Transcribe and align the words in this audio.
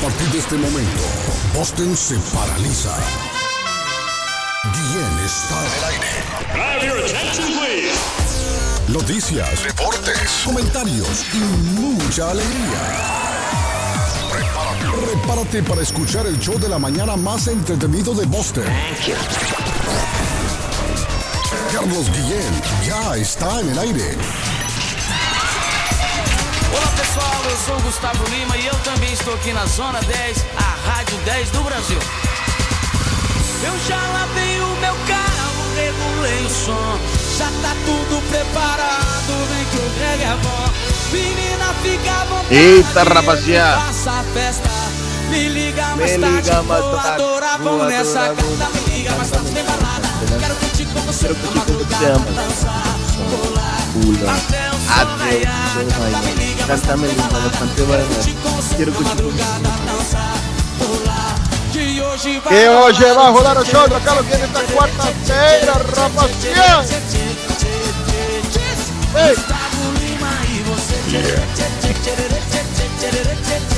A 0.00 0.02
partir 0.02 0.28
de 0.30 0.38
este 0.38 0.56
momento, 0.56 1.02
Boston 1.54 1.94
se 1.94 2.16
paraliza. 2.34 2.96
Guillén 4.72 5.18
está 5.26 5.60
en 5.66 5.72
el 5.76 5.84
aire. 5.84 6.08
Noticias, 8.88 9.62
deportes, 9.62 10.42
comentarios 10.42 11.26
y 11.34 11.38
mucha 11.78 12.30
alegría. 12.30 12.80
Prepárate, 14.32 14.86
prepárate 15.04 15.62
para 15.64 15.82
escuchar 15.82 16.26
el 16.26 16.40
show 16.40 16.58
de 16.58 16.70
la 16.70 16.78
mañana 16.78 17.14
más 17.16 17.46
entretenido 17.48 18.14
de 18.14 18.24
Boston. 18.24 18.64
Carlos 21.74 22.10
Guillén 22.10 22.62
ya 22.86 23.16
está 23.16 23.60
en 23.60 23.68
el 23.68 23.78
aire. 23.78 24.16
Pessoal, 27.40 27.50
eu 27.50 27.56
sou 27.56 27.76
o 27.76 27.80
Gustavo 27.80 28.24
Lima 28.30 28.56
e 28.56 28.66
eu 28.66 28.74
também 28.84 29.12
estou 29.12 29.34
aqui 29.34 29.52
na 29.52 29.64
Zona 29.66 30.00
10, 30.00 30.44
a 30.56 30.90
Rádio 30.90 31.16
10 31.18 31.50
do 31.50 31.62
Brasil. 31.62 31.98
Eu 33.64 33.78
já 33.86 33.96
lavei 33.96 34.60
o 34.60 34.66
meu 34.76 34.94
carro, 35.06 35.74
regulei 35.74 36.44
o 36.44 36.50
som, 36.50 36.98
já 37.38 37.46
tá 37.62 37.74
tudo 37.86 38.20
preparado, 38.30 39.48
vem 39.48 39.64
que 39.64 39.76
o 39.76 39.88
reggae 40.00 40.24
é 40.24 40.36
bom. 40.42 40.70
Menina, 41.12 41.74
fica 41.82 42.12
à 42.12 42.24
vontade, 42.24 42.54
Eita, 42.54 43.02
rapaziada. 43.04 43.80
Faça 43.80 44.10
a 44.10 44.24
festa, 44.34 44.70
me 45.30 45.48
liga 45.48 45.86
mais 45.96 46.12
Me 46.12 46.18
tarde, 46.18 46.36
liga 46.36 46.62
mais 46.62 46.84
vou 46.84 46.98
adorar, 46.98 47.58
vamos 47.58 47.86
nessa 47.86 48.20
carta, 48.20 48.42
me 48.42 48.96
liga 48.96 49.12
mais 49.12 49.30
tarde, 49.30 49.50
tem 49.50 49.64
balada. 49.64 50.08
Quero 50.40 50.54
curtir 50.56 50.84
com 50.86 51.00
você 51.00 51.28
na 51.28 51.34
curtir 51.34 51.46
com 51.46 51.52
você, 51.52 51.58
madrugada, 51.58 52.18
dançar, 52.32 52.96
pular, 53.30 53.59
Pula. 53.92 54.32
até 54.32 54.68
o 54.68 54.72
sol 54.72 54.80
Até 54.88 55.24
raiar. 55.24 55.66
o 55.66 55.72
sol 55.72 55.88
raiar. 56.00 56.66
Cántame 56.66 57.08
lindo, 57.08 57.40
bastante 57.42 57.82
bueno. 57.82 58.04
Quiero 58.76 58.92
curtir 58.92 59.22
con 59.22 59.32
Que 62.48 62.68
hoje 62.68 63.12
vai 63.12 63.32
rolar 63.32 63.58
o 63.58 63.64
show 63.64 63.88
do 63.88 64.00
Carlos 64.00 64.26
Guedes 64.26 64.50
nesta 64.50 64.62
quarta-feira, 64.72 65.72
rapaziada. 65.96 66.84
Ei, 69.16 69.34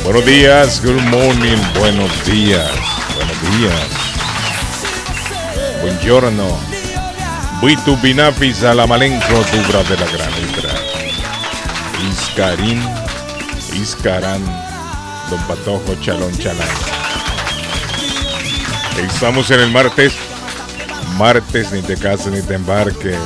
Buenos 0.05 0.25
días, 0.27 0.81
good 0.83 1.01
morning, 1.11 1.57
buenos 1.79 2.11
días, 2.25 2.71
buenos 3.15 3.59
días. 3.59 3.89
Buongiorno. 5.81 6.82
Buitu 7.63 7.97
binafis 8.03 8.65
a 8.65 8.75
la 8.75 8.89
malenco 8.89 9.35
dubra 9.53 9.85
de 9.85 9.97
la 9.97 10.07
granitra. 10.11 10.75
Iscarín, 12.11 12.83
Iscarán, 13.81 14.43
Don 15.31 15.39
Patojo, 15.47 15.95
Chalón, 16.01 16.37
Chalán. 16.39 16.67
Estamos 19.07 19.49
en 19.53 19.61
el 19.61 19.71
martes. 19.71 20.13
Martes, 21.17 21.71
ni 21.71 21.83
te 21.83 21.97
cases 21.97 22.33
ni 22.33 22.43
te 22.43 22.55
embarques. 22.55 23.17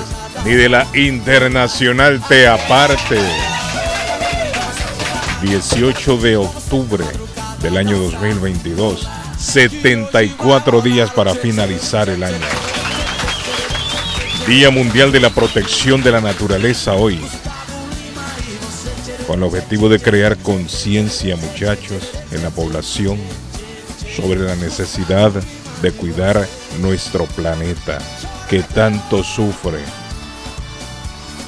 Ni 0.44 0.50
de 0.50 0.68
la 0.68 0.86
internacional 0.92 2.22
te 2.28 2.46
aparte. 2.46 3.18
18 5.40 6.16
de 6.18 6.36
octubre 6.36 7.06
del 7.62 7.78
año 7.78 7.96
2022. 7.96 9.08
74 9.38 10.82
días 10.82 11.10
para 11.12 11.34
finalizar 11.34 12.10
el 12.10 12.22
año. 12.22 12.65
Día 14.46 14.70
Mundial 14.70 15.10
de 15.10 15.18
la 15.18 15.30
Protección 15.30 16.04
de 16.04 16.12
la 16.12 16.20
Naturaleza 16.20 16.92
hoy. 16.92 17.18
Con 19.26 19.40
el 19.40 19.42
objetivo 19.42 19.88
de 19.88 19.98
crear 19.98 20.36
conciencia, 20.36 21.34
muchachos, 21.34 22.12
en 22.30 22.44
la 22.44 22.50
población 22.50 23.18
sobre 24.14 24.38
la 24.38 24.54
necesidad 24.54 25.32
de 25.82 25.90
cuidar 25.90 26.46
nuestro 26.80 27.24
planeta 27.24 27.98
que 28.48 28.62
tanto 28.62 29.24
sufre. 29.24 29.80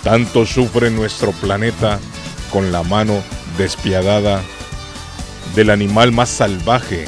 Tanto 0.02 0.44
sufre 0.44 0.90
nuestro 0.90 1.30
planeta 1.30 2.00
con 2.50 2.72
la 2.72 2.82
mano 2.82 3.22
despiadada 3.56 4.42
del 5.54 5.70
animal 5.70 6.10
más 6.10 6.30
salvaje 6.30 7.04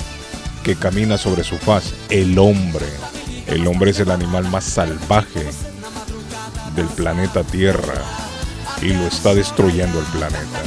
que 0.62 0.76
camina 0.76 1.19
sobre 1.19 1.42
su 1.42 1.59
faz, 1.59 1.94
el 2.10 2.38
hombre. 2.38 2.86
El 3.48 3.66
hombre 3.66 3.91
es 3.91 3.98
el 3.98 4.12
animal 4.12 4.48
más 4.48 4.62
salvaje 4.62 5.50
del 6.80 6.88
planeta 6.88 7.44
Tierra 7.44 8.02
y 8.80 8.88
lo 8.88 9.06
está 9.06 9.34
destruyendo 9.34 10.00
el 10.00 10.06
planeta. 10.06 10.62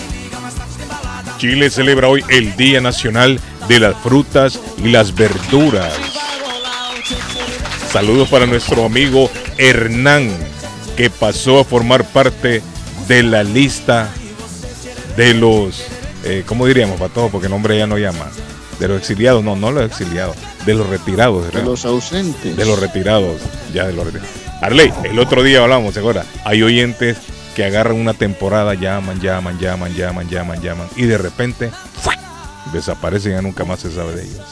Chile 1.40 1.72
celebra 1.72 2.08
hoy 2.08 2.24
el 2.30 2.56
Día 2.56 2.82
Nacional 2.82 3.40
de 3.68 3.80
las 3.80 3.96
Frutas 3.98 4.60
y 4.78 4.90
las 4.90 5.16
Verduras. 5.16 5.92
Saludos 7.92 8.30
para 8.30 8.46
nuestro 8.46 8.86
amigo 8.86 9.32
Hernán, 9.58 10.30
que 10.96 11.10
pasó 11.10 11.60
a 11.60 11.64
formar 11.64 12.06
parte 12.06 12.62
de 13.08 13.24
la 13.24 13.42
lista 13.42 14.08
de 15.18 15.34
los, 15.34 15.84
eh, 16.26 16.44
¿cómo 16.46 16.68
diríamos, 16.68 17.00
Pato? 17.00 17.30
Porque 17.32 17.48
el 17.48 17.52
nombre 17.52 17.76
ya 17.76 17.88
no 17.88 17.98
llama. 17.98 18.30
De 18.80 18.88
los 18.88 18.98
exiliados, 18.98 19.44
no, 19.44 19.56
no 19.56 19.72
los 19.72 19.86
exiliados, 19.86 20.36
de 20.66 20.74
los 20.74 20.88
retirados. 20.88 21.52
de 21.54 21.64
los 21.64 21.86
ausentes. 21.86 22.56
De 22.58 22.66
los 22.66 22.80
retirados, 22.80 23.40
ya 23.74 23.86
de 23.86 23.94
los 23.94 24.06
retirados. 24.06 24.30
Arley, 24.62 24.94
el 25.04 25.20
otro 25.20 25.44
día 25.44 25.62
hablamos, 25.62 25.94
¿se 25.94 26.00
acuerda? 26.00 26.26
Hay 26.46 26.64
oyentes 26.64 27.18
que 27.56 27.66
agarran 27.66 27.98
una 27.98 28.14
temporada, 28.14 28.74
llaman, 28.74 29.20
llaman, 29.20 29.60
llaman, 29.60 29.94
llaman, 29.96 30.30
llaman, 30.30 30.62
llaman, 30.62 30.88
y 30.96 31.04
de 31.04 31.18
repente 31.18 31.70
¡fua! 32.02 32.16
desaparecen, 32.72 33.34
ya 33.34 33.42
nunca 33.42 33.66
más 33.66 33.82
se 33.82 33.92
sabe 33.92 34.16
de 34.16 34.24
ellos. 34.24 34.46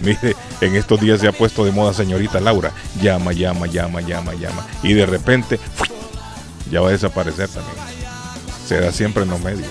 Mire, 0.00 0.36
en 0.60 0.76
estos 0.76 1.00
días 1.00 1.20
se 1.20 1.28
ha 1.28 1.32
puesto 1.32 1.64
de 1.64 1.72
moda 1.72 1.92
señorita 1.92 2.40
Laura, 2.40 2.72
llama, 3.00 3.32
llama, 3.32 3.66
llama, 3.66 4.00
llama, 4.00 4.34
llama, 4.34 4.66
y 4.82 4.94
de 4.94 5.06
repente 5.06 5.58
¡fua! 5.58 5.86
ya 6.70 6.80
va 6.80 6.88
a 6.88 6.92
desaparecer 6.92 7.48
también. 7.48 7.76
Se 8.66 8.80
da 8.80 8.92
siempre 8.92 9.22
en 9.22 9.30
los 9.30 9.40
medios. 9.40 9.68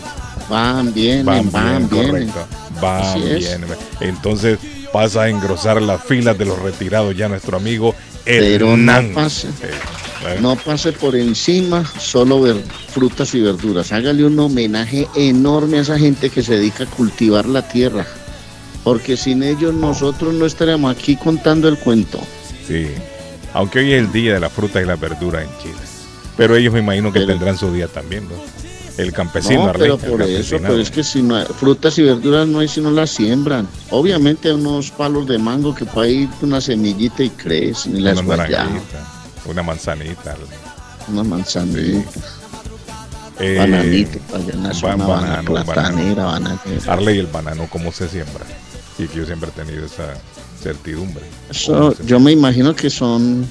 Van, 0.50 0.94
vienen, 0.94 1.26
Van 1.26 1.52
van, 1.52 1.90
bien, 1.90 1.90
vienen. 1.90 2.30
correcto. 2.30 2.48
Van 2.82 3.24
bien. 3.24 3.66
Entonces 4.00 4.60
pasa 4.94 5.24
a 5.24 5.30
engrosar 5.30 5.82
las 5.82 6.04
filas 6.04 6.38
de 6.38 6.46
los 6.46 6.58
retirados 6.60 7.16
ya 7.16 7.28
nuestro 7.28 7.58
amigo 7.58 7.94
Pero 8.24 8.72
Hernán. 8.74 9.10
no 9.10 9.16
pase, 9.16 9.48
Eh, 10.28 10.40
no 10.42 10.56
pase 10.56 10.92
por 10.94 11.16
encima 11.16 11.86
solo 12.00 12.42
ver 12.42 12.56
frutas 12.94 13.34
y 13.36 13.42
verduras. 13.42 13.92
Hágale 13.92 14.26
un 14.26 14.38
homenaje 14.40 15.08
enorme 15.16 15.78
a 15.78 15.82
esa 15.82 16.00
gente 16.00 16.30
que 16.30 16.42
se 16.44 16.56
dedica 16.58 16.86
a 16.86 16.88
cultivar 16.88 17.46
la 17.46 17.68
tierra. 17.68 18.06
Porque 18.84 19.18
sin 19.18 19.44
ellos 19.44 19.74
nosotros 19.74 20.34
no 20.34 20.46
estaríamos 20.46 20.96
aquí 20.96 21.16
contando 21.18 21.68
el 21.68 21.78
cuento. 21.78 22.20
Sí. 22.68 22.88
Aunque 23.54 23.80
hoy 23.80 23.94
es 23.94 24.00
el 24.00 24.12
día 24.12 24.34
de 24.36 24.40
la 24.40 24.50
fruta 24.50 24.82
y 24.82 24.86
la 24.86 24.96
verdura 24.96 25.42
en 25.44 25.50
Chile. 25.62 25.74
Pero 26.38 26.56
ellos 26.56 26.74
me 26.74 26.80
imagino 26.80 27.12
que 27.12 27.20
Pero- 27.20 27.34
tendrán 27.34 27.58
su 27.58 27.72
día 27.74 27.88
también, 27.88 28.24
¿no? 28.28 28.36
El 28.98 29.14
campesino, 29.14 29.68
no, 29.68 29.74
pero 29.74 29.98
por 29.98 30.22
eso, 30.24 30.58
pero 30.60 30.78
es 30.80 30.90
que 30.90 31.04
si 31.04 31.22
no 31.22 31.36
hay, 31.36 31.46
frutas 31.46 31.98
y 32.00 32.02
verduras 32.04 32.48
no 32.48 32.60
hay 32.60 32.68
si 32.68 32.82
no 32.82 32.90
las 32.90 33.12
siembran. 33.12 33.68
Obviamente 33.92 34.48
hay 34.50 34.56
unos 34.56 34.90
palos 34.90 35.28
de 35.28 35.38
mango 35.38 35.76
que 35.76 35.86
puede 35.86 36.12
ir 36.12 36.30
una 36.42 36.60
semillita 36.62 37.24
y 37.24 37.30
crece, 37.30 37.90
las 37.92 38.18
una 38.20 38.38
naranjita, 38.38 39.08
una 39.46 39.62
manzanita. 39.64 40.32
Arley. 40.32 40.48
una 41.10 41.24
manzanita, 41.24 42.10
Eh, 43.40 43.56
bananito, 43.60 44.18
para 44.32 44.44
allá 44.44 44.54
nace 44.56 44.86
ba- 44.86 44.96
una 44.96 45.06
banano, 45.06 45.54
platanera, 45.54 46.26
bananera. 46.26 46.94
Arley, 46.94 47.20
el 47.20 47.28
banano, 47.28 47.68
¿cómo 47.70 47.92
se 47.92 48.08
siembra? 48.10 48.46
Y 48.98 49.06
que 49.06 49.18
yo 49.20 49.26
siempre 49.28 49.50
he 49.50 49.64
tenido 49.64 49.86
esa 49.86 50.16
certidumbre. 50.64 51.24
Eso, 51.52 51.72
¿Cómo 51.72 51.92
se- 51.92 52.06
yo 52.08 52.20
me 52.20 52.32
imagino 52.32 52.76
que 52.76 52.90
son 52.90 53.46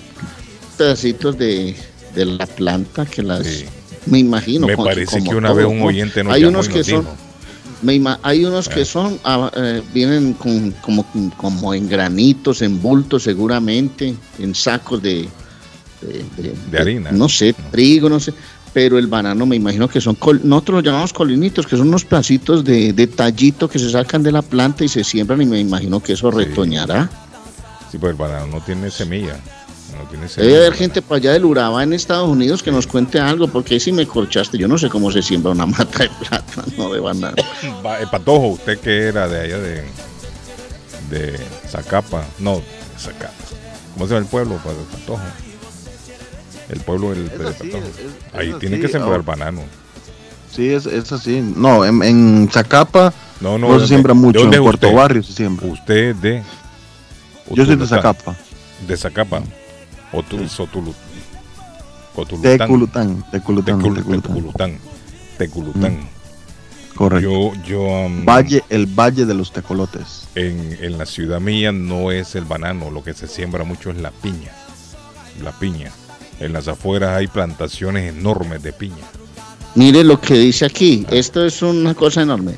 pedacitos 0.77 1.39
de, 1.39 1.77
de 2.17 2.25
la 2.27 2.47
planta 2.47 3.07
que 3.07 3.23
las... 3.23 3.47
Sí. 3.47 3.67
Me 4.07 4.19
imagino. 4.19 4.67
Me 4.67 4.77
parece 4.77 5.19
como 5.19 5.31
que 5.31 5.37
una 5.37 5.53
vez 5.53 5.67
un 5.67 5.83
oyente 5.83 6.23
nos 6.25 6.33
Hay 6.35 6.43
llamó 6.43 6.51
unos 6.59 6.67
y 6.67 6.71
que 6.71 6.79
nos 6.79 6.87
son... 6.87 7.01
dijo. 7.01 7.17
Me 7.83 8.01
hay 8.23 8.45
unos 8.45 8.69
que 8.71 8.81
Eh. 8.81 8.85
son, 8.87 9.19
ah, 9.25 9.51
eh, 9.55 9.83
vienen 9.93 10.33
con, 10.33 10.71
como, 10.81 11.05
como 11.37 11.75
en 11.75 11.89
granitos, 11.89 12.63
en 12.63 12.81
bultos 12.81 13.25
seguramente, 13.25 14.15
en 14.39 14.55
sacos 14.55 15.03
de, 15.03 15.29
de, 16.01 16.55
De 16.71 16.79
harina. 16.79 17.13
No 17.13 17.29
sé, 17.29 17.55
trigo, 17.71 18.09
no 18.09 18.19
sé. 18.19 18.33
Pero 18.73 18.99
el 18.99 19.07
banano 19.07 19.45
me 19.47 19.57
imagino 19.57 19.89
que 19.89 20.01
son, 20.01 20.15
col- 20.17 20.41
nosotros 20.45 20.77
los 20.77 20.85
llamamos 20.85 21.13
colinitos, 21.13 21.67
que 21.67 21.77
son 21.77 21.89
unos 21.89 22.05
pedacitos 22.05 22.65
de, 22.65 22.93
de 22.93 23.07
tallito 23.07 23.69
que 23.69 23.79
se 23.79 23.91
sacan 23.91 24.23
de 24.23 24.33
la 24.33 24.43
planta 24.43 24.85
y 24.85 24.89
se 24.89 25.03
siembran 25.05 25.41
y 25.43 25.47
me 25.47 25.61
imagino 25.61 26.01
que 26.01 26.13
eso 26.15 26.31
Sí. 26.31 26.39
retoñará. 26.39 27.11
Sí, 27.91 27.99
pues 27.99 28.11
el 28.13 28.17
banano 28.17 28.47
no 28.49 28.61
tiene 28.63 28.91
semilla. 28.91 29.39
No 29.99 30.09
tiene 30.11 30.27
Debe 30.29 30.57
haber 30.59 30.75
gente 30.75 31.01
para 31.03 31.17
allá 31.19 31.33
del 31.33 31.45
Urabá 31.45 31.83
en 31.83 31.93
Estados 31.93 32.29
Unidos 32.29 32.63
que 32.63 32.71
nos 32.71 32.87
cuente 32.87 33.19
algo, 33.21 33.49
porque 33.49 33.75
ahí 33.75 33.81
sí 33.81 33.93
me 33.93 34.07
corchaste. 34.07 34.59
Yo 34.59 34.69
no 34.69 34.77
sé 34.79 34.89
cómo 34.89 35.11
se 35.11 35.23
siembra 35.23 35.53
una 35.53 35.67
mata 35.67 36.01
de 36.05 36.11
plátano 36.11 36.93
de 36.93 37.01
banano. 37.01 37.37
Va, 37.85 38.01
eh, 38.01 38.07
Patojo, 38.11 38.49
usted 38.49 38.79
que 38.79 39.05
era 39.09 39.27
de 39.29 39.41
allá 39.41 39.59
de, 39.59 39.85
de 41.11 41.41
Zacapa, 41.69 42.25
no, 42.39 42.61
Zacapa. 42.99 43.33
¿Cómo 43.95 44.07
se 44.07 44.15
llama 44.15 44.25
el 44.25 44.31
pueblo? 44.31 44.61
Pues, 44.63 44.77
de 44.77 44.83
Patojo. 44.99 45.23
El 46.69 46.81
pueblo 46.81 47.11
del, 47.11 47.27
Es 47.27 47.39
de 47.39 47.49
así, 47.49 47.69
Patojo. 47.69 47.85
es- 47.89 47.99
es 47.99 48.35
Ahí 48.35 48.53
tiene 48.61 48.81
que 48.81 48.89
sembrar 48.89 49.13
ahora. 49.13 49.23
banano. 49.23 49.63
Sí, 50.55 50.69
es, 50.71 50.87
es 50.87 51.13
así. 51.13 51.41
No, 51.55 51.85
en, 51.85 52.03
en 52.03 52.49
Zacapa 52.51 53.13
No, 53.41 53.59
no. 53.59 53.69
No 53.69 53.81
se 53.81 53.87
siembra 53.89 54.15
mucho, 54.15 54.41
en 54.41 54.51
Puerto 54.63 54.87
usted? 54.87 54.97
Barrio 54.97 55.23
se 55.23 55.33
siembra. 55.33 55.67
Usted 55.67 55.95
es 55.97 56.21
de. 56.23 56.43
Yo 57.51 57.65
soy 57.67 57.77
de. 57.77 57.87
Zacapa, 57.87 58.35
De 58.87 58.97
Zacapa. 58.97 59.43
O 60.13 60.23
tú, 60.23 60.39
Sotulu- 60.45 60.95
Cotulután. 62.15 62.59
Teculután, 62.59 63.25
Teculután, 63.31 63.81
Tecul- 63.81 63.95
Teculután. 63.95 64.23
Teculután. 64.23 64.79
Teculután. 65.39 66.17
Correcto. 66.95 67.53
Yo, 67.53 67.63
yo 67.65 67.83
um, 67.83 68.25
Valle, 68.25 68.65
el 68.71 68.87
Valle 68.87 69.27
de 69.27 69.35
los 69.35 69.53
Tecolotes. 69.53 70.29
en, 70.35 70.79
en 70.81 70.97
la 70.97 71.05
ciudad 71.05 71.41
mía 71.41 71.71
no 71.73 72.11
es 72.11 72.35
el 72.37 72.45
banano, 72.47 72.91
lo 72.91 73.05
que 73.05 73.13
se 73.13 73.27
siembra 73.29 73.65
mucho 73.65 73.91
es 73.91 73.99
la 73.99 74.11
piña. 74.13 74.53
La 75.43 75.53
piña. 75.53 75.91
En 76.41 76.55
las 76.55 76.69
afueras 76.69 77.17
hay 77.17 77.27
plantaciones 77.27 78.15
enormes 78.15 78.63
de 78.63 78.73
piña. 78.73 79.05
Mire 79.75 80.05
lo 80.05 80.19
que 80.19 80.35
dice 80.35 80.65
aquí. 80.65 81.07
Esto 81.11 81.45
es 81.45 81.61
una 81.61 81.95
cosa 81.95 82.23
enorme. 82.23 82.55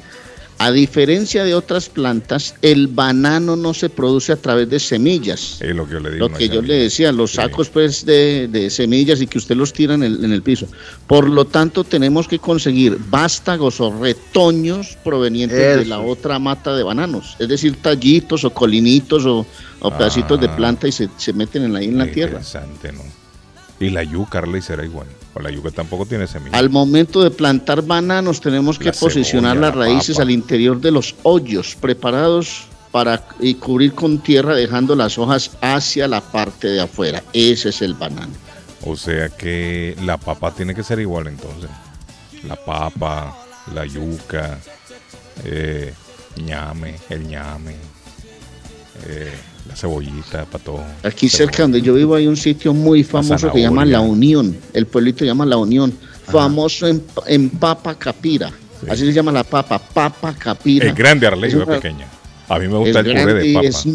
A 0.60 0.72
diferencia 0.72 1.44
de 1.44 1.54
otras 1.54 1.88
plantas, 1.88 2.54
el 2.62 2.88
banano 2.88 3.54
no 3.54 3.72
se 3.74 3.88
produce 3.88 4.32
a 4.32 4.36
través 4.36 4.68
de 4.68 4.80
semillas. 4.80 5.58
Es 5.60 5.74
lo 5.74 5.86
que 5.86 5.92
yo 5.94 6.00
le 6.00 6.10
digo. 6.10 6.28
Lo 6.28 6.34
que 6.36 6.48
yo 6.48 6.60
le 6.62 6.74
decía, 6.74 7.12
los 7.12 7.30
Sí. 7.30 7.36
sacos 7.36 7.68
pues 7.68 8.04
de, 8.04 8.48
de 8.48 8.68
semillas 8.68 9.20
y 9.22 9.28
que 9.28 9.38
usted 9.38 9.54
los 9.54 9.72
tira 9.72 9.94
en 9.94 10.02
el, 10.02 10.24
en 10.24 10.32
el 10.32 10.42
piso. 10.42 10.66
Por 11.06 11.28
lo 11.28 11.44
tanto, 11.44 11.84
tenemos 11.84 12.26
que 12.26 12.40
conseguir 12.40 12.98
vástagos 13.08 13.80
o 13.80 13.96
retoños 14.02 14.98
provenientes 15.04 15.78
de 15.78 15.84
la 15.84 16.00
otra 16.00 16.38
mata 16.40 16.74
de 16.74 16.82
bananos. 16.82 17.36
Es 17.38 17.48
decir, 17.48 17.76
tallitos 17.80 18.44
o 18.44 18.50
colinitos 18.50 19.24
o, 19.26 19.46
o 19.80 19.90
pedacitos 19.96 20.40
de 20.40 20.46
Ah. 20.48 20.56
planta 20.56 20.88
y 20.88 20.92
se, 20.92 21.08
se 21.18 21.32
meten 21.32 21.64
en 21.64 21.76
ahí 21.76 21.84
en 21.86 21.98
la 21.98 22.10
tierra. 22.10 22.38
Interesante, 22.40 22.92
¿no? 22.92 23.02
Y 23.80 23.90
la 23.90 24.02
yuca, 24.02 24.38
Arley, 24.38 24.60
será 24.60 24.84
igual. 24.84 25.06
O 25.34 25.40
la 25.40 25.50
yuca 25.50 25.70
tampoco 25.70 26.04
tiene 26.06 26.26
semillas. 26.26 26.54
Al 26.54 26.68
momento 26.70 27.22
de 27.22 27.30
plantar 27.30 27.82
bananos 27.82 28.40
tenemos 28.40 28.78
que 28.78 28.86
La 28.86 28.92
posicionar 28.92 29.52
cebolla, 29.54 29.68
las 29.68 29.76
la 29.76 29.84
raíces 29.84 30.16
papa. 30.16 30.22
al 30.24 30.30
interior 30.30 30.80
de 30.80 30.90
los 30.90 31.14
hoyos 31.22 31.76
preparados 31.80 32.66
para 32.90 33.22
y 33.38 33.54
cubrir 33.54 33.92
con 33.92 34.18
tierra 34.18 34.54
dejando 34.54 34.96
las 34.96 35.18
hojas 35.18 35.50
hacia 35.60 36.08
la 36.08 36.20
parte 36.20 36.68
de 36.68 36.80
afuera. 36.80 37.22
Ese 37.32 37.68
es 37.68 37.82
el 37.82 37.94
banano. 37.94 38.32
O 38.84 38.96
sea 38.96 39.28
que 39.28 39.96
la 40.02 40.16
papa 40.16 40.52
tiene 40.54 40.74
que 40.74 40.82
ser 40.82 40.98
igual 41.00 41.26
entonces. 41.28 41.70
La 42.44 42.56
papa, 42.56 43.36
la 43.74 43.84
yuca, 43.84 44.58
eh, 45.44 45.92
ñame, 46.42 46.96
el 47.10 47.26
ñame, 47.28 47.74
eh, 49.06 49.32
la 49.68 49.76
cebollita, 49.76 50.44
pato. 50.46 50.80
Aquí 51.02 51.28
cerca 51.28 51.62
donde 51.62 51.80
yo 51.82 51.94
vivo 51.94 52.14
hay 52.14 52.26
un 52.26 52.36
sitio 52.36 52.72
muy 52.74 53.04
famoso 53.04 53.52
que 53.52 53.60
llama 53.60 53.84
La. 53.84 54.00
Unión. 54.00 54.56
El 54.72 54.86
pueblito 54.86 55.20
se 55.20 55.26
llama 55.26 55.44
La 55.46 55.56
Unión. 55.56 55.92
Famoso 56.24 56.86
en, 56.86 57.02
en 57.26 57.48
papa 57.50 57.94
capira. 57.94 58.50
Sí. 58.80 58.86
Así 58.90 59.04
se 59.06 59.12
llama 59.12 59.32
la 59.32 59.44
papa, 59.44 59.78
papa 59.78 60.34
capira. 60.38 60.86
Es 60.88 60.94
grande 60.94 61.26
Arley, 61.26 61.48
Es 61.50 61.54
una- 61.56 61.66
pequeña. 61.66 62.06
A 62.50 62.58
mí 62.58 62.66
me 62.66 62.78
gusta 62.78 63.00
el 63.00 63.04
puré 63.06 63.14
grande 63.14 63.34
de 63.34 63.46
y, 63.46 63.54
papa. 63.54 63.66
es 63.66 63.86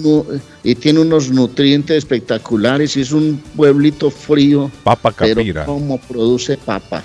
y 0.64 0.76
tiene 0.76 1.00
unos 1.00 1.32
nutrientes 1.32 1.98
espectaculares 1.98 2.96
y 2.98 3.02
es 3.02 3.12
un 3.12 3.42
pueblito 3.56 4.12
frío. 4.12 4.70
Papa 4.84 5.12
Pero 5.18 5.36
capira. 5.38 5.66
cómo 5.66 5.98
produce 6.00 6.58
papa. 6.58 7.02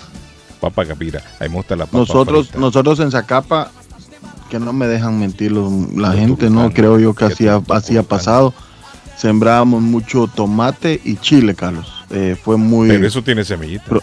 Papa 0.61 0.85
capira. 0.85 1.23
A 1.41 1.45
mí 1.45 1.49
me 1.51 1.57
gusta 1.57 1.75
la 1.77 1.87
papa 1.87 1.99
Nosotros, 1.99 2.49
frita. 2.49 2.61
nosotros 2.61 3.01
en 3.01 3.11
Zacapa, 3.11 3.71
que 4.49 4.59
no 4.59 4.73
me 4.73 4.87
dejan 4.87 5.19
mentir 5.19 5.53
los- 5.53 5.73
la 5.95 6.09
Los 6.09 6.17
gente, 6.17 6.51
¿no? 6.51 6.71
Creo 6.73 6.99
yo 6.99 7.15
que 7.15 7.27
así 7.27 7.47
ha, 7.49 7.61
así 7.71 7.97
pasado. 8.03 8.55
Sembrábamos 9.17 9.83
mucho 9.83 10.29
tomate 10.33 11.01
y 11.05 11.17
chile, 11.17 11.55
Carlos. 11.55 11.93
Eh, 12.11 12.37
fue 12.43 12.57
muy... 12.57 12.89
Pero 12.89 13.07
eso 13.07 13.23
tiene 13.23 13.45
semillita. 13.45 13.85
Pro- 13.85 14.03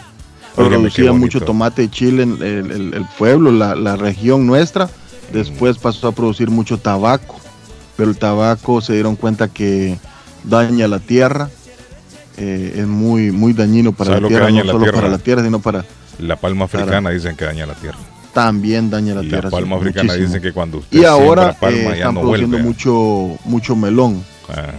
Óigame, 0.56 0.74
qué 0.74 0.78
producía 1.02 1.12
mucho 1.12 1.40
tomate 1.40 1.82
y 1.84 1.88
chile 1.88 2.22
en 2.22 2.32
el, 2.42 2.70
el- 2.70 2.94
el 2.94 3.04
pueblo, 3.18 3.50
la, 3.50 3.74
la 3.74 3.96
región 3.96 4.46
nuestra. 4.46 4.88
Después 5.32 5.78
pasó 5.78 6.08
a 6.08 6.12
producir 6.12 6.50
mucho 6.50 6.78
tabaco, 6.78 7.36
pero 7.96 8.10
el 8.10 8.16
tabaco 8.16 8.80
se 8.80 8.92
dieron 8.92 9.16
cuenta 9.16 9.48
que 9.48 9.98
daña 10.44 10.86
la 10.86 11.00
tierra, 11.00 11.50
eh, 12.36 12.74
es 12.76 12.86
muy 12.86 13.32
muy 13.32 13.52
dañino 13.52 13.92
para 13.92 14.10
¿Sabe 14.10 14.16
la 14.16 14.20
lo 14.22 14.28
que 14.28 14.34
tierra, 14.34 14.44
daña 14.46 14.60
no 14.60 14.66
la 14.66 14.72
solo 14.72 14.84
tierra? 14.84 14.96
para 14.98 15.08
la 15.10 15.18
tierra, 15.18 15.42
sino 15.42 15.58
para 15.60 15.84
La 16.18 16.36
palma 16.36 16.66
africana 16.66 17.10
dicen 17.10 17.34
que 17.36 17.44
daña 17.44 17.66
la 17.66 17.74
tierra. 17.74 17.98
También 18.36 18.90
daña 18.90 19.14
la 19.14 19.22
y 19.22 19.28
tierra. 19.28 19.44
la 19.44 19.48
sí, 19.50 19.56
palma 19.56 19.76
africana 19.76 20.04
muchísimo. 20.04 20.26
dicen 20.26 20.42
que 20.42 20.52
cuando 20.52 20.78
usted 20.78 20.98
y 21.00 21.04
ahora 21.06 21.54
palma 21.58 21.76
eh, 21.78 21.92
están 21.94 22.14
no 22.14 22.20
produciendo 22.20 22.56
vuelve. 22.58 22.68
mucho 22.70 23.38
mucho 23.46 23.74
melón. 23.76 24.22
Ajá. 24.48 24.74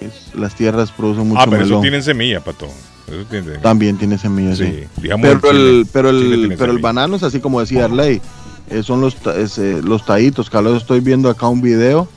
Es- 0.00 0.34
las 0.34 0.54
tierras 0.54 0.90
producen 0.90 1.28
mucho 1.28 1.40
Ah, 1.42 1.44
pero 1.44 1.58
eso 1.58 1.66
melón. 1.66 1.82
tienen 1.82 2.02
semilla, 2.02 2.40
pato. 2.40 2.68
Eso 3.06 3.24
tiene. 3.28 3.58
También 3.58 3.98
tiene 3.98 4.16
semillas, 4.16 4.56
sí. 4.56 4.64
Sí, 4.64 5.00
digamos 5.02 5.28
pero 5.42 5.50
el 5.50 5.86
pero 5.92 6.08
el, 6.08 6.54
pero 6.56 6.72
el 6.72 6.78
banano 6.78 7.16
es 7.16 7.22
así 7.22 7.38
como 7.38 7.60
decía 7.60 7.84
Arley, 7.84 8.22
eh, 8.70 8.82
son 8.82 9.02
los 9.02 9.14
es, 9.36 9.58
eh, 9.58 9.80
los 9.84 10.06
taitos, 10.06 10.48
Carlos 10.48 10.80
estoy 10.80 11.00
viendo 11.00 11.28
acá 11.28 11.48
un 11.48 11.60
video 11.60 12.08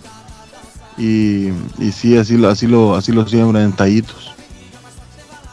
y, 0.97 1.47
y 1.77 1.91
sí 1.93 2.15
así 2.17 2.37
lo 2.37 2.47
así 2.49 2.67
lo 2.67 2.95
así 2.95 3.11
lo 3.11 3.27
siembran 3.27 3.63
en 3.65 3.73
tallitos. 3.73 4.31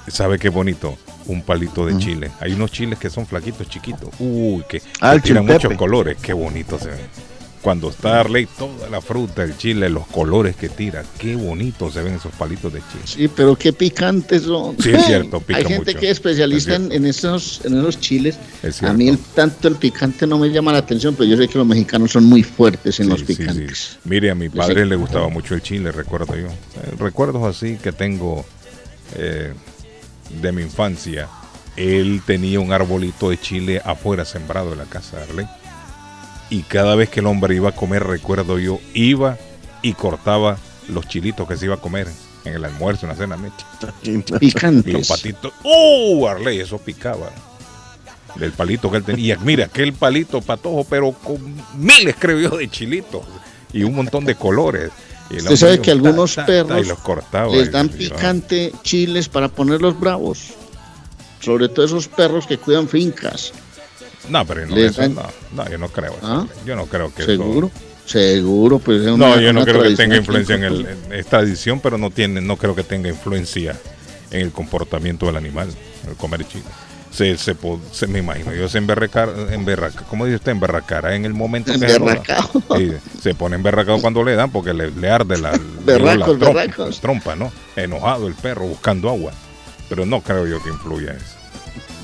¿Sabe 0.06 0.38
qué 0.38 0.48
bonito? 0.50 0.96
Un 1.26 1.42
palito 1.42 1.86
de 1.86 1.96
chile. 1.98 2.30
Hay 2.40 2.52
unos 2.52 2.70
chiles 2.72 2.98
que 2.98 3.08
son 3.10 3.26
flaquitos, 3.26 3.68
chiquitos. 3.68 4.08
Uy, 4.18 4.64
que, 4.68 4.82
Ah, 5.00 5.14
que 5.14 5.28
chiltepe. 5.28 5.52
muchos 5.52 5.74
colores. 5.74 6.16
Qué 6.20 6.32
bonito 6.32 6.78
se 6.78 6.88
ven. 6.88 7.32
Cuando 7.62 7.90
está 7.90 8.18
Arley, 8.18 8.46
toda 8.58 8.90
la 8.90 9.00
fruta, 9.00 9.44
el 9.44 9.56
chile, 9.56 9.88
los 9.88 10.04
colores 10.08 10.56
que 10.56 10.68
tira. 10.68 11.04
Qué 11.16 11.36
bonito 11.36 11.92
se 11.92 12.02
ven 12.02 12.14
esos 12.14 12.32
palitos 12.34 12.72
de 12.72 12.80
chile. 12.80 13.02
Sí, 13.04 13.28
pero 13.28 13.54
qué 13.54 13.72
picantes 13.72 14.42
son. 14.42 14.76
Sí, 14.82 14.90
es 14.90 15.06
cierto, 15.06 15.38
pica 15.40 15.60
Hay 15.60 15.64
gente 15.66 15.92
mucho. 15.92 15.98
que 16.00 16.06
es 16.06 16.12
especialista 16.14 16.74
Es 16.74 16.90
en, 16.90 17.06
esos, 17.06 17.60
en 17.64 17.78
esos 17.78 18.00
chiles. 18.00 18.36
Es 18.64 18.82
A 18.82 18.92
mí 18.92 19.08
el, 19.08 19.16
tanto 19.16 19.68
el 19.68 19.76
picante 19.76 20.26
no 20.26 20.38
me 20.38 20.48
llama 20.50 20.72
la 20.72 20.78
atención, 20.78 21.14
pero 21.14 21.30
yo 21.30 21.36
sé 21.36 21.46
que 21.46 21.56
los 21.56 21.66
mexicanos 21.68 22.10
son 22.10 22.24
muy 22.24 22.42
fuertes 22.42 22.98
en 22.98 23.06
Sí, 23.06 23.10
los 23.12 23.20
sí, 23.20 23.26
sí. 23.26 23.34
picantes. 23.36 23.98
Mire, 24.06 24.32
a 24.32 24.34
mi 24.34 24.48
padre 24.48 24.84
le 24.84 24.96
gustaba 24.96 25.28
mucho 25.28 25.54
el 25.54 25.62
chile, 25.62 25.92
recuerdo 25.92 26.34
yo. 26.34 26.48
Eh, 26.48 26.94
recuerdos 26.98 27.44
así 27.44 27.76
que 27.76 27.92
tengo 27.92 28.44
eh, 29.14 29.52
de 30.40 30.52
mi 30.52 30.62
infancia. 30.62 31.28
Él 31.76 32.22
tenía 32.26 32.60
un 32.60 32.72
arbolito 32.72 33.30
de 33.30 33.40
chile 33.40 33.80
afuera 33.84 34.24
sembrado 34.24 34.72
en 34.72 34.78
la 34.78 34.84
casa 34.84 35.18
de 35.18 35.22
Arley. 35.24 35.46
Y 36.50 36.62
cada 36.62 36.94
vez 36.96 37.08
que 37.08 37.20
el 37.20 37.26
hombre 37.26 37.54
iba 37.54 37.70
a 37.70 37.74
comer, 37.74 38.04
recuerdo 38.04 38.58
yo, 38.58 38.78
iba 38.92 39.38
y 39.80 39.94
cortaba 39.94 40.58
los 40.88 41.08
chilitos 41.08 41.48
que 41.48 41.56
se 41.56 41.64
iba 41.64 41.76
a 41.76 41.80
comer 41.80 42.08
en 42.44 42.54
el 42.54 42.64
almuerzo, 42.64 43.06
en 43.06 43.10
la 43.10 43.16
cena. 43.16 43.38
Y 44.02 44.12
los 44.30 44.38
Picantes. 44.40 45.08
patitos. 45.08 45.52
¡Uh! 45.64 46.26
Arley, 46.26 46.60
eso 46.60 46.78
picaba. 46.78 47.30
Del 48.34 48.52
palito 48.52 48.90
que 48.90 48.98
él 48.98 49.04
tenía. 49.04 49.38
Mira, 49.38 49.66
aquel 49.66 49.92
palito 49.92 50.40
patojo, 50.40 50.84
pero 50.84 51.12
con 51.12 51.38
miles, 51.76 52.16
creo 52.18 52.38
yo, 52.38 52.56
de 52.56 52.68
chilitos. 52.68 53.22
Y 53.72 53.84
un 53.84 53.94
montón 53.94 54.24
de 54.24 54.34
colores. 54.34 54.90
Usted 55.38 55.56
sabe 55.56 55.80
que 55.80 55.90
algunos 55.90 56.34
ta, 56.34 56.42
ta, 56.42 56.46
ta, 56.46 56.46
perros 56.66 56.84
y 56.86 56.88
los 56.88 56.98
cortaba. 56.98 57.52
Les 57.54 57.70
dan 57.72 57.88
picante 57.88 58.72
chiles 58.82 59.28
para 59.28 59.48
ponerlos 59.48 59.98
bravos. 59.98 60.48
Sobre 61.40 61.68
todo 61.68 61.84
esos 61.86 62.08
perros 62.08 62.46
que 62.46 62.58
cuidan 62.58 62.88
fincas. 62.88 63.52
No, 64.28 64.46
pero 64.46 64.64
no, 64.66 64.76
eso 64.76 65.00
dan- 65.00 65.14
no, 65.14 65.22
no, 65.52 65.68
yo 65.70 65.78
no 65.78 65.88
creo. 65.88 66.12
eso. 66.12 66.20
¿Ah? 66.22 66.46
Yo 66.64 66.76
no 66.76 66.86
creo 66.86 67.12
que 67.14 67.24
Seguro. 67.24 67.66
eso. 67.74 67.86
Seguro, 68.04 68.78
pues 68.78 69.00
es 69.00 69.16
No, 69.16 69.40
yo 69.40 69.52
no 69.52 69.62
una 69.62 69.72
creo 69.72 69.82
que 69.82 69.94
tenga 69.96 70.16
influencia 70.16 70.54
en 70.56 70.64
el. 70.64 70.70
Colombia. 70.84 70.96
en- 71.06 71.12
es 71.14 71.26
tradición, 71.26 71.80
pero 71.80 71.98
no 71.98 72.10
tiene, 72.10 72.40
no 72.40 72.56
creo 72.56 72.74
que 72.74 72.82
tenga 72.84 73.08
influencia 73.08 73.78
en 74.30 74.40
el 74.40 74.50
comportamiento 74.52 75.26
del 75.26 75.36
animal, 75.36 75.68
el 76.08 76.14
comer 76.16 76.46
chile. 76.46 76.64
Se, 77.12 77.36
se, 77.36 77.54
me 78.08 78.20
imagino, 78.20 78.54
yo 78.54 78.68
se 78.68 78.78
emberracar, 78.78 79.28
emberraca, 79.50 80.02
¿cómo 80.08 80.24
dice 80.24 80.36
usted? 80.36 80.52
Emberracara 80.52 81.14
en 81.14 81.26
el 81.26 81.34
momento 81.34 81.70
que 81.72 81.78
se. 81.78 81.98
Sí, 82.78 82.92
se 83.22 83.34
pone 83.34 83.56
emberracado 83.56 84.00
cuando 84.00 84.24
le 84.24 84.34
dan 84.34 84.50
porque 84.50 84.72
le, 84.72 84.90
le 84.90 85.10
arde 85.10 85.38
la, 85.38 85.52
Berracos, 85.84 86.38
la 86.40 86.68
trompa, 87.00 87.36
¿no? 87.36 87.52
Enojado 87.76 88.28
el 88.28 88.34
perro 88.34 88.66
buscando 88.66 89.10
agua. 89.10 89.32
Pero 89.90 90.06
no 90.06 90.22
creo 90.22 90.46
yo 90.46 90.62
que 90.62 90.70
influya 90.70 91.12
eso. 91.12 91.36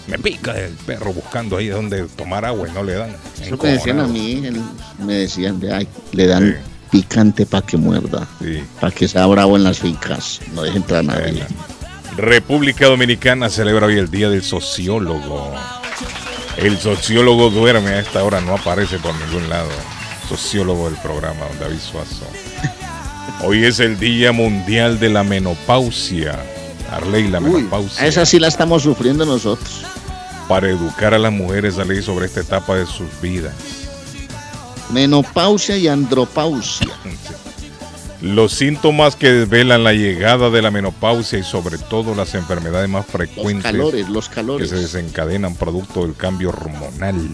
Me 0.08 0.18
pica 0.18 0.58
el 0.58 0.72
perro 0.72 1.12
buscando 1.14 1.56
ahí 1.56 1.68
donde 1.68 2.02
tomar 2.04 2.44
agua 2.44 2.68
y 2.68 2.72
no 2.72 2.82
le 2.82 2.94
dan. 2.94 3.10
Eso 3.42 3.56
me 3.62 3.70
decían 3.70 4.00
a 4.00 4.06
mí, 4.06 4.42
el- 4.46 4.60
me 5.04 5.14
decían, 5.14 5.58
de, 5.58 5.72
ay, 5.72 5.88
le 6.12 6.26
dan 6.26 6.48
Sí. 6.52 6.54
picante 6.90 7.46
para 7.46 7.64
que 7.66 7.76
muerda, 7.78 8.26
Sí. 8.40 8.62
para 8.80 8.94
que 8.94 9.08
sea 9.08 9.24
bravo 9.26 9.56
en 9.56 9.64
las 9.64 9.78
fincas, 9.78 10.40
no 10.54 10.62
deje 10.62 10.76
entrar 10.78 11.00
a 11.00 11.02
nadie. 11.04 11.32
Bueno. 11.32 11.77
República 12.18 12.86
Dominicana 12.86 13.48
celebra 13.48 13.86
hoy 13.86 13.96
el 13.96 14.10
Día 14.10 14.28
del 14.28 14.42
Sociólogo. 14.42 15.54
El 16.56 16.76
sociólogo 16.76 17.48
duerme 17.48 17.90
a 17.90 18.00
esta 18.00 18.24
hora, 18.24 18.40
no 18.40 18.56
aparece 18.56 18.98
por 18.98 19.14
ningún 19.14 19.48
lado. 19.48 19.70
Sociólogo 20.28 20.90
del 20.90 20.98
programa, 21.00 21.46
don 21.46 21.60
David 21.60 21.78
Suazo. 21.78 22.26
Hoy 23.44 23.64
es 23.64 23.78
el 23.78 24.00
Día 24.00 24.32
Mundial 24.32 24.98
de 24.98 25.10
la 25.10 25.22
Menopausia. 25.22 26.36
Arley, 26.90 27.28
la 27.28 27.38
Uy, 27.38 27.52
menopausia. 27.52 28.04
esa 28.04 28.26
sí 28.26 28.40
la 28.40 28.48
estamos 28.48 28.82
sufriendo 28.82 29.24
nosotros. 29.24 29.84
Para 30.48 30.68
educar 30.68 31.14
a 31.14 31.20
las 31.20 31.32
mujeres 31.32 31.78
a 31.78 31.84
ley 31.84 32.02
sobre 32.02 32.26
esta 32.26 32.40
etapa 32.40 32.74
de 32.74 32.86
sus 32.86 33.08
vidas. 33.22 33.54
Menopausia 34.90 35.76
y 35.76 35.86
andropausia. 35.86 36.88
Los 38.20 38.52
síntomas 38.52 39.14
que 39.14 39.30
desvelan 39.30 39.84
la 39.84 39.92
llegada 39.92 40.50
de 40.50 40.60
la 40.60 40.72
menopausia 40.72 41.38
y 41.38 41.44
sobre 41.44 41.78
todo 41.78 42.16
las 42.16 42.34
enfermedades 42.34 42.88
más 42.88 43.04
Los 43.04 43.12
frecuentes 43.12 43.62
calores, 43.70 44.08
los 44.08 44.28
que 44.28 44.34
calores. 44.34 44.70
se 44.70 44.76
desencadenan 44.76 45.54
producto 45.54 46.02
del 46.02 46.16
cambio 46.16 46.48
hormonal. 46.48 47.28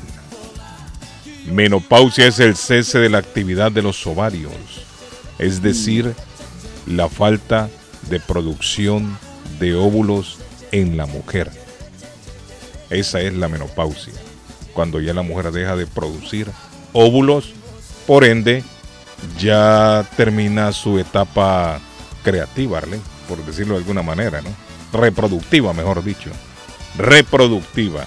Menopausia 1.47 2.27
es 2.27 2.39
el 2.39 2.55
cese 2.57 2.99
de 2.99 3.09
la 3.09 3.19
actividad 3.19 3.73
de 3.73 3.83
los 3.83 4.07
ovarios, 4.07 4.53
es 5.39 5.63
decir, 5.63 6.15
la 6.87 7.09
falta 7.09 7.71
de 8.11 8.21
producción 8.21 9.19
de 9.59 9.75
óvulos 9.75 10.39
en 10.71 10.97
la 10.99 11.07
mujer. 11.07 11.51
Esa 12.91 13.21
es 13.23 13.33
la 13.33 13.49
menopausia, 13.49 14.13
cuando 14.75 15.01
ya 15.01 15.15
la 15.15 15.23
mujer 15.23 15.51
deja 15.51 15.77
de 15.77 15.87
producir 15.87 16.49
óvulos, 16.93 17.53
por 18.07 18.25
ende 18.25 18.63
ya 19.39 20.07
termina 20.17 20.73
su 20.73 20.99
etapa 20.99 21.81
creativa, 22.23 22.79
Arlene, 22.79 23.03
por 23.29 23.45
decirlo 23.45 23.75
de 23.75 23.81
alguna 23.81 24.03
manera, 24.03 24.41
¿no? 24.43 24.51
Reproductiva, 24.99 25.73
mejor 25.73 26.03
dicho. 26.05 26.31
Reproductiva. 26.97 28.07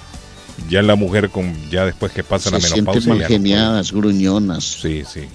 Ya 0.69 0.81
la 0.81 0.95
mujer 0.95 1.29
con 1.29 1.53
ya 1.69 1.85
después 1.85 2.11
que 2.11 2.23
pasa 2.23 2.49
la 2.49 2.59
Se 2.59 2.69
menopausia. 2.75 3.27
sienten 3.27 3.45
ya 3.45 3.71
no 3.71 3.81
gruñonas. 3.91 4.63
sí, 4.63 5.03
sí. 5.07 5.27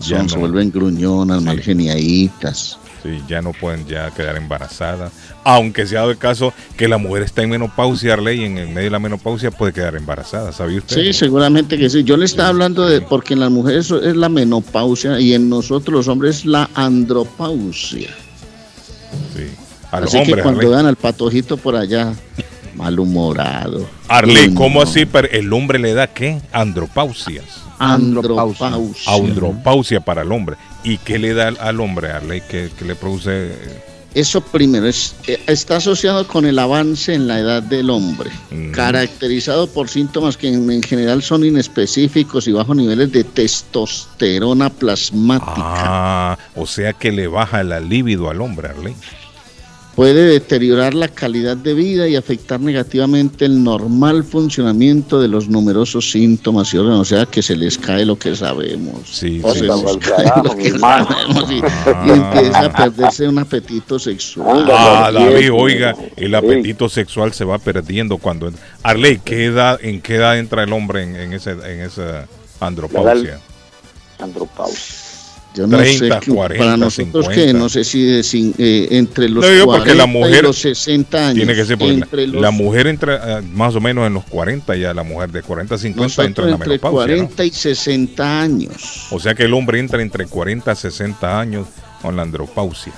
Son- 0.00 0.08
Ya 0.08 0.28
se 0.28 0.34
no, 0.36 0.40
vuelven 0.40 0.70
gruñonas, 0.70 1.40
Sí. 1.40 1.44
malgeniaditas. 1.44 2.78
Sí, 3.02 3.22
ya 3.28 3.42
no 3.42 3.52
pueden 3.52 3.86
ya 3.86 4.10
quedar 4.10 4.36
embarazadas. 4.36 5.12
Aunque 5.44 5.86
se 5.86 5.96
ha 5.96 6.00
dado 6.00 6.10
el 6.10 6.18
caso 6.18 6.52
que 6.76 6.88
la 6.88 6.98
mujer 6.98 7.22
está 7.22 7.42
en 7.42 7.50
menopausia, 7.50 8.14
Arley, 8.14 8.40
y 8.40 8.44
en 8.44 8.58
el 8.58 8.68
medio 8.68 8.84
de 8.84 8.90
la 8.90 8.98
menopausia 8.98 9.50
puede 9.50 9.72
quedar 9.72 9.96
embarazada, 9.96 10.52
¿sabía 10.52 10.78
usted? 10.78 10.96
Sí, 10.96 11.12
seguramente 11.12 11.78
que 11.78 11.88
sí. 11.88 12.04
Yo 12.04 12.16
le 12.16 12.24
estaba 12.24 12.48
hablando 12.50 12.86
de, 12.86 13.00
porque 13.00 13.34
en 13.34 13.40
las 13.40 13.50
mujeres 13.50 13.90
es 13.90 14.16
la 14.16 14.28
menopausia 14.28 15.18
y 15.20 15.34
en 15.34 15.48
nosotros 15.48 15.94
los 15.94 16.08
hombres 16.08 16.44
la 16.44 16.68
andropausia. 16.74 18.10
Sí. 19.34 19.44
Al 19.90 20.04
Así 20.04 20.18
hombre, 20.18 20.36
que 20.36 20.42
cuando 20.42 20.60
Arley. 20.60 20.72
vean 20.74 20.86
al 20.86 20.96
patojito 20.96 21.56
por 21.56 21.74
allá, 21.76 22.12
malhumorado. 22.74 23.88
Arley, 24.08 24.52
¿cómo 24.54 24.82
así? 24.82 25.06
Pero 25.06 25.28
el 25.30 25.52
hombre 25.52 25.78
le 25.78 25.94
da 25.94 26.08
qué? 26.08 26.40
Andropausias. 26.52 27.62
Andropausia. 27.78 28.70
Andropausia 29.06 30.00
para 30.00 30.22
el 30.22 30.32
hombre. 30.32 30.56
¿Y 30.84 30.98
qué 30.98 31.18
le 31.18 31.34
da 31.34 31.48
al, 31.48 31.80
hombre, 31.80 32.10
Arley? 32.10 32.42
¿Qué, 32.48 32.70
qué 32.78 32.84
le 32.84 32.94
produce? 32.94 33.52
Eso 34.14 34.40
primero 34.40 34.86
es, 34.86 35.14
eh, 35.26 35.38
está 35.46 35.76
asociado 35.76 36.26
con 36.26 36.46
el 36.46 36.58
avance 36.58 37.12
en 37.12 37.28
la 37.28 37.38
edad 37.40 37.62
del 37.62 37.90
hombre, 37.90 38.30
Mm. 38.50 38.70
caracterizado 38.70 39.66
por 39.66 39.88
síntomas 39.88 40.36
que 40.36 40.48
en, 40.48 40.70
en 40.70 40.82
general 40.82 41.22
son 41.22 41.44
inespecíficos 41.44 42.48
y 42.48 42.52
bajos 42.52 42.74
niveles 42.74 43.12
de 43.12 43.22
testosterona 43.22 44.70
plasmática. 44.70 45.52
Ah, 45.56 46.38
o 46.56 46.66
sea 46.66 46.94
que 46.94 47.12
le 47.12 47.26
baja 47.26 47.62
la 47.62 47.80
libido 47.80 48.30
al 48.30 48.40
hombre, 48.40 48.68
Arley. 48.68 48.94
Puede 49.98 50.26
deteriorar 50.26 50.94
la 50.94 51.08
calidad 51.08 51.56
de 51.56 51.74
vida 51.74 52.06
y 52.06 52.14
afectar 52.14 52.60
negativamente 52.60 53.44
el 53.44 53.64
normal 53.64 54.22
funcionamiento 54.22 55.20
de 55.20 55.26
los 55.26 55.48
numerosos 55.48 56.12
síntomas 56.12 56.72
y 56.72 56.78
órganos, 56.78 57.00
o 57.00 57.04
sea 57.04 57.26
que 57.26 57.42
se 57.42 57.56
les 57.56 57.76
cae 57.76 58.04
lo 58.06 58.16
que 58.16 58.36
sabemos. 58.36 59.00
Sí, 59.10 59.40
O 59.42 59.52
sí, 59.52 59.58
se 59.58 59.64
sí. 59.66 59.72
les 59.72 59.96
cae 59.96 59.98
carajo, 60.24 60.42
lo 60.44 60.56
que 60.56 60.70
sabemos 60.78 61.50
y, 61.50 61.54
y 61.56 61.62
Ah. 61.84 62.04
empieza 62.32 62.60
a 62.66 62.72
perderse 62.72 63.26
un 63.26 63.40
apetito 63.40 63.98
sexual. 63.98 64.70
Ah, 64.70 65.10
David, 65.12 65.50
oiga, 65.52 65.96
el 66.16 66.32
apetito 66.32 66.88
sexual 66.88 67.32
se 67.32 67.44
va 67.44 67.58
perdiendo 67.58 68.18
cuando... 68.18 68.52
Arley, 68.84 69.18
¿qué 69.24 69.46
edad, 69.46 69.80
¿en 69.82 70.00
qué 70.00 70.14
edad 70.14 70.38
entra 70.38 70.62
el 70.62 70.72
hombre 70.72 71.02
en, 71.02 71.16
en, 71.16 71.32
ese, 71.32 71.50
en 71.50 71.80
esa 71.80 72.28
andropausia? 72.60 73.40
Andropausia. 74.20 75.07
Yo 75.58 75.66
no 75.66 75.76
30, 75.78 76.20
sé, 76.20 76.24
que 76.24 76.32
40, 76.32 76.64
para 76.64 76.76
nosotros 76.76 77.26
50. 77.26 77.34
que 77.34 77.52
no 77.52 77.68
sé 77.68 77.82
si 77.82 78.02
de 78.04 78.20
cin- 78.20 78.54
eh, 78.58 78.86
entre 78.92 79.28
los 79.28 79.44
No, 79.44 79.50
digo, 79.50 79.64
porque 79.66 79.78
40 79.90 79.94
la 79.96 80.06
mujer 80.06 80.38
y 80.38 80.42
los 80.46 80.56
60 80.58 81.18
años. 81.28 81.34
Tiene 81.34 81.54
que 81.54 81.64
ser 81.64 81.76
porque 81.78 81.94
entre 81.94 82.26
la, 82.28 82.32
los- 82.34 82.42
la 82.42 82.50
mujer 82.52 82.86
entra 82.86 83.40
eh, 83.40 83.42
más 83.52 83.74
o 83.74 83.80
menos 83.80 84.06
en 84.06 84.14
los 84.14 84.24
40 84.24 84.76
ya, 84.76 84.94
la 84.94 85.02
mujer 85.02 85.32
de 85.32 85.42
40 85.42 85.74
a 85.74 85.78
50 85.78 86.24
entra 86.24 86.44
en 86.44 86.50
la 86.50 86.56
entre 86.56 86.68
menopausia. 86.70 87.16
¿no? 87.16 87.22
40 87.28 87.44
y 87.44 87.50
60 87.50 88.40
años. 88.42 89.06
O 89.10 89.18
sea 89.18 89.34
que 89.34 89.42
el 89.42 89.54
hombre 89.54 89.80
entra 89.80 90.00
entre 90.00 90.26
40 90.26 90.70
a 90.70 90.74
60 90.76 91.40
años 91.40 91.66
con 92.00 92.14
la 92.14 92.22
andropausia, 92.22 92.92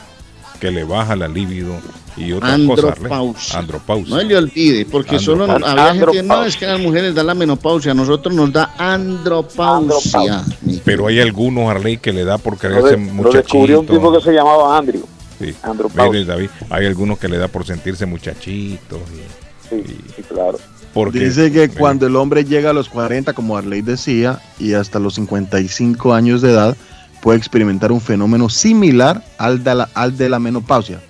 que 0.61 0.71
le 0.71 0.85
baja 0.85 1.17
la 1.17 1.27
libido 1.29 1.73
y 2.17 2.33
otras 2.33 2.61
cosas. 2.61 2.85
Arley. 2.93 3.05
Andropausia. 3.13 3.59
Andropausia. 3.59 4.15
No 4.17 4.23
le 4.23 4.37
olvide, 4.37 4.85
porque 4.87 5.19
solo 5.19 5.47
no- 5.47 5.55
Andropausia. 5.55 5.83
había 5.83 5.93
gente, 5.93 6.05
no 6.07 6.11
Andropausia. 6.21 6.49
es 6.49 6.57
que 6.57 6.67
a 6.67 6.73
las 6.73 6.81
mujeres 6.81 7.15
da 7.15 7.23
la 7.25 7.35
menopausia, 7.35 7.93
a 7.93 7.95
nosotros 7.95 8.35
nos 8.35 8.53
da 8.53 8.75
andropausia. 8.79 9.77
Andropausia. 9.77 10.45
Pero 10.85 11.07
hay 11.07 11.21
algunos, 11.21 11.71
Arley, 11.71 11.97
que 11.99 12.13
le 12.13 12.25
da 12.25 12.39
por 12.39 12.57
creerse 12.59 12.97
muchachito. 12.97 13.23
lo 13.23 13.33
descubrió 13.33 13.81
un 13.81 13.87
tipo 13.87 14.13
que 14.13 14.21
se 14.23 14.33
llamaba 14.33 14.77
Andrew. 14.79 15.03
Sí. 15.39 15.55
Andropausia. 15.63 16.11
Mire, 16.13 16.25
David, 16.27 16.51
hay 16.69 16.87
algunos 16.87 17.19
que 17.19 17.29
le 17.29 17.39
da 17.39 17.49
por 17.49 17.65
sentirse 17.67 18.05
muchachitos. 18.07 18.99
y- 19.15 19.41
Sí, 19.71 19.85
sí, 20.17 20.23
claro. 20.25 20.59
porque, 20.93 21.21
Dice 21.21 21.53
que 21.53 21.69
mire, 21.69 21.75
cuando 21.79 22.07
el 22.09 22.17
hombre 22.17 22.45
llega 22.45 22.71
a 22.71 22.73
los 22.73 22.89
40, 22.89 23.33
como 23.35 23.57
Arley 23.57 23.83
decía, 23.83 24.41
y 24.59 24.73
hasta 24.73 24.99
los 24.99 25.15
55 25.15 26.13
años 26.13 26.43
de 26.43 26.51
edad, 26.51 26.77
puede 27.23 27.39
experimentar 27.39 27.93
un 27.93 28.01
fenómeno 28.01 28.49
similar 28.49 29.23
al 29.39 29.63
de 29.65 29.75
la, 29.75 29.89
al 29.95 30.17
de 30.17 30.29
la 30.29 30.39
menopausia. 30.39 31.01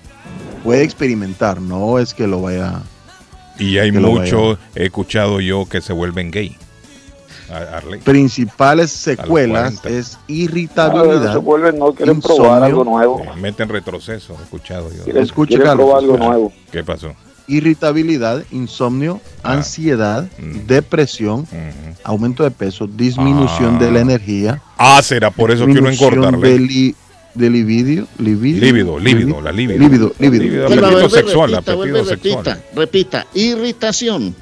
Puede 0.63 0.83
experimentar, 0.83 1.59
no 1.61 1.97
es 1.99 2.13
que 2.13 2.27
lo 2.27 2.41
vaya... 2.41 2.81
Y 3.59 3.77
hay 3.77 3.91
muchos, 3.91 4.57
he 4.75 4.85
escuchado 4.85 5.39
yo, 5.39 5.65
que 5.67 5.81
se 5.81 5.93
vuelven 5.93 6.31
gay. 6.31 6.57
Arley. 7.49 7.99
Principales 7.99 8.91
secuelas 8.91 9.79
40. 9.81 9.89
es 9.89 10.15
Ah, 10.15 10.23
irritabilidad, 10.27 11.33
se 11.33 11.37
vuelven, 11.39 11.79
no 11.79 11.93
quieren 11.93 12.15
insomnio. 12.15 12.43
probar 12.43 12.63
algo 12.63 12.83
nuevo. 12.85 13.19
Eh, 13.21 13.29
Meten 13.39 13.67
retroceso, 13.67 14.37
he 14.39 14.43
escuchado 14.43 14.89
yo. 14.93 15.03
Quieren, 15.03 15.21
Escuche, 15.23 15.49
quieren 15.49 15.67
Carlos, 15.67 15.85
probar 15.85 16.03
algo 16.03 16.17
nuevo. 16.17 16.53
¿Qué 16.71 16.83
pasó? 16.83 17.13
irritabilidad, 17.47 18.43
insomnio, 18.51 19.19
Ah. 19.43 19.53
ansiedad, 19.53 20.25
Mm. 20.39 20.67
depresión, 20.67 21.45
aumento 22.05 22.43
de 22.43 22.51
peso, 22.51 22.87
disminución 22.87 23.75
Ah. 23.75 23.79
de 23.79 23.91
la 23.91 23.99
energía, 23.99 24.61
Ah, 24.83 25.01
será 25.03 25.29
por 25.31 25.51
eso 25.51 25.65
quiero 25.65 25.87
engordarle. 25.89 26.49
de, 26.49 26.59
li- 26.59 26.95
de 27.35 27.49
libidio, 27.49 28.07
libidio, 28.17 28.61
Líbido, 28.61 28.99
líbido, 28.99 29.41
la 29.41 29.51
líbido. 29.51 29.79
Líbido, 29.79 30.13
líbido. 30.19 30.65
Apetito 30.65 30.91
vuelve, 30.91 31.09
sexual, 31.09 31.51
repita, 31.51 31.75
vuelve, 31.75 31.99
apetito 31.99 32.15
repita, 32.15 32.43
sexual. 32.55 32.75
repita, 32.75 33.27
irritación, 33.33 34.35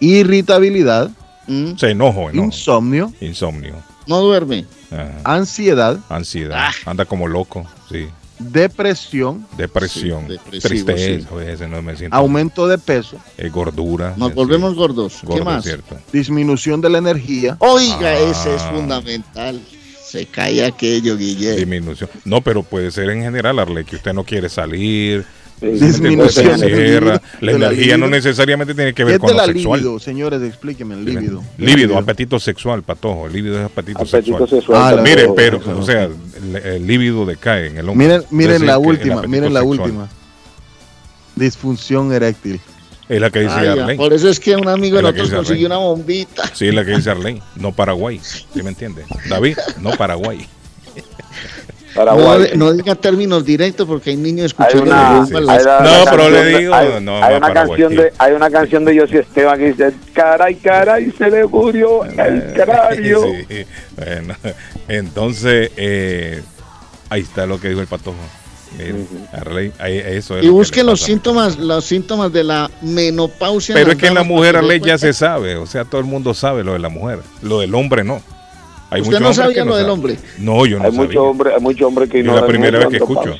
irritabilidad, 0.00 1.10
¿Mm? 1.46 1.76
Se 1.76 1.90
enojo, 1.90 2.30
enojo. 2.30 2.46
insomnio, 2.46 3.12
Insomnio. 3.20 3.74
no 4.08 4.20
duerme, 4.20 4.64
Ajá. 4.90 5.12
ansiedad, 5.24 5.98
Ansiedad. 6.08 6.56
Ah. 6.58 6.72
Anda 6.90 7.04
como 7.04 7.28
loco. 7.28 7.64
Sí. 7.90 8.06
Depresión, 8.38 9.46
Depresión. 9.56 10.26
Sí, 10.52 10.60
tristeza. 10.60 11.28
oye, 11.34 11.52
ese 11.52 11.68
no 11.68 11.80
me 11.82 11.96
siento. 11.96 12.16
aumento 12.16 12.66
de 12.68 12.78
peso, 12.78 13.18
Eh, 13.38 13.48
gordura. 13.48 14.14
nos 14.16 14.28
sí, 14.30 14.34
volvemos 14.34 14.72
sí. 14.72 14.76
gordos. 14.78 15.18
Gordo, 15.22 15.38
¿Qué 15.38 15.44
más? 15.44 15.64
cierto. 15.64 15.96
disminución 16.12 16.80
de 16.80 16.90
la 16.90 16.98
energía, 16.98 17.56
Oiga, 17.60 17.98
Ah. 18.10 18.18
ese 18.30 18.54
es 18.54 18.62
fundamental. 18.62 19.60
Se 20.04 20.24
cae 20.26 20.64
aquello, 20.64 21.16
Guillermo. 21.16 21.58
Disminución. 21.58 22.08
No, 22.24 22.40
pero 22.40 22.62
puede 22.62 22.90
ser 22.92 23.10
en 23.10 23.22
general, 23.22 23.58
Arle, 23.58 23.84
que 23.84 23.96
usted 23.96 24.12
no 24.12 24.22
quiere 24.24 24.48
salir. 24.48 25.24
Disminución 25.60 26.60
la 26.60 27.20
La 27.40 27.52
energía 27.52 27.96
no 27.96 28.08
necesariamente 28.08 28.74
tiene 28.74 28.90
que 28.90 28.96
¿qué 28.96 29.04
ver 29.04 29.14
es 29.14 29.20
con 29.20 29.28
de 29.28 29.34
lo 29.34 29.40
la 29.40 29.46
sexual. 29.52 29.80
libido? 29.80 29.98
Señores, 29.98 30.42
explíquenme 30.42 30.94
el 30.96 31.04
líbido. 31.04 31.42
Líbido, 31.56 31.96
apetito 31.96 32.38
sexual, 32.38 32.82
patojo. 32.82 33.26
Líbido 33.28 33.58
es 33.58 33.64
apetito, 33.64 33.98
Apetito 34.00 34.46
sexual. 34.46 34.48
sexual. 34.48 34.82
Ah, 34.82 34.92
la 34.96 35.02
Mire, 35.02 35.28
verdad, 35.28 35.34
pero, 35.34 35.60
o 35.78 35.82
sea, 35.82 36.04
el, 36.04 36.56
el 36.56 36.86
líbido 36.86 37.24
decae 37.24 37.68
en 37.68 37.78
el 37.78 37.88
hombre. 37.88 38.06
Miren, 38.06 38.22
miren 38.30 38.66
la 38.66 38.74
el 38.74 38.86
última, 38.86 39.22
miren 39.22 39.54
la 39.54 39.60
sexual 39.60 39.80
última. 39.80 40.08
Disfunción 41.36 42.12
eréctil. 42.12 42.60
Es 43.08 43.20
la 43.20 43.30
que 43.30 43.40
dice 43.40 43.54
Ay, 43.54 43.68
Arley. 43.68 43.96
por 43.96 44.12
eso 44.12 44.28
es 44.28 44.40
que 44.40 44.56
un 44.56 44.68
amigo 44.68 44.96
de 44.96 45.04
nosotros 45.04 45.30
consiguió 45.30 45.68
una 45.68 45.76
bombita. 45.76 46.42
Sí, 46.54 46.66
es 46.68 46.74
la 46.74 46.84
que 46.84 46.90
dice 46.96 47.10
Arley. 47.10 47.40
No 47.54 47.72
Paraguay. 47.72 48.20
¿Sí 48.22 48.62
me 48.62 48.70
entiende? 48.70 49.04
David, 49.28 49.56
no 49.80 49.90
Paraguay. 49.92 50.46
No, 51.94 52.04
Paraguay. 52.04 52.50
no 52.56 52.72
diga 52.72 52.94
términos 52.94 53.44
directos 53.44 53.86
porque 53.86 54.10
hay 54.10 54.16
niños 54.16 54.54
Hay 54.58 54.66
escuchando 54.66 54.82
una, 54.90 55.02
la 55.20 55.26
sí, 55.26 55.32
bomba. 55.32 55.38
sí. 55.40 55.46
las- 55.46 55.58
hay 55.58 55.64
la- 55.64 55.80
No, 56.04 56.10
pero 56.10 56.30
le 56.30 56.58
digo, 56.58 56.74
hay, 56.74 56.88
no, 57.02 57.24
hay 57.24 57.34
una 57.36 57.40
Paraguay, 57.48 57.54
canción 57.82 57.96
de 57.96 58.12
hay 58.18 58.32
una 58.32 58.50
canción 58.50 58.84
de 58.84 59.00
José 59.00 59.18
Esteban 59.20 59.58
que 59.58 59.66
dice 59.72 59.92
caray 60.12 60.54
caray 60.56 61.10
se 61.16 61.30
le 61.30 61.46
murió 61.46 62.04
el 62.04 62.52
cráneo 62.54 63.22
Sí, 63.48 63.64
bueno, 63.96 64.34
entonces, 64.88 65.70
eh, 65.76 66.42
ahí 67.08 67.22
está 67.22 67.46
lo 67.46 67.60
que 67.60 67.68
dijo 67.68 67.80
el 67.80 67.86
patojo. 67.86 68.16
Arley, 69.32 69.72
eso 69.80 70.36
es 70.36 70.44
Y 70.44 70.48
busquen 70.48 70.84
los 70.84 71.00
síntomas, 71.00 71.56
los 71.58 71.84
síntomas 71.84 72.30
de 72.32 72.44
la 72.44 72.70
menopausia. 72.82 73.74
Pero 73.74 73.92
es 73.92 73.96
que 73.96 74.08
en 74.08 74.14
la 74.14 74.22
mujer, 74.22 74.56
Arley, 74.56 74.80
ya 74.80 74.98
se 74.98 75.12
sabe. 75.14 75.56
O 75.56 75.66
sea, 75.66 75.84
todo 75.86 76.00
el 76.00 76.06
mundo 76.06 76.34
sabe 76.34 76.62
lo 76.62 76.74
de 76.74 76.78
la 76.80 76.88
mujer. 76.90 77.20
Lo 77.42 77.60
del 77.60 77.74
hombre 77.74 78.04
no. 78.04 78.20
Hay 78.90 79.00
Usted 79.02 79.20
no 79.20 79.32
sabía 79.34 79.64
no 79.64 79.70
lo 79.72 79.76
del 79.76 79.90
hombre. 79.90 80.18
No, 80.38 80.64
yo 80.66 80.78
no 80.78 80.84
hay 80.84 80.90
sabía. 80.92 81.06
muchos 81.06 81.22
hombres 81.22 81.54
hay 81.56 81.60
muchos 81.60 81.88
hombres 81.88 82.10
que 82.10 82.18
Yo 82.22 82.30
no 82.30 82.34
es 82.36 82.40
la 82.42 82.46
primera 82.46 82.78
vez 82.78 82.88
que 82.88 83.00
mucho 83.00 83.20
escucho. 83.20 83.36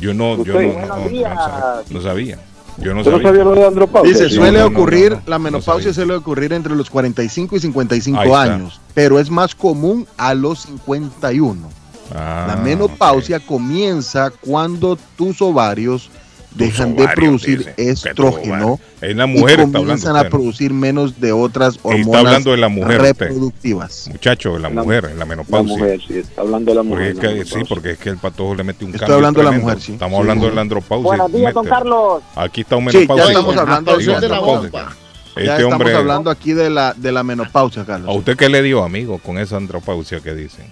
Yo 0.00 0.14
no, 0.14 0.42
yo 0.44 0.52
no, 0.54 0.60
no, 0.60 0.66
buenos 0.72 0.88
no, 0.88 0.96
no 0.96 1.08
días. 1.08 1.34
sabía. 1.34 1.82
No 1.90 2.00
sabía. 2.02 2.38
Yo 2.78 2.94
no 2.94 3.00
¿Usted 3.00 3.10
no 3.12 3.16
sabía. 3.18 3.28
sabía 3.30 3.44
lo 3.44 3.54
de 3.54 3.66
andropausia? 3.66 4.12
Dice, 4.12 4.28
Sí. 4.30 4.34
suele 4.36 4.62
ocurrir, 4.62 5.10
no, 5.12 5.16
no, 5.18 5.22
la 5.26 5.38
no 5.38 5.44
menopausia 5.44 5.92
suele 5.92 6.14
ocurrir 6.14 6.52
entre 6.52 6.74
los 6.74 6.88
45 6.90 7.56
y 7.56 7.60
55 7.60 8.18
Ahí 8.20 8.28
está. 8.28 8.42
años, 8.42 8.80
pero 8.94 9.18
es 9.18 9.30
más 9.30 9.54
común 9.54 10.06
a 10.16 10.34
los 10.34 10.60
51. 10.60 11.68
Ah, 12.14 12.46
la 12.48 12.56
menopausia 12.56 13.40
comienza 13.40 14.30
cuando 14.30 14.98
tus 15.16 15.40
ovarios 15.42 16.10
dejan 16.54 16.94
de 16.96 17.08
producir 17.08 17.72
estrógeno. 17.76 18.78
Es 19.00 19.16
la 19.16 19.24
y 19.24 19.28
mujer 19.28 19.50
está 19.50 19.62
hablando 19.62 19.78
comienzan 19.80 20.16
usted, 20.16 20.26
a 20.26 20.30
producir 20.30 20.72
menos 20.72 21.20
de 21.20 21.32
otras 21.32 21.76
Está 21.76 21.88
hormonas 21.88 22.20
hablando 22.26 22.50
de 22.52 22.56
la 22.58 22.68
mujer 22.68 23.00
reproductivas. 23.02 24.08
Muchacho, 24.10 24.58
la 24.58 24.68
La- 24.70 24.82
mujer, 24.82 25.04
en 25.06 25.10
la 25.14 25.16
La 25.20 25.24
menopausia. 25.24 25.76
mujer, 25.76 26.00
sí, 26.06 26.18
está 26.18 26.42
hablando 26.42 26.70
de 26.70 26.74
la 26.76 26.82
Porque 26.82 26.94
mujer. 26.94 27.12
es 27.12 27.18
que, 27.18 27.26
la 27.26 27.32
sí, 27.32 27.38
menopausia. 27.38 27.64
porque 27.68 27.90
es 27.92 27.98
que 27.98 28.08
el 28.10 28.18
patojo 28.18 28.54
le 28.54 28.64
mete 28.64 28.84
un 28.84 28.90
Estoy 28.90 29.00
cambio 29.00 29.14
hablando 29.16 29.40
de 29.40 29.44
la 29.44 29.52
mujer, 29.52 29.80
sí. 29.80 29.92
Estamos 29.92 30.16
Sí. 30.16 30.20
hablando 30.20 30.46
de 30.48 30.54
la 30.54 30.60
andropausia. 30.60 31.04
Buenos 31.04 31.32
días, 31.32 31.54
don. 31.54 31.66
Carlos. 31.66 32.22
Aquí 32.36 32.60
está 32.60 32.76
un 32.76 32.84
Sí, 32.86 32.92
ya 32.92 32.98
menopausia. 33.00 33.26
estamos 33.32 33.56
hablando 33.56 33.96
de 33.96 34.06
la 34.06 34.14
andropausia. 34.16 34.70
bomba. 34.70 34.96
Este 35.34 35.46
ya 35.46 35.56
estamos 35.56 35.72
hombre, 35.72 35.94
hablando 35.96 36.30
aquí 36.30 36.52
de 36.52 36.68
la, 36.68 36.92
de 36.94 37.10
la 37.10 37.22
menopausia, 37.22 37.84
Carlos. 37.86 38.08
¿a 38.08 38.12
usted 38.12 38.36
qué 38.36 38.48
le 38.50 38.62
dio, 38.62 38.84
amigo, 38.84 39.18
con 39.18 39.38
esa 39.38 39.56
andropausia 39.56 40.20
que 40.20 40.34
dicen? 40.34 40.66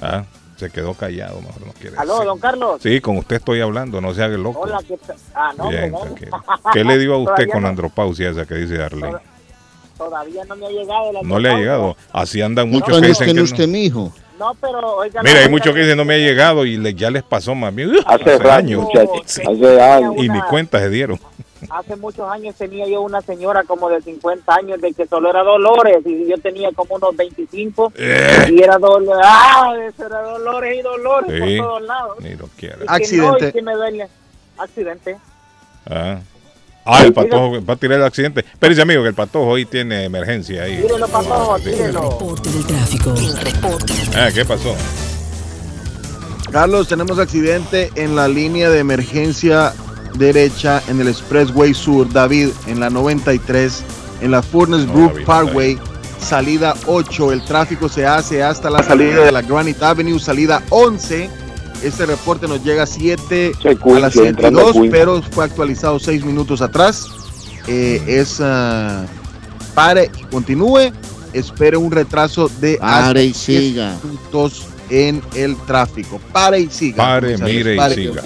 Ah, 0.00 0.24
se 0.56 0.70
quedó 0.70 0.94
callado, 0.94 1.40
mejor 1.42 1.66
no 1.66 1.72
quiere 1.72 1.96
Aló, 1.98 2.14
decir. 2.14 2.26
don 2.26 2.38
Carlos. 2.38 2.80
Sí, 2.82 3.00
con 3.00 3.16
usted 3.18 3.36
estoy 3.36 3.60
hablando, 3.60 4.00
no 4.00 4.14
se 4.14 4.22
haga 4.22 4.36
loco. 4.36 4.60
Hola, 4.60 4.78
¿qué 4.86 4.96
tal? 5.06 5.16
Ah, 5.34 5.52
no, 5.56 5.68
Bien, 5.68 5.90
pues, 5.92 6.02
tranquilo. 6.04 6.42
¿Qué 6.72 6.84
le 6.84 6.98
dio 6.98 7.14
a 7.14 7.18
usted 7.18 7.46
con 7.46 7.56
la 7.56 7.60
no. 7.62 7.68
andropausia 7.68 8.30
esa 8.30 8.46
que 8.46 8.54
dice 8.54 8.76
Darley? 8.78 9.02
Toda- 9.10 9.22
Todavía 9.98 10.44
no 10.44 10.56
me 10.56 10.66
ha 10.66 10.70
llegado. 10.70 11.12
la 11.12 11.22
No 11.22 11.38
le 11.38 11.50
ha 11.50 11.56
llegado. 11.56 11.96
Así 12.12 12.42
andan 12.42 12.68
¿Cuántos 12.70 12.88
muchos 12.90 13.00
que 13.02 13.08
dicen 13.08 13.34
que 13.36 13.42
usted, 13.42 13.66
no. 13.66 13.72
mijo? 13.72 14.12
No, 14.38 14.54
pero 14.60 14.96
oiga. 14.96 15.22
Mira, 15.22 15.40
hay 15.40 15.48
muchos 15.48 15.72
que 15.74 15.80
dicen 15.80 15.96
no 15.96 16.04
me 16.04 16.14
ha 16.16 16.18
llegado 16.18 16.66
y 16.66 16.76
le- 16.76 16.92
ya 16.94 17.10
les 17.10 17.22
pasó 17.22 17.54
más 17.54 17.74
bien. 17.74 17.92
Hace 18.04 18.36
rato, 18.38 18.52
años. 18.52 18.82
muchachos. 18.82 19.22
Sí. 19.24 19.40
Hace 19.40 19.80
años. 19.80 20.12
Y 20.18 20.22
ni 20.22 20.28
una- 20.28 20.46
cuenta 20.48 20.78
se 20.80 20.90
dieron. 20.90 21.18
Hace 21.70 21.96
muchos 21.96 22.28
años 22.30 22.54
tenía 22.56 22.86
yo 22.86 23.00
una 23.02 23.20
señora 23.20 23.62
como 23.64 23.88
de 23.88 24.00
50 24.00 24.54
años 24.54 24.80
de 24.80 24.92
que 24.92 25.06
solo 25.06 25.30
era 25.30 25.42
dolores 25.42 25.98
y 26.04 26.26
yo 26.28 26.36
tenía 26.38 26.70
como 26.72 26.94
unos 26.96 27.16
25 27.16 27.92
Eh. 27.96 28.48
y 28.52 28.62
era 28.62 28.78
dolores. 28.78 29.24
Ah, 29.28 29.72
eso 29.88 30.06
era 30.06 30.22
dolores 30.22 30.78
y 30.78 30.82
dolores 30.82 31.30
Sí. 31.32 31.56
por 31.58 31.66
todos 31.66 31.82
lados. 31.82 32.16
Ni 32.20 32.34
lo 32.34 32.46
quiere. 32.56 32.76
Y 32.76 32.86
que 32.86 32.92
Accidente. 32.92 33.40
no, 33.42 33.48
y 33.48 33.52
que 33.52 33.62
me 33.62 33.74
duele. 33.74 34.08
Accidente. 34.58 35.16
Ah. 35.90 36.18
Ah, 36.88 37.02
el 37.04 37.12
patojo 37.12 37.64
va 37.64 37.74
a 37.74 37.76
tirar 37.76 37.98
el 37.98 38.04
accidente. 38.04 38.40
Espérese, 38.40 38.80
amigo, 38.80 39.02
que 39.02 39.08
el 39.08 39.14
patojo 39.14 39.46
hoy 39.48 39.66
tiene 39.66 40.04
emergencia 40.04 40.62
ahí. 40.62 40.80
Tírelo, 40.82 41.08
patojo, 41.08 41.58
Sí. 41.58 41.64
tírelo. 41.64 42.00
Reporte 42.10 42.48
del 42.50 42.66
tráfico. 42.66 43.10
El 43.16 43.36
reporte. 43.38 43.92
Ah, 44.14 44.28
¿qué 44.32 44.44
pasó? 44.44 44.74
Carlos, 46.52 46.86
tenemos 46.88 47.18
accidente 47.18 47.90
en 47.96 48.14
la 48.14 48.28
línea 48.28 48.70
de 48.70 48.78
emergencia 48.78 49.74
derecha 50.18 50.82
en 50.88 51.00
el 51.00 51.08
Expressway 51.08 51.74
Sur, 51.74 52.12
David, 52.12 52.50
en 52.66 52.80
la 52.80 52.90
93, 52.90 53.82
en 54.20 54.30
la 54.30 54.42
Furnace 54.42 54.86
Brook 54.86 55.24
Parkway, 55.24 55.78
salida 56.20 56.74
8. 56.86 57.32
El 57.32 57.44
tráfico 57.44 57.88
se 57.88 58.06
hace 58.06 58.42
hasta 58.42 58.70
la 58.70 58.82
salida 58.82 59.24
de 59.24 59.32
la 59.32 59.42
Granite 59.42 59.84
Avenue, 59.84 60.18
salida 60.18 60.62
11. 60.70 61.28
Este 61.82 62.06
reporte 62.06 62.48
nos 62.48 62.64
llega 62.64 62.84
a 62.84 62.86
7 62.86 63.52
Sí, 63.60 63.68
a 63.68 63.98
las 63.98 64.12
Quincy, 64.12 64.28
entrando 64.28 64.60
a 64.60 64.72
102, 64.72 64.72
Quincy. 64.72 64.88
pero 64.90 65.22
fue 65.22 65.44
actualizado 65.44 65.98
6 65.98 66.24
minutos 66.24 66.62
atrás. 66.62 67.06
Eh, 67.66 68.02
es 68.06 68.40
ah, 68.40 69.04
pare 69.74 70.10
y 70.18 70.24
continúe. 70.24 70.90
Espere 71.32 71.76
un 71.76 71.90
retraso 71.92 72.50
de 72.60 72.78
hasta 72.80 73.06
Pare 73.08 73.24
y 73.24 73.26
10 73.26 73.36
siga. 73.36 73.96
minutos 74.02 74.64
en 74.88 75.20
el 75.34 75.54
tráfico. 75.66 76.18
Pare 76.32 76.60
y 76.60 76.70
siga. 76.70 76.96
Pare, 77.04 77.36
mire 77.38 77.74
y 77.74 77.76
pare. 77.76 77.94
siga. 77.94 78.22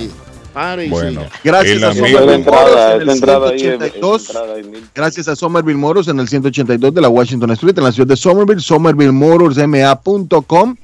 Pare 0.52 0.86
y 0.86 0.90
Bueno, 0.90 1.20
siga. 1.22 1.32
Gracias 1.44 1.82
a 1.82 1.94
Somerville 1.94 2.34
entrada, 2.34 2.66
Moros 2.66 2.94
en 2.94 3.00
el 3.02 3.08
entrada 3.10 3.48
ahí. 3.50 3.56
es- 3.56 3.62
esa 3.62 3.78
182. 3.78 4.26
entrada 4.28 4.54
ahí, 4.54 4.62
mil- 4.64 4.84
Gracias 4.94 5.28
a 5.28 5.36
Somerville 5.36 5.78
Motors 5.78 6.08
en 6.08 6.20
el 6.20 6.28
182 6.28 6.92
de 6.94 7.00
la 7.00 7.08
Washington 7.08 7.50
Street 7.52 7.74
en 7.78 7.84
la 7.84 7.92
ciudad 7.92 8.08
de 8.08 8.16
Somerville, 8.16 8.60
somervillemotorsma.com. 8.60 10.76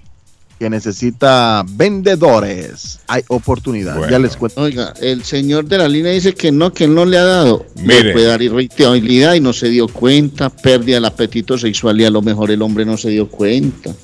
Que 0.59 0.71
necesita 0.71 1.67
vendedores. 1.69 3.01
Hay 3.09 3.23
oportunidad. 3.29 3.95
Bueno. 3.99 4.11
Ya 4.11 4.19
les 4.19 4.39
cuento. 4.39 4.59
Oiga, 4.63 4.95
el 5.03 5.23
señor 5.23 5.67
de 5.67 5.77
la 5.77 5.87
línea 5.87 6.13
dice 6.13 6.33
que 6.35 6.51
no, 6.51 6.73
que 6.73 6.85
él 6.85 6.95
no 6.95 7.05
le 7.05 7.19
ha 7.19 7.25
dado. 7.25 7.67
Mire. 7.83 8.05
Le 8.05 8.13
puede 8.15 8.27
dar 8.27 8.41
irritabilidad 8.41 9.35
y 9.35 9.41
no 9.41 9.53
se 9.53 9.69
dio 9.69 9.87
cuenta, 9.87 10.49
pérdida 10.49 10.95
del 10.95 11.05
apetito 11.05 11.59
sexual 11.59 12.01
y 12.01 12.07
a 12.07 12.11
lo 12.11 12.23
mejor 12.23 12.51
el 12.51 12.63
hombre 12.63 12.87
no 12.87 12.97
se 12.97 13.11
dio 13.11 13.29
cuenta. 13.29 13.95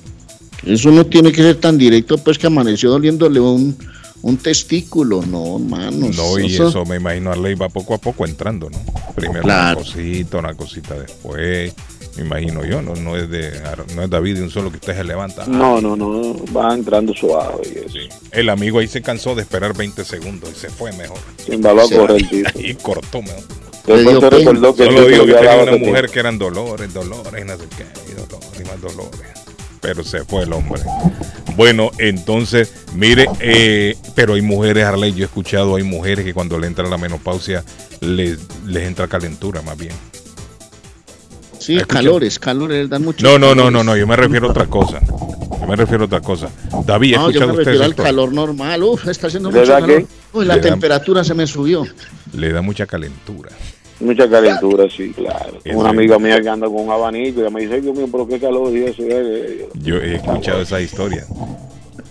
Eso 0.67 0.91
no 0.91 1.07
tiene 1.07 1.33
que 1.33 1.41
ser 1.43 1.57
tan 1.57 1.79
directo, 1.79 2.19
pues 2.19 2.37
que 2.39 2.49
amaneció 2.49 2.91
doliéndole 2.91 3.41
un, 3.41 3.75
un 4.23 4.37
testículo. 4.39 5.23
No, 5.27 5.57
hermano. 5.59 6.09
No, 6.15 6.39
y 6.39 6.55
eso 6.55 6.85
me 6.85 6.97
imagino 6.97 7.33
a 7.33 7.37
ley 7.37 7.55
va 7.55 7.69
poco 7.69 7.95
a 7.95 7.99
poco 7.99 8.25
entrando, 8.27 8.71
¿no? 8.71 8.79
Primero 9.15 9.43
Claro. 9.43 9.79
una 9.81 9.87
cosita, 9.87 10.39
una 10.39 10.55
cosita 10.55 10.95
después. 10.99 11.75
Me 12.17 12.25
imagino 12.25 12.63
yo, 12.65 12.83
no, 12.83 12.95
no 12.95 13.17
es 13.17 13.31
de 13.31 13.53
no 13.97 14.03
es 14.03 14.11
David 14.11 14.37
de 14.37 14.43
un 14.43 14.51
solo 14.51 14.71
que 14.71 14.77
usted 14.77 14.95
se 14.95 15.03
levanta. 15.05 15.47
No, 15.47 15.81
no, 15.81 15.97
no, 15.97 16.37
va 16.55 16.75
entrando 16.75 17.15
suave. 17.15 17.63
y 17.65 17.79
eso. 17.79 17.89
Sí. 17.89 18.09
El 18.33 18.51
amigo 18.51 18.81
ahí 18.81 18.87
se 18.87 19.01
cansó 19.01 19.35
de 19.35 19.43
esperar 19.43 19.75
20 19.75 20.05
segundos 20.05 20.51
y 20.55 20.59
se 20.59 20.69
fue 20.69 20.93
mejor. 20.93 21.19
Sin 21.45 21.63
valor. 21.63 21.89
Y 22.55 22.75
cortó 22.75 23.23
mejor. 23.23 23.43
Después 23.87 24.01
dio 24.03 24.21
se 24.21 24.29
pena. 24.29 24.39
recordó 24.39 24.75
que 24.77 24.85
Solo 24.85 25.03
el 25.07 25.13
digo 25.13 25.27
que 25.27 25.33
tenía 25.35 25.57
una 25.63 25.73
mujer 25.73 25.95
tiempo. 25.95 26.13
que 26.13 26.21
eran 26.21 26.39
dolores, 26.39 26.95
dolores, 26.95 27.43
y 27.43 27.45
no 27.47 27.57
sé 27.57 27.65
qué, 27.77 27.87
y 28.11 28.15
dolores, 28.15 28.61
y 28.61 28.65
más 28.65 28.81
dolores. 28.81 29.21
Pero 29.83 30.03
se 30.05 30.25
fue 30.25 30.45
el 30.45 30.53
hombre. 30.55 30.81
Bueno, 31.57 31.91
entonces, 31.99 32.73
mire, 32.95 33.27
eh, 33.41 33.95
pero 34.15 34.35
hay 34.35 34.41
mujeres, 34.43 34.85
Arley, 34.85 35.13
yo 35.13 35.25
he 35.25 35.27
escuchado, 35.27 35.77
hay 35.77 35.83
mujeres 35.83 36.25
que 36.25 36.33
cuando 36.33 36.59
le 36.59 36.67
entra 36.69 36.89
la 36.89 36.97
menopausia 36.97 37.63
les, 38.01 38.39
les 38.65 38.85
entra 38.85 39.07
calentura 39.09 39.61
más 39.61 39.77
bien. 39.77 39.93
Sí, 41.59 41.79
calores, 41.87 42.39
calores, 42.39 42.89
dan 42.89 43.03
mucho. 43.05 43.25
No, 43.27 43.39
no, 43.39 43.55
no, 43.55 43.71
no, 43.71 43.85
no, 43.85 43.97
yo 43.97 44.07
me 44.07 44.17
refiero 44.17 44.49
a 44.49 44.51
otra 44.51 44.67
cosa. 44.67 45.01
Yo 45.61 45.67
me 45.69 45.77
refiero 45.77 46.05
a 46.05 46.07
otra 46.07 46.21
cosa. 46.21 46.49
David, 46.87 47.15
¿ha 47.15 47.19
No, 47.19 47.23
yo 47.25 47.29
escuchado 47.31 47.53
me 47.53 47.59
refiero 47.59 47.85
al 47.85 47.91
historia? 47.91 48.11
calor 48.11 48.33
normal. 48.33 48.83
Uf, 48.83 49.07
está 49.09 49.27
haciendo 49.29 49.51
¿Le 49.51 49.61
mucho 49.61 49.73
calor. 49.73 49.89
qué? 49.89 50.07
Uy, 50.33 50.45
la 50.45 50.57
da- 50.57 50.63
temperatura 50.63 51.23
se 51.23 51.35
me 51.35 51.47
subió. 51.47 51.85
Le 52.33 52.53
da 52.53 52.63
mucha 52.63 52.87
calentura. 52.87 53.51
Mucha 54.03 54.29
calentura, 54.29 54.85
sí, 54.91 55.13
claro. 55.13 55.59
Una 55.73 55.91
amiga 55.91 56.19
mía 56.19 56.41
que 56.41 56.49
anda 56.49 56.67
con 56.67 56.81
un 56.81 56.91
abanico 56.91 57.39
y 57.39 57.43
ella 57.43 57.51
me 57.51 57.61
dice, 57.63 57.81
Dios 57.81 57.97
mío, 57.97 58.09
pero 58.11 58.27
qué 58.27 58.39
calor 58.39 58.77
y 58.77 58.85
eso. 58.85 59.03
eh, 59.03 59.09
eh, 59.11 59.69
Yo 59.75 59.97
he 59.97 60.17
escuchado 60.17 60.61
esa 60.63 60.81
historia. 60.81 61.25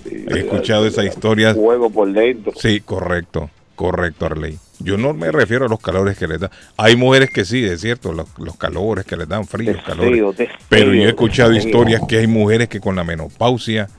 sí, 0.07 0.25
He 0.29 0.39
escuchado 0.39 0.85
esa 0.87 1.03
historia. 1.03 1.53
Fuego 1.53 1.89
por 1.89 2.11
dentro. 2.11 2.53
Sí, 2.55 2.79
correcto, 2.81 3.49
correcto, 3.75 4.25
Arley. 4.25 4.57
Yo 4.79 4.97
no 4.97 5.13
me 5.13 5.31
refiero 5.31 5.65
a 5.65 5.69
los 5.69 5.79
calores 5.79 6.17
que 6.17 6.27
les 6.27 6.39
da. 6.39 6.49
Hay 6.77 6.95
mujeres 6.95 7.29
que 7.31 7.45
sí, 7.45 7.63
es 7.63 7.81
cierto, 7.81 8.13
los, 8.13 8.27
los 8.39 8.55
calores 8.57 9.05
que 9.05 9.15
les 9.15 9.27
dan 9.27 9.45
frío, 9.45 9.75
calores. 9.85 10.09
frío, 10.11 10.33
Pero 10.69 10.93
yo 10.93 11.03
he 11.03 11.09
escuchado 11.09 11.53
historias 11.53 12.01
que 12.07 12.17
hay 12.17 12.27
mujeres 12.27 12.67
que 12.67 12.79
con 12.79 12.95
la 12.95 13.03
menopausia 13.03 13.89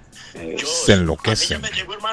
se 0.65 0.95
enloquecen. 0.95 1.61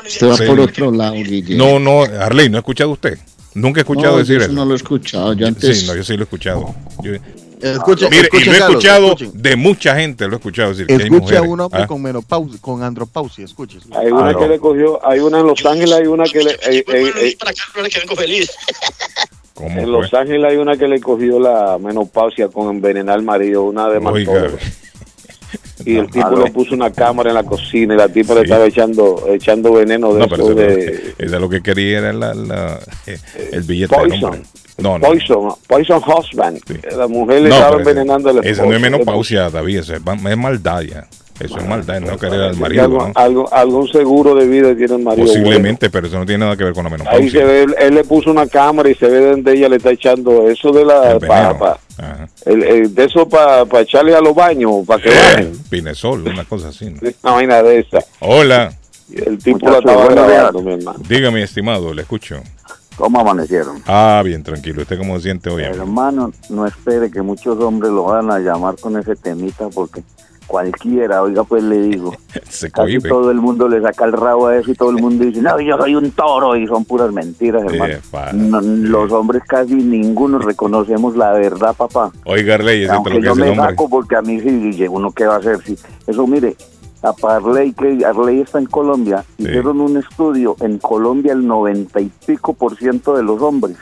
Usted 0.06 0.28
va 0.30 0.38
por 0.46 0.60
otro 0.60 0.92
lado, 0.92 1.14
Guille. 1.16 1.56
No, 1.56 1.80
no, 1.80 2.04
Arley, 2.04 2.50
¿no 2.50 2.58
ha 2.58 2.60
escuchado 2.60 2.92
usted? 2.92 3.18
Nunca 3.60 3.80
he 3.80 3.84
escuchado 3.84 4.14
No, 4.14 4.18
decir 4.20 4.38
yo 4.40 4.44
eso. 4.46 4.54
no 4.54 4.66
lo 4.66 4.74
he 4.74 4.78
escuchado. 4.78 5.34
Yo 5.34 5.48
antes. 5.48 5.80
Sí, 5.82 5.88
no, 5.88 5.96
yo 5.96 6.04
sí 6.04 6.14
lo 6.16 6.22
he 6.22 6.24
escuchado. 6.24 6.76
Yo- 7.04 7.14
Escuche, 7.62 8.06
mire, 8.10 8.22
y 8.22 8.38
escuche, 8.38 8.46
lo 8.46 8.52
he 8.54 8.58
Carlos, 8.60 8.70
escuchado 8.70 9.06
escuchen. 9.08 9.32
de 9.34 9.56
mucha 9.58 9.94
gente, 9.98 10.28
lo 10.28 10.34
he 10.34 10.38
escuchado 10.38 10.70
decir 10.70 10.88
que 10.88 10.94
hay 10.94 11.02
Escuche 11.02 11.36
a 11.36 11.42
un 11.42 11.60
hombre 11.60 11.82
¿ah? 11.84 11.88
con 11.88 12.02
menopausia, 12.02 12.58
con 12.62 12.82
andropausia. 12.84 13.44
Escuche. 13.44 13.80
escuche. 13.80 13.98
Hay 13.98 14.12
una 14.12 14.30
Ah, 14.30 14.32
no. 14.32 14.40
que 14.40 14.48
le 14.48 14.60
cogió, 14.60 15.06
hay 15.06 15.20
una 15.20 15.40
en 15.42 15.48
Los 15.48 15.66
Ángeles, 15.66 15.92
hay 15.92 16.08
una 16.08 16.24
que 16.24 16.42
le, 16.44 16.52
eh, 16.52 16.58
eh, 16.88 17.12
eh, 17.18 17.38
¿Cómo 19.54 19.68
en 19.70 19.74
fue? 19.84 19.86
Los 19.88 20.14
Ángeles 20.14 20.46
hay 20.52 20.58
una 20.58 20.78
que 20.78 20.88
le 20.88 21.02
cogió 21.02 21.38
la 21.38 21.78
menopausia 21.78 22.48
con 22.48 22.70
envenenar 22.74 23.16
al 23.16 23.24
marido, 23.24 23.64
una 23.64 23.90
de 23.90 23.98
Oiga. 23.98 24.32
Y 25.86 25.96
el 25.98 26.10
tipo 26.10 26.32
le 26.36 26.52
puso 26.52 26.76
una 26.76 26.92
cámara 26.92 27.30
en 27.30 27.36
la 27.36 27.44
cocina 27.44 27.94
y 27.94 27.98
la 27.98 28.10
tipa 28.10 28.34
le 28.36 28.42
estaba 28.42 28.66
echando 28.66 29.24
echando 29.30 29.74
veneno 29.74 30.14
de 30.14 30.20
no, 30.20 30.26
eso 30.26 30.54
de 30.54 30.74
es 30.74 30.86
lo- 30.86 31.26
eso 31.26 31.36
es 31.36 31.42
lo 31.42 31.50
que 31.50 31.62
quería 31.62 32.00
era 32.00 32.14
la, 32.14 32.34
la- 32.34 32.80
el 33.52 33.62
billete 33.64 33.96
Poison. 33.96 34.44
No, 34.78 34.98
no. 34.98 35.08
Poison, 35.08 35.54
Poison 35.68 36.02
Husband. 36.06 36.60
Sí. 36.68 36.76
La 36.98 37.08
mujer 37.08 37.42
le 37.42 37.50
No, 37.50 37.56
estaba 37.56 37.78
envenenando 37.78 38.42
Esa 38.42 38.66
no 38.66 38.74
es 38.74 38.80
menopausia, 38.82 39.50
David, 39.50 39.80
eso 39.80 39.94
es, 39.96 40.02
es 40.02 40.38
maldad 40.38 40.82
ya. 40.82 41.08
Eso 41.40 41.58
es 41.58 41.68
maldad, 41.68 42.00
no 42.02 42.18
querer 42.18 42.42
al 42.42 42.58
marido. 42.58 42.84
algo- 42.84 43.08
¿no? 43.08 43.12
algo- 43.16 43.54
algún 43.54 43.88
seguro 43.88 44.36
de 44.36 44.46
vida 44.48 44.76
tiene 44.76 44.96
el 44.96 45.04
marido. 45.04 45.26
Posiblemente, 45.28 45.90
pero 45.90 46.08
eso 46.08 46.20
no 46.20 46.26
tiene 46.26 46.44
nada 46.46 46.58
que 46.58 46.64
ver 46.66 46.74
con 46.74 46.84
la 46.84 46.90
bueno. 46.90 47.06
Ahí 47.08 47.30
se 47.30 47.38
menopausia. 47.40 47.46
ve, 47.46 47.64
él, 47.64 47.76
él 47.80 47.96
le 47.96 48.04
puso 48.04 48.30
una 48.32 48.46
cámara 48.48 48.90
y 48.90 48.96
se 48.96 49.08
ve 49.08 49.32
donde 49.32 49.54
ella 49.54 49.70
le 49.70 49.78
está 49.78 49.92
echando 49.92 50.50
eso 50.50 50.72
de 50.72 50.86
la. 50.86 51.12
El 51.14 51.20
pa- 51.20 51.58
pa- 51.58 51.80
el- 52.46 52.64
el- 52.64 52.94
de 52.96 53.06
eso 53.06 53.28
para 53.28 53.66
echarle 53.82 54.16
a 54.16 54.22
los 54.22 54.36
baños, 54.36 54.86
para 54.86 55.02
que 55.02 55.10
Eh, 55.10 55.14
bajen. 55.16 55.52
Pinesol, 55.70 56.28
una 56.28 56.44
cosa 56.46 56.70
así. 56.70 56.90
¿no? 56.90 57.00
Una 57.24 57.32
vaina 57.34 57.64
de 57.64 57.80
esa. 57.80 58.00
Hola, 58.20 58.74
el 59.14 59.38
tipo 59.40 59.70
la 59.70 59.78
estaba 59.80 60.08
grabando, 60.08 60.62
mi 60.62 60.74
hermano. 60.74 61.00
dígame, 61.08 61.42
estimado, 61.44 61.94
le 61.94 62.02
escucho. 62.02 62.42
¿Cómo 62.98 63.18
amanecieron? 63.22 63.82
Ah, 63.88 64.22
bien, 64.26 64.44
tranquilo. 64.44 64.82
¿Usted 64.82 64.98
cómo 64.98 65.16
se 65.16 65.24
siente 65.24 65.50
hoy? 65.50 65.64
Hermano, 65.64 66.34
no 66.50 66.66
espere 66.66 67.10
que 67.10 67.22
muchos 67.22 67.58
hombres 67.64 67.94
lo 67.94 68.04
van 68.04 68.30
a 68.30 68.40
llamar 68.40 68.76
con 68.76 68.98
ese 69.00 69.16
temita 69.16 69.70
porque 69.70 70.02
cualquiera, 70.50 71.22
oiga, 71.22 71.44
pues 71.44 71.64
le 71.64 71.80
digo, 71.84 72.14
Se 72.50 72.72
casi 72.72 72.98
todo 73.00 73.30
el 73.32 73.38
mundo 73.38 73.70
le 73.70 73.82
saca 73.82 74.06
el 74.06 74.14
rabo 74.14 74.48
a 74.48 74.58
eso 74.58 74.72
y 74.72 74.74
todo 74.74 74.90
el 74.90 74.98
mundo 74.98 75.24
dice, 75.24 75.42
no, 75.42 75.60
yo 75.62 75.78
soy 75.78 75.96
un 75.96 76.12
toro 76.12 76.56
y 76.56 76.68
son 76.68 76.84
puras 76.84 77.14
mentiras, 77.14 77.64
hermano. 77.64 77.94
Epa. 77.94 78.34
No, 78.34 78.60
los 78.60 79.12
hombres 79.12 79.44
casi 79.48 79.76
ninguno 79.76 80.40
reconocemos 80.40 81.16
la 81.16 81.32
verdad, 81.34 81.76
papá. 81.76 82.12
Oiga, 82.26 82.56
Arley, 82.56 82.84
es 82.84 82.90
cierto 82.90 82.96
Aunque 82.96 83.14
lo 83.14 83.20
que 83.20 83.26
yo 83.28 83.36
me 83.36 83.56
saco 83.56 83.88
porque 83.88 84.16
a 84.16 84.22
mí 84.22 84.40
sí, 84.40 84.86
uno 84.90 85.12
qué 85.12 85.26
va 85.26 85.36
a 85.36 85.38
hacer, 85.38 85.60
sí. 85.64 85.78
Eso, 86.08 86.26
mire, 86.26 86.56
a 87.04 87.14
Parley, 87.14 87.74
que 87.74 88.04
Arley 88.04 88.42
está 88.42 88.58
en 88.58 88.66
Colombia, 88.66 89.24
hicieron 89.38 89.80
un 89.80 89.98
estudio, 89.98 90.56
en 90.62 90.80
Colombia 90.80 91.34
el 91.34 91.46
90 91.46 92.02
y 92.02 92.12
pico 92.26 92.54
por 92.54 92.76
ciento 92.76 93.16
de 93.16 93.24
los 93.24 93.42
hombres 93.42 93.78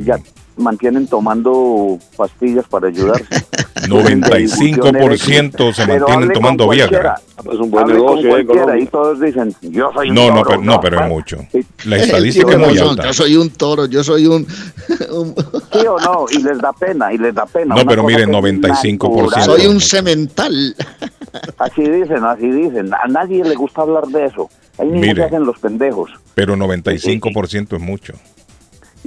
ya 0.00 0.18
mantienen 0.56 1.06
tomando 1.06 1.98
pastillas 2.16 2.64
para 2.68 2.88
ayudarse. 2.88 3.24
95% 3.86 5.72
se 5.74 5.86
mantienen 5.86 6.32
tomando. 6.32 6.68
Viagra. 6.68 7.20
Es 7.38 7.58
un 7.60 7.70
buen 7.70 7.86
negocio, 7.86 8.38
y 8.78 8.86
todos 8.86 9.20
dicen, 9.20 9.54
yo 9.60 9.90
soy 9.94 10.08
un 10.08 10.14
No, 10.14 10.28
no, 10.30 10.36
toro, 10.42 10.48
pero, 10.48 10.62
no, 10.62 10.80
pero 10.80 11.00
es 11.02 11.08
mucho. 11.08 11.36
La 11.84 11.96
Eh, 11.98 12.00
estadística 12.00 12.50
es 12.52 12.58
muy 12.58 12.74
razón, 12.74 12.88
alta. 12.90 13.02
Yo 13.04 13.12
soy 13.12 13.36
un 13.36 13.50
toro, 13.50 13.86
yo 13.86 14.02
soy 14.02 14.26
un... 14.26 14.46
Sí 14.46 15.86
o 15.86 15.98
no, 16.00 16.24
y 16.30 16.42
les 16.42 16.58
da 16.58 16.72
pena, 16.72 17.12
y 17.12 17.18
les 17.18 17.34
da 17.34 17.46
pena. 17.46 17.74
No, 17.76 17.84
pero 17.86 18.02
miren, 18.04 18.30
que 18.30 18.36
es 18.38 18.42
95%. 18.56 18.98
natural. 19.26 19.44
soy 19.44 19.66
un 19.66 19.80
cemental. 19.80 20.74
Así 21.58 21.82
dicen, 21.82 22.24
así 22.24 22.50
dicen. 22.50 22.90
A 22.94 23.06
nadie 23.08 23.44
le 23.44 23.54
gusta 23.56 23.82
hablar 23.82 24.06
de 24.06 24.24
eso. 24.24 24.48
Ahí 24.78 24.86
mismo 24.86 25.00
Mire. 25.02 25.16
se 25.16 25.22
hacen 25.24 25.44
los 25.44 25.58
pendejos. 25.58 26.10
Pero 26.34 26.56
95% 26.56 27.76
es 27.76 27.80
mucho. 27.82 28.14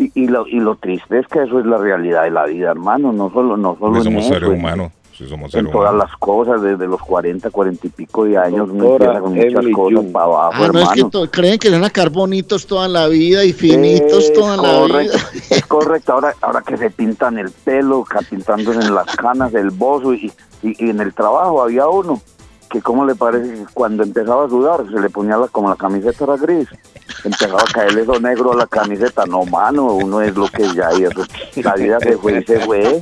Y, 0.02 0.12
y, 0.16 0.28
lo, 0.28 0.48
y 0.48 0.60
lo 0.62 0.76
triste 0.76 1.20
es 1.20 1.28
que 1.28 1.44
eso 1.44 1.60
es 1.60 1.66
la 1.66 1.78
realidad 1.78 2.24
de 2.24 2.32
la 2.32 2.46
vida, 2.46 2.72
hermano. 2.72 3.12
No 3.12 3.30
solo, 3.32 3.58
no 3.58 3.76
solo 3.78 3.98
en 3.98 4.04
somos 4.06 4.24
eso, 4.26 4.34
seres 4.34 4.50
en- 4.50 4.56
humanos. 4.56 4.92
Sí, 5.18 5.28
somos 5.28 5.54
En 5.54 5.70
todas 5.70 5.92
humanos. 5.92 6.10
las 6.10 6.18
cosas, 6.18 6.62
desde 6.62 6.88
los 6.88 7.02
40, 7.02 7.50
40 7.50 7.88
y 7.88 7.90
pico 7.90 8.24
de 8.24 8.38
años, 8.38 8.70
Doctora 8.74 9.20
con 9.20 9.34
muchas 9.36 9.52
Emily 9.54 9.72
cosas 9.74 10.06
para 10.14 10.26
abajo, 10.26 10.54
Ah, 10.64 10.70
no 10.72 10.80
es 10.80 10.90
que 10.92 11.04
to- 11.04 11.30
creen 11.30 11.60
que 11.60 11.70
van 11.70 11.82
a 11.84 11.88
sacar 11.88 12.10
bonitos 12.10 12.66
toda 12.66 12.88
la 12.88 13.10
vida 13.10 13.44
y 13.44 13.52
finitos 13.52 14.24
Es 14.24 14.34
toda 14.34 14.56
la 14.56 14.80
correcto, 14.80 15.18
vida. 15.34 15.46
Es 15.50 15.66
correcto, 15.66 16.14
ahora, 16.14 16.34
ahora 16.42 16.62
que 16.62 16.78
se 16.78 16.90
pintan 16.90 17.38
el 17.38 17.52
pelo, 17.52 18.06
pintándose 18.30 18.80
en 18.80 18.96
las 18.96 19.14
canas, 19.18 19.54
el 19.54 19.72
bozo, 19.72 20.14
y, 20.14 20.32
y, 20.64 20.86
y 20.86 20.90
en 20.90 21.02
el 21.02 21.14
trabajo 21.14 21.62
había 21.64 21.90
uno 21.90 22.22
que, 22.70 22.82
¿cómo 22.82 23.06
le 23.06 23.16
parece? 23.16 23.66
Cuando 23.74 24.04
empezaba 24.04 24.46
a 24.46 24.50
sudar, 24.50 24.86
se 24.90 25.00
le 25.00 25.10
ponía 25.10 25.38
la, 25.38 25.48
como 25.48 25.70
la 25.70 25.76
camiseta 25.76 26.24
era 26.24 26.38
gris, 26.38 26.68
empezaba 27.24 27.62
a 27.62 27.74
caerle 27.74 28.04
eso 28.04 28.20
negro 28.20 28.54
a 28.54 28.58
la 28.58 28.68
camiseta. 28.68 29.26
No, 29.26 29.44
mano, 29.46 29.94
uno 29.94 30.22
es 30.22 30.36
lo 30.36 30.48
que 30.48 30.64
ya, 30.74 30.94
y 30.94 31.04
eso, 31.04 31.24
la 31.56 31.74
vida 31.76 32.00
se 32.00 32.18
fue 32.18 32.40
y 32.40 32.44
se 32.44 32.60
fue. 32.60 33.02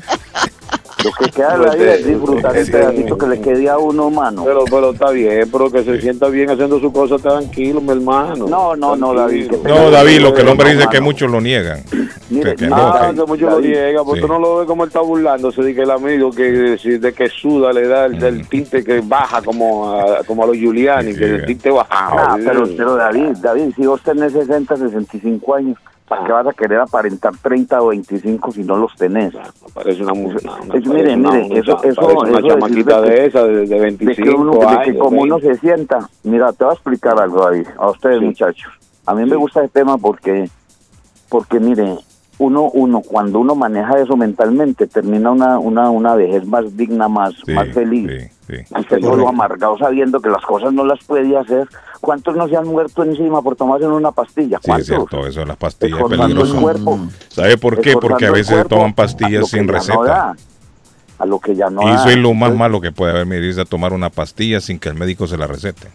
Lo 1.04 1.12
que 1.12 1.32
queda 1.32 1.58
de 1.58 1.66
la 1.66 1.76
vida 1.76 1.94
es 1.94 2.06
disfrutar 2.08 2.58
el 2.58 2.72
pedacito 2.72 3.18
que 3.18 3.28
le 3.28 3.40
quede 3.42 3.70
a 3.70 3.78
uno, 3.78 4.10
mano. 4.10 4.44
Pero, 4.44 4.66
pero 4.66 4.92
está 4.92 5.12
bien, 5.12 5.48
pero 5.52 5.70
que 5.72 5.84
se 5.84 6.02
sienta 6.02 6.28
bien 6.28 6.50
haciendo 6.50 6.80
su 6.80 6.92
cosa 6.92 7.18
tranquilo, 7.20 7.80
mi 7.82 7.92
hermano. 7.92 8.48
No, 8.48 8.76
no, 8.76 8.96
no, 8.96 9.14
David. 9.14 9.52
No, 9.64 9.92
David, 9.92 10.20
lo 10.22 10.34
que 10.34 10.42
el 10.42 10.48
hombre 10.48 10.72
dice 10.72 10.84
es 10.84 10.90
que 10.90 11.00
muchos 11.02 11.30
lo 11.30 11.40
niegan. 11.40 11.82
Mire, 12.30 12.52
Que- 12.56 12.64
que 12.66 12.68
no, 12.68 12.76
no, 12.78 12.88
Ah, 12.88 13.10
que- 13.12 13.16
que 13.22 13.26
mucho 13.26 13.50
lo 13.50 13.62
niega, 13.62 14.04
porque 14.04 14.22
Sí. 14.22 14.28
tú 14.28 14.34
no 14.34 14.40
lo 14.40 14.58
ves 14.58 14.68
como 14.68 14.84
él 14.84 14.88
está 14.88 15.02
burlándose 15.02 15.62
de 15.62 15.74
que 15.76 15.82
el 15.84 15.92
amigo 15.92 16.32
que 16.32 16.44
de 16.52 17.14
que 17.14 17.30
suda 17.30 17.72
le 17.72 17.88
da 17.88 18.06
el, 18.08 18.22
el 18.22 18.48
tinte 18.50 18.84
que 18.84 19.02
baja 19.02 19.42
como 19.42 19.94
a, 19.94 20.24
como 20.26 20.44
a 20.44 20.48
los 20.48 20.58
Giuliani, 20.58 21.14
que 21.16 21.24
el 21.26 21.46
tinte 21.46 21.70
baja. 21.70 22.36
Pero, 22.44 22.64
pero 22.76 22.96
David, 22.96 23.38
David, 23.42 23.72
si 23.76 23.86
vos 23.86 24.02
tenés 24.02 24.34
60, 24.34 24.76
65 24.76 25.56
años, 25.56 25.78
¿para 26.08 26.26
qué 26.26 26.32
vas 26.32 26.48
a 26.48 26.54
querer 26.54 26.80
aparentar 26.80 27.34
30 27.42 27.82
o 27.82 27.88
25 27.88 28.52
si 28.52 28.64
no 28.64 28.78
los 28.78 28.96
tenés? 28.96 29.34
Parece 29.74 30.04
una 30.04 30.14
una- 30.14 30.36
una- 30.36 30.76
Es- 30.76 30.86
mire, 30.88 31.04
parece 31.04 31.16
una- 31.16 31.32
mire, 31.32 31.60
eso, 31.60 31.84
eso, 31.84 32.08
una 32.08 32.40
eso 32.40 32.48
chamaquita 32.48 33.02
de 33.02 33.10
de, 33.10 33.26
esa, 33.26 33.44
de, 33.44 33.54
de 33.58 33.66
de 33.68 33.80
25 33.80 34.24
que, 34.24 34.30
uno, 34.36 34.52
de 34.60 34.66
años. 34.66 34.84
que 34.86 34.98
como 34.98 35.22
uno 35.22 35.36
20. 35.38 35.56
se 35.56 35.60
sienta, 35.62 36.10
mira, 36.24 36.52
te 36.54 36.64
voy 36.64 36.72
a 36.72 36.76
explicar 36.76 37.20
algo, 37.20 37.44
David, 37.44 37.68
a 37.78 37.90
ustedes 37.90 38.22
muchachos. 38.22 38.72
A 39.06 39.14
mí 39.16 39.26
me 39.30 39.36
gusta 39.36 39.62
el 39.62 39.70
tema 39.70 39.98
porque, 39.98 40.50
porque 41.30 41.60
mire, 41.60 41.98
uno, 42.40 42.70
uno 42.74 43.02
cuando 43.02 43.40
uno 43.40 43.56
maneja 43.56 44.00
eso 44.00 44.16
mentalmente, 44.16 44.88
termina 44.88 45.32
una, 45.32 45.58
una, 45.60 45.90
una 45.90 46.16
vejez 46.16 46.46
más 46.46 46.76
digna, 46.78 47.08
más, 47.08 47.34
más 47.48 47.68
feliz. 47.70 48.32
Usted 48.78 49.02
solo 49.02 49.28
amargado 49.28 49.78
sabiendo 49.78 50.22
que 50.22 50.30
las 50.30 50.44
cosas 50.46 50.72
no 50.72 50.86
las 50.86 51.04
puede 51.06 51.36
hacer. 51.36 51.68
¿Cuántos 52.00 52.36
no 52.36 52.48
se 52.48 52.56
han 52.56 52.68
muerto 52.68 53.04
encima 53.04 53.42
por 53.42 53.56
tomarse 53.56 53.88
una 53.88 54.12
pastilla? 54.12 54.60
Sí, 54.62 54.62
es 54.64 54.68
¿Cuántos? 54.68 54.88
cierto, 54.88 55.28
eso 55.28 55.46
las 55.46 55.58
pastillas 55.58 56.00
es 56.00 56.06
peligroso. 56.08 57.00
¿Sabe 57.30 57.58
por 57.58 57.82
qué? 57.82 57.94
Porque 57.94 58.28
a 58.28 58.32
veces 58.32 58.68
toman 58.68 58.94
pastillas 58.94 59.50
sin 59.50 59.66
no 59.66 59.74
receta. 59.74 60.04
da, 60.04 60.36
a 61.20 61.26
lo 61.26 61.40
que 61.40 61.56
ya 61.56 61.70
no 61.70 61.82
Y 61.82 61.94
eso 61.96 62.10
es 62.10 62.18
lo 62.18 62.34
más 62.34 62.54
malo 62.56 62.80
que 62.80 62.92
puede 62.92 63.12
haber, 63.12 63.26
mire, 63.26 63.46
irse 63.48 63.62
a 63.62 63.66
tomar 63.66 63.92
una 63.94 64.10
pastilla 64.10 64.62
sin 64.62 64.78
que 64.80 64.90
el 64.90 64.96
médico 64.96 65.28
se 65.28 65.38
la 65.38 65.48
recete. 65.48 65.88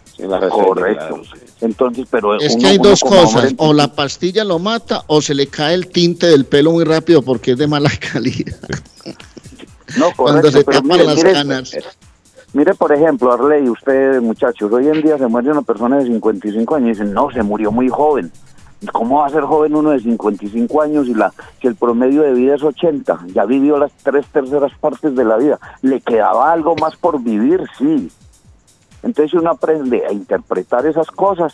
Correcto. 0.49 1.21
Entonces, 1.61 2.05
pero 2.11 2.35
Es 2.39 2.53
uno- 2.53 2.61
que 2.61 2.67
hay 2.67 2.77
dos 2.77 2.99
cosas, 3.01 3.35
hombre- 3.51 3.55
o 3.57 3.73
la 3.73 3.87
pastilla 3.87 4.43
lo 4.43 4.59
mata 4.59 5.03
o 5.07 5.21
se 5.21 5.33
le 5.33 5.47
cae 5.47 5.75
el 5.75 5.87
tinte 5.87 6.27
del 6.27 6.45
pelo 6.45 6.71
muy 6.71 6.83
rápido 6.83 7.21
porque 7.21 7.51
es 7.51 7.57
de 7.57 7.67
mala 7.67 7.89
calidad. 8.13 8.57
No, 9.97 10.11
Cuando 10.15 10.41
correcto, 10.41 10.51
se 10.51 10.63
pero 10.65 10.77
tapan 10.81 10.87
mire, 10.91 11.03
las 11.05 11.15
mire, 11.17 11.33
canas. 11.33 11.71
Mire, 12.53 12.73
por 12.75 12.91
ejemplo, 12.93 13.31
Arley, 13.31 13.67
usted, 13.69 14.21
muchachos, 14.21 14.71
hoy 14.71 14.87
en 14.87 15.01
día 15.01 15.17
se 15.17 15.27
muere 15.27 15.49
una 15.51 15.61
persona 15.63 15.97
de 15.97 16.05
55 16.05 16.75
años 16.75 16.87
y 16.87 16.91
dicen, 16.91 17.13
no, 17.13 17.31
se 17.31 17.41
murió 17.43 17.71
muy 17.71 17.89
joven. 17.89 18.31
¿Cómo 18.91 19.19
va 19.19 19.27
a 19.27 19.29
ser 19.29 19.43
joven 19.43 19.75
uno 19.75 19.91
de 19.91 19.99
55 19.99 20.81
años 20.81 21.07
y 21.07 21.13
la 21.13 21.33
si 21.61 21.67
el 21.67 21.75
promedio 21.75 22.23
de 22.23 22.33
vida 22.33 22.55
es 22.55 22.63
80? 22.63 23.27
Ya 23.33 23.45
vivió 23.45 23.77
las 23.77 23.91
tres 24.03 24.25
terceras 24.27 24.71
partes 24.79 25.15
de 25.15 25.23
la 25.23 25.37
vida. 25.37 25.59
¿Le 25.81 26.01
quedaba 26.01 26.51
algo 26.51 26.75
más 26.75 26.95
por 26.97 27.21
vivir? 27.21 27.63
Sí. 27.77 28.11
Entonces 29.03 29.33
uno 29.33 29.51
aprende 29.51 30.05
a 30.05 30.11
interpretar 30.11 30.85
esas 30.85 31.07
cosas. 31.11 31.53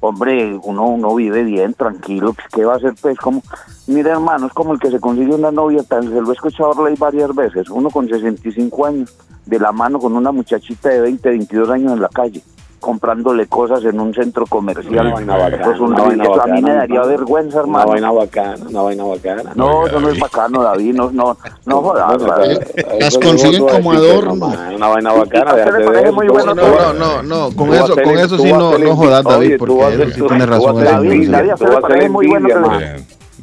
Hombre, 0.00 0.58
uno, 0.62 0.84
uno 0.88 1.14
vive 1.14 1.42
bien, 1.42 1.74
tranquilo. 1.74 2.32
pues, 2.34 2.46
¿Qué 2.52 2.64
va 2.64 2.74
a 2.74 2.76
hacer? 2.76 2.94
Pues 3.00 3.18
como, 3.18 3.42
mire 3.86 4.10
hermano, 4.10 4.46
es 4.46 4.52
como 4.52 4.74
el 4.74 4.78
que 4.78 4.90
se 4.90 5.00
consigue 5.00 5.34
una 5.34 5.50
novia, 5.50 5.82
tan, 5.82 6.02
se 6.04 6.20
lo 6.20 6.30
he 6.30 6.34
escuchado 6.34 6.72
Arley 6.72 6.96
varias 6.96 7.34
veces. 7.34 7.70
Uno 7.70 7.90
con 7.90 8.06
65 8.06 8.86
años, 8.86 9.16
de 9.46 9.58
la 9.58 9.72
mano 9.72 9.98
con 9.98 10.14
una 10.14 10.32
muchachita 10.32 10.90
de 10.90 11.00
20, 11.00 11.28
22 11.28 11.70
años 11.70 11.92
en 11.92 12.02
la 12.02 12.08
calle, 12.08 12.42
comprándole 12.86 13.48
cosas 13.48 13.84
en 13.84 13.98
un 13.98 14.14
centro 14.14 14.46
comercial. 14.46 15.06
Una 15.06 15.14
vaina 15.14 15.36
bacana, 15.36 15.62
Eso 15.62 15.72
es 15.72 15.80
un 15.80 15.86
una 15.92 16.02
vaina 16.04 16.22
eso 16.24 16.40
a 16.42 16.46
mí 16.46 16.62
me 16.62 16.70
daría 16.72 16.94
hermano. 17.00 17.08
vergüenza, 17.18 17.56
Una 17.56 17.62
hermano. 17.62 17.88
vaina 17.88 18.10
bacana, 18.12 18.66
una 18.70 18.82
vaina 18.82 19.04
bacana. 19.04 19.52
No, 19.56 19.86
eso 19.88 20.00
no 20.00 20.08
es 20.08 20.20
bacano, 20.20 20.62
David. 20.62 20.94
No, 20.94 21.10
no, 21.10 21.36
no 21.64 21.82
jodas. 21.82 22.22
David. 22.22 22.58
Las 23.00 23.18
consiguen 23.18 23.66
como 23.66 23.90
adorno. 23.92 24.52
Una 24.76 24.88
vaina 24.88 25.12
bacana, 25.12 25.50
¿Y 25.56 25.60
a 25.60 25.64
usted 25.64 25.64
déjate 25.64 25.72
le 25.72 25.78
de 25.78 25.86
parece 25.86 26.04
eso. 26.06 26.12
muy 26.14 26.28
bueno 26.28 26.54
todo? 26.54 26.92
No, 26.94 27.22
no, 27.22 27.22
no, 27.50 27.56
con 27.56 27.74
eso, 27.74 27.94
con 27.96 28.18
eso 28.18 28.38
sí 28.38 28.52
no, 28.52 28.78
no 28.78 28.96
jodas, 28.96 29.24
David, 29.24 29.56
porque 29.58 29.74
sí 30.12 30.18
tú- 30.20 30.26
tiene 30.28 30.44
tú 30.46 30.50
vas 30.52 30.60
razón. 30.60 30.84
David. 30.84 31.30
David, 31.30 31.50
Tú 31.58 31.66
le 31.66 31.80
parece 31.80 32.08
muy 32.08 32.26
bueno 32.28 32.48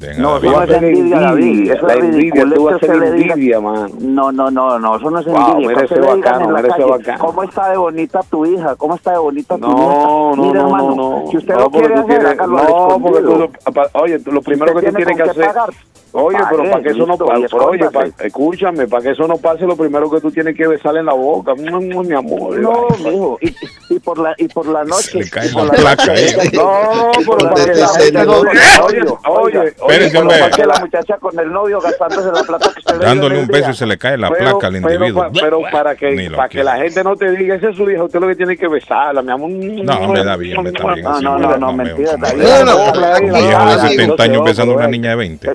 Deja, 0.03 0.21
No, 0.21 0.33
David. 0.33 0.49
eso 0.49 0.57
no 0.57 0.63
es 0.63 0.69
envidia, 0.83 1.19
David. 1.21 1.71
Eso 1.71 1.87
la 1.87 1.93
es 1.93 1.99
envidia, 2.03 2.43
tú 2.53 2.63
vas 2.65 2.75
a 2.75 2.79
ser 2.79 3.03
envidia, 3.03 3.59
man. 3.61 3.91
No, 4.01 4.31
no, 4.33 4.51
no, 4.51 4.77
no, 4.77 4.97
eso 4.97 5.09
no 5.09 5.19
es 5.19 5.25
Wow, 5.27 5.37
envidia. 5.37 5.67
mira 5.69 5.81
digan 5.83 6.01
bacano, 6.19 6.47
mira 6.49 6.67
calle, 6.67 6.83
bacano. 6.83 7.25
¿Cómo 7.25 7.43
está 7.43 7.69
de 7.69 7.77
bonita 7.77 8.19
tu 8.29 8.45
hija? 8.45 8.75
¿Cómo 8.75 8.95
está 8.95 9.11
de 9.13 9.17
bonita 9.19 9.55
tu 9.55 9.61
No, 9.61 9.69
nieta? 9.69 10.07
no, 10.07 10.35
Mire, 10.35 10.53
no, 10.59 10.65
hermano, 10.65 10.89
no, 10.89 10.95
no. 11.23 11.31
si 11.31 11.37
usted 11.37 11.53
No, 11.53 11.59
lo 11.61 11.71
porque 11.71 11.87
quiere 11.87 12.01
tú 12.01 12.11
hacer, 12.11 12.25
al 12.25 12.37
No, 12.51 12.99
porque 13.01 13.21
tú, 13.21 13.51
oye, 13.93 14.19
lo 14.25 14.41
primero 14.41 14.73
que 14.75 14.79
tú 14.87 14.93
tiene 14.93 14.97
tienes 14.97 15.15
que 15.15 15.29
hacer. 15.29 15.45
pagar, 15.47 15.69
Oye, 16.15 16.37
pero 16.47 16.57
pague, 16.57 16.69
para 16.69 16.83
que 16.83 16.89
eso 16.89 17.05
no 17.07 17.17
pase, 17.17 17.47
pero 17.49 17.65
oye, 17.69 17.89
pa- 17.89 18.05
escúchame, 18.23 18.87
para 18.87 19.01
que 19.01 19.09
eso 19.09 19.27
no 19.27 19.37
pase, 19.37 19.65
lo 19.65 19.75
primero 19.75 20.11
que 20.11 20.21
tú 20.21 20.29
tienes 20.29 20.55
que 20.55 20.67
besarle 20.67 20.99
en 20.99 21.07
la 21.07 21.13
boca, 21.13 21.55
Mm, 21.55 21.75
mm, 21.75 22.05
mi 22.07 22.13
amor. 22.13 22.59
No, 22.59 22.71
mijo, 22.99 23.39
y, 23.41 23.47
y 23.89 23.99
por 23.99 24.19
la 24.19 24.35
y 24.37 24.47
por 24.47 24.67
la 24.67 24.83
noche. 24.83 25.17
le 25.17 25.29
cae 25.31 25.49
la 25.51 25.71
placa, 25.71 26.13
eh. 26.15 26.35
No, 26.53 27.11
pero 27.25 27.49
para 27.49 27.65
que 27.65 27.73
la 27.73 27.87
gente 27.87 28.25
no 28.27 28.37
oye, 28.41 29.09
oye, 29.31 29.73
Espérese, 29.93 30.11
pero 30.11 30.21
hombre. 30.21 30.39
para 30.39 30.51
que 30.51 30.65
la- 30.65 30.79
muchacha 30.79 31.17
con 31.17 31.39
el 31.39 31.51
novio 31.51 31.79
gastándose 31.81 32.31
la 32.31 32.43
plata 32.43 32.71
que 32.73 32.79
usted 32.79 32.93
le 32.93 32.99
dio 32.99 33.07
Dándole 33.07 33.39
un 33.39 33.47
beso 33.47 33.71
y 33.71 33.73
se 33.75 33.85
le 33.85 33.97
cae 33.97 34.17
la 34.17 34.29
pero- 34.29 34.43
placa 34.59 34.67
al 34.67 34.73
pero 34.81 34.93
individuo. 34.93 35.21
pa- 35.23 35.31
Pero, 35.41 35.61
para 35.71 35.95
que 35.95 36.31
para 36.35 36.49
que 36.49 36.63
la 36.63 36.77
gente 36.77 37.03
no 37.03 37.15
te 37.15 37.31
diga, 37.31 37.55
ese 37.55 37.69
es 37.69 37.75
su 37.77 37.89
hija, 37.89 38.03
usted 38.03 38.19
lo 38.19 38.27
que 38.27 38.35
tiene 38.35 38.57
que 38.57 38.67
besarla, 38.67 39.21
mi 39.21 39.31
amor. 39.31 39.49
No, 39.49 39.93
hombre, 39.99 40.23
David, 40.23 40.57
hombre. 40.57 40.73
No, 40.81 40.89
así, 40.89 41.01
no, 41.23 41.37
no, 41.39 41.57
no, 41.57 41.73
me- 41.73 41.83
mentira, 41.85 42.17
me- 42.17 42.27
David. 42.27 42.43
No, 42.43 42.65
no, 42.65 42.75
Un 42.85 42.91
viejo 43.31 43.45
de 43.45 43.51
cara, 43.51 43.87
70 43.87 44.23
años 44.23 44.37
no 44.37 44.43
se 44.45 44.49
besando 44.51 44.73
a 44.73 44.75
una 44.77 44.87
niña 44.87 45.09
de 45.11 45.15
20. 45.15 45.49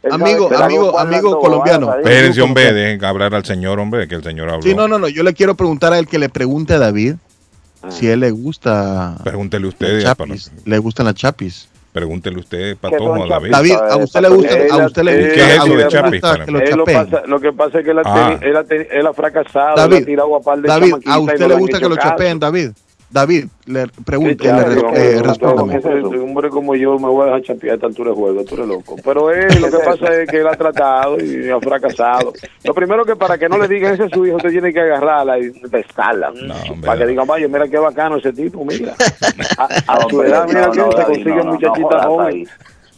Él 0.00 0.12
Amigo, 0.12 0.48
amigo, 0.56 0.98
amigo 0.98 1.40
colombiano. 1.40 1.92
Espérense, 1.96 2.40
hombre, 2.40 2.72
dejen 2.72 3.04
hablar 3.04 3.34
al 3.34 3.44
señor, 3.44 3.80
hombre, 3.80 4.06
que 4.06 4.14
el 4.14 4.22
señor 4.22 4.48
habló. 4.48 4.62
Sí, 4.62 4.74
no, 4.74 4.86
no, 4.86 4.98
no. 4.98 5.08
Yo 5.08 5.22
le 5.24 5.34
quiero 5.34 5.54
preguntar 5.56 5.92
a 5.92 5.98
él 5.98 6.06
que 6.06 6.18
le 6.18 6.28
pregunte 6.28 6.74
a 6.74 6.78
David 6.78 7.14
Ah. 7.82 7.90
si 7.90 8.08
a 8.08 8.14
él 8.14 8.20
le 8.20 8.30
gusta 8.30 9.16
Pregúntele 9.24 9.64
las 9.66 9.74
usted, 9.74 10.02
chapis. 10.02 10.50
Le 10.64 10.78
gustan 10.78 11.06
las 11.06 11.14
chapis. 11.16 11.67
Pregúntele 11.92 12.38
usted, 12.38 12.70
¿Qué 12.72 12.76
Patojo, 12.76 13.24
a 13.24 13.26
David. 13.28 13.50
David, 13.50 13.72
a 13.72 13.96
usted 13.96 14.20
le 14.20 14.28
gusta, 14.28 14.54
a 14.70 14.86
usted 14.86 15.02
le 15.02 15.10
¿Qué 15.12 15.24
gusta, 15.26 15.40
es 15.40 15.56
eso 15.56 15.64
de 15.76 16.64
que 16.64 16.76
lo 16.76 16.84
pasa, 16.84 17.22
lo 17.26 17.40
que 17.40 17.52
pasa 17.52 17.78
es 17.78 17.84
que 17.84 17.90
él 17.90 17.98
ha, 17.98 18.02
Ah. 18.04 18.38
él 18.40 18.56
ha, 18.56 18.64
él 18.70 19.06
ha 19.06 19.12
fracasado, 19.12 19.76
David, 19.76 19.96
él 19.96 20.02
ha 20.02 20.06
tirado 20.06 20.36
a 20.36 20.40
par 20.40 20.58
de 20.60 20.68
David, 20.68 20.94
¿a 21.06 21.18
usted 21.18 21.38
no 21.40 21.48
le 21.48 21.54
gusta 21.56 21.78
que 21.80 21.88
lo 21.88 21.96
caso. 21.96 22.08
chapeen, 22.10 22.38
David? 22.38 22.70
David, 23.10 23.46
le 23.66 23.86
re- 23.86 23.92
no, 24.82 24.94
eh, 24.94 25.22
respóndame. 25.22 25.78
Un 25.78 26.20
hombre 26.28 26.50
como 26.50 26.74
yo 26.74 26.98
me 26.98 27.08
voy 27.08 27.22
a 27.22 27.24
dejar 27.26 27.42
chapear 27.42 27.72
a 27.72 27.74
esta 27.76 27.86
altura 27.86 28.10
de 28.10 28.16
juego, 28.16 28.44
tú 28.44 28.54
eres 28.56 28.66
loco. 28.66 28.96
Pero 29.02 29.30
él, 29.30 29.48
lo 29.60 29.70
que 29.70 29.78
pasa 29.78 30.14
es 30.20 30.28
que 30.30 30.36
él 30.40 30.46
ha 30.46 30.54
tratado 30.56 31.16
y 31.18 31.48
ha 31.48 31.58
fracasado. 31.58 32.34
Lo 32.64 32.74
primero 32.74 33.04
que 33.06 33.16
para 33.16 33.38
que 33.38 33.48
no 33.48 33.56
le 33.56 33.66
digan 33.66 33.94
ese 33.94 34.04
es 34.04 34.10
su 34.12 34.26
hijo, 34.26 34.36
usted 34.36 34.50
tiene 34.50 34.72
que 34.74 34.80
agarrarla 34.80 35.38
y 35.38 35.48
besarla. 35.70 36.32
para 36.84 36.98
que 36.98 37.06
digan, 37.06 37.26
vaya, 37.26 37.48
mira 37.48 37.66
qué 37.66 37.78
bacano 37.78 38.16
ese 38.16 38.32
tipo, 38.32 38.64
mira. 38.64 38.94
A, 39.58 39.64
a 39.94 40.08
su 40.08 40.22
edad, 40.22 40.46
mira 40.46 40.66
no, 40.66 40.72
que 40.72 40.78
no, 40.78 40.92
se 40.92 41.02
consigue 41.04 41.34
no, 41.36 41.44
no, 41.44 41.58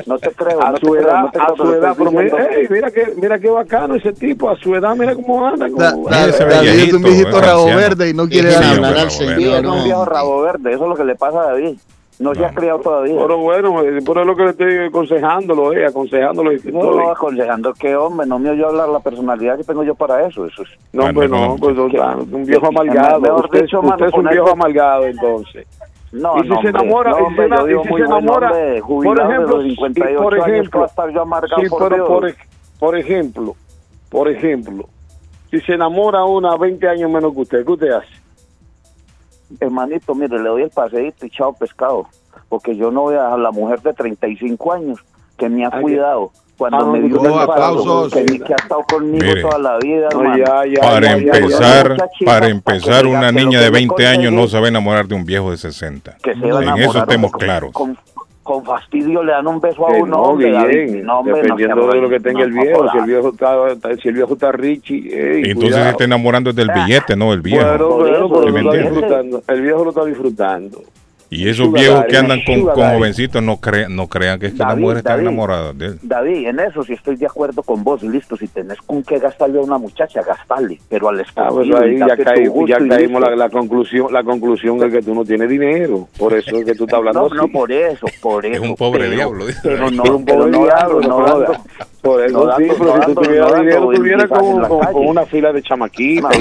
no 0.07 0.19
te 0.19 0.31
creo. 0.33 0.63
A 0.63 0.71
no 0.73 0.77
su 0.79 0.95
edad, 0.97 1.23
no 1.23 1.43
a 1.43 1.57
su 1.57 1.73
edad, 1.75 1.95
pero 1.97 2.11
mira, 2.11 2.23
diciendo- 2.25 2.49
ey, 2.51 2.67
mira 2.71 2.91
que, 2.91 3.13
mira 3.17 3.39
qué 3.39 3.51
bacano 3.51 3.95
ese 3.95 4.13
tipo, 4.13 4.51
a 4.51 4.57
su 4.57 4.75
edad, 4.75 4.95
mira 4.97 5.15
cómo 5.15 5.47
anda. 5.47 5.67
Da- 5.77 5.93
Como, 5.93 6.09
da- 6.09 6.29
ese 6.29 6.45
David 6.45 6.69
es 6.69 6.93
un 6.93 7.03
viejito 7.03 7.41
rabo 7.41 7.67
verde 7.67 8.11
y 8.11 8.15
no 8.15 8.27
quiere 8.29 8.51
dar 8.51 8.65
hablar 8.65 8.97
al 8.99 9.11
señor. 9.11 9.39
es 9.65 9.65
un 9.71 9.85
viejo 9.85 10.05
rabo 10.05 10.43
verde, 10.43 10.73
eso 10.73 10.83
es 10.85 10.89
lo 10.89 10.95
que 10.97 11.05
le 11.05 11.15
pasa 11.17 11.41
a 11.41 11.47
David. 11.53 11.77
No 12.19 12.35
se 12.35 12.45
ha 12.45 12.51
criado 12.51 12.81
todavía. 12.81 13.15
pero 13.19 13.39
bueno, 13.39 13.81
eh, 13.83 14.03
por 14.05 14.19
eso 14.19 14.21
es 14.21 14.27
lo 14.27 14.37
que 14.37 14.43
le 14.43 14.51
estoy 14.51 14.79
aconsejándolo, 14.89 15.73
eh, 15.73 15.87
aconsejándolo. 15.87 16.53
y 16.53 16.61
No, 16.71 16.83
no, 16.95 17.11
aconsejando 17.11 17.73
que, 17.73 17.97
hombre, 17.97 18.27
no 18.27 18.39
me 18.39 18.51
oyó 18.51 18.69
hablar 18.69 18.91
la 18.91 19.01
personalidad 19.01 19.57
que 19.57 19.65
tengo 19.65 19.83
yo 19.85 19.95
para 19.95 20.27
eso. 20.27 20.45
Eso 20.45 20.63
es. 20.63 20.69
No, 20.93 21.05
hombre, 21.05 21.29
Bueno, 21.29 21.37
no, 21.39 21.49
no, 21.55 21.57
pues 21.57 21.79
un 21.79 22.45
viejo 22.45 22.67
amargado. 22.67 23.21
mejor 23.23 23.45
Usted, 23.47 23.63
dicho, 23.63 23.81
usted 23.81 24.05
es 24.05 24.13
un 24.13 24.29
viejo 24.29 24.51
amargado, 24.51 25.07
entonces. 25.07 25.67
No, 26.13 26.39
Y 26.39 26.43
si 26.43 26.49
no, 26.49 26.61
se 26.61 26.69
enamora, 26.69 27.11
no, 27.11 27.19
y 27.19 27.35
si 27.35 27.43
y 27.43 27.83
si 27.83 27.95
se 27.95 28.03
enamora, 28.03 28.49
hombre, 28.49 28.83
por 28.83 29.21
ejemplo, 29.21 29.63
y 29.63 29.71
58 29.71 30.23
por 30.23 30.39
ejemplo, 30.39 30.87
sí, 31.57 31.69
por 31.69 32.07
por, 32.07 32.35
por 32.81 32.99
ejemplo, 32.99 33.57
por 34.09 34.29
ejemplo, 34.29 34.89
si 35.51 35.61
se 35.61 35.75
enamora 35.75 36.25
una 36.25 36.57
20 36.57 36.89
años 36.89 37.11
menos 37.11 37.33
que 37.33 37.41
usted, 37.41 37.65
¿qué 37.65 37.73
usted 37.73 37.91
hace? 37.91 38.09
Hermanito, 39.61 40.15
mire, 40.15 40.39
le 40.39 40.49
doy 40.49 40.63
el 40.63 40.71
paseíto 40.71 41.27
y 41.27 41.31
chao 41.31 41.53
pescado. 41.53 42.07
Porque 42.49 42.77
yo 42.77 42.91
no 42.91 43.03
voy 43.03 43.17
a 43.17 43.37
la 43.37 43.51
mujer 43.53 43.81
de 43.81 43.93
35 43.93 44.73
años 44.73 44.99
que 45.37 45.49
me 45.49 45.65
ha 45.65 45.71
Ay, 45.73 45.83
cuidado. 45.83 46.31
Cuando 46.61 46.77
Ah, 46.77 46.81
no, 46.83 46.93
me 46.93 47.01
dio 47.01 47.41
aplausos. 47.41 48.13
que, 48.13 48.25
que 48.27 48.53
ha 48.53 48.57
estado 48.57 48.83
conmigo 48.83 49.25
Mire. 49.25 49.41
toda 49.41 49.59
la 49.59 49.79
vida, 49.79 50.09
No, 50.13 50.21
hermano. 50.21 50.45
ya, 50.45 50.67
ya, 50.67 50.81
Para 50.83 51.01
ya, 51.01 51.17
ya, 51.17 51.33
ya, 51.33 51.39
empezar, 51.39 51.97
para 52.27 52.49
empezar, 52.49 53.07
una 53.07 53.33
niña 53.33 53.61
de 53.63 53.71
me 53.71 53.79
20 53.79 54.07
años 54.07 54.31
no 54.31 54.47
se 54.47 54.59
va 54.61 54.67
a 54.67 54.69
enamorar 54.69 55.07
de 55.09 55.15
un 55.15 55.25
viejo 55.25 55.51
de 55.53 55.57
60. 55.57 56.19
que 56.23 56.35
se 56.35 56.53
va 56.53 56.61
a 56.61 56.65
En 56.77 56.83
eso 56.83 56.99
estemos 56.99 57.33
hombre, 57.33 57.47
claros. 57.47 57.73
Con, 57.73 57.97
con 58.43 58.63
fastidio 58.65 59.23
le 59.23 59.33
dan 59.33 59.47
un 59.47 59.59
beso 59.59 59.87
a 59.89 59.93
Que 59.93 60.03
uno, 60.03 60.17
no, 60.17 60.37
bien, 60.37 61.03
No, 61.07 61.21
hombre, 61.21 61.41
dependiendo 61.41 61.87
de 61.87 62.01
lo 62.03 62.09
que 62.11 62.21
tenga 62.21 62.43
el 62.43 62.53
viejo, 62.53 62.91
si 62.91 62.99
el 62.99 63.05
viejo 63.07 63.29
está, 63.31 63.97
si 64.03 64.09
el 64.09 64.15
viejo 64.17 64.33
está 64.35 64.53
Richie, 64.53 64.99
entonces 65.51 65.55
cuidado. 65.57 65.85
se 65.85 65.91
está 65.93 66.05
enamorando 66.05 66.53
del 66.53 66.69
billete, 66.75 67.17
no 67.17 67.31
del 67.31 67.41
viejo. 67.41 67.65
Bueno, 67.65 67.89
Por 67.89 68.01
bueno, 68.03 68.17
eso, 68.17 68.29
pero 68.29 68.43
¿sí 68.43 68.47
lo 68.49 68.53
me 68.53 68.61
está 68.61 68.75
entiende? 68.77 68.91
disfrutando. 69.01 69.43
El 69.49 69.61
viejo 69.63 69.85
lo 69.85 69.91
está 69.91 70.05
disfrutando. 70.05 70.83
Y 71.33 71.49
esos 71.49 71.67
Sugar 71.67 71.83
viejos 71.85 72.05
que 72.07 72.17
andan 72.17 72.41
con, 72.45 72.63
jovencitos 72.65 73.41
no, 73.41 73.59
crean 73.59 73.95
no 73.95 74.09
crean 74.09 74.41
que 74.41 74.47
es 74.47 74.53
que 74.53 74.59
las 74.59 74.69
David, 74.71 74.81
mujeres 74.83 74.99
están 74.99 75.13
David. 75.19 75.29
enamoradas 75.29 75.79
de 75.79 75.87
él. 75.87 75.99
David, 76.03 76.47
en 76.49 76.59
eso 76.61 76.83
sí 76.83 76.93
estoy 76.95 77.15
de 77.17 77.27
acuerdo 77.27 77.63
con 77.63 77.85
vos. 77.85 78.03
Listo, 78.03 78.37
si 78.37 78.49
tenés 78.49 78.79
con 78.79 79.03
qué 79.05 79.19
gastarle 79.21 79.59
a 79.61 79.63
una 79.63 79.79
muchacha, 79.79 80.23
gastarle. 80.23 80.81
Pero 80.89 81.09
al 81.09 81.21
Ah, 81.37 81.49
pues 81.51 81.69
ahí 81.75 81.99
ya, 81.99 82.17
caímos, 82.17 82.69
ya 82.69 82.81
la, 82.81 83.37
la 83.37 83.49
conclusión, 83.49 84.13
la 84.13 84.25
conclusión 84.25 84.83
es 84.83 84.93
que 84.93 85.03
tú 85.03 85.15
no 85.15 85.25
tienes 85.25 85.49
dinero. 85.49 86.09
Por 86.19 86.35
eso 86.35 86.57
es 86.57 86.65
que 86.65 86.75
tú 86.75 86.85
estás 86.85 86.99
hablando 86.99 87.21
No, 87.21 87.27
así. 87.27 87.37
no, 87.37 87.49
por 87.49 87.71
eso, 87.71 88.07
por 88.21 88.45
eso. 88.45 88.63
un 88.63 88.75
pobre 88.75 89.03
pero- 89.03 89.13
diablo, 89.15 89.47
dice. 89.47 89.61
Pero 89.63 89.91
no, 89.91 90.03
Pero 90.03 90.17
un 90.17 90.25
pero 90.25 90.39
pobre 90.39 90.51
no 90.51 90.65
diablo, 90.65 91.01
no. 91.01 91.45
Por 92.03 92.25
eso 92.25 92.33
no 92.47 92.57
sí, 92.57 92.65
dando, 92.65 92.75
pero 92.79 92.97
no 92.97 93.03
si 93.03 93.15
tú 93.15 93.21
tuvieras 93.23 93.51
no 93.53 93.91
dinero, 93.91 94.29
con, 94.93 95.07
una 95.07 95.27
fila 95.27 95.53
de 95.53 95.61
No, 95.61 95.67
chamaquitas. 95.67 96.39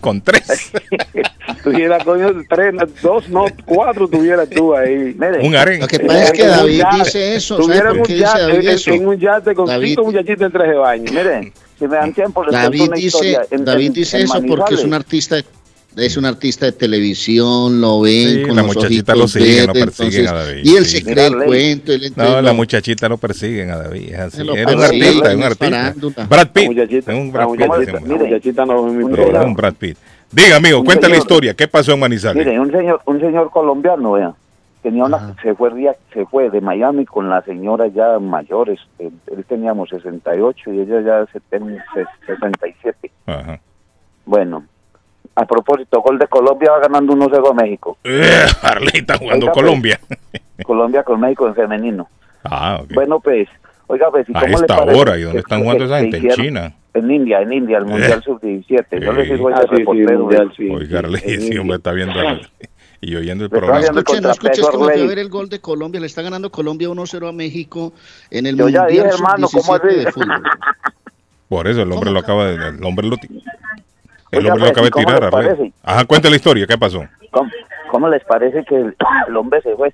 Con 0.00 0.20
tres. 0.20 0.70
tuviera, 1.64 1.98
coño, 2.04 2.32
tres, 2.48 2.74
dos, 3.02 3.28
no, 3.28 3.46
cuatro 3.64 4.06
tuvieras 4.06 4.48
tú 4.48 4.74
ahí. 4.76 5.14
Mire, 5.18 5.46
un 5.46 5.56
harén. 5.56 5.80
Lo 5.80 5.88
que 5.88 5.98
pasa 6.00 6.22
es 6.24 6.32
que 6.32 6.46
David 6.46 6.78
yate. 6.78 6.96
dice 6.98 7.34
eso. 7.36 7.56
¿Sabe 7.56 7.66
Tuviera 7.66 7.88
por 7.90 7.98
un 7.98 8.04
qué 8.04 8.12
dice 8.14 8.24
yate, 8.26 8.40
David 8.42 8.68
en- 8.68 8.74
eso? 8.74 8.90
En 8.92 9.08
un 9.08 9.18
yate 9.18 9.54
con 9.54 9.66
David- 9.66 9.88
cinco 9.88 10.04
muchachitas 10.04 10.42
en 10.46 10.52
traje 10.52 10.70
de 10.70 10.76
baño. 10.76 11.04
mire, 11.12 11.52
si 11.78 11.88
me 11.88 11.96
dan 11.96 12.12
tiempo 12.12 12.44
les 12.44 12.50
cuento 12.52 12.70
David 12.78 12.92
dice, 12.94 13.06
historia. 13.06 13.46
En- 13.50 13.64
David 13.64 13.86
en- 13.88 13.92
dice 13.92 14.16
en 14.18 14.22
eso 14.24 14.42
porque 14.46 14.74
es 14.74 14.84
un 14.84 14.94
artista 14.94 15.36
es 15.96 16.16
un 16.16 16.24
artista 16.26 16.66
de 16.66 16.72
televisión, 16.72 17.80
lo 17.80 18.00
ven 18.02 18.28
Sí, 18.28 18.42
con 18.42 18.56
la 18.56 18.62
los 18.62 18.74
muchachita 18.76 19.14
lo 19.14 19.26
siguen, 19.28 19.66
lo 19.66 19.72
persiguen 19.72 20.20
entonces- 20.20 20.28
a 20.28 20.34
David, 20.34 20.60
Y 20.64 20.76
él 20.76 20.84
sí. 20.86 20.98
se 20.98 21.04
cree 21.04 21.26
el 21.26 21.36
cuento. 21.44 21.92
él 21.92 22.12
No, 22.16 22.42
la 22.42 22.52
muchachita 22.52 23.08
lo 23.08 23.16
persiguen 23.16 23.70
a 23.70 23.78
David. 23.78 24.12
Es 24.12 24.18
así. 24.18 24.42
Un 24.42 24.50
artista, 24.82 25.30
es 25.30 25.36
un 25.36 25.42
artista. 25.42 25.94
Brad 26.28 26.48
Pitt. 26.52 26.78
Es 26.78 27.08
un 27.08 27.32
Brad 27.32 27.48
Pitt. 27.50 27.60
es 27.62 28.02
mi 28.92 29.02
Un 29.04 29.54
Brad 29.54 29.74
Pitt. 29.74 29.96
Diga, 30.32 30.56
amigo, 30.56 30.84
cuenta 30.84 31.08
la 31.08 31.16
historia. 31.16 31.54
¿Qué 31.54 31.68
pasó 31.68 31.92
en 31.92 32.00
Manizales? 32.00 32.44
Mire, 32.44 32.58
un 32.60 32.70
señor, 32.70 33.00
un 33.06 33.20
señor 33.20 33.50
colombiano, 33.50 34.12
vea, 34.12 34.34
tenía 34.82 35.04
una, 35.04 35.34
se 35.40 35.54
fue 35.54 35.70
se 36.12 36.26
fue 36.26 36.50
de 36.50 36.60
Miami 36.60 37.04
con 37.06 37.28
la 37.30 37.42
señora 37.42 37.86
ya 37.88 38.18
mayores, 38.18 38.80
él, 38.98 39.12
él 39.34 39.44
teníamos 39.48 39.88
68 39.90 40.72
y 40.72 40.80
ella 40.80 41.00
ya 41.00 41.26
70, 41.32 41.82
67. 42.26 43.10
Ajá. 43.26 43.60
Bueno, 44.24 44.64
a 45.36 45.44
propósito, 45.46 46.00
gol 46.00 46.18
de 46.18 46.26
Colombia 46.28 46.70
va 46.72 46.80
ganando 46.80 47.12
1-0 47.14 47.50
a 47.50 47.54
México. 47.54 47.98
Eh, 48.04 48.46
Harley 48.62 48.90
está 48.94 49.18
jugando 49.18 49.46
Oiga, 49.46 49.52
pues. 49.52 49.64
Colombia. 49.64 50.00
Colombia 50.64 51.02
con 51.02 51.20
México 51.20 51.46
en 51.46 51.54
femenino. 51.54 52.08
Ah, 52.44 52.80
ok. 52.82 52.92
Bueno, 52.94 53.20
pues, 53.20 53.48
oiga, 53.86 54.10
pues, 54.10 54.28
¿y 54.28 54.32
A 54.36 54.40
cómo 54.40 54.48
le 54.58 54.64
esta 54.64 54.76
parece 54.78 54.98
hora, 55.00 55.18
¿y 55.18 55.22
dónde 55.22 55.38
están 55.40 55.60
jugando 55.62 55.84
esa 55.84 55.98
gente? 56.00 56.16
En 56.16 56.28
China. 56.30 56.74
En 56.94 57.10
India, 57.10 57.40
en 57.42 57.52
India, 57.52 57.78
el 57.78 57.84
Mundial 57.84 58.20
Eh. 58.20 58.22
Sub-17. 58.24 59.04
Yo 59.04 59.12
les 59.12 59.28
digo 59.30 59.48
Ah, 59.50 59.56
a 59.56 59.62
sí, 59.62 59.68
sí, 59.68 59.76
reportero, 59.76 60.18
mundial, 60.20 60.52
sí. 60.56 60.70
Oiga, 60.70 60.98
Harley, 61.00 61.20
En 61.26 61.40
sí, 61.42 61.58
hombre, 61.58 61.76
está 61.76 61.92
viendo 61.92 62.14
y 63.02 63.14
oyendo 63.14 63.44
el 63.44 63.50
programa. 63.50 63.80
Escuchen, 63.80 64.22
no 64.22 64.30
escuches 64.30 64.66
que 64.66 64.76
a 64.76 64.88
Arley. 64.92 65.06
ver 65.06 65.18
el 65.18 65.28
gol 65.28 65.50
de 65.50 65.60
Colombia. 65.60 66.00
Le 66.00 66.06
está 66.06 66.22
ganando 66.22 66.50
Colombia 66.50 66.88
1-0 66.88 67.28
a 67.28 67.32
México 67.32 67.92
en 68.30 68.46
el 68.46 68.56
Yo 68.56 68.70
ya 68.70 68.84
Mundial 68.84 69.04
dije, 69.04 69.16
hermano, 69.18 69.48
¿cómo 69.52 69.62
Sub-17 69.76 69.86
así? 69.90 69.96
de 70.06 70.12
fútbol. 70.12 70.42
Por 71.50 71.68
eso 71.68 71.82
el 71.82 71.92
hombre 71.92 72.10
lo 72.10 72.18
acaba 72.20 72.46
de. 72.46 72.54
El 72.70 72.82
hombre 72.82 73.06
lo, 73.06 73.16
el 74.32 74.38
Oiga, 74.40 74.52
hombre 74.52 74.66
lo 74.66 74.70
acaba 74.72 74.82
de 74.84 74.88
¿y 74.88 74.90
cómo 74.90 75.06
tirar? 75.06 75.72
Ajá, 75.82 76.04
cuenta 76.04 76.30
la 76.30 76.36
historia. 76.36 76.66
¿Qué 76.66 76.78
pasó? 76.78 77.02
¿Cómo, 77.30 77.50
cómo 77.90 78.08
les 78.08 78.24
parece 78.24 78.64
que 78.64 78.76
el, 78.76 78.96
el 79.28 79.36
hombre 79.36 79.60
se 79.62 79.74
fue 79.76 79.92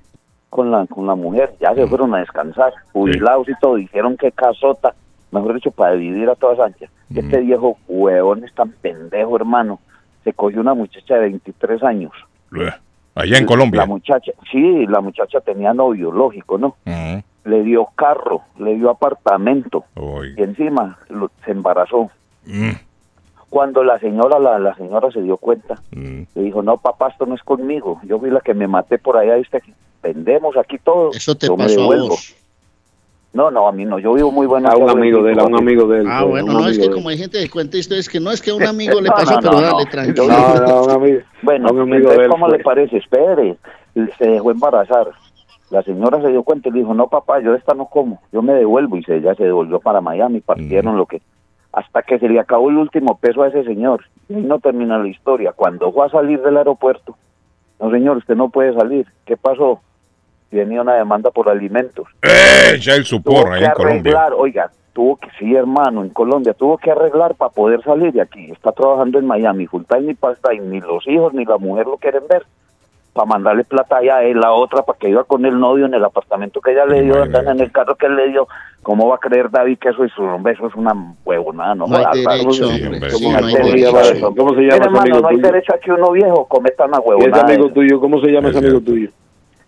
con 0.51 0.71
la 0.71 0.87
con 0.87 1.07
la 1.07 1.15
mujer? 1.15 1.55
Ya 1.61 1.75
se 1.75 1.87
fueron 1.87 2.15
a 2.15 2.19
descansar, 2.19 2.73
jubilados 2.93 3.49
y 3.49 3.55
todo. 3.61 3.77
Dijeron 3.77 4.17
que 4.17 4.33
casota, 4.33 4.95
mejor 5.31 5.55
dicho, 5.55 5.71
para 5.71 5.93
dividir 5.95 6.29
a 6.29 6.35
todas 6.35 6.59
anchas. 6.61 6.91
Este 7.15 7.41
viejo 7.41 7.77
huevón 7.89 8.43
es 8.45 8.55
tan 8.55 8.71
pendejo, 8.71 9.37
hermano. 9.37 9.81
Se 10.25 10.33
cogió 10.33 10.61
una 10.61 10.73
muchacha 10.73 11.15
de 11.17 11.21
23 11.23 11.83
años. 11.83 12.13
Bleh. 12.51 12.73
Allá 13.15 13.37
en 13.37 13.45
Colombia. 13.45 13.81
La 13.83 13.87
muchacha, 13.87 14.33
sí, 14.51 14.87
la 14.87 15.03
muchacha 15.03 15.41
tenía 15.41 15.75
novio, 15.75 16.11
lógico, 16.11 16.57
¿no? 16.57 16.69
Ujú. 16.87 17.23
Le 17.45 17.63
dio 17.65 17.87
carro, 17.97 18.41
le 18.59 18.77
dio 18.77 18.89
apartamento 18.89 19.85
y 20.37 20.43
encima 20.43 20.97
lo- 21.11 21.31
se 21.45 21.51
embarazó. 21.51 22.11
Mm, 22.47 22.71
Cuando 23.53 23.85
la 23.85 23.99
señora, 23.99 24.39
la, 24.39 24.59
la 24.59 24.75
señora 24.77 25.11
se 25.11 25.21
dio 25.21 25.37
cuenta, 25.37 25.75
mm. 25.95 26.23
le 26.35 26.43
dijo, 26.43 26.63
no, 26.63 26.79
papá, 26.79 27.09
esto 27.09 27.27
no 27.27 27.35
es 27.35 27.43
conmigo. 27.43 28.01
Yo 28.05 28.19
fui 28.19 28.31
la 28.31 28.41
que 28.41 28.55
me 28.55 28.67
maté 28.67 28.97
por 28.97 29.19
allá, 29.19 29.35
¿viste? 29.35 29.63
Vendemos 30.03 30.57
aquí 30.57 30.79
todo. 30.79 31.11
Eso 31.13 31.35
te 31.35 31.49
yo 31.49 31.57
me 31.59 31.65
pasó 31.65 31.93
a 31.93 31.97
vos. 31.99 32.35
No, 33.35 33.51
no, 33.51 33.69
a 33.69 33.73
mí 33.73 33.85
no. 33.85 33.99
Yo 33.99 34.15
vivo 34.15 34.33
muy 34.33 34.47
bueno. 34.47 34.71
A 34.71 34.77
un 34.79 34.89
amigo 34.89 35.23
de 35.23 35.33
él, 35.33 35.39
a 35.39 35.45
un 35.45 35.55
amigo 35.55 35.87
de 35.87 36.01
él. 36.01 36.07
Ah, 36.09 36.21
pues, 36.23 36.45
bueno, 36.45 36.61
no, 36.61 36.67
es 36.67 36.79
que 36.79 36.89
como 36.89 37.11
hay 37.11 37.19
gente 37.19 37.43
que 37.43 37.51
cuenta 37.51 37.77
historias 37.77 38.09
que 38.09 38.21
no 38.21 38.31
es 38.31 38.41
que 38.41 38.53
a 38.53 38.55
un 38.55 38.63
amigo 38.67 39.03
le 39.03 39.11
No, 39.11 39.15
pasó, 39.17 39.35
no, 39.35 39.41
pero 39.43 39.53
no, 39.53 39.61
dale, 39.61 39.85
no. 39.85 39.91
tranquilo. 39.91 40.27
No, 40.29 40.67
no, 40.67 40.85
un 40.85 40.91
amigo. 40.91 41.21
Bueno, 41.43 41.69
a 41.69 41.73
un 41.73 41.81
amigo 41.81 41.97
entonces, 41.97 42.19
de 42.19 42.25
él. 42.25 42.31
¿cómo 42.31 42.47
fue. 42.47 42.57
le 42.57 42.65
parece? 42.65 42.97
Espere. 42.97 43.57
Se 44.17 44.27
dejó 44.31 44.51
embarazar. 44.51 45.11
La 45.69 45.83
señora 45.83 46.23
se 46.23 46.29
dio 46.29 46.43
cuenta 46.43 46.71
y 46.71 46.73
le 46.73 46.79
dijo, 46.79 46.95
no, 46.95 47.09
papá, 47.09 47.39
yo 47.41 47.55
esta 47.55 47.75
no 47.75 47.85
como. 47.85 48.23
Yo 48.33 48.41
me 48.41 48.55
devuelvo. 48.55 48.97
Y 48.97 49.05
se, 49.05 49.17
ella 49.17 49.35
se 49.35 49.45
devolvió 49.45 49.79
para 49.79 50.01
Miami. 50.01 50.41
Partieron 50.41 50.97
lo 50.97 51.05
que... 51.05 51.21
Hasta 51.73 52.03
que 52.03 52.19
se 52.19 52.29
le 52.29 52.39
acabó 52.39 52.71
el 52.71 52.77
último 52.77 53.19
peso 53.19 53.43
a 53.43 53.49
ese 53.49 53.65
señor. 53.65 54.05
Y 54.29 54.35
ahí 54.35 54.43
no 54.43 54.59
termina 54.59 54.99
la 54.99 55.09
historia. 55.09 55.53
Cuando 55.53 55.91
fue 55.93 56.07
a 56.07 56.11
salir 56.11 56.41
del 56.43 56.57
aeropuerto, 56.57 57.17
no, 57.81 57.91
señor, 57.91 58.19
usted 58.19 58.37
no 58.37 58.51
puede 58.51 58.75
salir. 58.75 59.07
¿Qué 59.25 59.37
pasó? 59.37 59.81
Tenía 60.51 60.83
una 60.83 60.95
demanda 60.95 61.31
por 61.31 61.49
alimentos. 61.49 62.07
¡Eh! 62.23 62.79
Ya 62.79 62.95
el 62.95 63.05
supor 63.05 63.53
ahí 63.53 63.65
en 63.65 63.71
Colombia. 63.71 64.13
arreglar, 64.13 64.35
oiga, 64.35 64.71
tuvo 64.93 65.17
que, 65.17 65.29
sí 65.39 65.55
hermano, 65.55 66.03
en 66.03 66.11
Colombia, 66.11 66.53
tuvo 66.55 66.77
que 66.79 66.91
arreglar 66.91 67.35
para 67.35 67.51
poder 67.51 67.83
salir 67.83 68.13
de 68.13 68.21
aquí. 68.21 68.51
Está 68.51 68.73
trabajando 68.73 69.19
en 69.19 69.27
Miami, 69.27 69.67
full 69.67 69.85
time 69.89 70.03
ni 70.03 70.15
pasta, 70.15 70.55
y 70.55 70.61
ni 70.61 70.81
los 70.81 71.07
hijos 71.09 71.33
ni 71.33 71.45
la 71.45 71.59
mujer 71.59 71.87
lo 71.87 71.97
quieren 71.97 72.23
ver. 72.29 72.45
Para 73.13 73.27
mandarle 73.27 73.65
plata 73.65 73.99
allá 73.99 74.17
a 74.19 74.23
él, 74.25 74.41
la 74.41 74.53
otra, 74.53 74.83
para 74.85 74.99
que 74.99 75.11
iba 75.11 75.23
con 75.25 75.45
el 75.45 75.59
novio 75.61 75.85
en 75.85 75.93
el 75.93 76.03
apartamento 76.03 76.63
que 76.63 76.73
ella 76.73 76.87
le 76.87 77.03
dio, 77.03 77.13
Imagínate. 77.17 77.39
andan 77.41 77.57
en 77.59 77.65
el 77.65 77.71
carro 77.73 77.95
que 77.97 78.07
él 78.07 78.17
le 78.17 78.29
dio. 78.29 78.49
¿Cómo 78.83 79.07
va 79.09 79.17
a 79.17 79.19
creer 79.19 79.51
David 79.51 79.79
que 79.79 79.91
eso 79.91 80.03
es 80.03 80.17
un 80.19 80.31
hombre? 80.31 80.55
Eso 80.55 80.67
es 80.67 80.75
una 80.75 80.93
huevonada, 81.25 81.75
no, 81.75 81.87
No 81.87 81.97
hay 81.99 82.07
derecho, 82.25 82.39
¿cómo 82.39 82.53
se- 82.53 82.65
Sí, 82.65 82.71
hombre. 82.71 82.89
hombre, 82.89 83.11
sí, 83.11 83.17
sí, 83.19 83.25
no 83.25 83.37
hay 83.37 83.43
¿cómo 83.43 83.51
se 83.53 83.63
derecho. 83.65 83.87
llama 83.93 84.01
eso? 84.01 84.35
¿Cómo 84.35 84.51
se 84.55 84.61
Mira, 84.61 84.71
llama 84.73 84.77
ese 84.77 84.85
hermano, 84.87 85.01
amigo 85.03 85.21
no 85.21 85.29
hay 85.29 85.37
tuyo? 85.37 85.47
derecho 85.53 85.75
a 85.75 85.79
que 85.79 85.93
uno 85.93 86.11
viejo 86.13 86.47
cometa 86.49 86.85
una 86.87 86.97
¿Y 86.97 87.01
ese 87.01 87.09
huevonada. 87.11 87.43
amigo 87.45 87.69
tuyo, 87.71 88.01
cómo 88.01 88.21
se 88.21 88.27
llama 88.29 88.49
Es 88.49 88.57
ese 88.57 88.67
amigo 88.67 88.81
tuyo? 88.81 89.11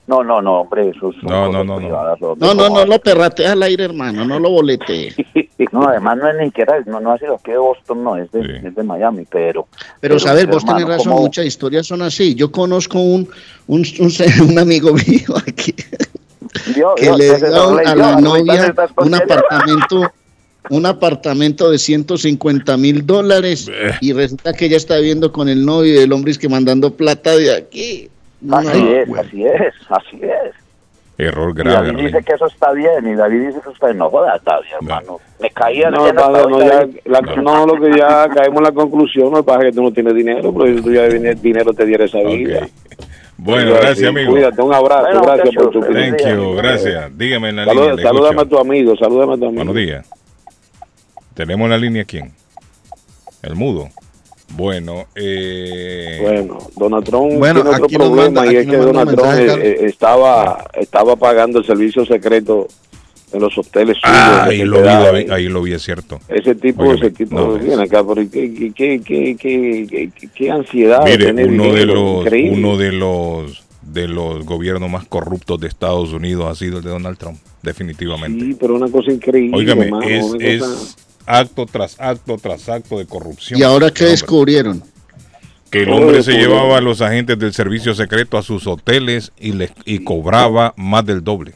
No, 0.06 0.22
no, 0.22 0.42
no, 0.42 0.60
hombre, 0.60 0.90
eso 0.90 1.10
es 1.10 1.22
No, 1.22 1.50
no, 1.50 1.64
no, 1.64 1.80
no. 1.80 2.36
No, 2.36 2.54
no, 2.54 2.68
no 2.68 2.84
lo 2.84 2.98
perrateas 3.00 3.52
al 3.52 3.62
aire, 3.62 3.84
hermano, 3.84 4.24
no 4.24 4.38
lo 4.38 4.50
boletees. 4.50 5.14
No, 5.72 5.88
además 5.88 6.18
no 6.18 6.28
es 6.28 6.36
ni 6.38 6.46
siquiera, 6.46 6.74
no, 6.86 7.00
no 7.00 7.12
ha 7.12 7.18
sido 7.18 7.34
aquí 7.36 7.50
de 7.52 7.58
Boston, 7.58 8.04
no, 8.04 8.16
es 8.16 8.30
de, 8.30 8.42
Sí. 8.42 8.66
es 8.66 8.74
de 8.74 8.82
Miami, 8.82 9.24
pero... 9.28 9.66
Pero, 10.00 10.18
sabes, 10.18 10.46
vos 10.46 10.62
hermano, 10.62 10.78
tenés 10.78 10.88
razón, 10.98 11.12
¿cómo- 11.12 11.22
muchas 11.22 11.46
historias 11.46 11.86
son 11.86 12.02
así. 12.02 12.34
Yo 12.34 12.52
conozco 12.52 12.98
un, 13.00 13.28
un, 13.66 13.84
un, 14.00 14.12
un 14.50 14.58
amigo 14.58 14.92
mío 14.92 15.34
aquí 15.36 15.74
Dios, 16.74 16.92
que 16.96 17.04
Dios, 17.06 17.18
le 17.18 17.38
dio 17.38 17.78
a 17.78 17.94
la 17.94 18.20
novia 18.20 18.74
un 18.98 19.14
apartamento 19.14 20.02
un 20.70 20.86
apartamento 20.86 21.70
de 21.70 21.78
150 21.78 22.76
mil 22.76 23.04
dólares 23.06 23.66
Bleh. 23.66 23.94
y 24.00 24.12
resulta 24.12 24.52
que 24.54 24.66
ella 24.66 24.76
está 24.76 24.96
viviendo 24.96 25.30
con 25.32 25.48
el 25.48 25.64
novio 25.64 25.94
y 25.94 25.98
el 25.98 26.12
hombre 26.12 26.30
es 26.32 26.38
que 26.38 26.48
mandando 26.48 26.94
plata 26.94 27.36
de 27.36 27.54
aquí. 27.54 28.08
No, 28.44 28.58
Así 28.58 28.88
es, 28.92 29.08
bueno. 29.08 29.22
así 29.26 29.44
es, 29.46 29.74
así 29.88 30.20
es. 30.22 30.54
Error 31.16 31.50
Y 31.50 31.54
grave. 31.54 31.86
David 31.92 32.06
dice 32.06 32.22
que 32.24 32.32
eso 32.34 32.46
está 32.46 32.72
bien, 32.72 33.06
y 33.06 33.14
David 33.14 33.38
dice 33.46 33.52
que 33.54 33.58
eso 33.60 33.70
está 33.70 33.86
bien. 33.86 33.98
No 33.98 34.10
joda, 34.10 34.36
está 34.36 34.60
bien, 34.60 34.74
hermano. 34.82 35.18
Me 35.40 35.48
caía 35.50 35.90
No, 35.90 36.12
padre, 36.14 36.42
no, 36.50 36.60
ya, 36.60 36.86
la- 37.06 37.20
no, 37.20 37.66
lo 37.66 37.80
que 37.80 37.96
ya 37.98 38.28
caemos 38.34 38.58
en 38.58 38.64
la 38.64 38.72
conclusión, 38.72 39.30
no 39.32 39.42
pasa 39.42 39.60
que 39.62 39.72
tú 39.72 39.82
no 39.82 39.92
tienes 39.92 40.14
dinero, 40.14 40.52
pero 40.52 40.76
si 40.76 40.82
tú 40.82 40.92
ya 40.92 41.08
tienes 41.08 41.40
dinero 41.40 41.72
te 41.72 41.86
diera 41.86 42.04
esa 42.04 42.18
vida. 42.18 42.66
Bueno, 43.36 43.72
Sí, 43.72 43.78
gracias, 43.80 44.08
amigo. 44.08 44.30
Cuídate, 44.32 44.62
un 44.62 44.74
abrazo, 44.74 45.02
Bueno, 45.06 45.22
gracias 45.22 45.54
por 45.54 45.70
tu 45.70 45.78
muchachos, 45.80 45.96
Thank 46.02 46.14
opinión. 46.14 46.40
you, 46.40 46.54
gracias. 46.56 47.18
Dígame 47.18 47.48
en 47.48 47.56
la 47.56 47.64
Saluda- 47.64 47.90
línea. 47.90 48.04
Salúdame 48.04 48.42
a 48.42 48.44
tu 48.44 48.58
amigo, 48.58 48.96
salúdame 48.96 49.32
a 49.34 49.36
tu 49.36 49.44
amigo. 49.46 49.64
Buenos 49.64 49.74
días. 49.74 50.06
Tenemos 51.34 51.64
en 51.64 51.70
la 51.70 51.78
línea 51.78 52.04
quién? 52.04 52.32
El 53.42 53.54
mudo. 53.56 53.88
Bueno, 54.56 55.06
eh, 55.16 56.18
Bueno, 56.22 56.58
Donald 56.76 57.04
Trump 57.04 57.32
Bueno, 57.38 57.62
tiene 57.62 57.76
otro 57.76 57.88
problema 57.98 58.40
manda- 58.42 58.52
y 58.52 58.56
es 58.56 58.66
que 58.66 58.76
Donald 58.76 59.10
Trump 59.16 59.32
mensaje, 59.34 59.68
eh, 59.70 59.86
estaba, 59.86 60.64
estaba 60.74 61.16
pagando 61.16 61.58
el 61.58 61.66
servicio 61.66 62.04
secreto 62.06 62.68
en 63.32 63.40
los 63.40 63.58
hoteles 63.58 63.96
suyos. 64.00 64.16
ah, 64.16 64.44
ahí 64.44 64.62
lo 64.64 64.80
vi, 64.80 64.88
ahí. 64.88 65.26
ahí 65.30 65.48
lo 65.48 65.60
vi, 65.62 65.72
es 65.72 65.82
cierto. 65.82 66.20
Ese 66.28 66.54
tipo, 66.54 66.84
Óyeme, 66.84 66.98
ese 66.98 67.10
tipo, 67.10 67.34
no, 67.34 67.54
viene 67.54 67.82
acá, 67.82 68.04
pero 68.06 68.22
qué, 68.30 68.54
qué, 68.54 68.72
qué, 68.72 69.00
qué, 69.04 69.36
qué, 69.36 69.86
qué- 69.90 70.10
qué- 70.20 70.28
qué 70.32 70.50
ansiedad. 70.52 71.00
Mire, 71.04 71.26
tener 71.26 71.48
uno 71.48 71.72
de 71.72 71.86
los, 71.86 72.20
increíble. 72.24 72.58
uno 72.58 72.76
de 72.78 72.92
los, 72.92 73.64
de 73.82 74.06
los 74.06 74.44
gobiernos 74.46 74.88
más 74.88 75.04
corruptos 75.06 75.58
de 75.58 75.66
Estados 75.66 76.12
Unidos 76.12 76.46
ha 76.48 76.54
sido 76.54 76.78
el 76.78 76.84
de 76.84 76.90
Donald 76.90 77.18
Trump, 77.18 77.38
definitivamente. 77.62 78.44
Sí, 78.44 78.56
pero 78.60 78.76
una 78.76 78.88
cosa 78.88 79.10
increíble. 79.10 79.68
Hermano, 79.72 80.00
es, 80.02 80.24
una 80.24 80.46
es 80.46 80.60
cosa- 80.62 80.96
acto 81.26 81.66
tras 81.66 82.00
acto 82.00 82.38
tras 82.38 82.68
acto 82.68 82.98
de 82.98 83.06
corrupción. 83.06 83.58
¿Y 83.58 83.62
ahora 83.62 83.90
qué 83.90 84.06
descubrieron? 84.06 84.82
Que 85.70 85.82
el 85.82 85.90
hombre 85.90 86.22
se 86.22 86.32
llevaba 86.32 86.78
a 86.78 86.80
los 86.80 87.00
agentes 87.00 87.38
del 87.38 87.52
servicio 87.52 87.94
secreto 87.94 88.38
a 88.38 88.42
sus 88.42 88.66
hoteles 88.66 89.32
y 89.38 89.52
les 89.52 89.72
y 89.84 90.04
cobraba 90.04 90.72
más 90.76 91.04
del 91.04 91.24
doble. 91.24 91.54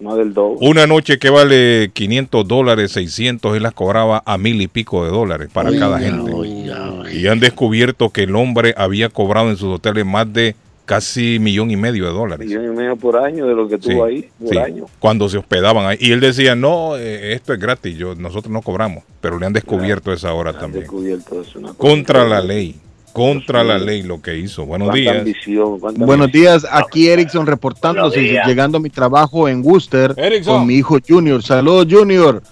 más 0.00 0.16
del 0.16 0.34
doble. 0.34 0.58
Una 0.68 0.88
noche 0.88 1.18
que 1.18 1.30
vale 1.30 1.90
500 1.92 2.48
dólares, 2.48 2.90
600, 2.92 3.56
él 3.56 3.62
las 3.62 3.72
cobraba 3.72 4.22
a 4.26 4.36
mil 4.36 4.60
y 4.60 4.66
pico 4.66 5.04
de 5.04 5.12
dólares 5.12 5.48
para 5.52 5.70
cada 5.78 6.00
gente. 6.00 6.32
oiga, 6.32 6.90
oiga. 6.92 7.12
Y 7.12 7.28
han 7.28 7.38
descubierto 7.38 8.10
que 8.10 8.24
el 8.24 8.34
hombre 8.34 8.74
había 8.76 9.10
cobrado 9.10 9.50
en 9.50 9.56
sus 9.56 9.76
hoteles 9.76 10.04
más 10.04 10.32
de 10.32 10.56
casi 10.84 11.38
millón 11.40 11.70
y 11.70 11.76
medio 11.76 12.04
de 12.06 12.12
dólares. 12.12 12.46
Millón 12.46 12.64
y 12.64 12.76
medio 12.76 12.96
por 12.96 13.16
año 13.16 13.46
de 13.46 13.54
lo 13.54 13.68
que 13.68 13.76
Sí, 13.76 13.90
tuvo 13.90 14.04
ahí, 14.04 14.28
por 14.38 14.48
sí, 14.50 14.58
año. 14.58 14.86
cuando 14.98 15.28
se 15.28 15.38
hospedaban 15.38 15.86
ahí. 15.86 15.96
Y 16.00 16.12
él 16.12 16.20
decía, 16.20 16.54
no, 16.54 16.96
eh, 16.96 17.32
esto 17.34 17.52
es 17.54 17.60
gratis, 17.60 17.96
yo, 17.96 18.14
nosotros 18.14 18.52
no 18.52 18.62
cobramos. 18.62 19.04
Pero 19.20 19.38
le 19.38 19.46
han 19.46 19.52
descubierto 19.52 20.12
esa 20.12 20.32
hora 20.34 20.50
Han 20.50 20.58
también. 20.58 20.82
descubierto 20.82 21.40
eso, 21.42 21.60
Contra 21.76 22.24
la 22.24 22.40
ley, 22.40 22.76
contra 23.12 23.62
la 23.62 23.78
ley 23.78 24.02
lo 24.02 24.20
que 24.22 24.36
hizo. 24.38 24.64
Buenos 24.66 24.92
días. 24.92 25.18
ambición, 25.18 25.78
Buenos 25.80 26.00
ambición. 26.26 26.30
días, 26.32 26.66
aquí 26.70 27.08
Erickson 27.08 27.46
reportándose, 27.46 28.20
llegando 28.46 28.78
a 28.78 28.80
mi 28.80 28.90
trabajo 28.90 29.48
en 29.48 29.62
Worcester 29.64 30.14
Erickson. 30.16 30.58
con 30.58 30.66
mi 30.66 30.74
hijo 30.74 30.98
Junior. 31.06 31.42
Saludos, 31.42 31.86
Junior. 31.90 32.42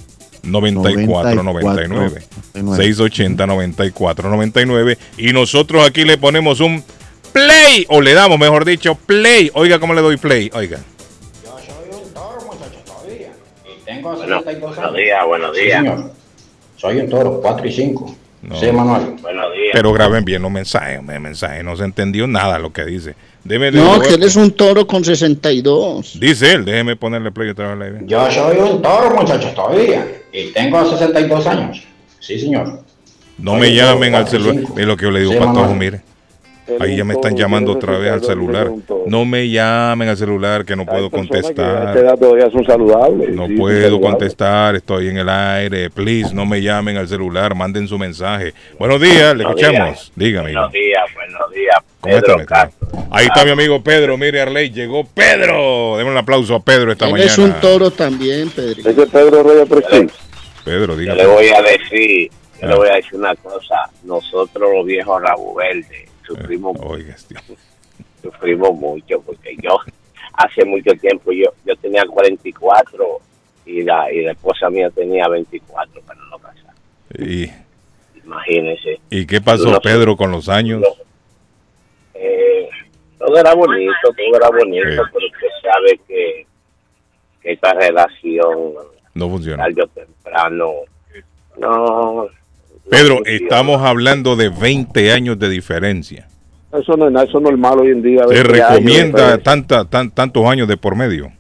9499 0.45 2.23
680 2.53 3.47
9499 3.47 4.99
y 5.17 5.33
nosotros 5.33 5.87
aquí 5.87 6.05
le 6.05 6.19
ponemos 6.19 6.61
un 6.61 6.85
play 7.33 7.87
o 7.89 8.03
le 8.03 8.13
damos 8.13 8.39
mejor 8.39 8.67
dicho 8.67 8.95
play 8.95 9.51
oiga 9.55 9.79
cómo 9.79 9.95
le 9.95 10.03
doy 10.03 10.19
play 10.19 10.51
oiga 10.53 10.81
Bueno, 14.03 14.43
buenos 14.43 14.95
días, 14.95 15.27
buenos 15.27 15.57
días. 15.57 15.85
Soy 16.77 16.99
un 16.99 17.09
toro, 17.09 17.41
4 17.41 17.67
y 17.67 17.73
5. 17.73 18.17
No. 18.49 18.57
Sí, 18.57 18.67
Manuel. 18.73 19.15
Buenos 19.23 19.53
días. 19.55 19.71
pero 19.73 19.93
graben 19.93 20.25
bien 20.25 20.43
los 20.43 20.51
mensajes 20.51 20.99
hombre, 20.99 21.19
mensajes 21.19 21.65
no 21.65 21.77
se 21.77 21.85
entendió 21.85 22.27
nada 22.27 22.59
lo 22.59 22.73
que 22.73 22.85
dice 22.85 23.15
Deme- 23.45 23.73
No, 23.73 24.01
que 24.01 24.15
él 24.15 24.23
es 24.23 24.37
un 24.37 24.51
toro 24.53 24.87
con 24.87 25.05
62. 25.05 26.19
dice 26.21 26.53
él 26.53 26.65
déjeme 26.65 26.97
ponerle 26.97 27.31
play 27.31 27.51
otra 27.51 27.75
vez. 27.75 27.95
Yo 28.07 28.31
soy 28.31 28.57
un 28.59 28.81
toro, 28.83 29.15
muchachos, 29.17 29.55
todavía. 29.55 30.07
Y 30.33 30.47
tengo 30.53 30.85
62 30.91 31.47
años. 31.47 31.83
Sí, 32.21 32.39
señor. 32.39 32.81
no 33.39 33.51
Soy 33.53 33.61
me 33.61 33.75
llamen 33.75 34.15
al 34.15 34.29
celular 34.29 34.55
45. 34.55 34.81
es 34.81 34.87
lo 34.87 34.97
que 34.97 35.05
yo 35.05 35.11
le 35.11 35.21
digo 35.21 35.33
Sí, 35.33 35.39
Patojo 35.39 35.75
mire 35.75 36.01
ahí 36.81 36.97
ya 36.97 37.05
me 37.05 37.15
están 37.15 37.37
llamando 37.37 37.73
otra 37.73 37.99
vez 37.99 38.11
al 38.13 38.21
62, 38.21 38.27
celular 38.27 38.73
no 39.07 39.25
me 39.25 39.49
llamen 39.51 40.09
al 40.09 40.17
celular 40.17 40.65
que 40.65 40.75
no 40.77 40.87
puedo 40.87 41.11
contestar 41.11 41.95
son 42.53 42.65
saludables. 42.65 43.31
No 43.35 43.47
puedo 43.57 44.01
contestar, 44.01 44.77
estoy 44.77 45.09
en 45.09 45.19
el 45.19 45.29
aire. 45.29 45.91
Please, 45.91 46.35
no 46.35 46.47
me 46.47 46.63
llamen 46.63 46.97
al 46.97 47.09
celular, 47.09 47.55
manden 47.55 47.89
su 47.89 47.99
mensaje. 47.99 48.53
Buenos 48.79 49.01
días, 49.01 49.37
le 49.37 49.45
Buenos 49.45 49.63
escuchamos. 49.63 49.89
días. 49.89 50.13
Dígame. 50.17 50.53
Buenos 50.53 50.73
días, 50.73 51.03
buenos 51.15 51.51
días. 51.53 51.77
¿Cómo 52.01 52.17
está, 52.17 52.37
Pedro? 52.37 53.05
Ahí 53.11 53.27
está 53.27 53.45
mi 53.45 53.51
amigo 53.51 53.83
Pedro. 53.83 54.17
Mire, 54.19 54.41
Arley, 54.41 54.71
llegó 54.71 55.05
Pedro. 55.05 55.97
Demos 55.97 56.13
un 56.13 56.19
aplauso 56.19 56.55
a 56.55 56.61
Pedro 56.61 56.93
esta 56.93 57.07
Él 57.07 57.13
mañana. 57.13 57.31
es 57.31 57.39
un 57.39 57.53
toro 57.61 57.91
también, 57.91 58.51
Pedro. 58.51 58.91
Ese 58.91 59.03
es 59.03 59.09
Pedro 59.09 59.43
Reyes 59.43 59.69
Prestige. 59.69 60.11
Pedro, 60.65 60.95
Yo 60.95 60.97
dígame. 61.01 61.23
le 61.23 61.27
voy 61.27 61.49
a 61.49 61.63
decir, 61.63 62.31
yo 62.61 62.67
Ah. 62.67 62.67
le 62.71 62.75
voy 62.77 62.89
a 62.89 62.95
decir 62.95 63.15
una 63.15 63.35
cosa. 63.37 63.75
Nosotros 64.05 64.71
los 64.75 64.87
viejos 64.87 65.21
Rabo 65.23 65.55
Verde 65.55 66.04
sufrimos, 66.27 66.77
Oiga, 66.83 67.15
este- 67.15 67.35
sufrimos 68.23 68.73
mucho 68.75 69.21
porque 69.23 69.57
yo 69.63 69.79
hace 70.35 70.65
mucho 70.65 70.93
tiempo 70.95 71.31
yo 71.33 71.53
yo 71.65 71.77
tenía 71.77 72.05
44 72.07 73.21
y 73.67 73.83
la 73.83 74.13
y 74.13 74.23
la 74.23 74.33
esposa 74.33 74.69
mía 74.71 74.91
tenía 74.91 75.29
24 75.29 76.01
para 76.03 76.21
no 76.31 76.39
casar. 76.39 76.75
¿Y, 77.19 77.51
Imagínense. 78.25 78.99
¿Y 79.11 79.27
qué 79.27 79.41
pasó, 79.43 79.71
No. 79.71 79.81
Pedro, 79.81 80.17
con 80.17 80.31
los 80.33 80.49
años? 80.49 80.83
Eh, 82.15 82.69
todo 83.19 83.37
era 83.39 83.55
bonito, 83.55 83.93
todo 84.03 84.37
era 84.37 84.49
bonito, 84.49 84.89
Sí. 85.05 85.11
pero 85.13 85.27
usted 85.27 85.49
sabe 85.63 86.01
que, 86.09 86.47
que 87.43 87.53
esta 87.53 87.75
relación 87.75 88.73
No 89.15 89.29
funciona. 89.29 89.65
tarde 89.65 89.83
o 89.83 89.87
temprano 89.89 90.73
no 91.59 92.29
Pedro, 92.91 93.21
estamos 93.25 93.81
hablando 93.83 94.37
de 94.37 94.49
20 94.51 95.13
años 95.13 95.39
de 95.39 95.49
diferencia. 95.49 96.29
Eso 96.73 96.97
no 96.97 97.07
es 97.07 97.13
nada, 97.13 97.25
eso 97.27 97.39
es 97.39 97.45
normal 97.45 97.79
hoy 97.81 97.89
en 97.93 98.03
día. 98.03 98.25
¿Se 98.29 98.35
20 98.35 98.41
años, 98.63 98.71
recomienda 98.71 99.39
tanta, 99.39 99.85
tan, 99.85 100.11
tantos 100.11 100.45
años 100.47 100.69
de 100.69 100.77
por 100.77 100.97
medio? 100.97 101.33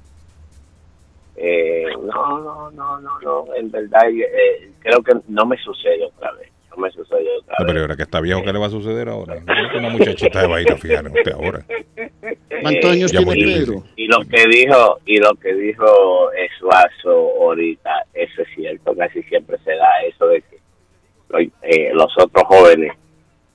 Eh, 1.37 1.85
no, 2.03 2.39
no, 2.41 2.71
no, 2.71 3.01
no, 3.01 3.21
no, 3.21 3.45
en 3.57 3.71
verdad 3.71 4.09
eh, 4.09 4.71
creo 4.81 5.03
que 5.03 5.13
no 5.29 5.45
me 5.45 5.57
sucede 5.59 6.05
otra 6.07 6.33
vez, 6.33 6.49
no 6.71 6.77
me 6.83 6.91
sucede 6.93 7.27
otra 7.41 7.57
No, 7.59 7.65
vez. 7.65 7.73
pero 7.73 7.81
ahora 7.83 7.97
que 7.97 8.03
está 8.05 8.21
viejo, 8.21 8.43
¿qué 8.43 8.53
le 8.53 8.59
va 8.59 8.67
a 8.67 8.71
suceder 8.71 9.09
ahora? 9.09 9.41
No 9.45 9.53
es 9.67 9.73
que 9.73 9.79
una 9.79 9.89
muchachita 9.91 10.41
se 10.41 10.47
va 10.47 10.57
a 10.57 10.63
ir 10.63 10.73
a 10.73 10.77
fijar 10.77 11.05
en 11.07 11.13
usted 11.13 11.33
ahora. 11.33 11.67
¿Cuántos 12.63 12.91
años 12.91 13.13
Ya 13.13 13.19
tiene. 13.25 13.35
Pedro? 13.45 13.83
Y 13.97 14.07
lo 14.07 14.21
que 14.21 14.45
dijo, 14.49 14.99
y 15.05 15.19
lo 15.19 15.35
que 15.35 15.53
dijo 15.55 16.33
eh, 16.33 16.49
Suazo 16.59 17.33
ahorita, 17.43 17.91
eso 18.15 18.43
es 18.43 18.49
cierto, 18.55 18.95
casi 18.97 19.23
siempre 19.25 19.59
se 19.65 19.73
da 19.73 19.89
eso 20.09 20.27
de 20.29 20.41
que 20.43 20.59
eh, 21.39 21.91
los 21.95 22.13
otros 22.19 22.45
jóvenes 22.47 22.93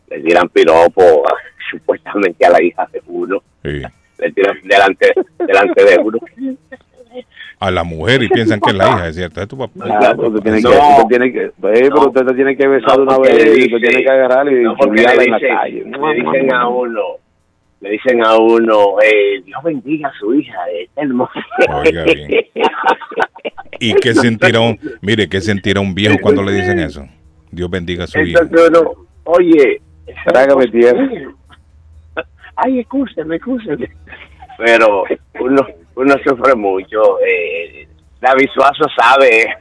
le 0.09 0.19
tiran 0.21 0.49
piropo 0.49 1.23
supuestamente 1.71 2.45
a 2.45 2.49
la 2.51 2.63
hija 2.63 2.87
de 2.91 3.01
uno, 3.07 3.41
Sí. 3.63 3.81
le 4.19 4.31
tiran 4.31 4.57
delante, 4.63 5.13
delante 5.39 5.83
de 5.85 5.97
uno. 6.03 6.17
A 7.61 7.71
la 7.71 7.83
mujer 7.83 8.23
y 8.23 8.29
piensan 8.29 8.61
que 8.61 8.69
es 8.69 8.75
la 8.77 8.87
hija, 8.87 9.07
es 9.09 9.15
cierto. 9.17 9.41
Es 9.41 9.47
tu 9.49 9.57
papá. 9.57 9.73
Pero 10.15 10.29
usted 10.29 10.41
tiene 10.43 10.61
No. 10.61 10.69
que, 10.71 10.77
usted 10.77 11.03
tiene 11.09 11.33
que, 11.33 11.51
pero 11.61 12.07
usted 12.07 12.25
te 12.25 12.33
tiene 12.35 12.55
que 12.55 12.67
besar 12.67 12.97
No, 12.99 13.03
de 13.03 13.03
una 13.03 13.17
vez 13.19 13.57
y 13.57 13.63
usted 13.75 13.89
tiene 13.89 14.03
que 14.03 14.09
agarrar 14.09 14.47
y 14.47 14.63
subirla 14.81 15.15
le 15.15 15.23
en 15.25 15.31
la 15.31 15.37
dicen, 15.37 15.55
calle. 15.57 15.83
le 15.83 16.15
dicen 16.15 16.53
a 16.53 16.67
uno, 16.69 17.01
le 17.81 17.89
dicen 17.89 18.25
a 18.25 18.37
uno, 18.37 18.95
eh, 19.03 19.41
Dios 19.45 19.61
bendiga 19.63 20.07
a 20.07 20.13
su 20.19 20.33
hija, 20.35 20.55
está 20.73 21.01
hermosa. 21.01 21.45
Oiga 21.83 22.03
bien. 22.05 22.29
¿Y 23.79 23.93
qué 23.95 24.13
sentirá 24.13 24.61
un, 24.61 24.79
mire, 25.01 25.27
qué 25.27 25.41
sentirá 25.41 25.81
un 25.81 25.93
viejo 25.93 26.17
cuando 26.21 26.43
le 26.43 26.53
dicen 26.53 26.80
eso? 26.80 27.05
Dios 27.52 27.70
bendiga 27.70 28.04
a 28.04 28.08
su. 28.08 28.20
Entonces 28.20 28.70
uno, 28.70 29.08
oye, 29.26 29.82
Trágame 30.26 30.68
tierra. 30.68 31.10
Ay, 32.56 32.80
escúcheme, 32.80 33.38
escúcheme. 33.38 33.89
Pero 34.58 35.04
uno, 35.39 35.68
uno 35.95 36.16
sufre 36.26 36.56
mucho. 36.56 37.20
Eh, 37.22 37.88
David 38.20 38.50
Suazo 38.54 38.86
sabe. 38.97 39.58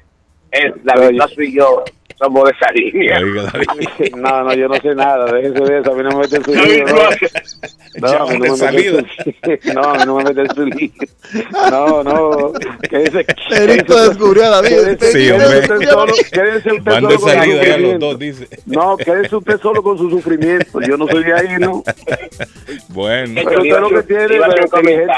Eh, 0.52 0.72
David 0.82 1.20
Oye. 1.22 1.46
Y 1.46 1.56
yo 1.56 1.84
somos 2.18 2.44
de 2.44 2.50
esa 2.50 2.72
línea. 2.72 3.20
No, 4.16 4.42
no, 4.44 4.54
yo 4.54 4.68
no 4.68 4.74
sé 4.76 4.94
nada, 4.94 5.30
déjese 5.32 5.60
de 5.60 5.80
eso, 5.80 5.92
a 5.92 5.94
mí 5.94 6.02
no 6.02 6.10
me 6.10 6.16
meten 6.18 6.44
su 6.44 6.54
lío. 6.54 6.84
No, 6.86 8.08
no, 8.08 8.18
a 8.26 8.32
mí 8.32 8.38
no 8.38 8.38
me 8.38 8.48
su 8.48 8.64
No, 9.74 9.82
a 9.82 9.94
mí 9.94 10.04
no 10.06 10.16
me 10.16 10.24
meten 10.24 10.54
su 10.54 10.66
lío. 10.66 10.90
No, 11.70 12.02
no, 12.02 12.52
quédese. 12.88 13.24
Perito 13.48 14.08
descubrió 14.08 14.44
a 14.44 14.48
David. 14.62 14.98
Sí, 15.00 15.30
hombre. 15.30 15.60
Quédese 15.60 15.72
usted 15.74 15.90
solo, 15.90 16.12
quédese 16.32 16.72
usted 16.72 16.92
Van 16.92 17.02
solo 17.02 17.18
con 17.20 17.30
su 17.30 17.50
sufrimiento. 17.50 18.06
dos, 18.06 18.18
dice. 18.18 18.48
No, 18.66 18.96
quédese 18.96 19.36
usted 19.36 19.60
solo 19.60 19.82
con 19.82 19.98
su 19.98 20.10
sufrimiento. 20.10 20.80
Yo 20.80 20.96
no 20.96 21.06
soy 21.08 21.24
de 21.24 21.34
ahí, 21.34 21.48
¿no? 21.58 21.82
Bueno. 22.88 23.40
Pero 23.44 23.62
usted 23.62 23.80
lo 23.80 23.88
que 23.90 24.02
tiene 24.02 24.28
Le 24.28 24.36
iba 24.36 24.46
a 24.46 24.48
hacer 24.48 24.64
un 24.72 24.88
es. 24.88 25.08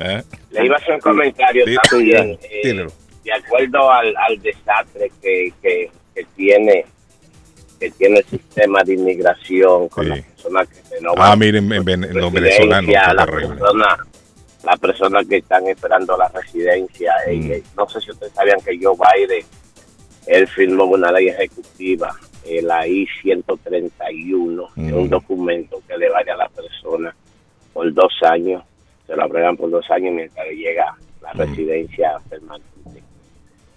¿Eh? 0.00 0.22
Le 0.52 0.64
iba 0.64 0.76
a 0.76 0.78
hacer 0.78 0.94
un 0.94 1.00
comentario 1.00 1.64
Sí, 1.66 1.76
también. 1.90 2.38
sí, 2.40 2.48
eh. 2.70 2.86
De 3.28 3.34
acuerdo 3.34 3.90
al, 3.90 4.14
al 4.16 4.40
desastre 4.40 5.10
que, 5.20 5.52
que, 5.60 5.90
que 6.14 6.24
tiene 6.36 6.84
que 7.78 7.90
tiene 7.92 8.18
el 8.18 8.24
sistema 8.24 8.82
de 8.82 8.94
inmigración 8.94 9.88
con 9.88 10.02
Sí. 10.04 10.10
las 10.10 10.20
personas 10.22 10.68
que 10.68 10.94
renovan 10.96 11.30
Ah, 11.32 11.36
miren, 11.36 11.72
en 11.72 11.84
Ven- 11.84 12.08
los 12.14 12.32
venezolanos, 12.32 12.90
la 13.14 13.26
persona 13.26 13.96
las 14.64 14.78
personas 14.80 15.26
que 15.28 15.36
están 15.36 15.66
esperando 15.68 16.16
la 16.16 16.28
residencia 16.28 17.12
Mm. 17.28 17.52
eh, 17.52 17.62
no 17.76 17.88
sé 17.88 18.00
si 18.00 18.10
ustedes 18.10 18.32
sabían 18.32 18.58
que 18.60 18.76
Joe 18.82 18.96
Biden 18.96 19.44
él 20.26 20.48
firmó 20.48 20.84
una 20.86 21.12
ley 21.12 21.28
ejecutiva 21.28 22.16
eh, 22.44 22.62
la 22.62 22.86
I-131 22.86 24.68
es 24.76 24.92
un 24.92 25.04
Mm. 25.04 25.08
documento 25.10 25.80
que 25.86 25.96
le 25.98 26.08
vale 26.10 26.30
a 26.32 26.36
la 26.36 26.48
persona 26.48 27.14
por 27.72 27.92
dos 27.92 28.12
años 28.22 28.62
se 29.06 29.14
lo 29.16 29.24
aprueban 29.24 29.56
por 29.56 29.70
dos 29.70 29.88
años 29.90 30.14
mientras 30.14 30.46
le 30.48 30.56
llega 30.56 30.94
la 31.22 31.32
Mm. 31.34 31.38
residencia 31.38 32.12
permanente 32.28 32.68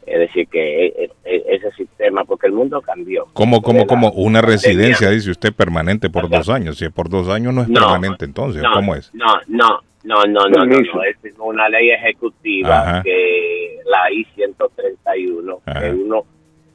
es 0.05 0.19
decir 0.19 0.47
que 0.47 0.87
eh, 0.87 1.09
eh, 1.25 1.43
ese 1.49 1.71
sistema 1.71 2.23
porque 2.25 2.47
el 2.47 2.53
mundo 2.53 2.81
cambió 2.81 3.27
¿Cómo, 3.33 3.61
cómo, 3.61 3.85
cómo? 3.87 4.11
Una 4.11 4.39
pandemia. 4.41 4.41
residencia, 4.41 5.09
dice 5.09 5.31
usted, 5.31 5.53
permanente 5.53 6.09
por 6.09 6.29
dos 6.29 6.49
años. 6.49 6.77
Si 6.77 6.85
es 6.85 6.91
por 6.91 7.09
dos 7.09 7.29
años, 7.29 7.53
no 7.53 7.61
es 7.61 7.67
No, 7.69 7.79
permanente 7.81 8.25
entonces. 8.25 8.61
no, 8.63 8.71
¿Cómo 8.73 8.95
es? 8.95 9.13
No, 9.13 9.25
no, 9.47 9.79
no, 10.03 10.23
no, 10.25 10.41
no, 10.49 10.65
no. 10.65 11.03
Es 11.03 11.17
una 11.39 11.69
ley 11.69 11.91
ejecutiva 11.91 12.81
Ajá. 12.81 13.03
que 13.03 13.79
la 13.85 14.11
I-131, 14.11 15.59
Ajá. 15.65 15.79
que 15.81 15.89
uno 15.91 16.25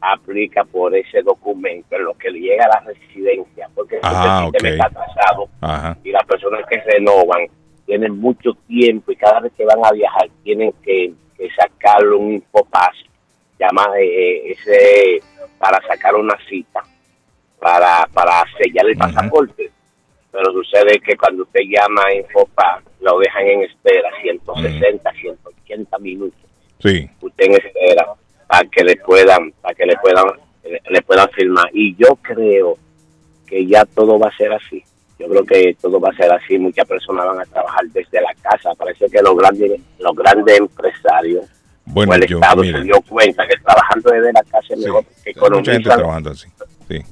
aplica 0.00 0.64
por 0.64 0.94
ese 0.94 1.22
documento 1.22 1.96
en 1.96 2.04
lo 2.04 2.14
que 2.14 2.30
le 2.30 2.40
llega 2.40 2.64
a 2.66 2.80
la 2.80 2.92
residencia, 2.92 3.68
porque 3.74 3.98
Ah, 4.02 4.44
el 4.46 4.52
sistema 4.52 4.68
ok. 4.68 4.74
está 4.74 4.86
atrasado 4.86 5.48
Ajá. 5.60 5.98
y 6.04 6.10
las 6.10 6.24
personas 6.24 6.60
que 6.70 6.80
renovan 6.82 7.46
tienen 7.86 8.16
mucho 8.18 8.52
tiempo 8.68 9.10
y 9.12 9.16
cada 9.16 9.40
vez 9.40 9.52
que 9.56 9.64
van 9.64 9.78
a 9.84 9.90
viajar 9.92 10.28
tienen 10.44 10.72
que, 10.84 11.12
que 11.36 11.48
sacarle 11.58 12.14
un 12.14 12.32
infopaz, 12.34 12.92
llama 13.58 13.86
eh, 13.98 14.52
ese 14.52 15.20
para 15.58 15.80
sacar 15.86 16.14
una 16.14 16.36
cita, 16.48 16.82
para, 17.58 18.06
para 18.12 18.44
sellar 18.58 18.86
el 18.86 18.96
pasaporte. 18.96 19.70
Pero 20.30 20.52
sucede 20.52 21.00
que 21.00 21.16
cuando 21.16 21.44
usted 21.44 21.60
llama 21.66 22.02
a 22.06 22.14
Infopaz, 22.14 22.82
lo 23.00 23.18
dejan 23.18 23.46
en 23.46 23.62
espera 23.62 24.10
160, 24.20 25.12
180 25.12 25.98
minutos. 25.98 26.38
Sí. 26.78 27.08
Usted 27.20 27.44
en 27.46 27.52
espera 27.54 28.06
para 28.46 28.68
que 28.68 28.84
le 28.84 28.96
puedan, 28.96 29.52
para 29.52 29.74
que 29.74 29.86
le 29.86 29.96
puedan, 29.96 30.24
le 30.90 31.02
puedan 31.02 31.28
firmar. 31.30 31.68
Y 31.72 31.96
yo 31.96 32.16
creo 32.16 32.76
que 33.46 33.66
ya 33.66 33.84
todo 33.86 34.18
va 34.18 34.28
a 34.28 34.36
ser 34.36 34.52
así. 34.52 34.84
Yo 35.18 35.28
creo 35.28 35.44
que 35.44 35.74
todo 35.80 35.98
va 35.98 36.10
a 36.10 36.16
ser 36.16 36.30
así. 36.32 36.58
Muchas 36.58 36.86
personas 36.86 37.26
van 37.26 37.40
a 37.40 37.46
trabajar 37.46 37.86
desde 37.86 38.20
la 38.20 38.34
casa. 38.34 38.74
Parece 38.74 39.06
que 39.08 39.22
los 39.22 39.34
grandes, 39.36 39.80
los 39.98 40.14
grandes 40.14 40.58
empresarios 40.58 41.46
Bueno, 41.86 42.12
o 42.12 42.14
el 42.16 42.26
yo, 42.26 42.36
Estado 42.38 42.62
mire, 42.62 42.78
se 42.78 42.84
dio 42.84 43.00
cuenta 43.02 43.46
que 43.46 43.54
trabajando 43.64 44.10
desde 44.10 44.32
la 44.32 44.42
casa 44.42 44.58
es 44.70 44.78
sí, 44.78 44.84
mejor, 44.84 45.04
que 45.04 45.30
hay 45.30 45.34
mucha 45.34 45.72
gente 45.72 45.88
economizan, 45.88 45.96
trabajando 45.98 46.30
así. 46.30 46.48
Sí. 46.88 47.02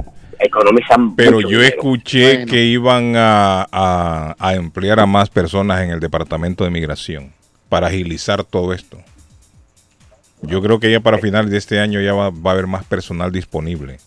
economizan 0.41 1.17
Pero 1.17 1.33
mucho 1.37 1.49
yo 1.49 1.59
dinero. 1.59 1.77
escuché 1.77 2.35
Bueno. 2.39 2.51
que 2.53 2.65
iban 2.65 3.15
a, 3.17 3.67
a- 3.71 4.37
a 4.39 4.55
emplear 4.55 5.01
a 5.01 5.07
más 5.07 5.31
personas 5.31 5.81
en 5.83 5.91
el 5.91 6.01
departamento 6.01 6.65
de 6.65 6.71
migración 6.71 7.33
para 7.69 7.87
agilizar 7.87 8.45
todo 8.45 8.73
esto. 8.73 8.99
Yo 10.43 10.61
creo 10.61 10.79
que 10.79 10.91
ya 10.91 11.01
para 11.01 11.19
finales 11.19 11.51
de 11.51 11.57
este 11.59 11.81
año 11.81 12.01
ya 12.01 12.13
va, 12.13 12.31
va 12.31 12.51
a 12.51 12.53
haber 12.55 12.67
más 12.67 12.85
personal 12.85 13.33
disponible. 13.33 13.99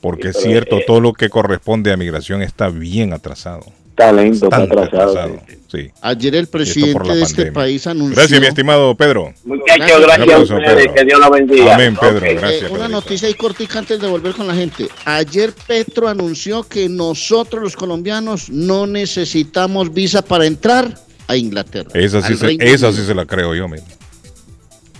Porque 0.00 0.28
es 0.28 0.36
Sí, 0.36 0.48
cierto, 0.48 0.78
eh, 0.78 0.84
todo 0.86 1.00
lo 1.00 1.12
que 1.12 1.28
corresponde 1.28 1.92
a 1.92 1.96
migración 1.96 2.40
está 2.42 2.68
bien 2.68 3.12
atrasado. 3.12 3.64
Talento, 3.94 4.46
está 4.46 4.58
Bastante 4.60 4.82
atrasado. 4.84 5.10
atrasado. 5.10 5.40
Sí. 5.48 5.57
Ayer 6.00 6.34
el 6.34 6.46
presidente 6.46 7.12
de 7.14 7.22
este 7.22 7.52
país 7.52 7.86
anunció 7.86 8.16
Gracias, 8.16 8.40
mi 8.40 8.46
estimado 8.46 8.94
Pedro. 8.94 9.34
Muchachos, 9.44 10.00
Gracias. 10.00 10.00
gracias 10.26 10.50
a 10.50 10.54
ustedes, 10.56 10.76
Pedro. 10.76 10.94
que 10.94 11.04
Dios 11.04 11.20
los 11.20 11.30
bendiga. 11.30 11.74
Amén, 11.74 11.96
Pedro, 12.00 12.20
gracias. 12.20 12.62
Eh, 12.70 12.74
una 12.74 12.88
noticia 12.88 13.28
y 13.28 13.34
cortica 13.34 13.78
antes 13.78 14.00
de 14.00 14.06
volver 14.06 14.32
con 14.34 14.46
la 14.46 14.54
gente. 14.54 14.88
Ayer 15.04 15.52
Petro 15.66 16.08
anunció 16.08 16.62
que 16.62 16.88
nosotros 16.88 17.62
los 17.62 17.76
colombianos 17.76 18.48
no 18.50 18.86
necesitamos 18.86 19.92
visa 19.92 20.22
para 20.22 20.46
entrar 20.46 20.98
a 21.26 21.36
Inglaterra. 21.36 21.90
Esa 21.92 22.22
sí, 22.22 22.36
se, 22.36 22.56
esa 22.60 22.92
sí 22.92 23.04
se 23.04 23.14
la 23.14 23.26
creo 23.26 23.54
yo. 23.54 23.66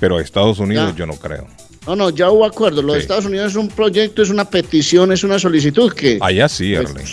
Pero 0.01 0.19
a 0.19 0.23
Estados 0.23 0.59
Unidos 0.59 0.91
Ya. 0.93 0.97
yo 0.99 1.07
no 1.07 1.14
creo. 1.14 1.47
No, 1.87 1.97
no, 1.97 2.11
ya 2.11 2.31
hubo 2.31 2.45
acuerdo. 2.45 2.83
Lo 2.83 2.93
de 2.93 2.99
Sí. 3.01 3.03
Estados 3.05 3.25
Unidos 3.25 3.53
es 3.53 3.57
un 3.57 3.69
proyecto, 3.69 4.21
es 4.23 4.29
una 4.29 4.45
petición, 4.45 5.11
es 5.11 5.25
una 5.25 5.39
solicitud 5.39 5.91
que... 5.93 6.19
Allá 6.21 6.47
sí, 6.49 6.75
pues, 6.77 6.91
Arley. 6.91 7.05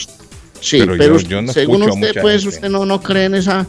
Sí, 0.66 0.80
pero 0.80 0.96
pero, 0.98 1.20
yo- 1.20 1.28
yo 1.30 1.42
no 1.42 1.54
según 1.54 1.76
escucho 1.84 1.92
a 1.92 1.96
usted, 1.96 2.08
mucha 2.10 2.22
pues 2.22 2.42
gente. 2.44 2.56
usted 2.56 2.70
no, 2.70 2.86
no 2.86 3.02
cree 3.02 3.26
en 3.26 3.36
esa... 3.36 3.66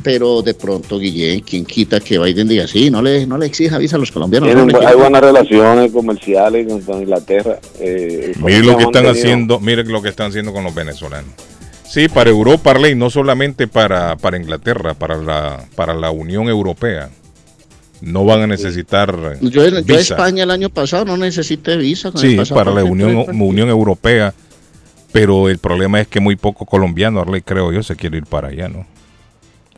Pero 0.00 0.42
de 0.42 0.54
pronto, 0.54 0.96
Guillén, 1.00 1.40
quien 1.40 1.64
quita 1.66 1.98
que 1.98 2.20
Biden 2.20 2.46
diga, 2.46 2.68
sí, 2.68 2.88
no 2.88 3.02
le, 3.02 3.26
no 3.26 3.36
le 3.36 3.46
exija 3.46 3.78
visa 3.78 3.96
a 3.96 3.98
los 3.98 4.12
colombianos. 4.12 4.48
Tienen- 4.48 4.70
hay 4.70 4.80
exija". 4.82 4.94
buenas 4.94 5.20
relaciones 5.20 5.90
comerciales 5.92 6.66
con, 6.84 7.00
Inglaterra. 7.02 7.58
Eh, 7.80 8.32
Mire 8.38 8.60
lo 8.62 8.76
que 8.76 8.84
están 8.84 8.92
tenido- 9.02 9.10
haciendo, 9.12 9.58
mire 9.60 9.82
lo 9.84 10.00
que 10.00 10.08
están 10.10 10.28
haciendo 10.28 10.52
con 10.52 10.62
los 10.62 10.72
venezolanos. 10.72 11.30
Sí, 11.84 12.06
para 12.08 12.30
Europa, 12.30 12.70
Arley, 12.70 12.94
no 12.94 13.10
solamente 13.10 13.66
para, 13.66 14.14
para 14.16 14.36
Inglaterra, 14.36 14.94
para 14.94 15.16
la, 15.16 15.64
para 15.74 15.94
la 15.94 16.12
Unión 16.12 16.48
Europea. 16.48 17.10
No 18.00 18.24
van 18.24 18.42
a 18.42 18.46
necesitar 18.46 19.12
Yo, 19.40 19.66
yo 19.68 19.82
visa. 19.82 19.98
España 20.14 20.44
el 20.44 20.52
año 20.52 20.70
pasado 20.70 21.04
no 21.06 21.16
necesité 21.16 21.76
visa. 21.76 22.12
Con 22.12 22.20
Sí, 22.20 22.38
para 22.54 22.70
la 22.70 22.84
Unión, 22.84 23.24
Unión 23.40 23.68
Europea. 23.68 24.32
Pero 25.12 25.48
el 25.48 25.58
problema 25.58 26.00
es 26.00 26.08
que 26.08 26.20
muy 26.20 26.36
poco 26.36 26.66
colombiano, 26.66 27.20
Arley, 27.20 27.42
creo 27.42 27.72
yo, 27.72 27.82
se 27.82 27.96
quiere 27.96 28.18
ir 28.18 28.26
para 28.26 28.48
allá, 28.48 28.68
¿no? 28.68 28.86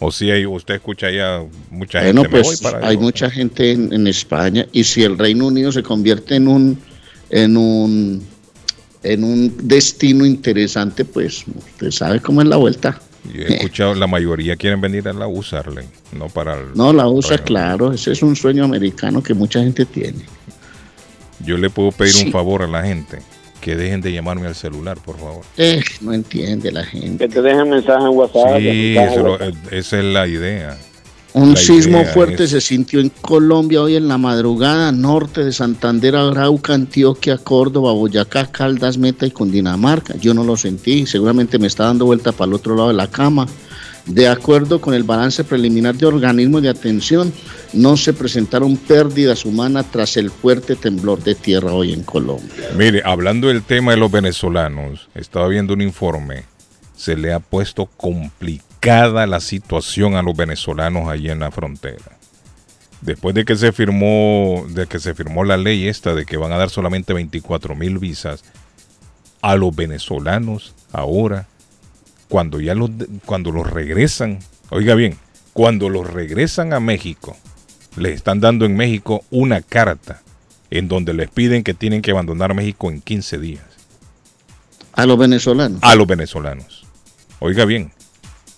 O 0.00 0.10
si 0.10 0.30
hay, 0.30 0.46
usted 0.46 0.74
escucha 0.74 1.06
allá 1.08 1.42
mucha 1.70 2.00
Bueno, 2.00 2.22
gente, 2.22 2.36
me 2.36 2.42
voy 2.42 2.56
pues 2.56 2.60
para 2.62 2.86
hay 2.88 2.96
mucha 2.96 3.30
gente 3.30 3.72
en, 3.72 3.92
en 3.92 4.06
España 4.06 4.66
y 4.72 4.82
si 4.84 5.02
el 5.02 5.18
Reino 5.18 5.46
Unido 5.46 5.70
se 5.72 5.82
convierte 5.82 6.36
en 6.36 6.48
un 6.48 6.78
en 7.28 7.56
un 7.56 8.26
en 9.02 9.24
un 9.24 9.54
destino 9.62 10.24
interesante, 10.26 11.04
pues 11.04 11.44
usted 11.46 11.90
sabe 11.90 12.20
cómo 12.20 12.40
es 12.42 12.48
la 12.48 12.56
vuelta. 12.56 12.98
Yo 13.32 13.42
he 13.42 13.54
escuchado, 13.56 13.94
la 13.94 14.06
mayoría 14.06 14.56
quieren 14.56 14.80
venir 14.80 15.06
a 15.06 15.12
la 15.12 15.26
USA, 15.26 15.58
Arley, 15.60 15.84
no 16.12 16.28
para 16.28 16.54
el- 16.58 16.74
No, 16.74 16.92
la 16.94 17.06
USA, 17.06 17.36
claro, 17.38 17.92
ese 17.92 18.12
es 18.12 18.22
un 18.22 18.34
sueño 18.34 18.64
americano 18.64 19.22
que 19.22 19.34
mucha 19.34 19.60
gente 19.60 19.84
tiene. 19.84 20.24
Yo 21.44 21.58
le 21.58 21.68
puedo 21.68 21.92
pedir 21.92 22.12
Sí. 22.14 22.26
un 22.26 22.32
favor 22.32 22.62
a 22.62 22.66
la 22.66 22.82
gente, 22.82 23.18
que 23.60 23.76
dejen 23.76 24.00
de 24.00 24.12
llamarme 24.12 24.46
al 24.46 24.54
celular, 24.54 24.98
por 25.04 25.18
favor. 25.18 25.42
Eh, 25.56 25.82
no 26.00 26.12
entiende 26.12 26.72
la 26.72 26.84
gente. 26.84 27.26
Que 27.28 27.34
te 27.34 27.42
dejen 27.42 27.68
mensaje 27.70 28.02
en 28.04 28.16
WhatsApp. 28.16 28.58
Sí, 28.58 28.94
mensaje 28.96 29.18
lo- 29.22 29.40
eh, 29.40 29.52
esa 29.70 29.98
es 29.98 30.04
la 30.04 30.26
idea. 30.26 30.78
Un 31.32 31.50
La 31.54 31.56
sismo 31.60 31.98
idea 32.00 32.12
fuerte 32.12 32.44
es- 32.44 32.50
se 32.50 32.60
sintió 32.60 32.98
en 32.98 33.10
Colombia 33.20 33.82
hoy 33.82 33.94
en 33.94 34.08
la 34.08 34.18
madrugada, 34.18 34.90
norte 34.90 35.44
de 35.44 35.52
Santander, 35.52 36.16
Arauca, 36.16 36.74
Antioquia, 36.74 37.38
Córdoba, 37.38 37.92
Boyacá, 37.92 38.46
Caldas, 38.46 38.98
Meta 38.98 39.26
y 39.26 39.30
Cundinamarca. 39.30 40.16
Yo 40.16 40.34
no 40.34 40.42
lo 40.42 40.56
sentí, 40.56 41.06
seguramente 41.06 41.58
me 41.60 41.68
está 41.68 41.84
dando 41.84 42.06
vuelta 42.06 42.32
para 42.32 42.48
el 42.48 42.54
otro 42.54 42.74
lado 42.74 42.88
de 42.88 42.94
la 42.94 43.06
cama. 43.06 43.46
De 44.06 44.28
acuerdo 44.28 44.80
con 44.80 44.94
el 44.94 45.04
balance 45.04 45.44
preliminar 45.44 45.94
de 45.94 46.06
organismos 46.06 46.62
de 46.62 46.68
atención, 46.68 47.32
no 47.72 47.96
se 47.96 48.12
presentaron 48.12 48.76
pérdidas 48.76 49.44
humanas 49.44 49.86
tras 49.90 50.16
el 50.16 50.30
fuerte 50.30 50.76
temblor 50.76 51.22
de 51.22 51.34
tierra 51.34 51.72
hoy 51.72 51.92
en 51.92 52.02
Colombia. 52.02 52.70
Mire, 52.76 53.02
hablando 53.04 53.48
del 53.48 53.62
tema 53.62 53.92
de 53.92 53.98
los 53.98 54.10
venezolanos, 54.10 55.08
estaba 55.14 55.48
viendo 55.48 55.74
un 55.74 55.82
informe, 55.82 56.44
se 56.96 57.16
le 57.16 57.32
ha 57.32 57.40
puesto 57.40 57.86
complicada 57.86 59.26
la 59.26 59.40
situación 59.40 60.16
a 60.16 60.22
los 60.22 60.36
venezolanos 60.36 61.08
allí 61.08 61.30
en 61.30 61.40
la 61.40 61.50
frontera. 61.50 62.18
Después 63.00 63.34
de 63.34 63.44
que 63.44 63.56
se 63.56 63.72
firmó, 63.72 64.66
de 64.68 64.86
que 64.86 64.98
se 64.98 65.14
firmó 65.14 65.44
la 65.44 65.56
ley 65.56 65.88
esta 65.88 66.14
de 66.14 66.26
que 66.26 66.36
van 66.36 66.52
a 66.52 66.58
dar 66.58 66.68
solamente 66.68 67.14
24 67.14 67.74
mil 67.74 67.98
visas 67.98 68.44
a 69.40 69.56
los 69.56 69.74
venezolanos 69.74 70.74
ahora, 70.92 71.46
cuando 72.30 72.60
ya 72.60 72.74
los, 72.74 72.90
cuando 73.26 73.50
los 73.50 73.68
regresan, 73.68 74.38
oiga 74.70 74.94
bien, 74.94 75.18
cuando 75.52 75.88
los 75.90 76.08
regresan 76.08 76.72
a 76.72 76.80
México, 76.80 77.36
les 77.96 78.14
están 78.14 78.40
dando 78.40 78.64
en 78.64 78.76
México 78.76 79.24
una 79.30 79.60
carta 79.60 80.22
en 80.70 80.86
donde 80.86 81.12
les 81.12 81.28
piden 81.28 81.64
que 81.64 81.74
tienen 81.74 82.00
que 82.00 82.12
abandonar 82.12 82.54
México 82.54 82.88
en 82.88 83.00
15 83.00 83.38
días 83.38 83.64
A 84.92 85.04
los 85.06 85.18
venezolanos. 85.18 85.80
a 85.82 85.94
los 85.96 86.06
venezolanos. 86.06 86.86
Oiga 87.40 87.64
bien, 87.64 87.90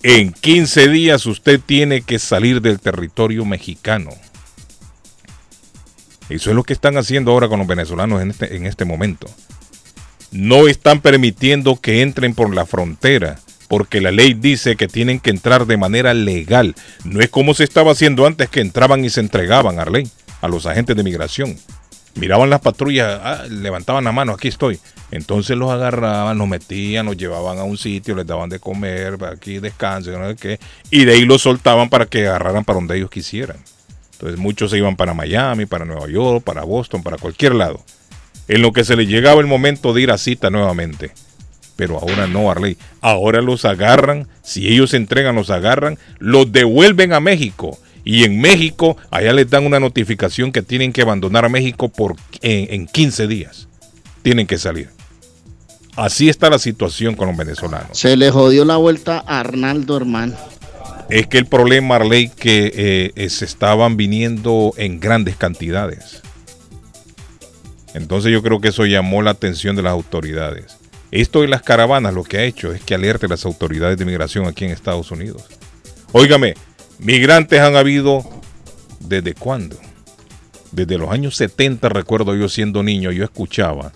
en 0.03 0.33
15 0.33 0.89
días 0.89 1.25
usted 1.25 1.59
tiene 1.65 2.03
que 2.03 2.19
salir 2.19 2.61
del 2.61 2.79
territorio 2.79 3.47
mexicano. 3.47 4.11
Eso 6.29 6.51
es 6.51 6.57
lo 6.57 6.63
que 6.63 6.73
están 6.75 6.99
haciendo 6.99 7.31
ahora 7.33 7.49
con 7.49 7.59
los 7.59 7.69
venezolanos 7.69 8.21
en 8.21 8.31
este, 8.31 8.55
en 8.57 8.67
este 8.67 8.85
momento. 8.85 9.29
No 10.31 10.69
están 10.69 11.01
permitiendo 11.01 11.77
que 11.77 12.03
entren 12.03 12.35
por 12.35 12.55
la 12.55 12.67
frontera, 12.67 13.39
porque 13.73 14.03
la 14.03 14.11
ley 14.11 14.35
dice 14.35 14.77
que 14.77 14.87
tienen 14.87 15.19
que 15.19 15.31
entrar 15.31 15.65
de 15.65 15.79
manera 15.79 16.13
legal. 16.13 16.75
No 17.05 17.21
es 17.21 17.31
como 17.31 17.55
se 17.55 17.65
estaba 17.65 17.93
haciendo 17.93 18.27
antes, 18.27 18.51
que 18.51 18.61
entraban 18.61 19.03
y 19.03 19.09
se 19.09 19.21
entregaban, 19.21 19.81
Arley, 19.81 20.07
a 20.43 20.49
los 20.49 20.67
agentes 20.67 20.95
de 20.95 21.03
migración. 21.03 21.57
Miraban 22.15 22.51
las 22.51 22.61
patrullas, 22.61 23.19
ah, 23.25 23.45
levantaban 23.49 24.05
la 24.05 24.13
mano, 24.13 24.33
aquí 24.33 24.49
estoy. 24.49 24.79
Entonces 25.11 25.57
los 25.57 25.71
agarraban, 25.71 26.37
los 26.37 26.47
metían, 26.49 27.07
los 27.07 27.17
llevaban 27.17 27.57
a 27.57 27.65
un 27.65 27.79
sitio, 27.79 28.15
les 28.15 28.27
daban 28.27 28.51
de 28.51 28.61
comer, 28.61 29.17
aquí 29.25 29.59
descansen, 29.59 30.21
no 30.21 30.29
sé 30.29 30.37
qué, 30.37 30.61
y 30.91 31.07
de 31.07 31.15
ahí 31.15 31.25
los 31.25 31.41
soltaban 31.41 31.89
para 31.89 32.05
que 32.05 32.27
agarraran 32.27 32.67
para 32.67 32.79
donde 32.79 32.99
ellos 32.99 33.09
quisieran. 33.09 33.57
Entonces 34.13 34.39
muchos 34.39 34.71
se 34.71 34.77
iban 34.77 34.97
para 34.97 35.15
Miami, 35.15 35.65
para 35.65 35.87
Nueva 35.87 36.11
York, 36.11 36.45
para 36.45 36.63
Boston, 36.65 37.03
para 37.03 37.17
cualquier 37.17 37.55
lado. 37.55 37.83
En 38.49 38.61
lo 38.61 38.75
que 38.75 38.85
se 38.85 38.97
les 38.97 39.09
llegaba 39.09 39.41
el 39.41 39.47
momento 39.47 39.95
de 39.95 40.03
ir 40.03 40.11
a 40.11 40.19
cita 40.19 40.51
nuevamente. 40.51 41.13
Pero 41.77 41.99
ahora 41.99 42.27
no, 42.27 42.51
Arley. 42.51 42.77
Ahora 43.01 43.41
los 43.41 43.65
agarran, 43.65 44.29
si 44.43 44.69
ellos 44.69 44.91
se 44.91 44.97
entregan, 44.97 45.35
los 45.35 45.51
agarran, 45.51 45.99
los 46.19 46.53
devuelven 46.53 47.13
a 47.13 47.21
México. 47.21 47.79
Y 48.05 48.25
en 48.25 48.41
México, 48.41 48.97
allá 49.11 49.33
les 49.33 49.49
dan 49.49 49.65
una 49.65 49.81
notificación 49.81 50.53
que 50.53 50.63
tienen 50.63 50.93
que 50.93 51.03
abandonar 51.03 51.45
a 51.45 51.49
México 51.49 51.89
por, 51.89 52.17
en, 52.41 52.75
en 52.75 52.87
15 52.87 53.27
días. 53.27 53.69
Tienen 54.23 54.47
que 54.47 54.59
salir. 54.59 54.91
Así 55.97 56.29
está 56.29 56.49
la 56.49 56.59
situación 56.59 57.15
con 57.15 57.29
los 57.29 57.37
venezolanos. 57.37 57.99
Se 57.99 58.17
le 58.17 58.31
jodió 58.31 58.65
la 58.65 58.77
vuelta 58.77 59.23
a 59.27 59.41
Arnaldo, 59.41 59.97
hermano. 59.97 60.35
Es 61.11 61.27
que 61.27 61.37
el 61.37 61.47
problema, 61.47 61.97
Arley, 61.97 62.29
que 62.29 62.73
eh, 62.75 63.13
eh, 63.17 63.29
se 63.29 63.45
estaban 63.45 63.97
viniendo 63.97 64.73
en 64.79 64.99
grandes 64.99 65.37
cantidades. 65.37 66.23
Entonces 67.93 68.33
yo 68.33 68.43
creo 68.43 68.61
que 68.61 68.69
eso 68.69 68.87
llamó 68.87 69.21
la 69.21 69.33
atención 69.33 69.77
de 69.77 69.83
las 69.83 69.93
autoridades. 69.93 70.79
Esto 71.13 71.43
de 71.43 71.49
las 71.49 71.63
caravanas 71.63 72.15
lo 72.15 72.25
que 72.25 72.39
ha 72.39 72.45
hecho 72.45 72.73
es 72.73 72.83
que 72.83 72.95
alerte 72.95 73.27
a 73.27 73.29
las 73.29 73.45
autoridades 73.45 73.99
de 73.99 74.07
migración 74.07 74.47
aquí 74.47 74.65
en 74.65 74.71
Estados 74.71 75.11
Unidos. 75.11 75.45
Óigame, 76.13 76.55
migrantes 76.99 77.61
han 77.61 77.77
habido 77.77 78.25
desde 78.99 79.35
cuándo? 79.35 79.77
Desde 80.71 80.97
los 80.97 81.11
años 81.11 81.37
70 81.37 81.91
recuerdo 81.91 82.35
yo 82.35 82.49
siendo 82.49 82.83
niño, 82.83 83.13
yo 83.13 83.25
escuchaba 83.25 83.93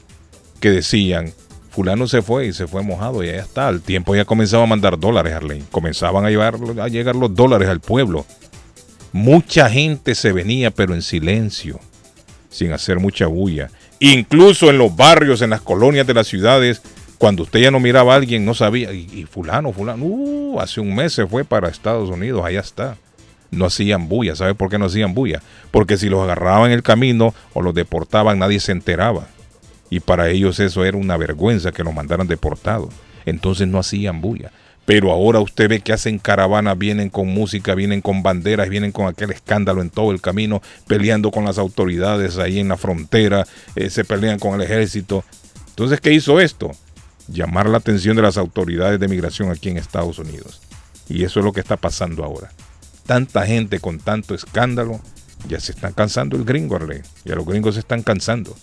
que 0.61 0.71
decían, 0.71 1.33
fulano 1.71 2.07
se 2.07 2.21
fue 2.21 2.49
y 2.49 2.53
se 2.53 2.67
fue 2.67 2.83
mojado 2.83 3.25
y 3.25 3.29
ya 3.29 3.37
está. 3.37 3.69
Al 3.69 3.81
tiempo 3.81 4.15
ya 4.15 4.27
comenzaba 4.27 4.65
a 4.65 4.67
mandar 4.67 4.99
dólares, 4.99 5.33
Arlene. 5.33 5.65
Comenzaban 5.71 6.27
a, 6.27 6.31
llevar, 6.31 6.59
a 6.81 6.89
llegar 6.89 7.17
los 7.17 7.35
dólares 7.35 7.71
al 7.71 7.81
pueblo. 7.81 8.27
Mucha 9.13 9.71
gente 9.71 10.15
se 10.15 10.33
venía, 10.33 10.71
pero 10.71 10.93
en 10.93 11.01
silencio, 11.01 11.81
sin 12.51 12.73
hacer 12.73 13.01
mucha 13.01 13.27
bulla. 13.27 13.71
Incluso 14.01 14.69
en 14.69 14.77
los 14.77 14.95
barrios, 14.95 15.41
en 15.41 15.49
las 15.49 15.63
colonias 15.63 16.07
de 16.07 16.13
las 16.13 16.27
ciudades, 16.27 16.83
cuando 17.19 17.45
usted 17.45 17.61
ya 17.61 17.71
no 17.71 17.81
miraba 17.81 18.13
a 18.13 18.17
alguien, 18.17 18.45
no 18.45 18.55
sabía. 18.55 18.93
Y, 18.93 19.27
fulano, 19.31 19.73
fulano, 19.73 20.05
uh, 20.05 20.61
hace 20.61 20.81
un 20.81 20.95
mes 20.95 21.13
se 21.13 21.27
fue 21.27 21.45
para 21.45 21.69
Estados 21.69 22.11
Unidos, 22.11 22.45
allá 22.45 22.61
está. 22.61 22.97
No 23.51 23.67
hacían 23.67 24.09
bulla. 24.09 24.37
¿Sabe 24.37 24.55
por 24.55 24.71
qué 24.71 24.79
no 24.79 24.87
hacían 24.87 25.15
bulla? 25.15 25.41
Porque 25.71 25.97
si 25.97 26.09
los 26.09 26.23
agarraban 26.23 26.67
en 26.67 26.73
el 26.73 26.83
camino 26.83 27.35
o 27.55 27.63
los 27.63 27.75
deportaban, 27.75 28.39
nadie 28.39 28.61
se 28.61 28.73
enteraba. 28.73 29.29
Y 29.89 30.01
para 30.01 30.29
ellos 30.29 30.59
eso 30.59 30.85
era 30.85 30.97
una 30.97 31.17
vergüenza 31.17 31.73
que 31.73 31.85
los 31.85 31.95
mandaran 31.95 32.27
deportados. 32.27 32.93
Entonces 33.25 33.69
no 33.69 33.79
hacían 33.79 34.21
bulla. 34.21 34.51
Pero 34.85 35.11
ahora 35.11 35.41
usted 35.41 35.69
ve 35.69 35.81
que 35.81 35.93
hacen 35.93 36.19
caravanas, 36.19 36.79
vienen 36.79 37.09
con 37.09 37.29
música, 37.29 37.75
vienen 37.75 38.01
con 38.01 38.23
banderas, 38.23 38.69
vienen 38.69 38.93
con 38.93 39.07
aquel 39.07 39.33
escándalo 39.33 39.83
en 39.83 39.91
todo 39.91 40.13
el 40.13 40.21
camino, 40.21 40.63
peleando 40.87 41.33
con 41.33 41.45
las 41.45 41.59
autoridades 41.59 42.39
ahí 42.39 42.61
en 42.61 42.69
la 42.69 42.77
frontera, 42.77 43.47
eh, 43.75 43.91
se 43.91 44.05
pelean 44.05 44.39
con 44.39 44.55
el 44.55 44.63
ejército. 44.63 45.25
Entonces, 45.71 46.01
¿qué 46.01 46.13
hizo 46.13 46.41
esto? 46.41 46.71
Llamar 47.29 47.69
la 47.69 47.79
atención 47.79 48.17
de 48.17 48.23
las 48.23 48.37
autoridades 48.37 49.01
de 49.01 49.09
migración 49.09 49.51
aquí 49.51 49.69
en 49.69 49.79
Estados 49.79 50.19
Unidos. 50.19 50.61
Y 51.09 51.25
eso 51.25 51.41
es 51.41 51.45
lo 51.45 51.53
que 51.53 51.61
está 51.61 51.77
pasando 51.77 52.25
ahora. 52.25 52.51
Tanta 53.07 53.47
gente 53.47 53.81
con 53.81 53.99
tanto 53.99 54.35
escándalo, 54.35 55.01
ya 55.49 55.61
se 55.61 55.73
están 55.73 55.93
cansando 55.93 56.37
el 56.37 56.45
gringo, 56.45 56.77
Arley. 56.77 57.03
Ya 57.25 57.35
los 57.35 57.47
gringos 57.47 57.75
se 57.75 57.81
están 57.81 58.03
cansando. 58.03 58.57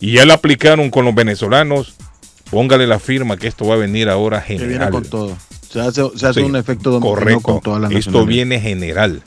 Y 0.00 0.12
ya 0.12 0.26
lo 0.26 0.34
aplicaron 0.34 0.90
con 0.90 1.04
los 1.04 1.14
venezolanos 1.14 1.96
Póngale 2.50 2.86
la 2.86 2.98
firma 2.98 3.36
que 3.36 3.48
esto 3.48 3.66
va 3.66 3.74
a 3.74 3.78
venir 3.78 4.08
ahora 4.08 4.40
general. 4.40 4.68
viene 4.68 4.90
con 4.90 5.04
todo. 5.04 5.36
Se 5.68 5.80
hace, 5.80 6.42
un 6.42 6.56
efecto 6.56 6.90
dominó 6.90 7.40
con 7.40 7.60
todas 7.60 7.80
las 7.80 7.92
Esto 7.92 8.24
viene 8.24 8.60
general. 8.60 9.22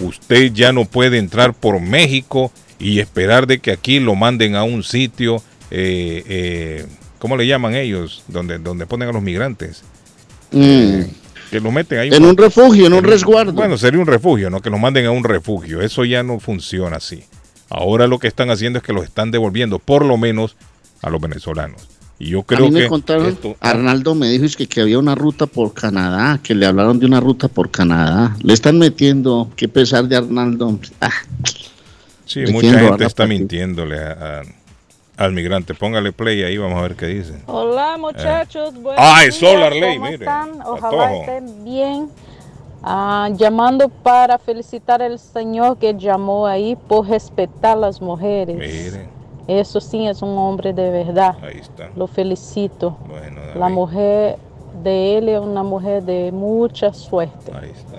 Usted 0.00 0.52
ya 0.52 0.72
no 0.72 0.86
puede 0.86 1.18
entrar 1.18 1.52
por 1.52 1.80
México 1.80 2.50
y 2.78 3.00
esperar 3.00 3.46
de 3.46 3.58
que 3.58 3.70
aquí 3.70 4.00
lo 4.00 4.14
manden 4.14 4.54
a 4.54 4.64
un 4.64 4.82
sitio, 4.82 5.42
eh, 5.70 6.24
eh, 6.26 6.86
¿cómo 7.18 7.36
le 7.36 7.46
llaman 7.46 7.74
ellos? 7.74 8.22
Donde, 8.28 8.58
donde 8.58 8.86
ponen 8.86 9.08
a 9.08 9.12
los 9.12 9.22
migrantes. 9.22 9.82
Mm. 10.52 10.60
Eh, 10.60 11.10
que 11.50 11.60
lo 11.60 11.72
meten 11.72 11.98
ahí. 11.98 12.10
En 12.12 12.24
un 12.24 12.36
refugio, 12.36 12.86
en 12.86 12.92
un 12.92 13.04
resguardo. 13.04 13.52
Bueno, 13.52 13.78
sería 13.78 14.00
un 14.00 14.06
refugio, 14.06 14.50
¿no? 14.50 14.60
Que 14.60 14.70
los 14.70 14.80
manden 14.80 15.06
a 15.06 15.10
un 15.10 15.24
refugio. 15.24 15.80
Eso 15.80 16.04
ya 16.04 16.22
no 16.22 16.40
funciona 16.40 16.96
así. 16.96 17.24
Ahora 17.70 18.06
lo 18.06 18.18
que 18.18 18.28
están 18.28 18.50
haciendo 18.50 18.78
es 18.78 18.84
que 18.84 18.92
los 18.92 19.04
están 19.04 19.30
devolviendo, 19.30 19.78
por 19.78 20.04
lo 20.04 20.16
menos, 20.16 20.56
a 21.02 21.10
los 21.10 21.20
venezolanos. 21.20 21.88
Y 22.18 22.30
yo 22.30 22.42
creo 22.42 22.66
a 22.66 22.68
mí 22.68 22.74
me 22.74 22.80
que 22.80 22.88
contaron, 22.88 23.38
Arnaldo 23.60 24.14
me 24.14 24.28
dijo 24.28 24.44
es 24.44 24.56
que, 24.56 24.66
que, 24.66 24.80
había 24.80 24.98
una 24.98 25.14
ruta 25.14 25.46
por 25.46 25.72
Canadá, 25.72 26.40
que 26.42 26.54
le 26.54 26.66
hablaron 26.66 26.98
de 26.98 27.06
una 27.06 27.20
ruta 27.20 27.46
por 27.46 27.70
Canadá. 27.70 28.36
Le 28.42 28.54
están 28.54 28.78
metiendo, 28.78 29.50
qué 29.54 29.68
pesar 29.68 30.08
de 30.08 30.16
Arnaldo. 30.16 30.80
Ah. 31.00 31.12
Sí, 32.24 32.40
mucha 32.50 32.78
gente 32.78 33.04
está 33.04 33.26
mintiéndole 33.26 33.96
al 35.18 35.32
migrante. 35.32 35.74
Póngale 35.74 36.12
play 36.12 36.42
ahí, 36.44 36.56
vamos 36.56 36.78
a 36.78 36.82
ver 36.82 36.94
qué 36.94 37.06
dice. 37.06 37.42
Hola 37.46 37.98
muchachos, 37.98 38.72
eh. 38.74 39.26
Es 39.26 39.34
Solar 39.34 39.74
Ley, 39.74 39.98
mire. 39.98 40.14
Están? 40.14 40.62
Ojalá 40.64 41.14
estén 41.16 41.64
bien. 41.64 42.08
Ah, 42.82 43.28
llamando 43.34 43.88
para 43.88 44.38
felicitar 44.38 45.02
al 45.02 45.18
Señor 45.18 45.76
que 45.78 45.94
llamó 45.94 46.46
ahí 46.46 46.76
por 46.76 47.08
respetar 47.08 47.76
a 47.76 47.80
las 47.80 48.00
mujeres. 48.00 48.56
Miren. 48.56 49.08
Eso 49.48 49.80
sí 49.80 50.06
es 50.06 50.22
un 50.22 50.38
hombre 50.38 50.72
de 50.72 50.90
verdad. 50.90 51.36
Ahí 51.42 51.58
está. 51.58 51.90
Lo 51.96 52.06
felicito. 52.06 52.96
la 53.56 53.68
mujer 53.68 54.38
de 54.84 55.18
él 55.18 55.28
es 55.28 55.40
una 55.40 55.64
mujer 55.64 56.04
de 56.04 56.30
mucha 56.30 56.92
suerte. 56.92 57.50
Ahí 57.52 57.70
está. 57.70 57.98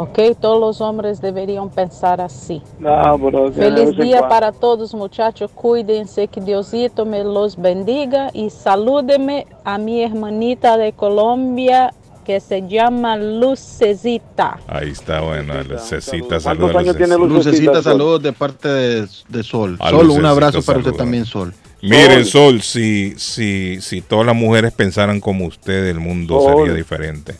Ok, 0.00 0.38
todos 0.40 0.60
los 0.60 0.80
hombres 0.80 1.20
deberían 1.20 1.70
pensar 1.70 2.20
así. 2.20 2.62
No, 2.78 3.18
pero 3.20 3.50
Feliz 3.50 3.96
día 3.96 4.28
para 4.28 4.52
todos 4.52 4.94
muchachos, 4.94 5.50
cuídense, 5.52 6.28
que 6.28 6.40
Diosito 6.40 7.04
me 7.04 7.24
los 7.24 7.56
bendiga 7.56 8.30
y 8.32 8.50
salúdeme 8.50 9.48
a 9.64 9.76
mi 9.76 10.00
hermanita 10.00 10.76
de 10.76 10.92
Colombia, 10.92 11.92
que 12.24 12.38
se 12.38 12.68
llama 12.68 13.16
Lucecita. 13.16 14.60
Ahí 14.68 14.90
está, 14.90 15.20
bueno, 15.20 15.54
Lucecita, 15.64 16.38
saludos. 16.38 16.84
Lucecita, 17.28 17.82
saludos 17.82 18.22
de 18.22 18.32
parte 18.32 18.68
de, 18.68 19.42
Sol. 19.42 19.78
Sol, 19.90 20.10
un 20.10 20.26
abrazo 20.26 20.62
para 20.62 20.78
usted 20.78 20.92
también, 20.92 21.24
Sol. 21.24 21.52
Miren, 21.80 22.24
Sol, 22.24 22.60
si, 22.62 23.14
si, 23.18 23.80
si 23.80 24.00
todas 24.02 24.26
las 24.26 24.34
mujeres 24.34 24.72
pensaran 24.72 25.20
como 25.20 25.46
usted, 25.46 25.86
el 25.86 26.00
mundo 26.00 26.40
sería 26.44 26.74
diferente. 26.74 27.36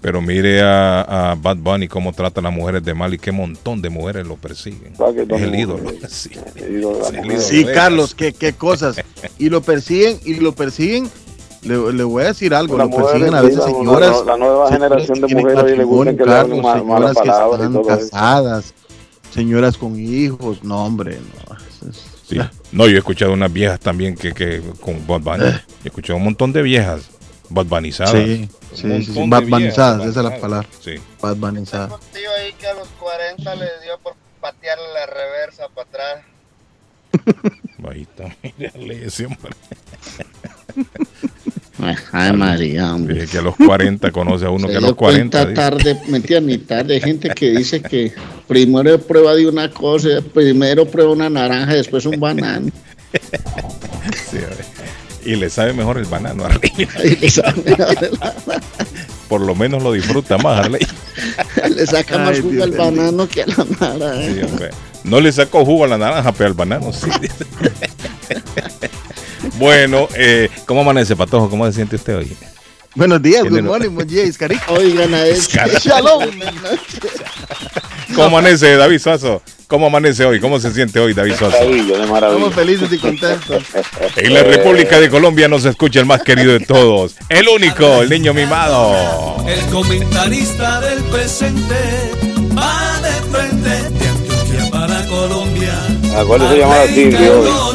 Pero 0.00 0.22
mire 0.22 0.62
a, 0.62 1.36
Bad 1.40 1.58
Bunny 1.58 1.88
cómo 1.88 2.12
trata 2.12 2.40
a 2.40 2.42
las 2.42 2.52
mujeres 2.52 2.82
de 2.82 2.94
mal 2.94 3.12
y 3.12 3.18
qué 3.18 3.32
montón 3.32 3.82
de 3.82 3.90
mujeres 3.90 4.26
lo 4.26 4.36
persiguen. 4.36 4.94
Es 4.94 5.42
el 5.42 5.54
ídolo. 5.58 5.90
Sí, 7.38 7.64
Carlos, 7.66 8.14
qué, 8.14 8.32
qué 8.32 8.54
cosas. 8.54 8.96
Y 9.38 9.50
lo 9.50 9.60
persiguen, 9.60 10.18
y 10.24 10.34
lo 10.34 10.52
persiguen 10.52 11.10
le, 11.62 11.92
le, 11.92 12.04
voy 12.04 12.22
a 12.22 12.26
decir 12.28 12.54
algo, 12.54 12.78
lo 12.78 12.88
persiguen 12.88 13.34
a 13.34 13.42
veces 13.42 13.62
señoras. 13.64 14.24
La, 14.24 14.36
nueva 14.38 14.70
generación 14.72 15.20
de 15.20 15.34
mujeres 15.34 15.76
le 15.76 15.84
gusta 15.84 16.10
que 16.12 16.24
Carlos, 16.24 16.56
le 16.56 16.62
mal, 16.62 16.80
señoras 16.80 17.16
que 17.22 17.28
están 17.28 17.84
casadas, 17.84 18.74
señoras 19.34 19.76
con 19.76 19.98
hijos, 19.98 20.64
no 20.64 20.84
hombre, 20.84 21.18
no. 21.18 21.56
Sí. 22.26 22.38
No, 22.72 22.86
yo 22.86 22.96
he 22.96 22.98
escuchado 22.98 23.32
unas 23.32 23.52
viejas 23.52 23.80
también 23.80 24.14
que, 24.14 24.32
que 24.32 24.62
con 24.80 25.06
Bad 25.06 25.20
Bunny. 25.20 25.44
Eh. 25.44 25.60
He 25.84 25.88
escuchado 25.88 26.16
un 26.16 26.24
montón 26.24 26.52
de 26.52 26.62
viejas 26.62 27.10
Bad 27.50 27.66
Bunnizadas. 27.66 28.12
Sí, 28.12 28.48
sí, 28.74 29.04
sí, 29.04 29.12
sí. 29.12 29.28
Bad 29.28 29.42
Bunnizadas, 29.42 30.06
esa 30.06 30.20
es 30.20 30.24
la 30.24 30.40
palabra. 30.40 30.68
Sí. 30.80 30.94
Bad 31.20 31.36
Bunnizadas. 31.36 31.92
Un 31.92 31.98
tío 32.12 32.30
ahí 32.38 32.52
que 32.52 32.66
a 32.68 32.74
los 32.74 32.88
40 32.88 33.54
le 33.56 33.66
dio 33.82 33.98
por 34.02 34.14
patearle 34.40 34.84
la 34.94 35.06
reversa 35.06 35.68
para 35.74 35.88
atrás. 35.88 36.24
Ahí 37.90 38.02
está, 38.02 38.36
mírale 38.56 39.10
siempre. 39.10 39.50
Ay, 42.12 42.32
María, 42.32 42.94
hombre. 42.94 43.26
que 43.26 43.38
a 43.38 43.42
los 43.42 43.56
40 43.56 44.10
conoce 44.10 44.46
a 44.46 44.50
uno 44.50 44.68
que 44.68 44.76
a 44.76 44.80
los 44.80 44.94
40. 44.94 45.54
tarde, 45.54 45.98
mentira, 46.08 46.40
ni 46.40 46.58
tarde. 46.58 47.00
gente 47.00 47.30
que 47.30 47.50
dice 47.50 47.80
que 47.80 48.12
primero 48.46 48.98
prueba 49.00 49.34
de 49.34 49.46
una 49.46 49.70
cosa, 49.70 50.08
primero 50.34 50.86
prueba 50.86 51.12
una 51.12 51.30
naranja, 51.30 51.74
después 51.74 52.06
un 52.06 52.18
banano. 52.20 52.70
y 55.24 55.36
le 55.36 55.50
sabe 55.50 55.72
mejor 55.72 55.98
el 55.98 56.06
banano 56.06 56.44
a 56.44 56.50
Por 59.28 59.42
lo 59.42 59.54
menos 59.54 59.82
lo 59.82 59.92
disfruta 59.92 60.38
más, 60.38 60.64
Arley. 60.64 60.86
le 61.76 61.86
saca 61.86 62.18
más 62.18 62.40
jugo 62.40 62.64
al 62.64 62.72
banano 62.72 63.28
que 63.28 63.42
a 63.42 63.46
la 63.46 63.66
naranja. 63.80 64.70
No 65.04 65.20
le 65.20 65.32
sacó 65.32 65.64
jugo 65.64 65.84
a 65.84 65.88
la 65.88 65.98
naranja, 65.98 66.32
pero 66.32 66.48
al 66.48 66.54
banano 66.54 66.92
sí. 66.92 67.08
bueno, 69.56 70.08
eh, 70.14 70.48
¿cómo 70.66 70.80
amanece, 70.80 71.16
Patojo? 71.16 71.50
¿Cómo 71.50 71.66
se 71.66 71.72
siente 71.72 71.96
usted 71.96 72.16
hoy? 72.16 72.36
Buenos 72.94 73.22
días, 73.22 73.44
good 73.48 73.62
morning, 73.62 73.90
buen 73.90 74.08
día, 74.08 74.24
Iscarico. 74.24 74.64
Oigan 74.74 75.14
a 75.14 75.24
eso. 75.24 75.50
Shalom. 75.80 76.28
¿Cómo 78.14 78.24
amanece, 78.24 78.74
David 78.76 78.98
Suazo? 78.98 79.42
¿Cómo 79.68 79.86
amanece 79.86 80.24
hoy? 80.24 80.40
¿Cómo 80.40 80.58
se 80.58 80.72
siente 80.72 80.98
hoy, 80.98 81.14
David 81.14 81.34
Suazo? 81.38 81.56
Estamos 81.58 82.52
felices 82.52 82.92
y 82.92 82.98
contentos. 82.98 83.62
En 84.16 84.34
la 84.34 84.42
República 84.42 84.98
de 84.98 85.08
Colombia 85.08 85.46
nos 85.46 85.64
escucha 85.64 86.00
el 86.00 86.06
más 86.06 86.22
querido 86.22 86.52
de 86.52 86.60
todos, 86.66 87.14
el 87.28 87.48
único, 87.48 88.02
el 88.02 88.10
niño 88.10 88.34
mimado. 88.34 89.46
El 89.46 89.60
comentarista 89.66 90.80
del 90.80 90.98
presente 91.04 91.76
va 92.58 93.00
de 93.00 93.12
frente 93.30 93.68
de 93.68 94.08
Antioquia 94.08 94.70
para 94.72 95.06
Colombia. 95.06 95.72
¿A 96.18 96.24
cuál 96.24 96.40
se 96.48 96.58
llama 96.58 96.76
Silvio? 96.92 97.70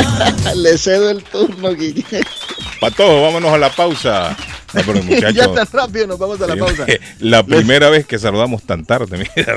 Le 0.56 0.78
cedo 0.78 1.10
el 1.10 1.22
turno, 1.24 1.74
Guille. 1.74 2.04
Patojo, 2.80 3.22
vámonos 3.22 3.52
a 3.52 3.58
la 3.58 3.70
pausa. 3.70 4.36
No, 4.74 4.82
pero, 4.84 5.02
muchacho, 5.04 5.30
ya 5.30 5.52
tan 5.54 5.66
rápido, 5.72 6.06
nos 6.06 6.18
vamos 6.18 6.40
a 6.40 6.46
la 6.46 6.56
pausa. 6.56 6.84
La 7.20 7.42
primera 7.44 7.88
vez 7.88 8.06
que 8.06 8.18
saludamos 8.18 8.62
tan 8.64 8.84
tarde, 8.84 9.16
mira. 9.16 9.56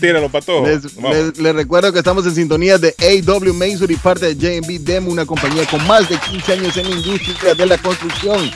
Tíralo, 0.00 0.28
Patojo. 0.28 0.66
Les, 0.66 0.94
Vamos. 0.96 1.16
les- 1.16 1.38
les 1.38 1.54
recuerdo 1.54 1.92
que 1.92 1.98
estamos 1.98 2.24
en 2.26 2.34
sintonía 2.34 2.78
de 2.78 2.94
AW 2.98 3.52
Masonry, 3.54 3.96
parte 3.96 4.34
de 4.34 4.60
JB 4.60 4.80
Demo, 4.84 5.10
una 5.10 5.26
compañía 5.26 5.66
con 5.66 5.84
más 5.86 6.08
de 6.08 6.16
15 6.18 6.52
años 6.52 6.76
en 6.76 6.88
la 6.90 6.96
industria 6.96 7.54
de 7.54 7.66
la 7.66 7.78
construcción. 7.78 8.50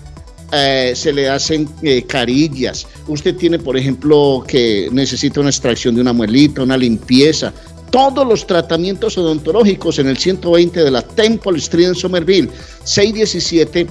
eh, 0.52 0.92
se 0.94 1.12
le 1.12 1.28
hacen 1.28 1.68
eh, 1.82 2.02
carillas. 2.04 2.86
Usted 3.06 3.36
tiene, 3.36 3.58
por 3.58 3.76
ejemplo, 3.76 4.44
que 4.46 4.88
necesita 4.92 5.40
una 5.40 5.50
extracción 5.50 5.94
de 5.94 6.00
una 6.00 6.12
muelita, 6.12 6.62
una 6.62 6.76
limpieza. 6.76 7.52
todos 7.90 8.26
los 8.26 8.46
tratamientos 8.46 9.16
odontológicos 9.16 9.98
en 9.98 10.08
el 10.08 10.18
120 10.18 10.84
de 10.84 10.90
la 10.90 11.00
Temple 11.00 11.56
Street 11.56 11.88
en 11.88 11.94
Somerville, 11.94 12.50
617 12.84 13.86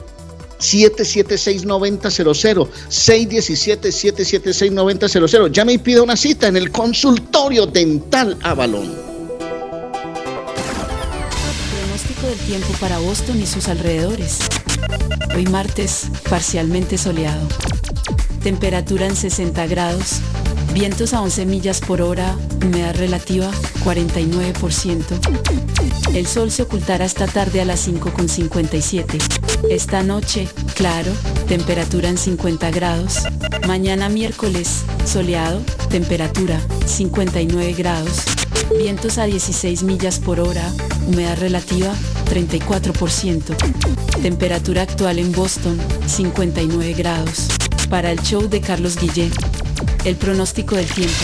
776-9000, 0.59 2.67
617-776-9000. 2.89 5.51
Llame 5.51 5.73
y 5.73 5.77
pida 5.77 6.01
una 6.01 6.15
cita 6.15 6.47
en 6.47 6.57
el 6.57 6.71
consultorio 6.71 7.67
dental 7.67 8.35
Avalon. 8.41 9.06
Tiempo 12.47 12.73
para 12.79 12.97
Boston 12.99 13.41
y 13.41 13.45
sus 13.45 13.67
alrededores. 13.67 14.39
Hoy 15.35 15.45
martes, 15.47 16.07
parcialmente 16.29 16.97
soleado. 16.97 17.45
Temperatura 18.41 19.05
en 19.05 19.17
60 19.17 19.67
grados. 19.67 20.21
Vientos 20.73 21.13
a 21.13 21.21
11 21.21 21.45
millas 21.45 21.81
por 21.81 22.01
hora. 22.01 22.37
Humedad 22.63 22.95
relativa 22.95 23.51
49%. 23.83 25.03
El 26.13 26.25
sol 26.25 26.49
se 26.49 26.63
ocultará 26.63 27.03
esta 27.03 27.27
tarde 27.27 27.59
a 27.59 27.65
las 27.65 27.85
5.57. 27.85 29.17
Esta 29.69 30.01
noche, 30.03 30.47
claro, 30.73 31.11
temperatura 31.49 32.07
en 32.07 32.17
50 32.17 32.71
grados. 32.71 33.23
Mañana 33.67 34.07
miércoles, 34.07 34.83
soleado, 35.05 35.61
temperatura 35.89 36.61
59 36.85 37.73
grados. 37.73 38.23
Vientos 38.75 39.17
a 39.17 39.25
16 39.25 39.83
millas 39.83 40.19
por 40.19 40.39
hora. 40.39 40.71
Humedad 41.07 41.37
relativa 41.39 41.93
34%. 42.29 43.55
Temperatura 44.21 44.81
actual 44.81 45.19
en 45.19 45.31
Boston 45.31 45.79
59 46.05 46.93
grados. 46.93 47.47
Para 47.89 48.11
el 48.11 48.21
show 48.21 48.47
de 48.47 48.59
Carlos 48.59 48.97
Guillén. 48.97 49.31
El 50.03 50.15
pronóstico 50.15 50.75
del 50.75 50.87
tiempo. 50.87 51.23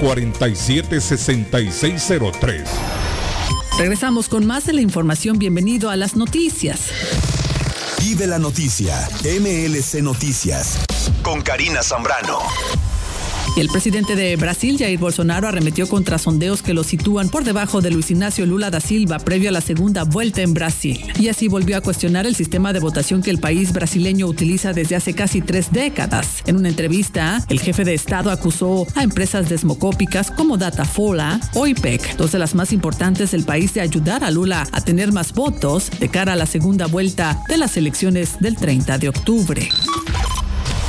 447-6603. 0.00 2.64
Regresamos 3.78 4.28
con 4.28 4.46
más 4.46 4.66
de 4.66 4.74
la 4.74 4.80
información. 4.80 5.38
Bienvenido 5.38 5.90
a 5.90 5.96
las 5.96 6.16
noticias. 6.16 6.80
Vive 7.98 8.26
la 8.26 8.38
noticia. 8.38 9.08
MLC 9.24 10.02
Noticias. 10.02 10.84
Con 11.22 11.40
Karina 11.40 11.82
Zambrano. 11.82 12.40
Y 13.54 13.60
el 13.60 13.68
presidente 13.68 14.16
de 14.16 14.34
Brasil, 14.36 14.78
Jair 14.78 14.98
Bolsonaro, 14.98 15.46
arremetió 15.46 15.86
contra 15.86 16.16
sondeos 16.16 16.62
que 16.62 16.72
lo 16.72 16.84
sitúan 16.84 17.28
por 17.28 17.44
debajo 17.44 17.82
de 17.82 17.90
Luis 17.90 18.10
Ignacio 18.10 18.46
Lula 18.46 18.70
da 18.70 18.80
Silva 18.80 19.18
previo 19.18 19.50
a 19.50 19.52
la 19.52 19.60
segunda 19.60 20.04
vuelta 20.04 20.40
en 20.40 20.54
Brasil. 20.54 20.98
Y 21.18 21.28
así 21.28 21.48
volvió 21.48 21.76
a 21.76 21.82
cuestionar 21.82 22.26
el 22.26 22.34
sistema 22.34 22.72
de 22.72 22.80
votación 22.80 23.22
que 23.22 23.28
el 23.28 23.40
país 23.40 23.74
brasileño 23.74 24.26
utiliza 24.26 24.72
desde 24.72 24.96
hace 24.96 25.12
casi 25.12 25.42
tres 25.42 25.70
décadas. 25.70 26.42
En 26.46 26.56
una 26.56 26.70
entrevista, 26.70 27.44
el 27.50 27.60
jefe 27.60 27.84
de 27.84 27.92
Estado 27.92 28.30
acusó 28.30 28.86
a 28.94 29.02
empresas 29.02 29.50
desmocópicas 29.50 30.30
como 30.30 30.56
Datafola 30.56 31.38
o 31.52 31.66
IPEC, 31.66 32.16
dos 32.16 32.32
de 32.32 32.38
las 32.38 32.54
más 32.54 32.72
importantes 32.72 33.32
del 33.32 33.44
país, 33.44 33.74
de 33.74 33.82
ayudar 33.82 34.24
a 34.24 34.30
Lula 34.30 34.66
a 34.72 34.80
tener 34.80 35.12
más 35.12 35.34
votos 35.34 35.90
de 36.00 36.08
cara 36.08 36.32
a 36.32 36.36
la 36.36 36.46
segunda 36.46 36.86
vuelta 36.86 37.42
de 37.48 37.58
las 37.58 37.76
elecciones 37.76 38.38
del 38.40 38.56
30 38.56 38.96
de 38.96 39.10
octubre. 39.10 39.68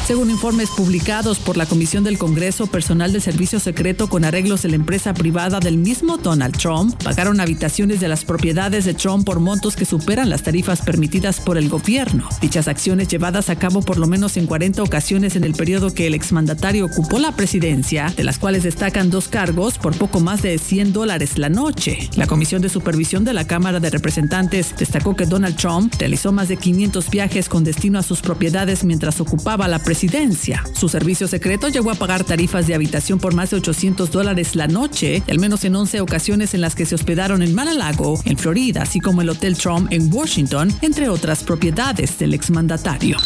Según 0.06 0.30
informes 0.30 0.70
publicados 0.70 1.40
por 1.40 1.56
la 1.56 1.66
Comisión 1.66 2.04
del 2.04 2.18
Congreso, 2.18 2.68
personal 2.68 3.14
del 3.14 3.22
Servicio 3.22 3.62
Secreto 3.62 4.10
con 4.10 4.26
arreglos 4.26 4.62
de 4.62 4.68
la 4.68 4.76
empresa 4.76 5.14
privada 5.14 5.62
del 5.62 5.78
mismo 5.78 6.18
Donald 6.18 6.58
Trump 6.58 7.02
pagaron 7.02 7.40
habitaciones 7.40 8.02
de 8.02 8.10
las 8.10 8.26
propiedades 8.26 8.84
de 8.84 8.94
Trump 8.94 9.26
por 9.26 9.40
montos 9.40 9.78
que 9.78 9.86
superan 9.86 10.30
las 10.30 10.44
tarifas 10.44 10.82
permitidas 10.82 11.40
por 11.40 11.58
el 11.58 11.70
gobierno. 11.70 12.28
Dichas 12.42 12.68
acciones 12.68 13.08
llevadas 13.08 13.50
a 13.50 13.56
cabo 13.56 13.82
por 13.82 13.98
lo 13.98 14.06
menos 14.06 14.36
en 14.36 14.46
40 14.46 14.84
ocasiones 14.84 15.38
en 15.38 15.46
el 15.46 15.54
periodo 15.54 15.94
que 15.94 16.06
el 16.06 16.16
exmandatario 16.16 16.86
ocupó 16.86 17.18
la 17.18 17.32
presidencia, 17.38 18.14
de 18.18 18.26
las 18.26 18.40
cuales 18.40 18.64
destacan 18.64 19.10
dos 19.10 19.30
cargos 19.30 19.78
por 19.78 19.98
poco 19.98 20.20
más 20.20 20.42
de 20.42 20.58
100 20.58 20.92
dólares 20.92 21.38
la 21.38 21.48
noche. 21.48 22.10
La 22.18 22.28
Comisión 22.28 22.62
de 22.62 22.68
Supervisión 22.68 23.24
de 23.24 23.32
la 23.32 23.48
Cámara 23.48 23.80
de 23.80 23.90
Representantes 23.90 24.76
destacó 24.78 25.16
que 25.16 25.26
Donald 25.26 25.56
Trump 25.56 25.94
realizó 25.98 26.34
más 26.34 26.50
de 26.50 26.58
500 26.58 27.10
viajes 27.10 27.48
con 27.48 27.64
destino 27.64 28.00
a 28.00 28.04
sus 28.04 28.20
propiedades 28.20 28.84
mientras 28.84 29.22
ocupaba 29.22 29.70
la 29.70 29.80
presidencia 29.80 29.93
Su 30.74 30.90
servicio 30.90 31.28
secreto 31.28 31.68
llegó 31.68 31.92
a 31.92 31.96
pagar 31.96 32.24
tarifas 32.24 32.68
de 32.68 32.76
habitación 32.76 33.20
por 33.20 33.34
más 33.34 33.52
de 33.52 33.58
800 33.58 34.12
dólares 34.12 34.56
la 34.56 34.68
noche, 34.68 35.22
al 35.28 35.40
menos 35.40 35.64
en 35.66 35.76
11 35.76 36.02
ocasiones 36.02 36.54
en 36.54 36.62
las 36.62 36.76
que 36.76 36.86
se 36.86 36.96
hospedaron 36.96 37.42
en 37.42 37.54
Mar-a-Lago, 37.54 38.20
en 38.26 38.38
Florida, 38.38 38.84
así 38.84 39.00
como 39.00 39.22
el 39.22 39.30
Hotel 39.30 39.58
Trump 39.58 39.92
en 39.92 40.14
Washington, 40.14 40.74
entre 40.82 41.10
otras 41.10 41.44
propiedades 41.44 42.18
del 42.18 42.34
exmandatario. 42.34 43.18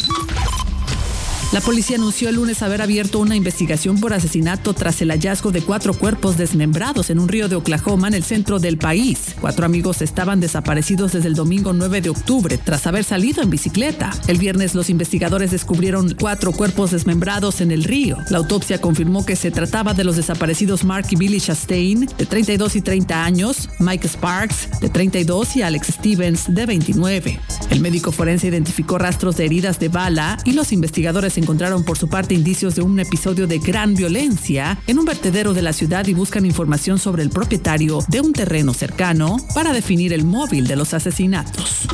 La 1.53 1.61
policía 1.61 1.95
anunció 1.95 2.27
el 2.27 2.35
lunes 2.35 2.61
haber 2.61 2.81
abierto 2.81 3.19
una 3.19 3.37
investigación 3.37 4.01
por 4.01 4.13
asesinato 4.13 4.73
tras 4.73 5.01
el 5.01 5.11
hallazgo 5.11 5.53
de 5.53 5.61
cuatro 5.61 5.93
cuerpos 5.93 6.37
desmembrados 6.37 7.09
en 7.09 7.19
un 7.19 7.29
río 7.29 7.47
de 7.47 7.55
Oklahoma 7.55 8.09
en 8.09 8.15
el 8.15 8.25
centro 8.25 8.59
del 8.59 8.77
país. 8.77 9.33
Cuatro 9.39 9.65
amigos 9.65 10.01
estaban 10.01 10.41
desaparecidos 10.41 11.13
desde 11.13 11.29
el 11.29 11.35
domingo 11.35 11.71
9 11.71 12.01
de 12.01 12.09
octubre 12.09 12.57
tras 12.57 12.85
haber 12.85 13.05
salido 13.05 13.41
en 13.41 13.49
bicicleta. 13.49 14.11
El 14.27 14.39
viernes 14.39 14.75
los 14.75 14.89
investigadores 14.89 15.51
descubrieron 15.51 16.15
cuatro 16.19 16.51
cuerpos 16.51 16.91
desmembrados 16.91 17.61
en 17.61 17.71
el 17.71 17.85
río. 17.85 18.17
La 18.29 18.39
autopsia 18.39 18.81
confirmó 18.81 19.25
que 19.25 19.37
se 19.37 19.49
trataba 19.49 19.93
de 19.93 20.03
los 20.03 20.17
desaparecidos 20.17 20.83
Mark 20.83 21.07
y 21.11 21.15
Billy 21.15 21.39
Chastain, 21.39 22.09
de 22.17 22.25
32 22.25 22.75
y 22.75 22.81
30 22.81 23.23
años, 23.23 23.69
Mike 23.79 24.09
Sparks, 24.09 24.81
de 24.81 24.89
32 24.89 25.55
y 25.55 25.61
Alex 25.61 25.87
Stevens, 25.93 26.53
de 26.53 26.65
29. 26.65 27.39
El 27.69 27.79
médico 27.79 28.11
forense 28.11 28.47
identificó 28.47 28.97
rastros 28.97 29.37
de 29.37 29.45
heridas 29.45 29.79
de 29.79 29.87
bala 29.87 30.37
y 30.43 30.51
los 30.51 30.73
investigadores 30.73 31.36
encontraron 31.39 31.83
por 31.83 31.97
su 31.97 32.07
parte 32.09 32.33
indicios 32.33 32.75
de 32.75 32.81
un 32.81 32.99
episodio 32.99 33.47
de 33.47 33.59
gran 33.59 33.95
violencia 33.95 34.79
en 34.87 34.99
un 34.99 35.05
vertedero 35.05 35.53
de 35.53 35.61
la 35.61 35.73
ciudad 35.73 36.05
y 36.07 36.13
buscan 36.13 36.45
información 36.45 36.99
sobre 36.99 37.23
el 37.23 37.29
propietario 37.29 37.99
de 38.07 38.21
un 38.21 38.33
terreno 38.33 38.73
cercano 38.73 39.37
para 39.53 39.73
definir 39.73 40.13
el 40.13 40.23
móvil 40.23 40.67
de 40.67 40.75
los 40.75 40.93
asesinatos. 40.93 41.87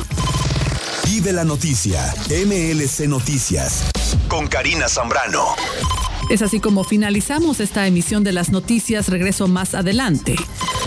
Vive 1.04 1.32
la 1.32 1.44
noticia. 1.44 2.14
MLC 2.28 3.06
Noticias. 3.06 3.84
Con 4.28 4.46
Karina 4.46 4.88
Zambrano. 4.88 5.54
Es 6.30 6.42
así 6.42 6.58
como 6.58 6.84
finalizamos 6.84 7.60
esta 7.60 7.86
emisión 7.86 8.24
de 8.24 8.32
las 8.32 8.50
noticias. 8.50 9.08
Regreso 9.08 9.46
más 9.46 9.74
adelante. 9.74 10.36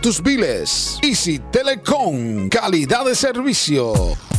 tus 0.00 0.20
biles. 0.20 0.98
Easy 1.02 1.38
Telecom, 1.52 2.48
calidad 2.48 3.04
de 3.04 3.14
servicio. 3.14 3.92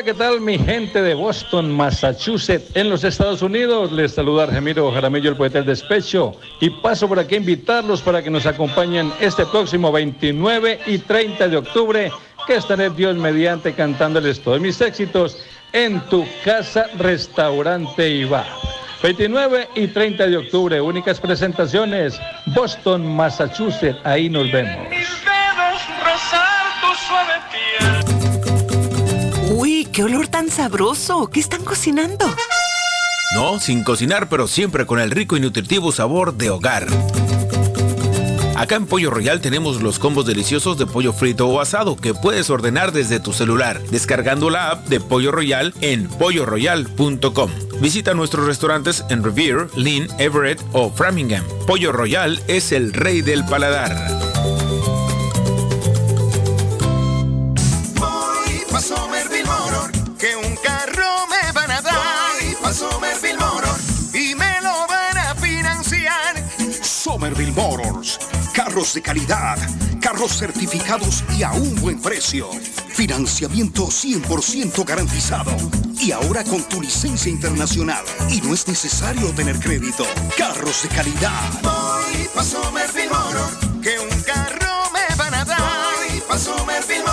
¿qué 0.07 0.15
tal 0.15 0.41
mi 0.41 0.57
gente 0.57 1.03
de 1.03 1.15
Boston, 1.15 1.69
Massachusetts, 1.73 2.71
en 2.77 2.89
los 2.89 3.03
Estados 3.03 3.43
Unidos? 3.43 3.91
Les 3.91 4.13
saluda 4.13 4.45
Argemiro 4.45 4.93
Jaramillo, 4.93 5.31
el 5.31 5.37
poeta 5.37 5.59
del 5.59 5.67
despecho, 5.67 6.37
y 6.61 6.71
paso 6.71 7.09
por 7.09 7.19
aquí 7.19 7.35
a 7.35 7.39
invitarlos 7.39 8.03
para 8.03 8.23
que 8.23 8.31
nos 8.31 8.47
acompañen 8.47 9.13
este 9.19 9.45
próximo 9.47 9.91
29 9.91 10.79
y 10.87 10.99
30 10.99 11.49
de 11.49 11.57
octubre, 11.57 12.13
que 12.47 12.55
estaré 12.55 12.89
Dios 12.91 13.17
mediante 13.17 13.73
cantándoles 13.73 14.39
todos 14.39 14.61
mis 14.61 14.81
éxitos 14.81 15.39
en 15.73 15.99
tu 16.03 16.25
casa, 16.45 16.87
restaurante 16.99 18.09
y 18.09 18.25
bar. 18.27 18.47
29 19.03 19.71
y 19.75 19.89
30 19.89 20.25
de 20.29 20.37
octubre, 20.37 20.81
únicas 20.81 21.19
presentaciones, 21.19 22.21
Boston, 22.55 23.05
Massachusetts, 23.05 23.99
ahí 24.05 24.29
nos 24.29 24.53
vemos. 24.53 24.87
Rozar 26.05 26.81
tu 26.81 26.95
suave 26.95 27.35
piel. 27.51 27.95
Uy, 29.67 29.85
qué 29.93 30.05
olor 30.05 30.29
tan 30.29 30.49
sabroso. 30.49 31.27
¿Qué 31.27 31.41
están 31.41 31.64
cocinando? 31.64 32.25
No, 33.35 33.59
sin 33.59 33.83
cocinar, 33.83 34.29
pero 34.29 34.47
siempre 34.47 34.87
con 34.87 35.01
el 35.01 35.11
rico 35.11 35.37
y 35.37 35.41
nutritivo 35.41 35.91
sabor 35.91 36.35
de 36.35 36.51
hogar. 36.51 36.87
Acá 38.55 38.77
en 38.77 38.87
Pollo 38.87 39.11
Royal 39.11 39.41
tenemos 39.41 39.83
los 39.83 39.99
combos 39.99 40.25
deliciosos 40.25 40.79
de 40.79 40.87
pollo 40.87 41.12
frito 41.12 41.49
o 41.49 41.61
asado 41.61 41.97
que 41.97 42.14
puedes 42.14 42.49
ordenar 42.49 42.93
desde 42.93 43.19
tu 43.19 43.33
celular, 43.33 43.83
descargando 43.91 44.51
la 44.51 44.71
app 44.71 44.87
de 44.87 45.01
Pollo 45.01 45.33
Royal 45.33 45.75
en 45.81 46.07
polloroyal.com. 46.11 47.51
Visita 47.81 48.14
nuestros 48.14 48.47
restaurantes 48.47 49.05
en 49.11 49.25
Revere, 49.25 49.67
Lynn, 49.75 50.07
Everett 50.21 50.62
o 50.75 50.93
Framingham. 50.93 51.43
Pollo 51.67 51.91
Royal 51.91 52.41
es 52.47 52.71
el 52.71 52.93
rey 52.93 53.21
del 53.21 53.45
paladar. 53.45 54.56
Somerville 67.27 67.53
Motors. 67.57 68.20
Carros 68.53 68.95
de 68.95 69.03
calidad, 69.03 69.59
carros 70.01 70.39
certificados 70.39 71.24
y 71.37 71.43
a 71.43 71.51
un 71.51 71.74
buen 71.81 72.01
precio. 72.01 72.49
Financiamiento 72.89 73.89
100% 73.89 74.85
garantizado. 74.87 75.51
Y 75.99 76.12
ahora 76.12 76.45
con 76.45 76.62
tu 76.68 76.81
licencia 76.81 77.29
internacional. 77.33 78.05
Y 78.31 78.41
no 78.43 78.55
es 78.55 78.68
necesario 78.68 79.29
tener 79.33 79.59
crédito. 79.59 80.05
Carros 80.39 80.85
de 80.85 80.89
calidad. 80.91 81.51
Voy 81.62 82.29
pa' 82.33 82.45
Somerville 82.45 83.09
Motor, 83.09 83.81
que 83.83 83.99
un 83.99 84.22
carro 84.22 84.89
me 84.93 85.16
van 85.16 85.35
a 85.35 85.45
dar. 85.45 85.59
Voy 85.59 86.20
pa' 86.29 86.39
Somerville 86.39 87.06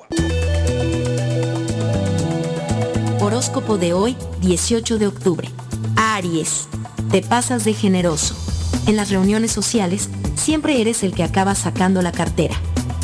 Horóscopo 3.21 3.77
de 3.77 3.93
hoy, 3.93 4.17
18 4.41 4.97
de 4.97 5.07
octubre. 5.07 5.49
Aries, 5.95 6.67
te 7.09 7.21
pasas 7.21 7.63
de 7.63 7.73
generoso. 7.73 8.35
En 8.85 8.97
las 8.97 9.09
reuniones 9.09 9.51
sociales, 9.51 10.09
siempre 10.35 10.81
eres 10.81 11.03
el 11.03 11.13
que 11.13 11.23
acaba 11.23 11.55
sacando 11.55 12.01
la 12.01 12.11
cartera. 12.11 12.55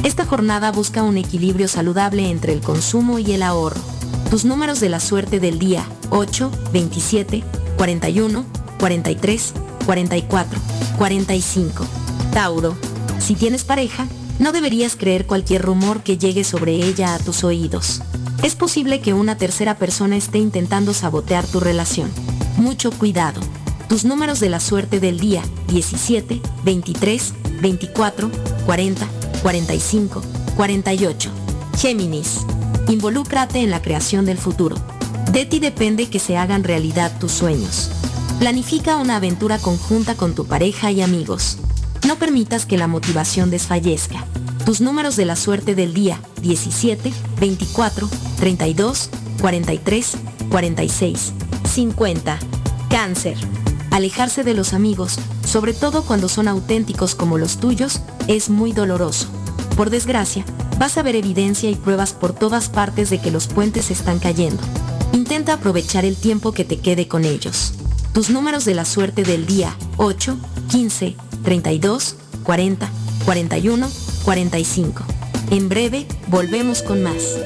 Esta 0.04 0.26
jornada 0.26 0.72
busca 0.72 1.04
un 1.04 1.18
equilibrio 1.18 1.68
saludable 1.68 2.30
entre 2.30 2.54
el 2.54 2.62
consumo 2.62 3.18
y 3.18 3.32
el 3.32 3.42
ahorro. 3.44 3.82
Tus 4.30 4.46
números 4.46 4.80
de 4.82 4.90
la 4.90 5.00
suerte 5.00 5.40
del 5.40 5.58
día 5.58 5.88
8, 6.10 6.52
27, 6.74 7.44
41, 7.78 8.46
43, 8.80 9.54
44, 9.86 10.60
45. 10.98 11.86
Tauro, 12.34 12.76
si 13.20 13.36
tienes 13.36 13.64
pareja, 13.64 14.08
no 14.40 14.52
deberías 14.52 14.96
creer 14.96 15.26
cualquier 15.26 15.62
rumor 15.62 16.04
que 16.04 16.18
llegue 16.18 16.44
sobre 16.44 16.76
ella 16.76 17.16
a 17.16 17.20
tus 17.20 17.44
oídos. 17.44 18.02
Es 18.44 18.56
posible 18.56 19.02
que 19.02 19.14
una 19.14 19.38
tercera 19.38 19.78
persona 19.78 20.16
esté 20.16 20.38
intentando 20.38 20.94
sabotear 20.94 21.46
tu 21.46 21.60
relación. 21.60 22.12
Mucho 22.58 22.92
cuidado. 22.92 23.42
Tus 23.90 24.06
números 24.06 24.40
de 24.40 24.50
la 24.50 24.60
suerte 24.60 25.00
del 25.00 25.20
día 25.20 25.42
17, 25.68 26.42
23, 26.64 27.34
24, 27.62 28.30
40, 28.66 29.08
45, 29.42 30.22
48. 30.56 31.32
Géminis. 31.78 32.40
Involúcrate 32.88 33.60
en 33.60 33.72
la 33.72 33.82
creación 33.82 34.26
del 34.26 34.38
futuro. 34.38 34.76
De 35.38 35.46
ti 35.46 35.60
depende 35.60 36.10
que 36.10 36.18
se 36.18 36.36
hagan 36.36 36.64
realidad 36.64 37.20
tus 37.20 37.32
sueños. 37.32 37.92
Planifica 38.40 38.98
una 38.98 39.18
aventura 39.18 39.60
conjunta 39.60 40.16
con 40.16 40.34
tu 40.34 40.48
pareja 40.48 40.90
y 40.90 41.04
amigos. 41.04 41.60
No 42.08 42.16
permitas 42.16 42.66
que 42.66 42.76
la 42.76 42.88
motivación 42.88 43.52
desfallezca. 43.52 44.26
Tus 44.66 44.82
números 44.82 45.16
de 45.16 45.26
la 45.26 45.36
suerte 45.36 45.76
del 45.76 45.94
día 45.94 46.20
17, 46.42 47.14
24, 47.40 48.10
32, 48.40 49.12
43, 49.40 50.18
46, 50.50 51.34
50. 51.72 52.40
Cáncer. 52.90 53.38
Alejarse 53.92 54.44
de 54.44 54.56
los 54.56 54.74
amigos, 54.74 55.20
sobre 55.46 55.74
todo 55.74 56.02
cuando 56.02 56.30
son 56.30 56.48
auténticos 56.48 57.14
como 57.14 57.38
los 57.38 57.60
tuyos, 57.60 58.02
es 58.28 58.50
muy 58.50 58.72
doloroso. 58.72 59.28
Por 59.76 59.92
desgracia, 59.92 60.44
vas 60.80 60.98
a 60.98 61.04
ver 61.04 61.16
evidencia 61.16 61.70
y 61.70 61.76
pruebas 61.76 62.14
por 62.14 62.34
todas 62.34 62.70
partes 62.70 63.12
de 63.12 63.22
que 63.22 63.30
los 63.30 63.46
puentes 63.46 63.92
están 63.92 64.18
cayendo. 64.18 64.64
Intenta 65.14 65.54
aprovechar 65.54 66.06
el 66.06 66.16
tiempo 66.16 66.52
que 66.52 66.66
te 66.66 66.80
quede 66.80 67.08
con 67.08 67.26
ellos. 67.26 67.74
Tus 68.14 68.30
números 68.30 68.66
de 68.66 68.74
la 68.74 68.86
suerte 68.86 69.24
del 69.24 69.46
día 69.46 69.76
8, 69.98 70.38
15, 70.70 71.16
32, 71.44 72.16
40, 72.44 72.90
41, 73.26 73.90
45. 74.24 75.04
En 75.52 75.70
breve, 75.70 76.08
volvemos 76.28 76.82
con 76.82 77.04
más. 77.04 77.38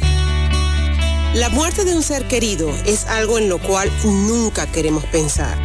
La 1.36 1.48
muerte 1.50 1.86
de 1.86 1.96
un 1.96 2.04
ser 2.04 2.28
querido 2.28 2.70
es 2.86 3.06
algo 3.06 3.38
en 3.38 3.48
lo 3.50 3.60
cual 3.60 3.92
nunca 4.04 4.66
queremos 4.72 5.06
pensar, 5.06 5.56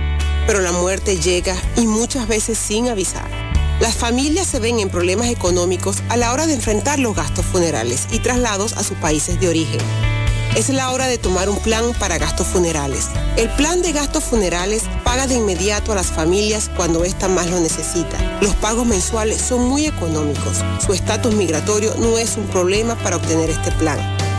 pero 0.47 0.61
la 0.61 0.72
muerte 0.72 1.16
llega 1.16 1.57
y 1.77 1.87
muchas 1.87 2.29
veces 2.29 2.59
sin 2.59 2.89
avisar. 2.89 3.43
Las 3.81 3.97
familias 3.97 4.47
se 4.47 4.61
ven 4.61 4.79
en 4.79 4.89
problemas 4.89 5.29
económicos 5.29 5.97
a 6.09 6.16
la 6.16 6.33
hora 6.33 6.47
de 6.47 6.55
enfrentar 6.55 7.01
los 7.01 7.16
gastos 7.16 7.45
funerales 7.45 8.07
y 8.12 8.20
traslados 8.20 8.75
a 8.75 8.85
sus 8.85 8.97
países 8.99 9.41
de 9.41 9.49
origen. 9.49 9.81
Es 10.57 10.68
la 10.68 10.93
hora 10.93 11.09
de 11.09 11.18
tomar 11.18 11.49
un 11.49 11.59
plan 11.59 11.93
para 11.99 12.18
gastos 12.18 12.47
funerales. 12.47 13.09
El 13.37 13.51
plan 13.51 13.83
de 13.83 13.91
gastos 13.91 14.22
funerales 14.22 14.85
paga 15.03 15.27
de 15.27 15.35
inmediato 15.35 15.91
a 15.91 15.97
las 15.97 16.07
familias 16.07 16.70
cuando 16.77 17.05
ésta 17.05 17.27
más 17.29 17.51
lo 17.51 17.59
necesita. 17.59 18.16
Los 18.41 18.55
pagos 18.55 18.87
mensuales 18.87 19.41
son 19.43 19.68
muy 19.68 19.87
económicos. 19.87 20.62
Su 20.85 20.93
estatus 20.93 21.35
migratorio 21.35 21.95
no 21.99 22.16
es 22.18 22.37
un 22.37 22.47
problema 22.47 22.95
para 22.95 23.16
obtener 23.16 23.51
este 23.51 23.72
plan. 23.72 23.99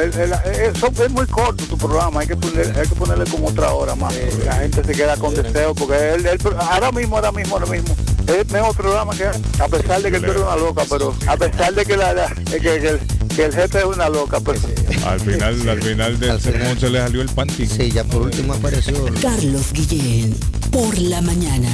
El- 0.00 0.14
el- 0.14 0.32
eso 0.76 0.86
es 1.04 1.10
muy 1.10 1.26
corto 1.26 1.64
tu 1.64 1.76
programa, 1.76 2.20
hay 2.20 2.26
que, 2.26 2.36
poner- 2.36 2.72
hay 2.78 2.86
que 2.88 2.94
ponerle 2.94 3.24
como 3.24 3.48
otra 3.48 3.72
hora 3.72 3.94
más. 3.94 4.14
La 4.44 4.54
gente 4.54 4.82
se 4.84 4.92
queda 4.92 5.16
con 5.16 5.34
deseo, 5.34 5.74
porque 5.74 6.14
él, 6.14 6.26
él- 6.26 6.38
ahora 6.58 6.90
mismo, 6.92 7.16
ahora 7.16 7.32
mismo, 7.32 7.56
ahora 7.56 7.66
mismo, 7.66 7.94
es 8.26 8.50
mejor 8.50 8.74
programa 8.76 9.12
que 9.16 9.24
a 9.26 9.68
pesar 9.68 10.02
de 10.02 10.10
que 10.10 10.20
tú 10.20 10.30
eres 10.30 10.42
una 10.42 10.56
loca, 10.56 10.82
pero 10.88 11.14
a 11.26 11.36
pesar 11.36 11.74
de 11.74 11.84
que, 11.84 11.96
la, 11.96 12.12
la- 12.14 12.28
que, 12.34 12.60
que 12.60 12.76
el, 12.76 13.00
que 13.34 13.44
el 13.44 13.52
jefe 13.54 13.78
es 13.78 13.84
una 13.84 14.08
loca, 14.08 14.38
pero 14.40 14.58
Al 15.06 15.20
final, 15.20 15.68
al 15.68 15.82
final 15.82 16.18
del 16.20 16.40
sermón 16.40 16.78
se 16.78 16.90
le 16.90 16.98
salió 17.00 17.22
el 17.22 17.28
panty. 17.28 17.66
Sí, 17.66 17.90
ya 17.90 18.04
por 18.04 18.22
último 18.22 18.54
apareció. 18.54 18.94
Carlos 19.20 19.72
Guillén 19.72 20.34
por 20.70 20.96
la 20.98 21.20
mañana. 21.20 21.68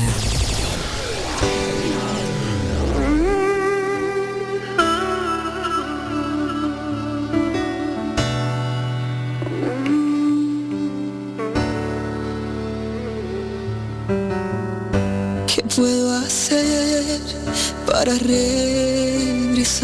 Para 17.86 18.14
regresar 18.14 19.82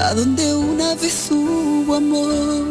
a 0.00 0.12
donde 0.14 0.54
una 0.54 0.96
vez 0.96 1.28
hubo 1.30 1.94
amor 1.94 2.64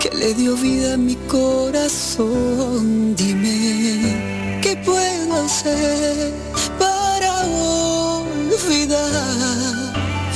que 0.00 0.10
le 0.10 0.34
dio 0.34 0.54
vida 0.56 0.94
a 0.94 0.96
mi 0.98 1.14
corazón? 1.28 3.14
Dime, 3.16 4.60
¿qué 4.62 4.76
puedo 4.84 5.34
hacer 5.44 6.32
para 6.78 7.46
olvidar 8.20 8.92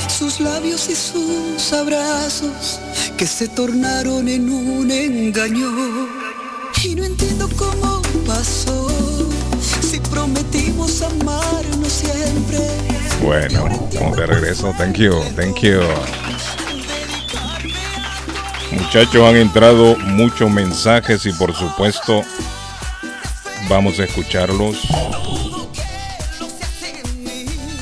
sus 0.07 0.39
labios 0.39 0.89
y 0.89 0.95
sus 0.95 1.71
abrazos 1.71 2.79
que 3.15 3.27
se 3.27 3.47
tornaron 3.47 4.27
en 4.27 4.49
un 4.49 4.89
engaño? 4.89 5.69
Y 6.83 6.95
no 6.95 7.03
entiendo 7.03 7.47
cómo 7.55 8.01
pasó 8.25 8.98
prometimos 10.19 11.01
amarnos 11.01 11.91
siempre. 11.91 12.59
Bueno, 13.21 13.89
como 13.97 14.15
de 14.15 14.25
regreso, 14.25 14.73
thank 14.77 14.97
you, 14.97 15.13
thank 15.35 15.59
you. 15.59 15.79
Muchachos, 18.71 19.27
han 19.27 19.37
entrado 19.37 19.97
muchos 19.97 20.49
mensajes 20.49 21.25
y 21.25 21.31
por 21.33 21.55
supuesto 21.55 22.21
vamos 23.69 23.99
a 23.99 24.03
escucharlos. 24.03 24.77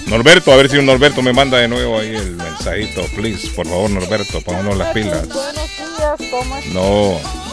Norberto, 0.08 0.54
a 0.54 0.56
ver 0.56 0.70
si 0.70 0.78
un 0.78 0.86
Norberto 0.86 1.22
me 1.22 1.34
manda 1.34 1.58
de 1.58 1.68
nuevo 1.68 2.00
ahí 2.00 2.16
el 2.16 2.36
mensajito, 2.36 3.02
please. 3.16 3.50
Por 3.50 3.68
favor, 3.68 3.90
Norberto, 3.90 4.42
pónganos 4.42 4.78
las 4.78 4.94
pilas. 4.94 5.28
Buenos 5.28 5.70
días, 5.78 6.32
¿cómo 6.32 6.58
estás? 6.58 6.74
No. 6.74 7.47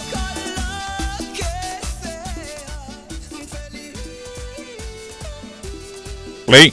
Play. 6.55 6.73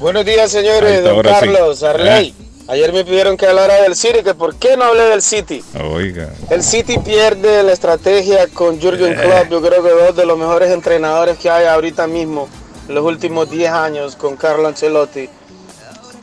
Buenos 0.00 0.24
días, 0.24 0.50
señores. 0.50 1.04
Don 1.04 1.14
ahora 1.14 1.38
sí. 1.38 1.46
Carlos, 1.46 1.82
Arley. 1.84 2.34
Ayer 2.66 2.92
me 2.92 3.04
pidieron 3.04 3.36
que 3.36 3.46
hablara 3.46 3.80
del 3.82 3.94
City, 3.94 4.24
que 4.24 4.34
por 4.34 4.56
qué 4.56 4.76
no 4.76 4.86
hablé 4.86 5.04
del 5.04 5.22
City. 5.22 5.62
Oiga. 5.88 6.30
El 6.50 6.64
City 6.64 6.98
pierde 6.98 7.62
la 7.62 7.72
estrategia 7.72 8.48
con 8.48 8.80
Jürgen 8.80 9.12
Eh. 9.12 9.22
Klopp, 9.22 9.50
yo 9.50 9.62
creo 9.62 9.84
que 9.84 9.90
dos 9.90 10.16
de 10.16 10.26
los 10.26 10.36
mejores 10.36 10.72
entrenadores 10.72 11.38
que 11.38 11.48
hay 11.48 11.66
ahorita 11.66 12.08
mismo, 12.08 12.48
en 12.88 12.96
los 12.96 13.04
últimos 13.04 13.48
10 13.48 13.70
años 13.70 14.16
con 14.16 14.34
Carlo 14.34 14.66
Ancelotti. 14.66 15.28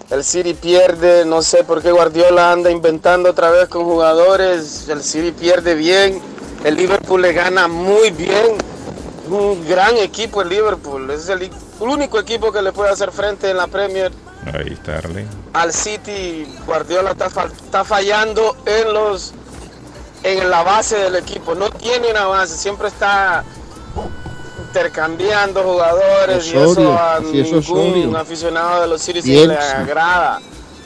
El 0.09 0.25
City 0.25 0.53
pierde, 0.53 1.23
no 1.23 1.41
sé 1.43 1.63
por 1.63 1.81
qué 1.81 1.93
Guardiola 1.93 2.51
anda 2.51 2.71
inventando 2.71 3.29
otra 3.29 3.51
vez 3.51 3.69
con 3.69 3.85
jugadores, 3.85 4.89
el 4.89 5.01
City 5.01 5.31
pierde 5.31 5.75
bien, 5.75 6.21
el 6.65 6.75
Liverpool 6.75 7.21
le 7.21 7.31
gana 7.31 7.69
muy 7.69 8.11
bien, 8.11 8.57
un 9.29 9.65
gran 9.65 9.95
equipo 9.95 10.41
el 10.41 10.49
Liverpool, 10.49 11.09
es 11.09 11.29
el, 11.29 11.49
el 11.83 11.89
único 11.89 12.19
equipo 12.19 12.51
que 12.51 12.61
le 12.61 12.71
puede 12.71 12.91
hacer 12.91 13.11
frente 13.11 13.49
en 13.49 13.57
la 13.57 13.67
Premier 13.67 14.11
Ahí 14.53 14.73
está 14.73 14.97
Arley. 14.97 15.25
al 15.53 15.71
City 15.73 16.45
Guardiola 16.65 17.11
está, 17.11 17.29
fa- 17.29 17.45
está 17.45 17.83
fallando 17.85 18.57
en 18.65 18.93
los 18.93 19.33
en 20.23 20.49
la 20.49 20.63
base 20.63 20.95
del 20.97 21.15
equipo. 21.17 21.53
No 21.53 21.69
tiene 21.69 22.09
una 22.11 22.25
base 22.27 22.55
siempre 22.57 22.87
está 22.87 23.43
intercambiando 24.67 25.61
jugadores 25.63 26.47
y 26.47 26.57
eso 26.57 26.97
a 26.97 27.19
sí, 27.19 27.43
ningún 27.73 28.15
aficionado 28.15 28.81
de 28.81 28.87
los 28.87 29.01
City 29.01 29.21
sí 29.21 29.45
le 29.47 29.57
agrada 29.57 30.39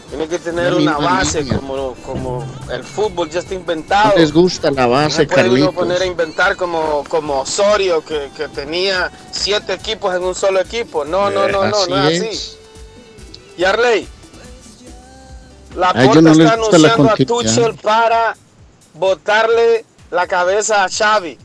tiene 0.09 0.27
que 0.27 0.39
tener 0.39 0.71
La 0.73 0.77
una 0.77 0.97
base 0.97 1.43
línea. 1.43 1.59
como, 1.59 1.93
como 2.05 2.45
el 2.71 2.83
fútbol 2.83 3.29
ya 3.29 3.39
está 3.39 3.53
inventado 3.53 4.11
No 4.13 4.17
les 4.19 4.31
gusta 4.33 4.71
la 4.71 4.83
no 4.83 4.89
base, 4.91 5.15
se 5.17 5.25
puede 5.27 5.41
uno 5.43 5.49
Carlitos. 5.51 5.75
poner 5.75 6.01
a 6.01 6.05
inventar 6.05 6.55
como, 6.55 7.03
como 7.09 7.41
Osorio 7.41 8.03
que, 8.05 8.29
que 8.35 8.47
tenía 8.47 9.11
siete 9.31 9.73
equipos 9.73 10.15
en 10.15 10.23
un 10.23 10.33
solo 10.35 10.59
equipo 10.61 11.03
no 11.05 11.29
no 11.29 11.47
no 11.49 11.65
no 11.67 11.77
Así 11.77 11.89
no 11.89 12.07
es 12.09 12.21
así 12.21 12.57
y 13.57 13.63
Arley, 13.63 14.07
la 15.75 15.89
A 15.89 16.03
ellos 16.03 16.07
Porta 16.15 16.21
no 16.21 16.29
les 16.33 16.39
está 16.39 16.53
anunciando 16.53 17.09
a. 17.11 17.15
Tuchel 17.15 17.75
para 17.75 18.37
botarle 18.93 19.83
la 20.11 20.27
cabeza 20.27 20.83
a 20.83 20.89
Xavi. 20.89 21.37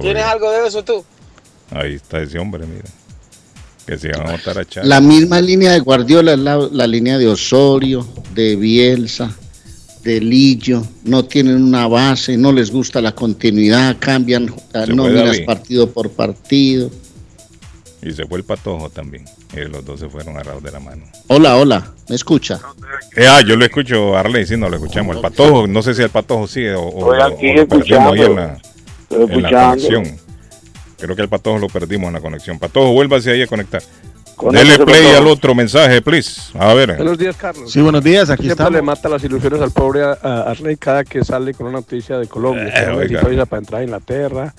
¿Tienes 0.00 0.24
algo 0.24 0.50
de 0.50 0.66
eso 0.66 0.82
tú? 0.82 1.04
Ahí 1.70 1.94
está 1.96 2.20
ese 2.20 2.38
hombre, 2.38 2.66
mira. 2.66 2.84
Que 3.92 3.98
se 3.98 4.08
van 4.08 4.26
a 4.26 4.32
votar 4.32 4.58
a 4.58 4.64
Chávez. 4.64 4.88
La 4.88 5.00
misma 5.02 5.40
línea 5.40 5.72
de 5.72 5.80
Guardiola 5.80 6.32
es 6.32 6.38
la, 6.38 6.56
la 6.56 6.86
línea 6.86 7.18
de 7.18 7.28
Osorio, 7.28 8.06
de 8.34 8.56
Bielsa, 8.56 9.30
de 10.02 10.18
Lillo. 10.18 10.82
No 11.04 11.26
tienen 11.26 11.62
una 11.62 11.86
base, 11.88 12.38
no 12.38 12.52
les 12.52 12.70
gusta 12.70 13.02
la 13.02 13.12
continuidad, 13.14 13.96
cambian 13.98 14.46
nóminas 14.88 15.26
David. 15.26 15.44
partido 15.44 15.90
por 15.90 16.10
partido. 16.10 16.90
Y 18.00 18.12
se 18.12 18.26
fue 18.26 18.38
el 18.38 18.44
patojo 18.44 18.88
también. 18.88 19.26
Y 19.54 19.68
los 19.68 19.84
dos 19.84 20.00
se 20.00 20.08
fueron 20.08 20.34
agarrados 20.36 20.62
de 20.62 20.72
la 20.72 20.80
mano. 20.80 21.04
Hola, 21.28 21.56
hola, 21.56 21.92
¿me 22.08 22.16
escucha? 22.16 22.58
Eh, 23.14 23.26
ah, 23.28 23.42
yo 23.46 23.56
lo 23.56 23.64
escucho, 23.66 24.16
Arley, 24.16 24.46
sí, 24.46 24.56
no 24.56 24.70
lo 24.70 24.76
escuchamos. 24.76 25.16
El 25.16 25.22
patojo, 25.22 25.66
no 25.66 25.82
sé 25.82 25.92
si 25.94 26.00
el 26.02 26.08
patojo 26.08 26.46
sigue 26.48 26.72
o, 26.74 26.82
o, 26.84 27.14
Estoy 27.14 27.32
aquí 27.32 27.50
o 27.50 27.54
lo 27.62 27.68
perdimos 27.68 28.12
ahí 28.14 28.20
en 28.22 28.36
la, 28.36 28.58
Estoy 29.10 29.22
en 29.22 29.42
la 29.42 29.48
escuchando. 29.50 29.88
conexión. 29.88 30.21
Creo 31.02 31.16
que 31.16 31.22
el 31.22 31.28
patojo 31.28 31.58
lo 31.58 31.66
perdimos 31.66 32.06
en 32.06 32.14
la 32.14 32.20
conexión. 32.20 32.60
Patojo, 32.60 32.92
vuélvase 32.92 33.32
ahí 33.32 33.42
a 33.42 33.48
conectar. 33.48 33.82
Dele 34.52 34.78
play 34.78 35.06
al 35.16 35.26
otro 35.26 35.52
mensaje, 35.52 36.00
please. 36.00 36.40
A 36.56 36.72
ver. 36.74 36.96
Buenos 36.96 37.18
días, 37.18 37.36
Carlos. 37.36 37.72
Sí, 37.72 37.80
buenos 37.80 38.04
días, 38.04 38.30
aquí 38.30 38.44
Siempre 38.44 38.52
estamos. 38.64 38.72
le 38.72 38.82
mata 38.82 39.08
las 39.08 39.24
ilusiones 39.24 39.60
al 39.60 39.72
pobre 39.72 40.02
Arley 40.04 40.76
cada 40.76 41.02
que 41.02 41.24
sale 41.24 41.54
con 41.54 41.66
una 41.66 41.78
noticia 41.78 42.18
de 42.18 42.28
Colombia. 42.28 42.68
Eh, 42.68 42.72
que 42.72 42.86
no 42.86 42.96
necesita 42.98 43.28
visa 43.28 43.46
para 43.46 43.58
entrar 43.60 43.80
a 43.80 43.84
Inglaterra, 43.84 44.54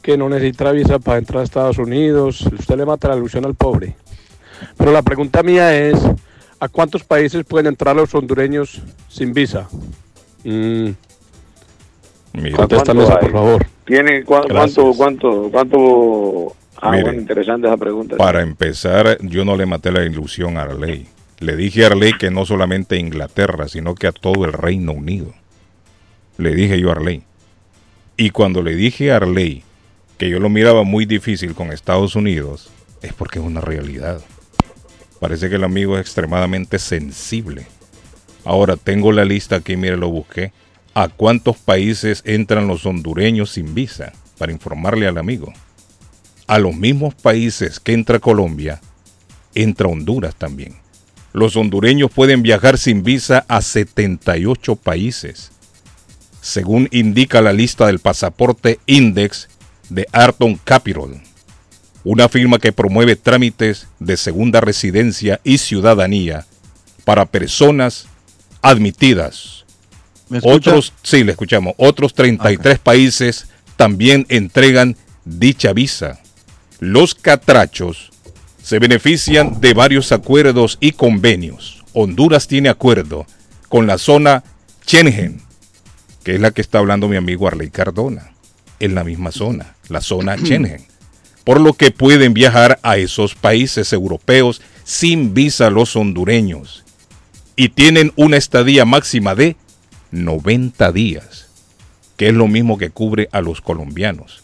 que 0.00 0.16
no 0.16 0.28
necesita 0.28 0.70
visa 0.70 0.98
para 1.00 1.18
entrar 1.18 1.40
a 1.40 1.44
Estados 1.44 1.78
Unidos. 1.78 2.42
Usted 2.42 2.76
le 2.76 2.86
mata 2.86 3.08
la 3.08 3.16
ilusión 3.16 3.44
al 3.44 3.56
pobre. 3.56 3.96
Pero 4.76 4.92
la 4.92 5.02
pregunta 5.02 5.42
mía 5.42 5.76
es, 5.76 5.98
¿a 6.60 6.68
cuántos 6.68 7.02
países 7.02 7.44
pueden 7.44 7.66
entrar 7.66 7.96
los 7.96 8.14
hondureños 8.14 8.80
sin 9.08 9.32
visa? 9.32 9.68
Mm, 10.44 10.90
Contéstame 12.56 13.02
esa, 13.02 13.12
¿Cuánto 13.18 13.26
por 13.26 13.32
favor. 13.32 13.66
¿Tiene 13.92 14.22
Gracias. 14.22 14.46
cuánto, 14.48 14.94
cuánto, 14.96 15.50
cuánto? 15.50 16.56
Ah, 16.80 16.92
Mire. 16.92 17.02
bueno, 17.02 17.20
interesante 17.20 17.66
esa 17.66 17.76
pregunta. 17.76 18.16
Para 18.16 18.40
empezar, 18.40 19.18
yo 19.20 19.44
no 19.44 19.54
le 19.54 19.66
maté 19.66 19.92
la 19.92 20.02
ilusión 20.02 20.56
a 20.56 20.62
Arley. 20.62 21.06
Le 21.40 21.56
dije 21.56 21.84
a 21.84 21.88
Arley 21.88 22.14
que 22.14 22.30
no 22.30 22.46
solamente 22.46 22.94
a 22.94 22.98
Inglaterra, 22.98 23.68
sino 23.68 23.94
que 23.94 24.06
a 24.06 24.12
todo 24.12 24.46
el 24.46 24.54
Reino 24.54 24.92
Unido. 24.92 25.34
Le 26.38 26.54
dije 26.54 26.80
yo 26.80 26.88
a 26.88 26.92
Arley. 26.92 27.22
Y 28.16 28.30
cuando 28.30 28.62
le 28.62 28.74
dije 28.76 29.12
a 29.12 29.16
Arley 29.16 29.62
que 30.16 30.30
yo 30.30 30.40
lo 30.40 30.48
miraba 30.48 30.84
muy 30.84 31.04
difícil 31.04 31.54
con 31.54 31.70
Estados 31.70 32.16
Unidos, 32.16 32.70
es 33.02 33.12
porque 33.12 33.40
es 33.40 33.44
una 33.44 33.60
realidad. 33.60 34.22
Parece 35.20 35.50
que 35.50 35.56
el 35.56 35.64
amigo 35.64 35.98
es 35.98 36.00
extremadamente 36.00 36.78
sensible. 36.78 37.66
Ahora 38.46 38.78
tengo 38.78 39.12
la 39.12 39.26
lista 39.26 39.56
aquí, 39.56 39.76
mire, 39.76 39.98
lo 39.98 40.08
busqué. 40.08 40.50
¿A 40.94 41.08
cuántos 41.08 41.56
países 41.56 42.22
entran 42.26 42.68
los 42.68 42.84
hondureños 42.84 43.50
sin 43.50 43.74
visa? 43.74 44.12
Para 44.36 44.52
informarle 44.52 45.06
al 45.06 45.16
amigo. 45.16 45.52
A 46.46 46.58
los 46.58 46.74
mismos 46.74 47.14
países 47.14 47.80
que 47.80 47.94
entra 47.94 48.18
Colombia, 48.18 48.80
entra 49.54 49.88
Honduras 49.88 50.34
también. 50.34 50.76
Los 51.32 51.56
hondureños 51.56 52.10
pueden 52.10 52.42
viajar 52.42 52.76
sin 52.76 53.02
visa 53.02 53.46
a 53.48 53.62
78 53.62 54.76
países, 54.76 55.50
según 56.42 56.88
indica 56.90 57.40
la 57.40 57.54
lista 57.54 57.86
del 57.86 57.98
pasaporte 57.98 58.78
Index 58.84 59.48
de 59.88 60.06
Arton 60.12 60.56
Capital, 60.62 61.22
una 62.04 62.28
firma 62.28 62.58
que 62.58 62.72
promueve 62.72 63.16
trámites 63.16 63.88
de 63.98 64.18
segunda 64.18 64.60
residencia 64.60 65.40
y 65.42 65.56
ciudadanía 65.56 66.44
para 67.04 67.24
personas 67.24 68.08
admitidas. 68.60 69.61
Otros, 70.42 70.92
sí, 71.02 71.24
le 71.24 71.32
escuchamos. 71.32 71.74
Otros 71.76 72.14
33 72.14 72.78
países 72.78 73.46
también 73.76 74.26
entregan 74.28 74.96
dicha 75.24 75.72
visa. 75.72 76.20
Los 76.78 77.14
catrachos 77.14 78.10
se 78.62 78.78
benefician 78.78 79.60
de 79.60 79.74
varios 79.74 80.12
acuerdos 80.12 80.78
y 80.80 80.92
convenios. 80.92 81.84
Honduras 81.92 82.46
tiene 82.46 82.68
acuerdo 82.68 83.26
con 83.68 83.86
la 83.86 83.98
zona 83.98 84.44
Schengen, 84.86 85.42
que 86.22 86.34
es 86.34 86.40
la 86.40 86.52
que 86.52 86.60
está 86.60 86.78
hablando 86.78 87.08
mi 87.08 87.16
amigo 87.16 87.46
Arley 87.46 87.70
Cardona, 87.70 88.32
en 88.80 88.94
la 88.94 89.04
misma 89.04 89.32
zona, 89.32 89.74
la 89.88 90.00
zona 90.00 90.36
Schengen. 90.38 90.86
Por 91.44 91.60
lo 91.60 91.72
que 91.72 91.90
pueden 91.90 92.34
viajar 92.34 92.78
a 92.82 92.96
esos 92.96 93.34
países 93.34 93.92
europeos 93.92 94.62
sin 94.84 95.34
visa 95.34 95.70
los 95.70 95.96
hondureños. 95.96 96.84
Y 97.56 97.70
tienen 97.70 98.12
una 98.16 98.36
estadía 98.36 98.84
máxima 98.84 99.34
de 99.34 99.56
90 100.12 100.92
días, 100.92 101.48
que 102.16 102.28
es 102.28 102.34
lo 102.34 102.46
mismo 102.46 102.78
que 102.78 102.90
cubre 102.90 103.28
a 103.32 103.40
los 103.40 103.60
colombianos. 103.60 104.42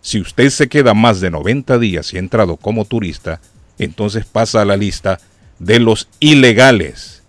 Si 0.00 0.20
usted 0.20 0.50
se 0.50 0.68
queda 0.68 0.94
más 0.94 1.20
de 1.20 1.30
90 1.30 1.78
días 1.78 2.12
y 2.12 2.16
ha 2.16 2.20
entrado 2.20 2.56
como 2.56 2.84
turista, 2.84 3.40
entonces 3.78 4.26
pasa 4.26 4.62
a 4.62 4.64
la 4.64 4.76
lista 4.76 5.18
de 5.58 5.80
los 5.80 6.08
ilegales. 6.20 7.22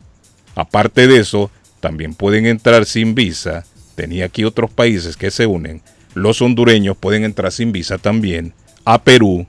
Aparte 0.55 1.07
de 1.07 1.19
eso, 1.19 1.49
también 1.79 2.13
pueden 2.13 2.45
entrar 2.45 2.85
sin 2.85 3.15
visa. 3.15 3.65
Tenía 3.95 4.25
aquí 4.25 4.43
otros 4.43 4.71
países 4.71 5.15
que 5.15 5.31
se 5.31 5.45
unen. 5.45 5.81
Los 6.13 6.41
hondureños 6.41 6.97
pueden 6.97 7.23
entrar 7.23 7.51
sin 7.51 7.71
visa 7.71 7.97
también 7.97 8.53
a 8.83 9.03
Perú, 9.03 9.47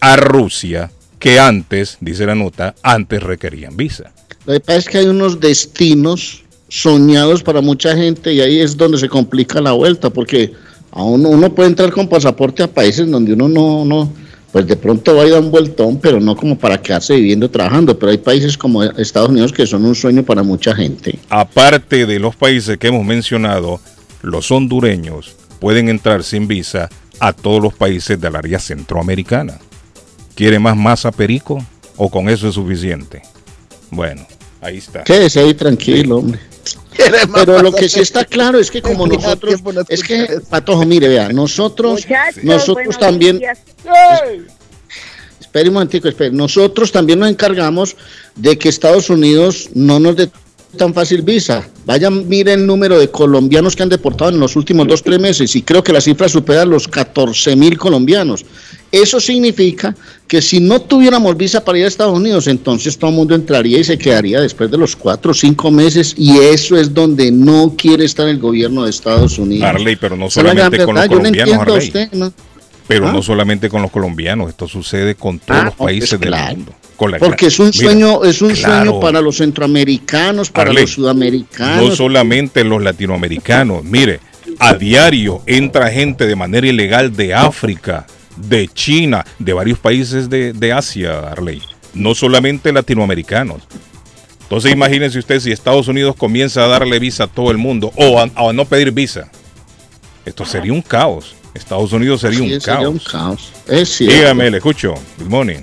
a 0.00 0.16
Rusia, 0.16 0.90
que 1.18 1.38
antes, 1.38 1.98
dice 2.00 2.26
la 2.26 2.34
nota, 2.34 2.74
antes 2.82 3.22
requerían 3.22 3.76
visa. 3.76 4.12
Lo 4.46 4.54
que 4.54 4.60
pasa 4.60 4.78
es 4.78 4.88
que 4.88 4.98
hay 4.98 5.06
unos 5.06 5.38
destinos 5.40 6.41
soñados 6.72 7.42
para 7.42 7.60
mucha 7.60 7.94
gente 7.94 8.32
y 8.32 8.40
ahí 8.40 8.58
es 8.58 8.78
donde 8.78 8.96
se 8.96 9.06
complica 9.06 9.60
la 9.60 9.72
vuelta, 9.72 10.08
porque 10.08 10.54
a 10.90 11.02
uno, 11.04 11.28
uno 11.28 11.54
puede 11.54 11.68
entrar 11.68 11.92
con 11.92 12.08
pasaporte 12.08 12.62
a 12.62 12.66
países 12.66 13.10
donde 13.10 13.34
uno 13.34 13.46
no, 13.46 13.84
no, 13.84 14.10
pues 14.50 14.66
de 14.66 14.76
pronto 14.76 15.14
va 15.14 15.24
a 15.24 15.26
ir 15.26 15.34
a 15.34 15.40
un 15.40 15.50
vueltón, 15.50 15.98
pero 15.98 16.18
no 16.18 16.34
como 16.34 16.56
para 16.56 16.80
quedarse 16.80 17.14
viviendo, 17.14 17.50
trabajando. 17.50 17.98
Pero 17.98 18.10
hay 18.10 18.16
países 18.16 18.56
como 18.56 18.82
Estados 18.82 19.28
Unidos 19.28 19.52
que 19.52 19.66
son 19.66 19.84
un 19.84 19.94
sueño 19.94 20.22
para 20.22 20.42
mucha 20.42 20.74
gente. 20.74 21.18
Aparte 21.28 22.06
de 22.06 22.18
los 22.18 22.36
países 22.36 22.78
que 22.78 22.88
hemos 22.88 23.04
mencionado, 23.04 23.78
los 24.22 24.50
hondureños 24.50 25.36
pueden 25.60 25.90
entrar 25.90 26.24
sin 26.24 26.48
visa 26.48 26.88
a 27.20 27.34
todos 27.34 27.62
los 27.62 27.74
países 27.74 28.18
del 28.18 28.34
área 28.34 28.58
centroamericana. 28.58 29.58
¿Quiere 30.34 30.58
más 30.58 30.76
masa 30.76 31.12
perico 31.12 31.62
o 31.98 32.10
con 32.10 32.30
eso 32.30 32.48
es 32.48 32.54
suficiente? 32.54 33.20
Bueno, 33.90 34.26
ahí 34.62 34.78
está. 34.78 35.04
Quédese 35.04 35.40
ahí 35.40 35.52
tranquilo, 35.52 36.16
hombre. 36.16 36.51
Pero 37.34 37.62
lo 37.62 37.72
que 37.72 37.88
sí 37.88 38.00
está 38.00 38.24
claro 38.24 38.58
es 38.58 38.70
que 38.70 38.82
como 38.82 39.06
nosotros, 39.06 39.60
es 39.88 40.02
que, 40.02 40.40
Patojo, 40.48 40.84
mire, 40.84 41.08
vea, 41.08 41.28
nosotros, 41.30 42.02
Muchachos, 42.02 42.44
nosotros 42.44 42.98
también, 42.98 43.40
espere 45.40 45.68
un 45.68 45.74
momentico, 45.74 46.08
espere, 46.08 46.30
nosotros 46.30 46.92
también 46.92 47.18
nos 47.18 47.28
encargamos 47.28 47.96
de 48.36 48.58
que 48.58 48.68
Estados 48.68 49.10
Unidos 49.10 49.70
no 49.74 50.00
nos 50.00 50.16
dé 50.16 50.30
tan 50.76 50.94
fácil 50.94 51.22
visa. 51.22 51.68
Vayan, 51.84 52.28
miren 52.28 52.60
el 52.60 52.66
número 52.66 52.98
de 52.98 53.10
colombianos 53.10 53.74
que 53.74 53.82
han 53.82 53.88
deportado 53.88 54.30
en 54.30 54.40
los 54.40 54.56
últimos 54.56 54.86
dos, 54.86 55.02
tres 55.02 55.18
meses 55.18 55.54
y 55.56 55.62
creo 55.62 55.82
que 55.82 55.92
la 55.92 56.00
cifra 56.00 56.28
supera 56.28 56.64
los 56.64 56.86
14 56.88 57.56
mil 57.56 57.76
colombianos. 57.76 58.44
Eso 58.90 59.20
significa 59.20 59.96
que 60.28 60.42
si 60.42 60.60
no 60.60 60.80
tuviéramos 60.80 61.36
visa 61.36 61.64
para 61.64 61.78
ir 61.78 61.84
a 61.84 61.88
Estados 61.88 62.16
Unidos, 62.16 62.46
entonces 62.46 62.96
todo 62.96 63.10
el 63.10 63.16
mundo 63.16 63.34
entraría 63.34 63.78
y 63.78 63.84
se 63.84 63.98
quedaría 63.98 64.40
después 64.40 64.70
de 64.70 64.78
los 64.78 64.94
cuatro 64.94 65.32
o 65.32 65.34
cinco 65.34 65.70
meses 65.70 66.14
y 66.16 66.38
eso 66.38 66.76
es 66.76 66.92
donde 66.92 67.30
no 67.30 67.74
quiere 67.76 68.04
estar 68.04 68.28
el 68.28 68.38
gobierno 68.38 68.84
de 68.84 68.90
Estados 68.90 69.38
Unidos. 69.38 69.68
Pero 69.98 70.16
no 70.16 70.30
solamente 70.30 70.84
con 70.84 70.94
los 70.94 71.08
verdad, 71.08 71.10
yo 71.10 71.22
le 71.22 71.30
colombianos, 71.30 71.52
entiendo 71.52 71.74
a 71.74 71.78
usted, 71.78 72.12
¿no? 72.12 72.32
Pero 72.88 73.08
¿Ah? 73.08 73.12
no 73.12 73.22
solamente 73.22 73.68
con 73.68 73.80
los 73.82 73.90
colombianos, 73.90 74.48
esto 74.50 74.66
sucede 74.68 75.14
con 75.14 75.38
todos 75.38 75.60
Ah, 75.60 75.64
los 75.66 75.74
países 75.74 76.18
pues 76.18 76.20
del 76.20 76.56
mundo. 76.56 76.72
Con 76.96 77.10
la- 77.10 77.18
Porque 77.18 77.46
es 77.46 77.58
un 77.58 77.66
Mira, 77.74 77.78
sueño, 77.78 78.24
es 78.24 78.42
un 78.42 78.50
claro, 78.54 78.84
sueño 78.90 79.00
para 79.00 79.20
los 79.20 79.36
centroamericanos, 79.38 80.50
para 80.50 80.72
los 80.72 80.90
sudamericanos. 80.90 81.88
No 81.90 81.94
solamente 81.96 82.64
los 82.64 82.82
latinoamericanos, 82.82 83.84
mire, 83.84 84.20
a 84.58 84.74
diario 84.74 85.42
entra 85.46 85.90
gente 85.90 86.26
de 86.26 86.36
manera 86.36 86.66
ilegal 86.66 87.14
de 87.16 87.34
África, 87.34 88.06
de 88.36 88.68
China, 88.68 89.24
de 89.38 89.52
varios 89.52 89.78
países 89.78 90.28
de, 90.28 90.52
de 90.52 90.72
Asia, 90.72 91.18
Arley. 91.30 91.62
No 91.94 92.14
solamente 92.14 92.72
latinoamericanos. 92.72 93.62
Entonces 94.42 94.72
imagínense 94.72 95.18
usted 95.18 95.40
si 95.40 95.50
Estados 95.50 95.88
Unidos 95.88 96.14
comienza 96.16 96.64
a 96.64 96.68
darle 96.68 96.98
visa 96.98 97.24
a 97.24 97.26
todo 97.26 97.50
el 97.50 97.58
mundo 97.58 97.90
o 97.96 98.18
a, 98.18 98.24
a 98.34 98.52
no 98.52 98.64
pedir 98.66 98.90
visa. 98.92 99.30
Esto 100.26 100.44
sería 100.44 100.72
un 100.72 100.82
caos. 100.82 101.34
Estados 101.54 101.92
Unidos 101.92 102.20
sería, 102.20 102.38
Sí, 102.38 102.54
un, 102.54 102.60
sería 102.60 102.80
caos. 102.80 102.88
un 102.88 102.98
caos. 102.98 103.52
Es 103.68 103.88
cierto. 103.96 104.14
Dígame, 104.16 104.50
le 104.50 104.56
escucho. 104.58 104.94
Good 105.18 105.28
morning. 105.28 105.62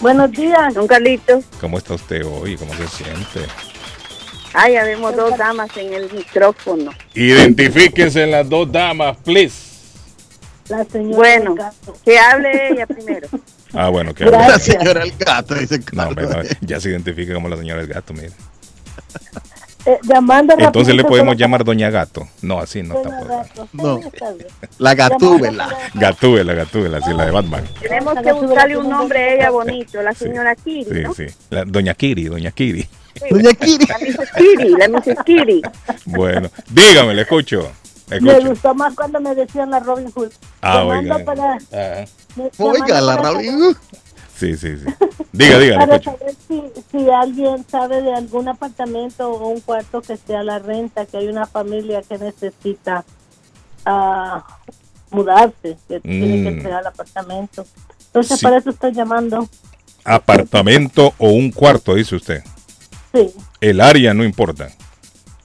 Buenos 0.00 0.30
días, 0.32 0.74
don 0.74 0.86
Carlitos. 0.86 1.44
¿Cómo 1.60 1.78
está 1.78 1.94
usted 1.94 2.24
hoy? 2.26 2.56
¿Cómo 2.56 2.72
se 2.74 2.86
siente? 2.88 3.40
Ay, 4.52 4.74
ya 4.74 4.84
vemos 4.84 5.14
dos 5.16 5.36
damas 5.36 5.68
en 5.76 5.92
el 5.94 6.12
micrófono. 6.12 6.92
Identifíquense 7.14 8.26
las 8.26 8.48
dos 8.48 8.70
damas, 8.70 9.16
please. 9.24 9.74
La 10.68 10.84
señora 10.84 11.16
bueno, 11.16 11.54
que 12.04 12.18
hable 12.18 12.68
ella 12.72 12.86
primero. 12.86 13.28
Ah, 13.76 13.88
bueno, 13.88 14.14
que 14.14 14.24
La 14.24 14.56
señora 14.60 15.02
el 15.02 15.10
gato, 15.18 15.56
dice 15.56 15.80
No, 15.94 16.04
hombre, 16.06 16.28
no, 16.28 16.36
ya 16.60 16.78
se 16.78 16.90
identifica 16.90 17.34
como 17.34 17.48
la 17.48 17.56
señora 17.56 17.80
del 17.80 17.88
gato, 17.92 18.14
mire. 18.14 18.30
Eh, 19.86 19.98
llamando 20.02 20.54
Entonces 20.58 20.94
le 20.94 21.04
podemos 21.04 21.36
llamar 21.36 21.62
Doña 21.64 21.90
Gato. 21.90 22.26
No, 22.42 22.58
así 22.58 22.82
no 22.82 22.94
para- 23.02 23.18
tampoco. 23.44 23.68
No. 23.74 23.98
Está 23.98 24.32
bien. 24.32 24.48
La 24.78 24.94
gatúbela. 24.94 25.68
Gatúbela, 25.94 26.54
Gatúbela, 26.54 26.98
así 26.98 27.12
la 27.12 27.26
de 27.26 27.30
Batman. 27.32 27.64
Tenemos 27.80 28.14
que 28.22 28.32
buscarle 28.32 28.76
un 28.78 28.88
nombre 28.88 29.18
a 29.18 29.34
ella 29.34 29.50
bonito, 29.50 30.00
la 30.00 30.14
señora 30.14 30.54
Kiri, 30.56 30.84
Sí, 30.90 31.00
¿no? 31.02 31.12
sí. 31.14 31.26
La- 31.50 31.64
Doña 31.66 31.92
Kiri, 31.94 32.24
Doña 32.24 32.50
Kiri. 32.50 32.88
Doña 33.30 33.52
Kiri. 33.52 33.86
La 33.86 33.98
Mrs. 33.98 34.30
Kiri, 34.36 34.68
la 34.78 34.88
Mrs. 34.88 35.24
Kiri. 35.24 35.62
Bueno, 36.06 36.48
dígame, 36.70 37.14
le 37.14 37.22
escucho. 37.22 37.70
Le 38.10 38.20
Me 38.20 38.38
gustó 38.40 38.74
más 38.74 38.94
cuando 38.94 39.20
me 39.20 39.34
decían 39.34 39.70
la 39.70 39.80
Robin 39.80 40.10
Hood. 40.14 40.30
Ah, 40.62 40.84
oiga. 40.84 41.18
para- 41.24 41.58
Ah, 41.72 42.04
me- 42.36 42.50
Oiga, 42.58 43.00
la 43.00 43.16
Robin 43.16 43.60
saber- 43.60 43.76
sí, 44.36 44.56
sí, 44.56 44.76
sí. 44.78 44.86
Diga, 45.32 45.58
diga, 45.58 45.78
Para 45.78 46.02
saber 46.02 46.34
si, 46.46 46.62
si 46.90 47.10
alguien 47.10 47.64
sabe 47.68 48.02
de 48.02 48.12
algún 48.14 48.48
apartamento 48.48 49.30
o 49.30 49.48
un 49.48 49.60
cuarto 49.60 50.00
que 50.00 50.12
esté 50.14 50.36
a 50.36 50.42
la 50.42 50.58
renta, 50.58 51.06
que 51.06 51.16
hay 51.16 51.26
una 51.28 51.46
familia 51.46 52.02
que 52.02 52.18
necesita 52.18 53.04
ah, 53.86 54.44
mudarse, 55.10 55.76
que 55.88 56.00
tiene 56.00 56.42
que 56.42 56.50
Mm. 56.50 56.54
entregar 56.56 56.80
el 56.80 56.86
apartamento. 56.86 57.66
Entonces, 58.06 58.38
Sí. 58.38 58.44
para 58.44 58.58
eso 58.58 58.70
estoy 58.70 58.92
llamando. 58.92 59.48
Apartamento 60.04 61.14
o 61.18 61.28
un 61.30 61.50
cuarto, 61.50 61.94
dice 61.94 62.16
usted. 62.16 62.42
Sí, 63.12 63.30
El 63.60 63.80
área 63.80 64.12
no 64.14 64.24
importa. 64.24 64.68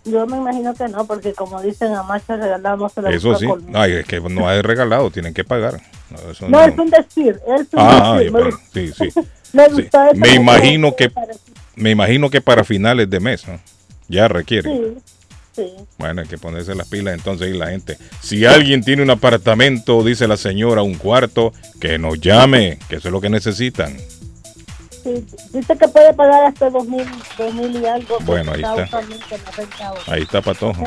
yo 0.06 0.26
me 0.26 0.38
imagino 0.38 0.74
que 0.74 0.88
no, 0.88 1.06
porque 1.06 1.34
como 1.34 1.62
dicen 1.62 1.94
a 1.94 2.04
macho 2.04 2.36
se 2.36 3.02
le 3.02 3.16
Eso 3.16 3.36
sí. 3.36 3.48
Ay, 3.74 3.94
es 3.94 4.06
que 4.06 4.20
no 4.20 4.48
hay 4.48 4.62
regalado, 4.62 5.12
tienen 5.12 5.34
que 5.34 5.44
pagar. 5.44 5.82
No, 6.12 6.32
eso 6.32 6.50
No, 6.50 6.60
no- 6.66 6.66
es 6.74 6.78
un 6.80 6.90
decir, 6.90 7.40
es 7.48 7.62
un 7.62 7.68
Ah, 7.80 8.14
decir. 8.18 8.32
me, 8.32 8.40
bueno, 8.42 8.58
sí, 8.74 8.92
sí. 8.98 9.10
me 10.16 10.30
Sí. 10.30 10.36
imagino 10.36 10.96
que 10.96 11.12
me 11.76 11.92
imagino 11.92 12.30
que 12.30 12.42
para 12.42 12.64
finales 12.64 13.10
de 13.10 13.20
mes 13.20 13.48
¿no? 13.48 13.60
ya 14.08 14.28
requiere. 14.28 14.70
Sí, 14.70 14.98
sí. 15.56 15.74
Bueno, 15.98 16.22
hay 16.22 16.28
que 16.28 16.38
ponerse 16.38 16.76
las 16.76 16.88
pilas 16.88 17.14
entonces 17.16 17.50
y 17.54 17.58
la 17.58 17.68
gente. 17.70 17.98
Si 18.22 18.46
alguien 18.46 18.84
tiene 18.84 19.02
un 19.04 19.10
apartamento, 19.10 20.04
dice 20.04 20.28
la 20.28 20.38
señora, 20.38 20.82
un 20.82 20.96
cuarto, 20.96 21.54
que 21.80 21.98
nos 21.98 22.20
llame, 22.20 22.80
que 22.90 22.98
eso 22.98 23.08
es 23.08 23.12
lo 23.12 23.22
que 23.22 23.30
necesitan. 23.30 23.96
Sí, 25.04 25.26
dice 25.54 25.78
que 25.78 25.88
puede 25.88 26.14
pagar 26.14 26.46
hasta 26.46 26.70
dos 26.70 26.86
mil, 26.86 27.06
dos 27.38 27.54
mil 27.54 27.82
y 27.82 27.86
algo. 27.86 28.18
Bueno, 28.22 28.52
ahí 28.52 28.62
está. 28.62 29.00
Ahí 30.08 30.22
está 30.24 30.42
Patojo. 30.42 30.84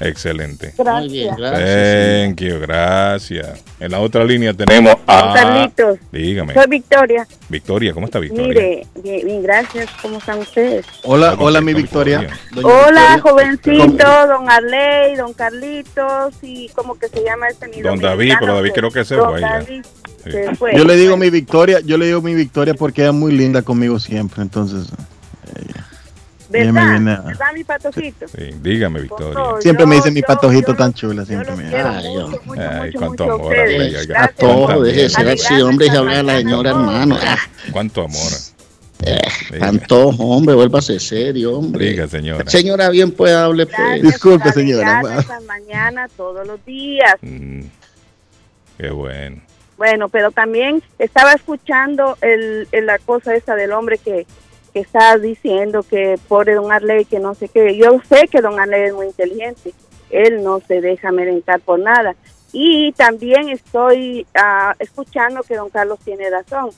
Excelente. 0.00 0.74
Gracias. 0.76 1.00
Muy 1.00 1.08
bien, 1.08 1.34
gracias. 1.36 2.26
Thank 2.26 2.40
you, 2.42 2.58
gracias. 2.60 3.64
En 3.80 3.90
la 3.92 4.00
otra 4.00 4.24
línea 4.24 4.52
tenemos 4.52 4.94
a... 5.06 5.32
Carlitos, 5.34 5.98
Dígame. 6.12 6.54
soy 6.54 6.66
Victoria. 6.68 7.26
Victoria, 7.48 7.92
¿cómo 7.94 8.06
está 8.06 8.18
Victoria? 8.18 8.48
Mire, 8.48 8.86
bien, 9.02 9.24
bien, 9.24 9.42
gracias. 9.42 9.88
¿Cómo 10.02 10.18
están 10.18 10.40
ustedes? 10.40 10.84
Hola, 11.04 11.36
hola 11.38 11.60
mi 11.60 11.74
Victoria. 11.74 12.28
Hola, 12.62 13.16
Victoria. 13.16 13.20
jovencito, 13.20 14.26
don 14.26 14.50
Arley, 14.50 15.14
don 15.16 15.32
Carlitos 15.32 16.34
y 16.42 16.68
¿cómo 16.70 16.98
que 16.98 17.08
se 17.08 17.22
llama 17.22 17.48
este 17.48 17.68
mi 17.68 17.82
Don 17.82 18.00
David, 18.00 18.34
pero 18.40 18.56
David 18.56 18.72
creo 18.74 18.90
que 18.90 19.04
se 19.04 19.14
Don 19.14 19.30
fue. 19.30 19.40
David 19.40 19.84
se 20.24 20.54
fue. 20.56 20.76
Yo 20.76 20.84
le 20.84 20.96
digo 20.96 21.16
mi 21.16 21.30
Victoria, 21.30 21.80
yo 21.80 21.98
le 21.98 22.06
digo 22.06 22.20
mi 22.20 22.34
Victoria 22.34 22.74
porque 22.74 23.02
ella 23.02 23.10
es 23.10 23.16
muy 23.16 23.32
linda 23.32 23.62
conmigo 23.62 23.98
siempre, 24.00 24.42
entonces 24.42 24.90
me 25.54 25.95
¿Verdad? 26.48 26.90
viene 26.90 27.12
a- 27.12 27.20
¿Verdad, 27.22 27.46
mi 27.54 27.64
patojito? 27.64 28.28
Sí, 28.28 28.50
dígame, 28.62 29.00
Victoria. 29.00 29.60
siempre 29.60 29.84
me 29.86 29.96
dice 29.96 30.10
mi 30.10 30.22
patojito 30.22 30.74
tan 30.74 30.94
chula, 30.94 31.24
siempre 31.24 31.56
me 31.56 31.64
Ay, 31.74 32.92
cuánto 32.92 33.08
mucho 33.10 33.22
a 33.22 33.34
amor, 33.34 33.40
ustedes. 33.46 33.60
Arley, 33.62 33.80
oiga, 33.96 34.04
Gracias. 34.04 34.34
cuánta 34.38 34.66
Todo, 34.72 34.82
deje 34.82 35.02
de 35.02 35.08
ser 35.08 35.24
mierda. 35.26 35.44
así, 35.44 35.62
hombre, 35.62 35.86
y 35.86 35.90
habla 35.96 36.18
a 36.18 36.22
la 36.22 36.36
señora, 36.38 36.70
hermano. 36.70 37.18
Ah, 37.20 37.36
Cuánto 37.72 38.00
amor. 38.02 38.32
tanto, 39.58 40.08
hombre, 40.08 40.54
vuélvase 40.54 40.98
serio, 41.00 41.58
hombre. 41.58 41.86
Diga, 41.90 42.06
señora. 42.08 42.48
Señora, 42.48 42.88
bien 42.90 43.10
puede 43.12 43.34
hable, 43.34 43.66
pues. 43.66 44.02
Disculpe, 44.02 44.52
señora. 44.52 45.02
Mañana, 45.46 46.08
todos 46.16 46.46
los 46.46 46.64
días. 46.64 47.14
Mm, 47.20 47.60
qué 48.78 48.90
bueno. 48.90 49.42
Bueno, 49.76 50.08
pero 50.08 50.30
también 50.30 50.82
estaba 50.98 51.34
escuchando 51.34 52.16
el, 52.22 52.66
el- 52.72 52.86
la 52.86 52.98
cosa 52.98 53.34
esa 53.34 53.54
del 53.54 53.72
hombre 53.72 53.98
que, 53.98 54.26
que 54.76 54.80
está 54.82 55.16
diciendo 55.16 55.82
que 55.82 56.16
pobre 56.28 56.52
don 56.52 56.70
Arley, 56.70 57.06
que 57.06 57.18
no 57.18 57.34
sé 57.34 57.48
qué. 57.48 57.78
Yo 57.78 57.98
sé 58.10 58.28
que 58.28 58.42
don 58.42 58.60
Arley 58.60 58.82
es 58.88 58.92
muy 58.92 59.06
inteligente. 59.06 59.72
Él 60.10 60.42
no 60.44 60.60
se 60.60 60.82
deja 60.82 61.10
merentar 61.12 61.60
por 61.60 61.78
nada. 61.78 62.14
Y 62.52 62.92
también 62.92 63.48
estoy 63.48 64.26
ah, 64.34 64.74
escuchando 64.78 65.42
que 65.44 65.56
don 65.56 65.70
Carlos 65.70 65.98
tiene 66.04 66.28
razón, 66.28 66.72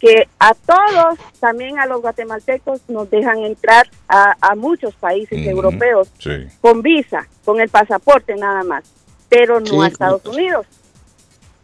que 0.00 0.28
a 0.38 0.54
todos, 0.54 1.18
también 1.40 1.78
a 1.78 1.84
los 1.84 2.00
guatemaltecos, 2.00 2.88
nos 2.88 3.10
dejan 3.10 3.40
entrar 3.40 3.86
a, 4.08 4.34
a 4.40 4.54
muchos 4.54 4.94
países 4.94 5.46
europeos 5.46 6.10
Sí. 6.20 6.46
con 6.62 6.80
visa, 6.80 7.28
con 7.44 7.60
el 7.60 7.68
pasaporte 7.68 8.34
nada 8.34 8.64
más, 8.64 8.84
pero 9.28 9.60
no 9.60 9.66
Sí, 9.66 9.78
a 9.78 9.86
Estados 9.88 10.24
Unidos. 10.24 10.64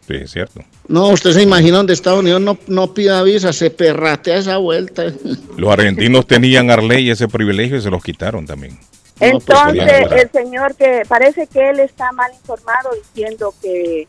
Sí, 0.09 0.15
es 0.15 0.31
cierto. 0.31 0.61
No, 0.87 1.09
usted 1.09 1.33
se 1.33 1.43
imagina 1.43 1.77
donde 1.77 1.93
Estados 1.93 2.21
Unidos 2.21 2.41
no, 2.41 2.57
no 2.65 2.95
pida 2.95 3.21
visa, 3.21 3.53
se 3.53 3.69
perratea 3.69 4.37
esa 4.37 4.57
vuelta. 4.57 5.03
Los 5.55 5.71
argentinos 5.71 6.25
tenían 6.25 6.71
Arley 6.71 7.11
ese 7.11 7.27
privilegio 7.27 7.77
y 7.77 7.81
se 7.83 7.91
los 7.91 8.01
quitaron 8.01 8.47
también. 8.47 8.79
Entonces, 9.19 9.55
podían 9.55 9.87
entrar. 9.87 10.19
el 10.19 10.31
señor 10.31 10.75
que 10.75 11.03
parece 11.07 11.45
que 11.45 11.69
él 11.69 11.79
está 11.79 12.11
mal 12.11 12.31
informado 12.33 12.89
diciendo 13.13 13.53
que, 13.61 14.07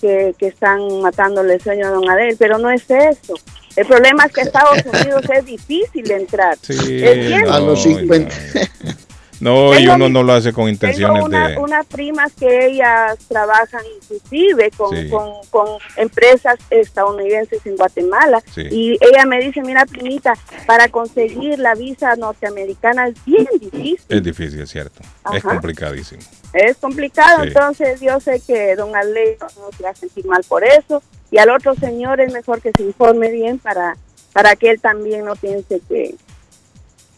que, 0.00 0.36
que 0.38 0.46
están 0.46 1.00
matándole 1.00 1.54
el 1.54 1.60
sueño 1.60 1.88
a 1.88 1.90
don 1.90 2.08
Adel, 2.08 2.36
pero 2.38 2.58
no 2.58 2.70
es 2.70 2.88
eso. 2.88 3.34
El 3.74 3.86
problema 3.86 4.26
es 4.26 4.32
que 4.32 4.42
Estados 4.42 4.84
Unidos 4.84 5.24
es 5.36 5.44
difícil 5.44 6.08
entrar. 6.12 6.56
¿Entiendes? 6.68 7.50
A 7.50 7.58
los 7.58 7.82
50. 7.82 8.32
No, 9.42 9.74
y 9.74 9.78
Tengo 9.78 9.94
uno 9.96 10.06
mi- 10.06 10.12
no 10.12 10.22
lo 10.22 10.32
hace 10.34 10.52
con 10.52 10.66
Tengo 10.66 10.68
intenciones 10.68 11.22
una- 11.24 11.48
de... 11.48 11.58
unas 11.58 11.84
primas 11.86 12.32
que 12.32 12.66
ellas 12.66 13.18
trabajan 13.28 13.82
inclusive 14.00 14.70
con, 14.76 14.96
Sí. 14.96 15.08
con, 15.10 15.32
con 15.50 15.66
empresas 15.96 16.56
estadounidenses 16.70 17.64
en 17.66 17.76
Guatemala 17.76 18.40
Sí. 18.54 18.62
y 18.70 18.92
ella 19.00 19.26
me 19.26 19.40
dice, 19.40 19.60
mira 19.62 19.84
primita, 19.84 20.34
para 20.66 20.88
conseguir 20.88 21.58
la 21.58 21.74
visa 21.74 22.14
norteamericana 22.14 23.08
es 23.08 23.24
bien 23.24 23.48
difícil. 23.60 23.98
Es 24.08 24.22
difícil, 24.22 24.60
es 24.60 24.70
cierto. 24.70 25.00
Es 25.34 25.42
complicadísimo. 25.42 26.22
Es 26.52 26.76
complicado, 26.76 27.42
Sí. 27.42 27.48
entonces 27.48 28.00
yo 28.00 28.20
sé 28.20 28.40
que 28.46 28.76
don 28.76 28.94
Arley 28.94 29.36
no 29.40 29.48
se 29.76 29.82
va 29.82 29.90
a 29.90 29.94
sentir 29.96 30.24
mal 30.26 30.44
por 30.46 30.62
eso 30.62 31.02
y 31.32 31.38
al 31.38 31.50
otro 31.50 31.74
señor 31.74 32.20
es 32.20 32.32
mejor 32.32 32.60
que 32.60 32.70
se 32.76 32.84
informe 32.84 33.28
bien 33.30 33.58
para, 33.58 33.96
para 34.32 34.54
que 34.54 34.70
él 34.70 34.80
también 34.80 35.24
no 35.24 35.34
piense 35.34 35.80
que... 35.88 36.14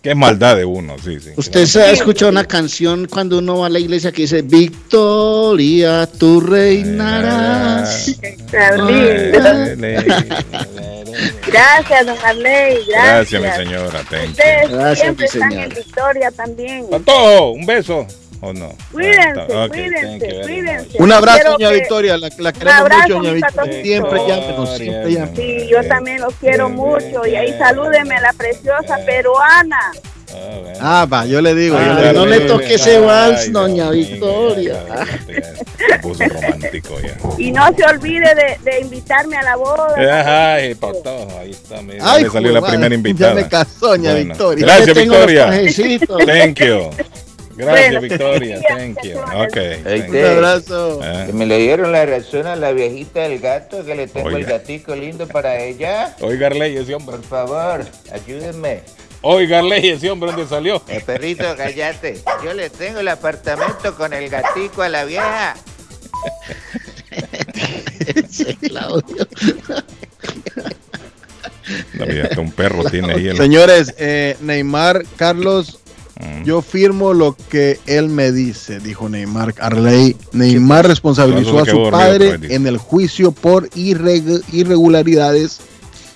Qué 0.05 0.15
maldad 0.15 0.57
de 0.57 0.67
uno, 0.67 0.97
sí, 1.03 1.19
sí. 1.19 1.31
Usted 1.35 1.65
se 1.65 1.81
ha 1.83 1.91
escuchado 1.91 2.31
una 2.31 2.45
canción 2.45 3.07
cuando 3.11 3.39
uno 3.39 3.61
va 3.61 3.67
a 3.69 3.71
la 3.71 3.79
iglesia 3.79 4.13
que 4.13 4.23
dice 4.23 4.43
Victoria, 4.43 6.07
tú 6.07 6.43
reinarás. 6.43 8.15
Gracias, 11.47 12.07
don 12.07 12.17
Arley, 12.23 12.79
gracias. 12.87 13.31
Gracias, 13.31 13.43
mi 13.43 13.65
señora. 13.65 14.03
Thank 14.11 14.23
you. 14.25 14.31
Ustedes 14.31 14.71
Gracias, 14.71 14.99
siempre 14.99 15.23
mi 15.23 15.27
están 15.27 15.51
señora. 15.51 15.65
en 15.65 15.75
victoria 15.75 16.31
también. 16.33 16.87
Patojo, 16.91 17.51
un 17.53 17.65
beso. 17.67 18.07
¿O 18.45 18.53
no? 18.53 18.75
Cuídense, 18.93 19.41
Ok, 19.41 19.69
cuídense, 19.73 20.41
cuídense. 20.45 20.99
Un 21.03 21.13
abrazo, 21.13 21.39
Quiero 21.39 21.53
doña 21.53 21.69
que- 21.71 21.75
Victoria, 21.77 22.17
la, 22.19 22.29
la 22.39 22.53
queremos 22.53 22.81
abrazo, 22.81 23.03
mucho, 23.03 23.15
doña 23.15 23.33
Victoria. 23.33 23.83
Siempre 23.83 24.19
llámenos, 24.29 24.77
siempre 24.77 25.13
llámenos. 25.13 25.37
Sí, 25.39 25.67
yo 25.71 25.89
también 25.89 26.21
los 26.21 26.35
quiero 26.35 26.69
mucho 26.69 27.27
y 27.27 27.37
ahí 27.37 27.55
salúdeme 27.59 28.17
a 28.17 28.21
la 28.21 28.33
preciosa 28.35 28.99
peruana. 29.07 29.79
Ah, 30.81 31.07
va, 31.11 31.27
yo 31.27 31.41
le 31.41 31.55
digo. 31.55 31.77
yo 31.79 31.83
Ay, 31.93 32.03
le 32.07 32.13
no 32.13 32.27
digo. 32.27 32.27
le 32.27 32.41
toque 32.41 32.75
ese 32.75 32.99
vals, 32.99 33.53
doña 33.53 33.91
Victoria. 33.91 34.81
Se 35.79 35.99
puso 36.01 36.25
romántico 36.25 36.97
ya. 37.01 37.17
Y 37.39 37.53
no 37.53 37.69
se 37.77 37.85
olvide 37.85 38.35
de, 38.35 38.71
de 38.71 38.81
invitarme 38.81 39.37
a 39.37 39.43
la 39.43 39.57
boda. 39.57 40.55
Ay, 40.55 40.75
Patojo, 40.75 41.39
ahí 41.41 41.51
está. 41.53 41.81
mira, 41.83 41.99
Ay, 42.03 42.25
salió 42.33 42.51
la 42.53 42.61
joder, 42.61 42.73
primera 42.73 42.89
ya 42.91 42.95
invitada. 42.97 43.35
me 43.35 43.49
casó, 43.49 43.87
doña 43.89 44.11
Bueno, 44.13 44.29
Victoria. 44.35 44.67
Gracias, 44.67 44.87
Yo 44.89 44.95
Victoria. 45.03 45.51
Thank 46.27 46.59
you. 46.59 46.91
Gracias, 47.57 47.91
Bueno, 47.91 48.01
Victoria. 48.01 48.61
Thank 48.69 49.03
you. 49.03 49.19
Ok. 49.19 49.85
thank 49.85 50.09
Un 50.09 50.25
abrazo. 50.25 51.01
Ah, 51.03 51.25
Que 51.27 51.33
me 51.33 51.47
le 51.47 51.59
dieron 51.59 51.93
la 51.93 52.05
razón 52.07 52.47
a 52.47 52.57
la 52.57 52.73
viejita 52.73 53.21
del 53.21 53.39
gato 53.39 53.85
que 53.85 53.95
le 53.95 54.09
tengo 54.09 54.31
el 54.31 54.45
gatico 54.45 54.95
lindo 54.95 55.29
para 55.29 55.61
ella. 55.61 56.17
Oiga, 56.21 56.49
Arley, 56.49 56.77
ese 56.77 56.95
hombre. 56.95 57.17
Por 57.17 57.25
favor, 57.25 57.85
ayúdenme. 58.13 58.83
Oiga, 59.23 59.61
Arley, 59.61 59.89
ese 59.91 60.11
hombre, 60.11 60.33
¿dónde 60.33 60.47
salió? 60.47 60.83
Eh, 60.89 61.01
perrito, 61.05 61.45
cállate. 61.57 62.21
Yo 62.45 62.53
le 62.53 62.71
tengo 62.71 63.01
el 63.01 63.09
apartamento 63.09 63.95
con 63.97 64.13
el 64.13 64.29
gatico 64.29 64.83
a 64.83 64.89
la 64.89 65.05
vieja. 65.05 65.55
Ese 68.07 68.57
Claudio. 68.57 69.27
No, 71.95 72.43
un 72.43 72.53
perro 72.53 72.85
tiene 72.85 73.15
ahí. 73.15 73.29
El... 73.29 73.37
Señores, 73.37 73.95
eh, 73.99 74.37
Neymar, 74.41 75.05
Carlos. 75.17 75.81
Yo 76.45 76.63
firmo 76.63 77.13
lo 77.15 77.37
que 77.49 77.81
él 77.87 78.09
me 78.09 78.33
dice, 78.33 78.79
dijo 78.81 79.09
Neymar 79.09 79.55
Arley. 79.61 80.17
Neymar 80.33 80.87
responsabilizó 80.87 81.59
a 81.61 81.65
su 81.67 81.91
padre 81.91 82.39
en 82.43 82.67
el 82.67 82.79
juicio 82.79 83.33
por 83.33 83.69
irreg- 83.71 84.43
irregularidades 84.53 85.61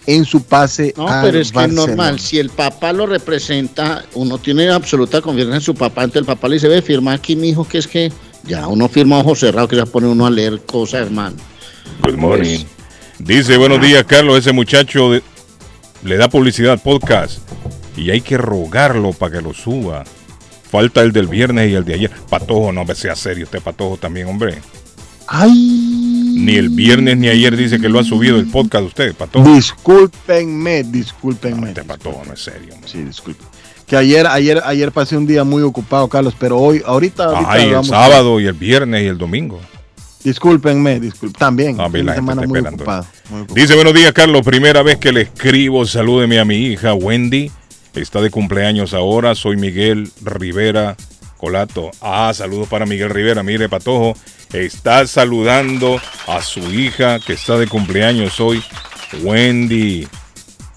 en 0.07 0.25
su 0.25 0.43
pase 0.43 0.95
No, 0.97 1.07
al 1.09 1.23
pero 1.27 1.39
es 1.39 1.53
que 1.53 1.65
es 1.65 1.73
normal. 1.73 2.19
Si 2.19 2.39
el 2.39 2.49
papá 2.51 2.93
lo 2.95 3.07
representa, 3.07 4.05
uno 4.15 4.39
tiene 4.39 4.69
absoluta 4.71 5.21
confianza 5.21 5.57
en 5.57 5.61
su 5.61 5.75
papá. 5.75 6.05
Entonces 6.05 6.21
el 6.21 6.27
papá 6.27 6.49
le 6.49 6.55
dice, 6.55 6.69
ve, 6.69 6.81
firma 6.81 7.13
aquí, 7.13 7.37
mi 7.37 7.51
hijo, 7.51 7.67
que 7.67 7.79
es 7.79 7.87
que 7.87 8.11
ya 8.45 8.67
uno 8.69 8.89
firma 8.89 9.17
a 9.17 9.21
ojo 9.21 9.35
cerrado, 9.35 9.69
que 9.69 9.77
se 9.77 9.85
pone 9.85 10.07
uno 10.07 10.25
a 10.27 10.31
leer 10.31 10.61
cosas, 10.65 11.03
hermano. 11.03 11.37
Good 12.03 12.17
morning. 12.17 12.61
Dice, 13.19 13.57
buenos 13.59 13.83
días, 13.83 14.05
Carlos. 14.05 14.39
Ese 14.39 14.53
muchacho 14.53 15.11
de- 15.13 15.23
le 16.05 16.17
da 16.17 16.29
publicidad 16.29 16.73
al 16.73 16.79
podcast 16.81 17.41
y 17.97 18.11
hay 18.11 18.21
que 18.21 18.39
rogarlo 18.39 19.13
para 19.13 19.33
que 19.37 19.43
lo 19.43 19.53
suba. 19.53 20.05
Falta 20.71 21.03
el 21.03 21.13
del 21.13 21.27
viernes 21.29 21.71
y 21.71 21.75
el 21.75 21.85
de 21.85 21.95
ayer. 21.95 22.11
Patojo, 22.29 22.73
no 22.73 22.85
sea 22.95 23.17
serio 23.17 23.45
usted, 23.45 23.61
Patojo, 23.61 23.97
también, 23.97 24.27
hombre. 24.29 24.59
Ay, 25.27 25.51
Ni 26.39 26.55
el 26.57 26.71
viernes 26.71 27.17
ni 27.19 27.29
ayer 27.29 27.55
dice 27.57 27.79
que 27.79 27.89
lo 27.89 27.99
ha 27.99 28.05
subido 28.05 28.39
el 28.39 28.47
podcast 28.51 28.85
usted, 28.87 29.15
Patojo. 29.15 29.55
discúlpenme, 29.55 30.85
discúlpenme. 30.85 31.69
Este 31.69 31.85
Patojo 31.85 32.23
no 32.27 32.33
es 32.33 32.41
serio. 32.43 32.75
hombre. 32.75 32.89
Sí, 32.91 33.03
disculpen. 33.03 33.47
Que 33.87 33.97
ayer, 33.97 34.27
ayer, 34.27 34.61
ayer 34.65 34.93
pasé 34.93 35.17
un 35.17 35.27
día 35.27 35.45
muy 35.45 35.63
ocupado, 35.63 36.09
Carlos, 36.09 36.35
pero 36.39 36.59
hoy, 36.59 36.83
ahorita, 36.85 37.25
ahorita 37.25 37.51
Ay, 37.53 37.71
el 37.71 37.85
sábado 37.85 38.39
y 38.41 38.47
el 38.47 38.53
viernes 38.53 39.03
y 39.03 39.07
el 39.07 39.17
domingo. 39.19 39.61
Discúlpenme, 40.25 41.01
disculpen. 41.01 41.39
También, 41.39 41.77
Ah, 41.81 41.89
vi 41.89 42.03
la 42.03 42.13
de 42.13 42.19
gente 42.19 42.33
semana 42.33 42.43
está 42.43 42.49
muy 42.49 42.61
ocupado. 42.75 43.07
muy. 43.31 43.47
Dice, 43.55 43.75
buenos 43.75 43.95
días, 43.95 44.13
Carlos. 44.13 44.43
Primera 44.45 44.83
vez 44.83 44.97
que 44.99 45.13
le 45.13 45.23
escribo. 45.23 45.87
Salúdeme 45.87 46.39
a 46.39 46.45
mi 46.45 46.57
hija 46.57 46.93
Wendy. 46.93 47.51
Está 48.01 48.21
de 48.21 48.31
cumpleaños 48.31 48.95
ahora. 48.95 49.35
Soy 49.35 49.57
Miguel 49.57 50.11
Rivera 50.23 50.97
Colato. 51.37 51.91
Ah, 52.01 52.33
saludos 52.35 52.69
para 52.69 52.87
Miguel 52.87 53.11
Rivera. 53.11 53.43
Mire, 53.43 53.69
Patojo. 53.69 54.17
Está 54.53 55.07
saludando 55.07 56.01
a 56.27 56.41
su 56.43 56.61
hija 56.73 57.19
que 57.21 57.35
está 57.35 57.59
de 57.59 57.67
cumpleaños 57.67 58.41
hoy. 58.41 58.63
Wendy. 59.23 60.07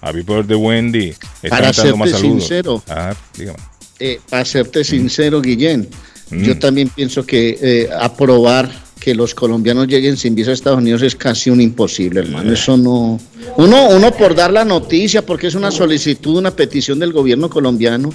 Happy 0.01 0.21
birthday, 0.21 0.55
Wendy. 0.57 1.09
Está 1.41 1.49
Para 1.49 1.71
dando 1.71 1.97
más 1.97 2.09
serte 2.09 2.21
saludos. 2.21 2.43
sincero. 2.43 2.83
Ah, 2.87 3.13
dígame. 3.37 3.59
Eh, 3.99 4.19
para 4.29 4.45
serte 4.45 4.83
sincero, 4.83 5.41
Guillén, 5.41 5.87
Mm. 6.31 6.43
yo 6.43 6.57
también 6.57 6.89
pienso 6.89 7.25
que 7.25 7.57
eh, 7.61 7.89
aprobar 7.99 8.71
que 9.01 9.15
los 9.15 9.33
colombianos 9.33 9.87
lleguen 9.87 10.15
sin 10.15 10.35
visa 10.35 10.51
a 10.51 10.53
Estados 10.53 10.77
Unidos 10.77 11.01
es 11.01 11.15
casi 11.15 11.49
un 11.49 11.59
imposible, 11.59 12.19
hermano. 12.19 12.53
Eso 12.53 12.77
no. 12.77 13.19
Uno, 13.57 13.89
uno 13.89 14.11
por 14.11 14.35
dar 14.35 14.53
la 14.53 14.63
noticia, 14.63 15.25
porque 15.25 15.47
es 15.47 15.55
una 15.55 15.71
solicitud, 15.71 16.37
una 16.37 16.55
petición 16.55 16.99
del 16.99 17.11
gobierno 17.11 17.49
colombiano. 17.49 18.13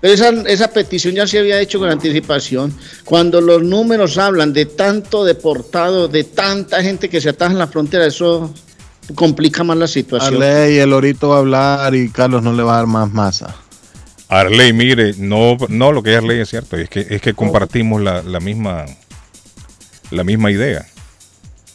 Pero 0.00 0.14
esa, 0.14 0.30
esa 0.46 0.68
petición 0.68 1.14
ya 1.14 1.26
se 1.26 1.38
había 1.38 1.60
hecho 1.60 1.78
con 1.78 1.90
anticipación. 1.90 2.72
Cuando 3.04 3.42
los 3.42 3.62
números 3.62 4.16
hablan 4.16 4.54
de 4.54 4.64
tanto 4.64 5.22
deportado, 5.22 6.08
de 6.08 6.24
tanta 6.24 6.82
gente 6.82 7.10
que 7.10 7.20
se 7.20 7.28
ataja 7.28 7.52
en 7.52 7.58
la 7.58 7.66
frontera, 7.66 8.06
eso 8.06 8.54
complica 9.14 9.62
más 9.64 9.76
la 9.76 9.86
situación. 9.86 10.42
Arley, 10.42 10.78
el 10.78 10.94
orito 10.94 11.28
va 11.28 11.36
a 11.36 11.38
hablar 11.40 11.94
y 11.94 12.08
Carlos 12.08 12.42
no 12.42 12.54
le 12.54 12.62
va 12.62 12.72
a 12.72 12.76
dar 12.78 12.86
más 12.86 13.12
masa. 13.12 13.54
Arley, 14.28 14.72
mire, 14.72 15.12
no, 15.18 15.58
no 15.68 15.92
lo 15.92 16.02
que 16.02 16.12
es 16.12 16.16
Arley 16.16 16.40
es 16.40 16.48
cierto, 16.48 16.78
es 16.78 16.88
que, 16.88 17.06
es 17.10 17.20
que 17.20 17.34
compartimos 17.34 18.00
la, 18.00 18.22
la 18.22 18.40
misma 18.40 18.86
la 20.12 20.24
misma 20.24 20.50
idea. 20.50 20.86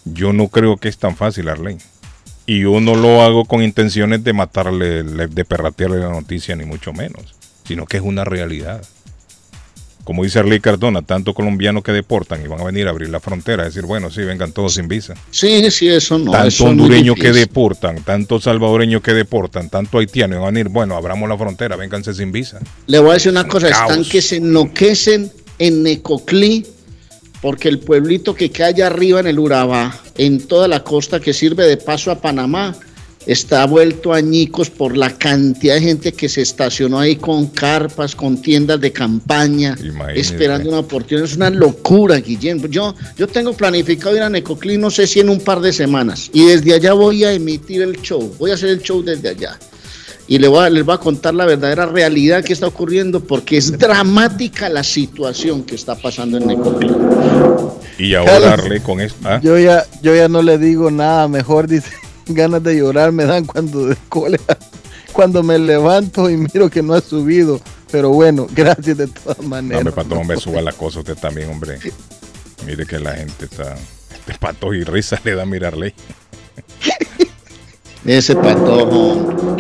Yo 0.06 0.32
no 0.34 0.48
creo 0.48 0.78
que 0.78 0.88
es 0.88 0.98
tan 0.98 1.16
fácil, 1.18 1.50
Arley. 1.50 1.78
Y 2.46 2.62
yo 2.62 2.80
no 2.80 2.96
lo 2.96 3.22
hago 3.24 3.44
con 3.46 3.62
intenciones 3.62 4.24
de 4.24 4.32
matarle, 4.34 5.04
le- 5.04 5.28
de 5.28 5.44
perratearle 5.46 5.98
la 6.00 6.10
noticia, 6.10 6.56
ni 6.56 6.64
mucho 6.66 6.94
menos, 6.94 7.36
sino 7.68 7.86
que 7.86 7.98
es 7.98 8.04
una 8.04 8.24
realidad. 8.24 8.82
Como 10.06 10.24
dice 10.24 10.40
Arley 10.40 10.62
Cardona, 10.62 11.02
tanto 11.02 11.34
colombianos 11.34 11.84
que 11.84 11.92
deportan 11.92 12.42
y 12.42 12.48
van 12.48 12.62
a 12.62 12.64
venir 12.64 12.88
a 12.88 12.92
abrir 12.92 13.10
la 13.10 13.20
frontera, 13.20 13.66
decir, 13.66 13.84
bueno, 13.84 14.10
sí, 14.10 14.22
vengan 14.22 14.54
todos 14.54 14.76
sin 14.76 14.88
visa. 14.88 15.16
Sí, 15.32 15.70
sí, 15.70 15.90
eso 15.90 16.18
no. 16.18 16.32
tanto 16.32 16.64
hondureños 16.64 17.18
que 17.18 17.34
deportan, 17.34 18.02
tanto 18.04 18.40
salvadoreños 18.40 19.02
que 19.02 19.14
deportan, 19.14 19.70
tanto 19.70 19.98
haitianos, 20.00 20.38
van 20.40 20.48
a 20.48 20.52
venir, 20.52 20.70
bueno, 20.70 20.96
abramos 20.96 21.28
la 21.28 21.38
frontera, 21.38 21.76
vénganse 21.76 22.14
sin 22.14 22.32
visa. 22.32 22.60
Le 22.86 23.00
voy 23.00 23.10
a 23.10 23.14
decir 23.16 23.34
una 23.34 23.46
cosa, 23.50 23.68
están 23.68 24.06
que 24.06 24.22
se 24.22 24.38
enloquecen 24.38 25.30
en 25.60 25.84
Necoclí, 25.84 26.66
porque 27.42 27.70
el 27.70 27.80
pueblito 27.80 28.34
que 28.34 28.50
queda 28.52 28.68
allá 28.68 28.88
arriba 28.88 29.20
en 29.20 29.28
el 29.28 29.40
Urabá, 29.40 30.00
en 30.18 30.48
toda 30.48 30.68
la 30.68 30.84
costa 30.84 31.20
que 31.20 31.34
sirve 31.34 31.68
de 31.68 31.78
paso 31.78 32.12
a 32.12 32.20
Panamá, 32.20 32.76
está 33.26 33.66
vuelto 33.66 34.14
añicos 34.14 34.70
por 34.70 34.96
la 34.96 35.18
cantidad 35.18 35.76
de 35.76 35.82
gente 35.82 36.12
que 36.14 36.30
se 36.30 36.42
estacionó 36.42 37.00
ahí 37.00 37.18
con 37.18 37.48
carpas, 37.48 38.16
con 38.16 38.42
tiendas 38.42 38.80
de 38.80 38.92
campaña, 38.92 39.76
esperando 40.16 40.70
una 40.70 40.80
oportunidad. 40.80 41.26
Es 41.26 41.36
una 41.36 41.50
locura, 41.50 42.16
Guillermo. 42.18 42.68
Yo, 42.68 42.96
yo 43.18 43.28
tengo 43.28 43.54
planificado 43.54 44.16
ir 44.16 44.22
a 44.22 44.30
Necoclí, 44.30 44.78
no 44.78 44.90
sé 44.90 45.06
si 45.06 45.20
en 45.20 45.30
un 45.30 45.42
par 45.42 45.60
de 45.60 45.74
semanas, 45.74 46.30
y 46.34 46.46
desde 46.46 46.74
allá 46.74 46.94
voy 46.94 47.26
a 47.26 47.34
emitir 47.34 47.82
el 47.82 48.02
show, 48.02 48.34
voy 48.40 48.52
a 48.52 48.54
hacer 48.54 48.70
el 48.70 48.82
show 48.82 49.04
desde 49.04 49.30
allá 49.30 49.60
y 50.28 50.38
le 50.40 50.48
voy 50.48 50.66
a- 50.66 50.70
les 50.70 50.84
voy 50.86 50.96
a 50.96 50.98
contar 50.98 51.34
la 51.34 51.46
verdadera 51.46 51.86
realidad 51.86 52.44
que 52.44 52.54
está 52.54 52.68
ocurriendo 52.68 53.22
porque 53.22 53.58
es 53.58 53.78
dramática 53.78 54.70
la 54.70 54.84
situación 54.84 55.64
que 55.64 55.76
está 55.76 55.96
pasando 55.96 56.38
en 56.38 56.48
Necoclí. 56.48 56.92
Y 57.98 58.14
ahora 58.14 58.58
con 58.84 59.00
esto. 59.02 59.18
¿ah? 59.28 59.40
Yo 59.42 59.58
ya, 59.58 59.86
yo 60.02 60.16
ya 60.16 60.28
no 60.28 60.42
le 60.42 60.58
digo 60.58 60.92
nada, 60.92 61.28
mejor 61.28 61.68
dice, 61.70 61.90
ganas 62.28 62.62
de 62.64 62.78
llorar 62.78 63.12
me 63.12 63.26
dan 63.26 63.46
cuando 63.46 63.88
de 63.88 63.96
cólera, 64.10 64.58
cuando 65.14 65.42
me 65.44 65.58
levanto 65.58 66.30
y 66.30 66.38
miro 66.38 66.70
que 66.70 66.84
no 66.84 66.94
ha 66.94 67.02
subido. 67.02 67.60
Pero 67.90 68.10
bueno, 68.10 68.48
gracias 68.54 68.98
de 68.98 69.08
todas 69.08 69.40
No, 69.40 69.48
maneras. 69.48 69.94
pato, 69.94 70.16
hombre, 70.16 70.38
suba 70.38 70.62
la 70.62 70.74
cosa 70.74 71.00
usted 71.00 71.16
también, 71.16 71.50
hombre. 71.50 71.80
Mire 72.66 72.86
que 72.86 73.00
la 73.00 73.14
gente 73.16 73.46
está. 73.46 73.76
Este 74.12 74.38
pato 74.40 74.74
y 74.74 74.84
risa 74.84 75.18
le 75.24 75.36
da 75.36 75.44
a 75.44 75.46
mirarle. 75.46 75.94
Ese 78.06 78.36
patojo. 78.36 79.56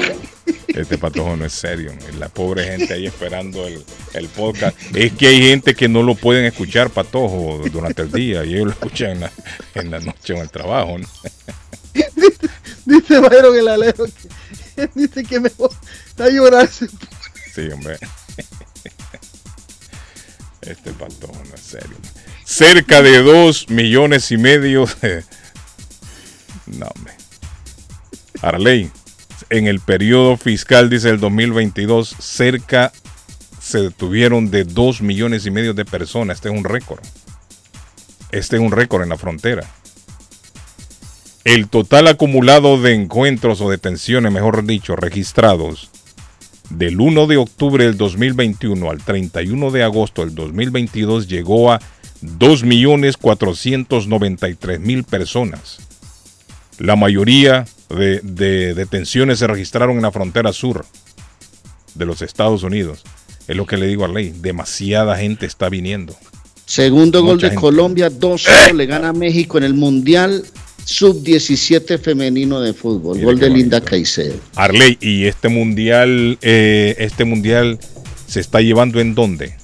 Este 0.77 0.97
patojo 0.97 1.35
no 1.35 1.45
es 1.45 1.53
serio. 1.53 1.91
La 2.19 2.29
pobre 2.29 2.63
gente 2.65 2.93
ahí 2.93 3.07
esperando 3.07 3.65
el, 3.65 3.83
el 4.13 4.27
podcast. 4.27 4.77
Es 4.95 5.11
que 5.13 5.27
hay 5.27 5.41
gente 5.41 5.73
que 5.73 5.87
no 5.87 6.03
lo 6.03 6.13
pueden 6.13 6.45
escuchar, 6.45 6.91
patojo, 6.91 7.63
durante 7.71 8.03
el 8.03 8.11
día. 8.11 8.45
Y 8.45 8.53
ellos 8.53 8.65
lo 8.65 8.71
escuchan 8.71 9.11
en 9.11 9.19
la, 9.21 9.31
en 9.73 9.91
la 9.91 9.99
noche 9.99 10.33
o 10.33 10.35
en 10.37 10.41
el 10.43 10.49
trabajo. 10.49 10.99
¿no? 10.99 11.07
Dice 12.85 13.19
Byron 13.19 13.57
el 13.57 13.67
alero 13.67 14.05
que 14.05 14.29
dice 14.95 15.23
que 15.23 15.39
mejor 15.39 15.71
está 16.07 16.25
a 16.25 16.29
llorar. 16.29 16.69
Sí, 16.69 17.69
hombre. 17.73 17.97
Este 20.61 20.91
patojo 20.93 21.41
no 21.49 21.55
es 21.55 21.61
serio. 21.61 21.97
Cerca 22.45 23.01
de 23.01 23.21
dos 23.21 23.69
millones 23.69 24.31
y 24.31 24.37
medio 24.37 24.85
de... 25.01 25.23
No, 26.67 26.87
hombre. 26.87 27.13
Arley, 28.41 28.91
en 29.49 29.67
el 29.67 29.79
periodo 29.79 30.37
fiscal, 30.37 30.89
dice 30.89 31.09
el 31.09 31.19
2022, 31.19 32.15
cerca 32.19 32.91
se 33.59 33.79
detuvieron 33.79 34.49
de 34.49 34.63
dos 34.63 35.01
millones 35.01 35.45
y 35.45 35.51
medio 35.51 35.73
de 35.73 35.85
personas. 35.85 36.37
Este 36.37 36.49
es 36.49 36.55
un 36.55 36.63
récord. 36.63 37.01
Este 38.31 38.57
es 38.57 38.61
un 38.61 38.71
récord 38.71 39.03
en 39.03 39.09
la 39.09 39.17
frontera. 39.17 39.63
El 41.43 41.69
total 41.69 42.07
acumulado 42.07 42.81
de 42.81 42.93
encuentros 42.93 43.61
o 43.61 43.69
detenciones, 43.69 44.31
mejor 44.31 44.65
dicho, 44.65 44.95
registrados 44.95 45.89
del 46.69 46.99
1 46.99 47.27
de 47.27 47.37
octubre 47.37 47.85
del 47.85 47.95
2021 47.95 48.89
al 48.89 49.01
31 49.01 49.71
de 49.71 49.83
agosto 49.83 50.25
del 50.25 50.35
2022 50.35 51.29
llegó 51.29 51.71
a 51.71 51.79
2.493.000 52.21 55.05
personas. 55.05 55.77
La 56.79 56.95
mayoría 56.95 57.65
de, 57.89 58.19
de 58.21 58.73
detenciones 58.73 59.39
se 59.39 59.47
registraron 59.47 59.95
en 59.97 60.01
la 60.03 60.11
frontera 60.11 60.51
sur 60.53 60.85
de 61.95 62.05
los 62.05 62.21
Estados 62.21 62.63
Unidos. 62.63 63.03
Es 63.47 63.55
lo 63.55 63.65
que 63.65 63.77
le 63.77 63.87
digo 63.87 64.05
a 64.05 64.07
Ley, 64.07 64.33
demasiada 64.41 65.17
gente 65.17 65.45
está 65.45 65.69
viniendo. 65.69 66.15
Segundo 66.65 67.23
gol 67.23 67.39
de 67.39 67.47
gente. 67.47 67.61
Colombia, 67.61 68.11
2-0 68.11 68.73
le 68.73 68.85
gana 68.85 69.09
a 69.09 69.13
México 69.13 69.57
en 69.57 69.63
el 69.63 69.73
Mundial 69.73 70.43
Sub-17 70.83 71.99
femenino 71.99 72.59
de 72.59 72.73
fútbol. 72.73 73.19
Gol 73.21 73.39
de 73.39 73.49
Linda 73.49 73.81
Caicedo. 73.81 74.35
Arley, 74.55 74.97
¿y 75.01 75.25
este 75.25 75.47
mundial, 75.49 76.37
eh, 76.41 76.95
este 76.99 77.23
mundial 77.25 77.79
se 78.27 78.39
está 78.41 78.61
llevando 78.61 78.99
en 78.99 79.15
dónde? 79.15 79.55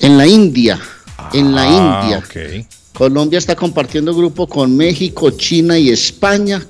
En 0.00 0.16
la 0.18 0.26
India. 0.26 0.80
en 1.32 1.54
la 1.54 1.62
Ah, 1.62 2.02
India. 2.02 2.18
ok. 2.18 2.66
Colombia 2.92 3.38
está 3.38 3.56
compartiendo 3.56 4.14
grupo 4.14 4.46
con 4.48 4.76
México, 4.76 5.30
China 5.30 5.78
y 5.78 5.90
España. 5.90 6.64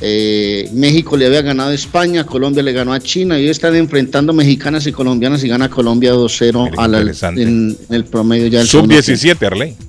Eh, 0.00 0.68
México 0.74 1.16
le 1.16 1.26
había 1.26 1.40
ganado 1.42 1.70
a 1.70 1.74
España, 1.74 2.24
Colombia 2.26 2.62
le 2.62 2.72
ganó 2.72 2.92
a 2.92 3.00
China 3.00 3.38
y 3.38 3.44
ellos 3.44 3.56
están 3.56 3.74
enfrentando 3.76 4.32
mexicanas 4.34 4.86
y 4.86 4.92
colombianas 4.92 5.42
y 5.42 5.48
gana 5.48 5.70
Colombia 5.70 6.12
2-0 6.12 6.70
a 6.76 6.86
la- 6.88 6.98
interesante. 6.98 7.42
en, 7.42 7.76
en 7.88 7.94
el 7.94 8.04
promedio 8.04 8.46
ya 8.48 8.58
del 8.58 8.68
segundo 8.68 8.94
Sub-17, 9.02 9.46
Arley. 9.46 9.68
tiempo. 9.74 9.84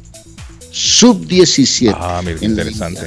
Sub-17. 0.72 1.96
Ah, 1.98 2.22
mira, 2.26 2.40
qué 2.40 2.46
interesante. 2.46 3.02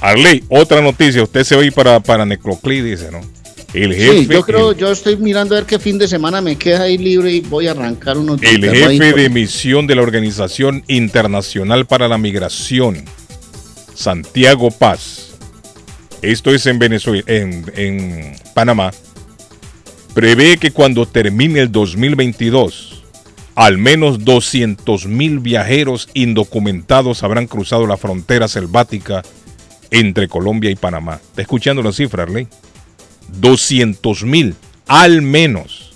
Arley, 0.00 0.44
otra 0.48 0.80
noticia. 0.80 1.22
Usted 1.22 1.42
se 1.44 1.56
va 1.56 1.62
a 1.62 1.64
ir 1.64 1.72
para, 1.72 2.00
para 2.00 2.24
Necroclí, 2.26 2.80
dice, 2.82 3.10
¿no? 3.10 3.20
El 3.74 3.94
jefe, 3.94 4.20
Sí, 4.20 4.26
yo 4.30 4.42
creo, 4.42 4.72
yo 4.72 4.90
estoy 4.90 5.16
mirando 5.16 5.54
a 5.54 5.58
ver 5.58 5.66
qué 5.66 5.78
fin 5.78 5.98
de 5.98 6.08
semana 6.08 6.40
me 6.40 6.56
queda 6.56 6.82
ahí 6.82 6.96
libre 6.96 7.32
y 7.32 7.40
voy 7.40 7.66
a 7.66 7.72
arrancar 7.72 8.16
unos 8.16 8.42
el 8.42 8.62
jefe 8.64 9.12
de 9.12 9.28
misión 9.28 9.86
de 9.86 9.94
la 9.94 10.02
Organización 10.02 10.82
Internacional 10.88 11.84
para 11.86 12.08
la 12.08 12.16
Migración, 12.16 13.04
Santiago 13.94 14.70
Paz, 14.70 15.27
esto 16.22 16.50
es 16.52 16.66
en 16.66 16.78
Venezuela, 16.78 17.22
en, 17.26 17.64
en 17.76 18.36
Panamá, 18.54 18.90
prevé 20.14 20.56
que 20.56 20.70
cuando 20.70 21.06
termine 21.06 21.60
el 21.60 21.72
2022, 21.72 23.04
al 23.54 23.78
menos 23.78 24.24
200 24.24 25.06
mil 25.06 25.40
viajeros 25.40 26.08
indocumentados 26.14 27.22
habrán 27.22 27.46
cruzado 27.46 27.86
la 27.86 27.96
frontera 27.96 28.46
selvática 28.46 29.22
entre 29.90 30.28
Colombia 30.28 30.70
y 30.70 30.76
Panamá. 30.76 31.20
¿Está 31.30 31.42
escuchando 31.42 31.82
la 31.82 31.92
cifra, 31.92 32.22
Arley? 32.24 32.46
200 33.40 34.24
mil, 34.24 34.54
al 34.86 35.22
menos. 35.22 35.92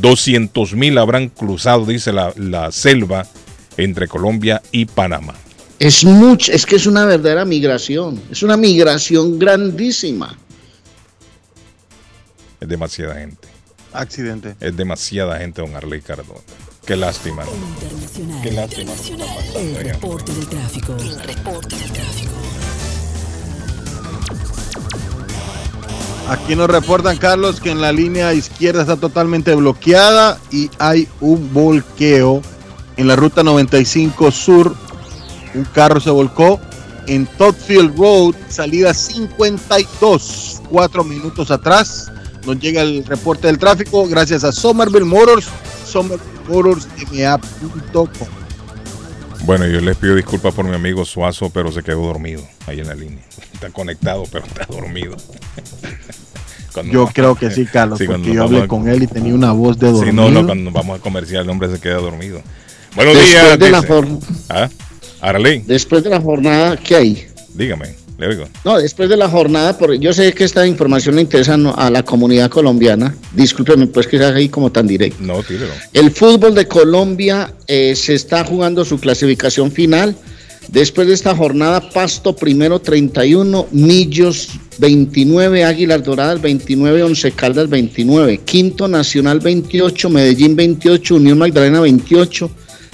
200 0.00 0.74
mil 0.74 0.98
habrán 0.98 1.28
cruzado, 1.28 1.84
dice 1.84 2.12
la, 2.12 2.32
la 2.36 2.72
selva, 2.72 3.26
entre 3.76 4.08
Colombia 4.08 4.62
y 4.72 4.86
Panamá. 4.86 5.34
Es 5.80 6.04
mucho, 6.04 6.52
es 6.52 6.66
que 6.66 6.76
es 6.76 6.84
una 6.84 7.06
verdadera 7.06 7.46
migración, 7.46 8.20
es 8.30 8.42
una 8.42 8.58
migración 8.58 9.38
grandísima. 9.38 10.36
Es 12.60 12.68
demasiada 12.68 13.14
gente. 13.14 13.48
Accidente. 13.94 14.56
Es 14.60 14.76
demasiada 14.76 15.38
gente, 15.38 15.62
don 15.62 15.74
Arley 15.74 16.02
Cardona. 16.02 16.38
Qué 16.84 16.96
lástima, 16.96 17.44
¿no? 17.44 18.42
Qué 18.42 18.52
lástima. 18.52 18.92
El 19.56 19.76
reporte 19.76 20.34
del 20.34 20.48
tráfico. 20.48 20.96
El 20.98 21.18
reporte 21.18 21.74
del 21.74 21.92
tráfico. 21.92 22.32
Aquí 26.28 26.56
nos 26.56 26.68
reportan, 26.68 27.16
Carlos, 27.16 27.58
que 27.58 27.70
en 27.70 27.80
la 27.80 27.90
línea 27.90 28.34
izquierda 28.34 28.82
está 28.82 28.96
totalmente 28.96 29.54
bloqueada 29.54 30.38
y 30.50 30.70
hay 30.78 31.08
un 31.22 31.54
volqueo 31.54 32.42
en 32.98 33.08
la 33.08 33.16
ruta 33.16 33.42
95 33.42 34.30
sur. 34.30 34.89
Un 35.54 35.64
carro 35.64 36.00
se 36.00 36.10
volcó 36.10 36.60
en 37.06 37.26
Totfield 37.26 37.96
Road, 37.96 38.34
salida 38.48 38.92
52, 38.94 40.62
cuatro 40.68 41.02
minutos 41.04 41.50
atrás. 41.50 42.10
Nos 42.46 42.58
llega 42.58 42.80
el 42.82 43.04
reporte 43.04 43.46
del 43.48 43.58
tráfico 43.58 44.06
gracias 44.08 44.44
a 44.44 44.52
Somerville 44.52 45.04
Motors, 45.04 45.46
somervillemotorsma.com. 45.86 48.28
Bueno, 49.44 49.66
yo 49.66 49.80
les 49.80 49.96
pido 49.96 50.14
disculpas 50.14 50.54
por 50.54 50.64
mi 50.66 50.74
amigo 50.74 51.04
Suazo, 51.04 51.50
pero 51.50 51.72
se 51.72 51.82
quedó 51.82 52.06
dormido 52.06 52.42
ahí 52.66 52.80
en 52.80 52.86
la 52.86 52.94
línea. 52.94 53.22
Está 53.54 53.70
conectado, 53.70 54.24
pero 54.30 54.44
está 54.46 54.66
dormido. 54.66 55.16
Cuando 56.72 56.92
Yo 56.92 57.00
vamos- 57.00 57.14
creo 57.14 57.34
que 57.34 57.50
sí, 57.50 57.66
Carlos, 57.66 57.98
Sí, 57.98 58.06
porque 58.06 58.32
yo 58.32 58.44
hablé 58.44 58.62
a- 58.62 58.68
con 58.68 58.88
él 58.88 59.02
y 59.02 59.06
tenía 59.08 59.34
una 59.34 59.50
voz 59.52 59.76
de 59.78 59.88
dormido. 59.90 60.06
Sí, 60.06 60.12
no, 60.16 60.30
no, 60.30 60.46
cuando 60.46 60.70
vamos 60.70 60.98
a 60.98 61.02
comercial 61.02 61.42
el 61.44 61.50
hombre 61.50 61.68
se 61.70 61.78
queda 61.80 61.96
dormido. 61.96 62.40
Buenos 62.94 63.14
Después 63.16 63.32
días. 63.32 63.58
de 63.58 63.66
dice. 63.66 63.78
¿Ah? 64.48 64.68
Arley, 65.20 65.62
Después 65.66 66.02
de 66.02 66.10
la 66.10 66.20
jornada, 66.20 66.76
¿qué 66.76 66.96
hay? 66.96 67.26
dígame. 67.54 68.00
Le 68.18 68.26
oigo. 68.26 68.44
No, 68.66 68.78
después 68.78 69.08
de 69.08 69.16
la 69.16 69.30
jornada, 69.30 69.78
por, 69.78 69.94
yo 69.94 70.12
sé 70.12 70.34
que 70.34 70.44
esta 70.44 70.66
información 70.66 71.14
le 71.16 71.22
interesa 71.22 71.54
a 71.54 71.90
la 71.90 72.02
comunidad 72.02 72.50
colombiana. 72.50 73.14
Discúlpeme, 73.32 73.86
pues 73.86 74.06
que 74.06 74.18
sea 74.18 74.28
ahí 74.34 74.50
como 74.50 74.70
tan 74.70 74.86
directo. 74.86 75.22
No, 75.22 75.42
tírelo. 75.42 75.72
El 75.94 76.10
fútbol 76.10 76.54
de 76.54 76.68
Colombia 76.68 77.54
eh, 77.66 77.94
se 77.96 78.12
está 78.14 78.44
jugando 78.44 78.84
su 78.84 79.00
clasificación 79.00 79.72
final. 79.72 80.14
Después 80.68 81.08
de 81.08 81.14
esta 81.14 81.34
jornada, 81.34 81.80
Pasto 81.90 82.36
primero 82.36 82.78
31, 82.78 83.68
Millos 83.72 84.50
29, 84.78 85.64
Águilas 85.64 86.04
Doradas 86.04 86.42
29, 86.42 87.02
Once 87.02 87.32
Caldas 87.32 87.70
29, 87.70 88.38
Quinto 88.44 88.86
Nacional 88.86 89.40
28, 89.40 90.10
Medellín 90.10 90.56
28, 90.56 91.14
Unión 91.14 91.38
Magdalena 91.38 91.80
28, 91.80 92.50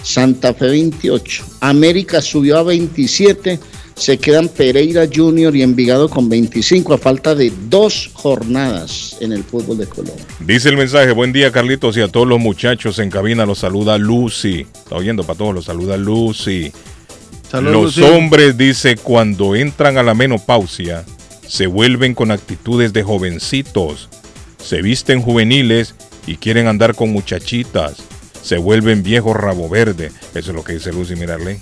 Santa 0.07 0.55
Fe 0.55 0.69
28. 0.69 1.45
América 1.61 2.23
subió 2.23 2.59
a 2.59 2.63
27, 2.63 3.59
se 3.97 4.19
quedan 4.19 4.49
Pereira 4.49 5.09
Junior 5.13 5.55
y 5.57 5.63
Envigado 5.63 6.09
con 6.09 6.29
25 6.29 6.95
a 6.95 6.99
falta 6.99 7.35
de 7.35 7.53
dos 7.69 8.11
jornadas 8.15 9.17
en 9.21 9.33
el 9.33 9.43
fútbol 9.43 9.79
de 9.79 9.87
Colombia. 9.87 10.25
Dice 10.39 10.69
el 10.69 10.77
mensaje, 10.77 11.11
buen 11.11 11.33
día 11.33 11.51
Carlitos 11.51 11.97
y 11.97 12.03
a 12.03 12.09
todos 12.09 12.29
los 12.29 12.39
muchachos 12.39 13.01
en 13.01 13.11
cabina 13.11 13.45
los 13.47 13.59
saluda 13.59 13.99
Lucy. 13.99 14.61
Está 14.61 14.95
oyendo 14.95 15.25
para 15.25 15.39
todos, 15.39 15.55
los 15.57 15.65
saluda 15.65 15.97
Lucy. 15.97 16.71
Salud, 17.51 17.73
los 17.73 17.97
Lucy. 17.97 18.03
hombres, 18.03 18.57
dice, 18.57 18.95
cuando 18.97 19.57
entran 19.57 19.99
a 19.99 20.05
la 20.05 20.15
menopausia, 20.15 21.05
se 21.49 21.67
vuelven 21.67 22.15
con 22.15 22.31
actitudes 22.31 22.93
de 22.93 23.03
jovencitos, 23.03 24.09
se 24.63 24.83
visten 24.83 25.21
juveniles 25.21 25.97
y 26.29 26.37
quieren 26.37 26.69
andar 26.69 26.95
con 26.95 27.11
muchachitas, 27.11 27.97
se 28.47 28.59
vuelven 28.59 29.03
viejos 29.03 29.35
rabo 29.37 29.69
verde. 29.69 30.13
Eso 30.33 30.51
es 30.51 30.55
lo 30.57 30.63
que 30.63 30.75
dice 30.75 30.93
Lucy, 30.93 31.17
mirarle. 31.17 31.59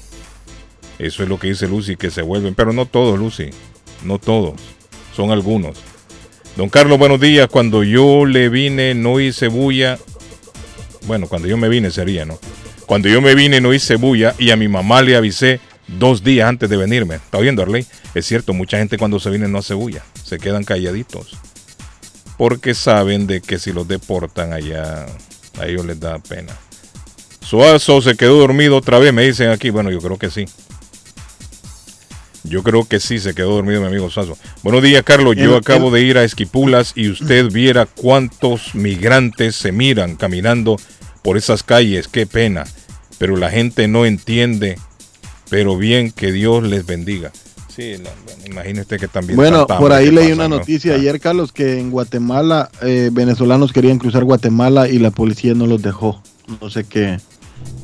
Eso 0.98 1.22
es 1.22 1.28
lo 1.30 1.38
que 1.38 1.48
dice 1.48 1.66
Lucy, 1.66 1.96
que 1.96 2.10
se 2.10 2.20
vuelven, 2.20 2.54
pero 2.54 2.74
no 2.74 2.84
todos, 2.84 3.18
Lucy, 3.18 3.48
no 4.04 4.18
todos, 4.18 4.60
son 5.16 5.30
algunos. 5.30 5.78
Don 6.58 6.68
Carlos, 6.68 6.98
buenos 6.98 7.20
días. 7.20 7.48
Cuando 7.48 7.84
yo 7.84 8.26
le 8.26 8.50
vine, 8.50 8.94
no 8.94 9.18
hice 9.18 9.48
bulla. 9.48 9.98
Bueno, 11.06 11.26
cuando 11.26 11.48
yo 11.48 11.56
me 11.56 11.70
vine 11.70 11.90
sería, 11.90 12.26
¿no? 12.26 12.38
Cuando 12.84 13.08
yo 13.08 13.22
me 13.22 13.34
vine, 13.34 13.62
no 13.62 13.72
hice 13.72 13.96
bulla 13.96 14.34
y 14.38 14.50
a 14.50 14.56
mi 14.56 14.68
mamá 14.68 15.00
le 15.00 15.16
avisé 15.16 15.60
dos 15.88 16.22
días 16.22 16.46
antes 16.50 16.68
de 16.68 16.76
venirme. 16.76 17.14
¿Está 17.14 17.38
oyendo, 17.38 17.62
Arley? 17.62 17.86
Es 18.14 18.26
cierto, 18.26 18.52
mucha 18.52 18.76
gente 18.76 18.98
cuando 18.98 19.18
se 19.18 19.30
viene 19.30 19.48
no 19.48 19.58
hace 19.58 19.72
bulla. 19.72 20.04
Se 20.22 20.38
quedan 20.38 20.64
calladitos. 20.64 21.38
Porque 22.36 22.74
saben 22.74 23.26
de 23.26 23.40
que 23.40 23.58
si 23.58 23.72
los 23.72 23.88
deportan 23.88 24.52
allá, 24.52 25.06
a 25.58 25.66
ellos 25.66 25.86
les 25.86 25.98
da 25.98 26.18
pena. 26.18 26.54
Suazo 27.44 28.00
se 28.00 28.16
quedó 28.16 28.38
dormido 28.38 28.76
otra 28.76 28.98
vez, 28.98 29.12
me 29.12 29.22
dicen 29.24 29.50
aquí. 29.50 29.70
Bueno, 29.70 29.90
yo 29.90 29.98
creo 30.00 30.18
que 30.18 30.30
sí. 30.30 30.46
Yo 32.42 32.62
creo 32.62 32.84
que 32.84 33.00
sí 33.00 33.18
se 33.18 33.34
quedó 33.34 33.54
dormido 33.54 33.80
mi 33.80 33.86
amigo 33.86 34.10
Suazo. 34.10 34.36
Buenos 34.62 34.82
días, 34.82 35.02
Carlos. 35.02 35.36
Yo 35.36 35.52
El- 35.52 35.56
acabo 35.58 35.90
de 35.90 36.02
ir 36.02 36.18
a 36.18 36.24
Esquipulas 36.24 36.92
y 36.94 37.08
usted 37.10 37.50
viera 37.50 37.86
cuántos 37.86 38.74
migrantes 38.74 39.56
se 39.56 39.72
miran 39.72 40.16
caminando 40.16 40.76
por 41.22 41.36
esas 41.36 41.62
calles. 41.62 42.08
Qué 42.08 42.26
pena. 42.26 42.64
Pero 43.18 43.36
la 43.36 43.50
gente 43.50 43.88
no 43.88 44.04
entiende. 44.04 44.78
Pero 45.48 45.76
bien, 45.76 46.10
que 46.10 46.32
Dios 46.32 46.64
les 46.64 46.84
bendiga. 46.86 47.30
Sí, 47.74 47.92
la- 47.96 48.10
bueno, 48.24 48.42
imagínese 48.46 48.98
que 48.98 49.08
también. 49.08 49.36
Bueno, 49.36 49.66
por 49.66 49.92
ahí 49.92 50.10
leí 50.10 50.28
pasa, 50.28 50.34
una 50.34 50.48
¿no? 50.48 50.58
noticia 50.58 50.94
ayer, 50.94 51.20
Carlos, 51.20 51.52
que 51.52 51.78
en 51.78 51.90
Guatemala 51.90 52.70
eh, 52.82 53.10
venezolanos 53.12 53.72
querían 53.72 53.98
cruzar 53.98 54.24
Guatemala 54.24 54.88
y 54.88 54.98
la 54.98 55.10
policía 55.10 55.54
no 55.54 55.66
los 55.66 55.82
dejó. 55.82 56.22
No 56.60 56.68
sé 56.70 56.84
qué, 56.84 57.18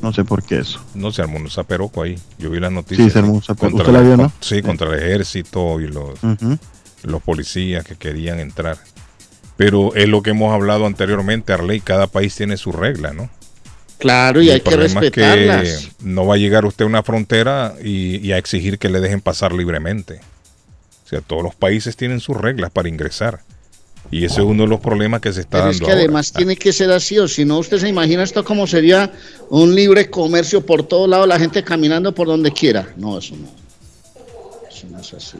no 0.01 0.13
sé 0.13 0.23
por 0.23 0.43
qué 0.43 0.59
eso. 0.59 0.79
No 0.95 1.11
se 1.11 1.21
armó 1.21 1.37
un 1.37 1.49
zaperoco 1.49 2.01
ahí. 2.03 2.17
Yo 2.39 2.49
vi 2.49 2.59
las 2.59 2.71
noticias. 2.71 3.07
Sí, 3.07 3.11
se 3.13 3.19
armó 3.19 3.33
un 3.33 3.41
zaperoco. 3.43 3.77
¿Usted 3.77 3.91
la 3.93 3.99
el- 3.99 4.05
vio, 4.05 4.17
no? 4.17 4.31
Sí, 4.39 4.61
contra 4.61 4.87
el 4.87 4.99
ejército 4.99 5.79
y 5.79 5.87
los, 5.87 6.19
los 7.03 7.21
policías 7.21 7.83
que 7.85 7.95
querían 7.95 8.39
entrar. 8.39 8.77
Pero 9.57 9.93
es 9.95 10.07
lo 10.09 10.23
que 10.23 10.31
hemos 10.31 10.53
hablado 10.53 10.85
anteriormente, 10.85 11.53
Arley. 11.53 11.81
Cada 11.81 12.07
país 12.07 12.35
tiene 12.35 12.57
su 12.57 12.71
regla, 12.71 13.13
¿no? 13.13 13.29
Claro, 13.99 14.41
y, 14.41 14.49
hay 14.49 14.61
que 14.61 14.71
problema 14.71 14.99
es 15.01 15.11
respetarlas. 15.11 15.89
que 15.97 16.05
no 16.05 16.25
va 16.25 16.33
a 16.33 16.37
llegar 16.37 16.65
usted 16.65 16.85
a 16.85 16.87
una 16.87 17.03
frontera 17.03 17.75
y, 17.83 18.17
y 18.17 18.31
a 18.31 18.37
exigir 18.39 18.79
que 18.79 18.89
le 18.89 18.99
dejen 18.99 19.21
pasar 19.21 19.53
libremente. 19.53 20.21
O 21.05 21.07
sea, 21.07 21.21
todos 21.21 21.43
los 21.43 21.53
países 21.53 21.95
tienen 21.95 22.19
sus 22.19 22.35
reglas 22.37 22.71
para 22.71 22.89
ingresar. 22.89 23.41
Y 24.11 24.25
ese 24.25 24.41
es 24.41 24.45
uno 24.45 24.63
de 24.63 24.69
los 24.69 24.79
problemas 24.81 25.21
que 25.21 25.31
se 25.31 25.39
está 25.41 25.51
Pero 25.59 25.61
dando 25.63 25.71
es 25.71 25.79
que 25.79 25.85
ahora. 25.85 25.99
además 25.99 26.33
tiene 26.33 26.55
que 26.57 26.73
ser 26.73 26.91
así, 26.91 27.17
o 27.17 27.27
si 27.27 27.45
no, 27.45 27.59
usted 27.59 27.77
se 27.79 27.87
imagina 27.87 28.23
esto 28.23 28.43
como 28.43 28.67
sería 28.67 29.11
un 29.49 29.73
libre 29.73 30.09
comercio 30.09 30.65
por 30.65 30.83
todos 30.83 31.09
lados, 31.09 31.27
la 31.27 31.39
gente 31.39 31.63
caminando 31.63 32.13
por 32.13 32.27
donde 32.27 32.51
quiera. 32.51 32.93
No, 32.97 33.17
eso 33.17 33.35
no. 33.35 33.47
Eso 34.69 34.87
no 34.91 34.99
es 34.99 35.13
así. 35.13 35.37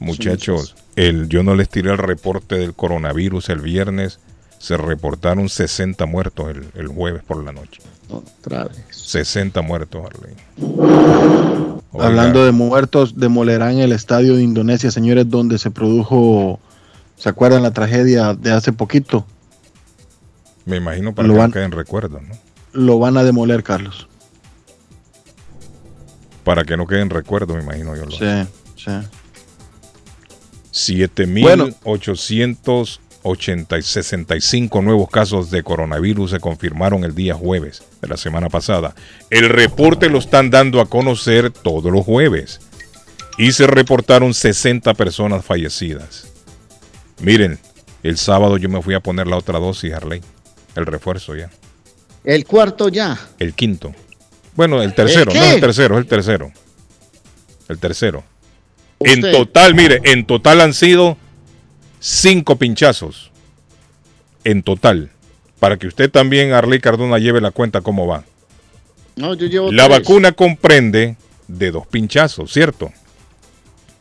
Muchachos, 0.00 0.74
el, 0.96 1.28
yo 1.28 1.44
no 1.44 1.54
les 1.54 1.68
tiré 1.68 1.92
el 1.92 1.98
reporte 1.98 2.56
del 2.56 2.74
coronavirus 2.74 3.48
el 3.50 3.60
viernes. 3.60 4.18
Se 4.58 4.76
reportaron 4.76 5.48
60 5.48 6.04
muertos 6.06 6.50
el, 6.50 6.64
el 6.80 6.88
jueves 6.88 7.22
por 7.22 7.42
la 7.44 7.52
noche. 7.52 7.80
Otra 8.08 8.64
vez. 8.64 8.76
60 8.90 9.62
muertos. 9.62 10.02
Oiga, 11.94 12.06
Hablando 12.06 12.44
de 12.44 12.52
muertos, 12.52 13.18
demolerán 13.18 13.78
el 13.78 13.92
estadio 13.92 14.34
de 14.36 14.42
Indonesia, 14.42 14.90
señores, 14.90 15.28
donde 15.28 15.58
se 15.58 15.70
produjo, 15.70 16.58
¿se 17.22 17.28
acuerdan 17.28 17.62
la 17.62 17.70
tragedia 17.70 18.34
de 18.34 18.50
hace 18.50 18.72
poquito? 18.72 19.24
Me 20.64 20.78
imagino 20.78 21.14
para 21.14 21.28
lo 21.28 21.34
que 21.34 21.38
van- 21.40 21.50
no 21.50 21.54
queden 21.54 21.70
recuerdos, 21.70 22.20
¿no? 22.22 22.34
Lo 22.72 22.98
van 22.98 23.16
a 23.16 23.22
demoler, 23.22 23.62
Carlos. 23.62 24.08
Para 26.42 26.64
que 26.64 26.76
no 26.76 26.86
queden 26.88 27.10
recuerdos, 27.10 27.56
me 27.56 27.62
imagino 27.62 27.94
yo. 27.94 28.06
Lo 28.06 28.10
Sí, 28.10 28.48
sí. 28.76 28.90
7.865 33.52 34.82
nuevos 34.82 35.08
casos 35.10 35.50
de 35.50 35.62
coronavirus 35.62 36.30
se 36.32 36.40
confirmaron 36.40 37.04
el 37.04 37.14
día 37.14 37.34
jueves 37.34 37.82
de 38.00 38.08
la 38.08 38.16
semana 38.16 38.48
pasada. 38.48 38.94
El 39.30 39.48
reporte 39.48 40.08
lo 40.08 40.18
están 40.18 40.50
dando 40.50 40.80
a 40.80 40.86
conocer 40.86 41.50
todos 41.50 41.92
los 41.92 42.04
jueves. 42.04 42.60
Y 43.38 43.52
se 43.52 43.66
reportaron 43.66 44.34
60 44.34 44.92
personas 44.94 45.44
fallecidas. 45.44 46.26
Miren, 47.22 47.58
el 48.02 48.18
sábado 48.18 48.56
yo 48.56 48.68
me 48.68 48.82
fui 48.82 48.94
a 48.94 49.00
poner 49.00 49.26
la 49.26 49.36
otra 49.36 49.58
dosis, 49.58 49.92
Harley. 49.92 50.20
El 50.74 50.86
refuerzo 50.86 51.34
ya. 51.36 51.50
El 52.24 52.44
cuarto 52.44 52.88
ya. 52.88 53.18
El 53.38 53.54
quinto. 53.54 53.94
Bueno, 54.54 54.82
el 54.82 54.94
tercero, 54.94 55.32
¿El 55.32 55.38
no 55.38 55.44
qué? 55.44 55.54
el 55.54 55.60
tercero, 55.60 55.94
es 55.96 56.02
el 56.02 56.06
tercero. 56.08 56.52
El 57.68 57.78
tercero. 57.78 58.24
En 59.00 59.20
total, 59.20 59.74
mire, 59.74 60.00
en 60.04 60.24
total 60.26 60.60
han 60.60 60.74
sido 60.74 61.16
cinco 62.00 62.56
pinchazos. 62.56 63.30
En 64.44 64.62
total. 64.62 65.10
Para 65.58 65.76
que 65.76 65.86
usted 65.86 66.10
también, 66.10 66.52
Arley 66.52 66.80
Cardona, 66.80 67.18
lleve 67.18 67.40
la 67.40 67.50
cuenta 67.52 67.80
cómo 67.80 68.06
va. 68.06 68.24
No, 69.16 69.34
yo 69.34 69.46
llevo 69.46 69.70
La 69.72 69.86
tres. 69.86 69.98
vacuna 70.00 70.32
comprende 70.32 71.16
de 71.48 71.70
dos 71.70 71.86
pinchazos, 71.86 72.52
¿cierto? 72.52 72.92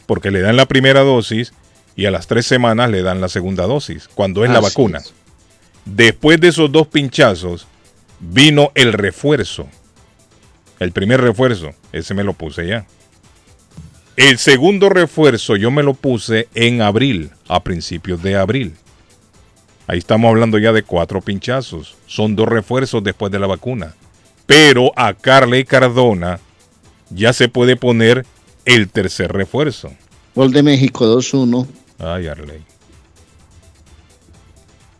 Porque 0.06 0.32
le 0.32 0.42
dan 0.42 0.56
la 0.56 0.66
primera 0.66 1.02
dosis 1.02 1.54
y 2.02 2.08
a 2.08 2.12
las 2.12 2.26
tres 2.26 2.48
semanas 2.48 2.90
le 2.90 3.04
dan 3.04 3.22
la 3.22 3.30
segunda 3.30 3.68
dosis, 3.68 4.08
cuando 4.08 4.44
es 4.44 4.50
la 4.50 4.60
vacuna. 4.60 4.98
es. 4.98 5.14
Después 5.86 6.42
de 6.42 6.48
esos 6.48 6.72
dos 6.72 6.88
pinchazos, 6.88 7.68
vino 8.20 8.72
el 8.74 8.92
refuerzo. 8.92 9.68
El 10.80 10.94
primer 10.94 11.22
refuerzo, 11.22 11.76
ese 11.92 12.16
me 12.16 12.24
lo 12.24 12.34
puse 12.34 12.68
ya. 12.68 12.88
El 14.16 14.40
segundo 14.40 14.90
refuerzo 14.90 15.56
yo 15.58 15.70
me 15.70 15.84
lo 15.84 15.94
puse 15.94 16.48
en 16.56 16.82
abril, 16.82 17.30
a 17.48 17.62
principios 17.62 18.24
de 18.24 18.36
abril. 18.36 18.74
Ahí 19.86 20.00
estamos 20.00 20.28
hablando 20.28 20.58
ya 20.58 20.74
de 20.74 20.82
cuatro 20.82 21.22
pinchazos. 21.22 21.98
Son 22.08 22.36
dos 22.36 22.50
refuerzos 22.50 23.04
después 23.04 23.32
de 23.32 23.38
la 23.38 23.46
vacuna. 23.46 23.94
Pero 24.48 24.92
a 24.96 25.14
Carly 25.14 25.66
Cardona 25.66 26.40
ya 27.12 27.32
se 27.32 27.48
puede 27.48 27.76
poner 27.76 28.26
el 28.66 28.90
tercer 28.90 29.32
refuerzo. 29.32 29.92
Gol 30.34 30.52
de 30.52 30.64
México 30.64 31.06
2-1. 31.06 31.68
Ay, 32.02 32.28
Arley. 32.28 32.64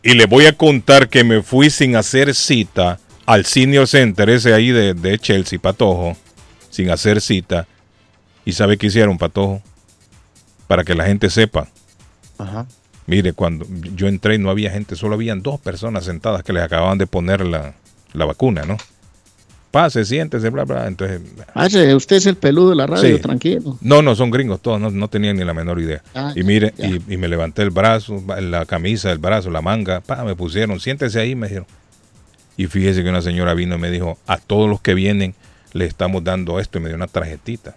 Y 0.02 0.14
le 0.14 0.26
voy 0.26 0.46
a 0.46 0.56
contar 0.56 1.08
que 1.08 1.24
me 1.24 1.42
fui 1.42 1.70
sin 1.70 1.96
hacer 1.96 2.34
cita 2.34 2.98
al 3.26 3.44
Senior 3.44 3.86
Center, 3.86 4.28
ese 4.30 4.52
ahí 4.52 4.70
de, 4.70 4.94
de 4.94 5.18
Chelsea, 5.18 5.58
Patojo, 5.58 6.16
sin 6.70 6.90
hacer 6.90 7.20
cita. 7.20 7.66
¿Y 8.44 8.52
sabe 8.52 8.78
qué 8.78 8.88
hicieron, 8.88 9.18
Patojo? 9.18 9.62
Para 10.66 10.84
que 10.84 10.94
la 10.94 11.04
gente 11.04 11.30
sepa. 11.30 11.68
Ajá. 12.38 12.66
Mire, 13.06 13.32
cuando 13.32 13.66
yo 13.94 14.08
entré 14.08 14.38
no 14.38 14.50
había 14.50 14.70
gente, 14.70 14.96
solo 14.96 15.14
habían 15.14 15.42
dos 15.42 15.60
personas 15.60 16.04
sentadas 16.04 16.42
que 16.42 16.52
les 16.52 16.62
acababan 16.62 16.98
de 16.98 17.06
poner 17.06 17.44
la, 17.44 17.74
la 18.12 18.24
vacuna, 18.24 18.62
¿no? 18.62 18.76
Pase, 19.72 20.04
siéntese, 20.04 20.50
bla, 20.50 20.64
bla. 20.64 20.86
Entonces, 20.86 21.20
Vaya, 21.54 21.96
usted 21.96 22.16
es 22.16 22.26
el 22.26 22.36
peludo 22.36 22.70
de 22.70 22.76
la 22.76 22.86
radio, 22.86 23.16
Sí. 23.16 23.22
tranquilo. 23.22 23.78
no, 23.80 24.02
no, 24.02 24.14
son 24.14 24.30
gringos 24.30 24.60
todos, 24.62 24.80
no, 24.80 24.90
no 24.90 25.08
tenían 25.08 25.36
ni 25.36 25.44
la 25.44 25.54
menor 25.54 25.80
idea. 25.80 26.02
Ah, 26.14 26.32
y 26.36 26.42
mire, 26.44 26.74
y, 26.78 27.14
y 27.14 27.16
me 27.16 27.26
levanté 27.26 27.62
el 27.62 27.70
brazo, 27.70 28.22
la 28.40 28.66
camisa, 28.66 29.10
el 29.10 29.18
brazo, 29.18 29.50
la 29.50 29.62
manga, 29.62 30.00
pa, 30.00 30.22
me 30.24 30.36
pusieron, 30.36 30.78
siéntese 30.78 31.18
ahí, 31.18 31.34
me 31.34 31.48
dijeron. 31.48 31.66
Y 32.56 32.66
fíjese 32.66 33.02
que 33.02 33.08
una 33.08 33.22
señora 33.22 33.54
vino 33.54 33.74
y 33.74 33.78
me 33.78 33.90
dijo, 33.90 34.18
a 34.26 34.36
todos 34.36 34.68
los 34.68 34.80
que 34.82 34.92
vienen 34.94 35.34
le 35.72 35.86
estamos 35.86 36.22
dando 36.22 36.60
esto 36.60 36.76
y 36.78 36.82
me 36.82 36.88
dio 36.88 36.96
una 36.96 37.06
tarjetita. 37.08 37.74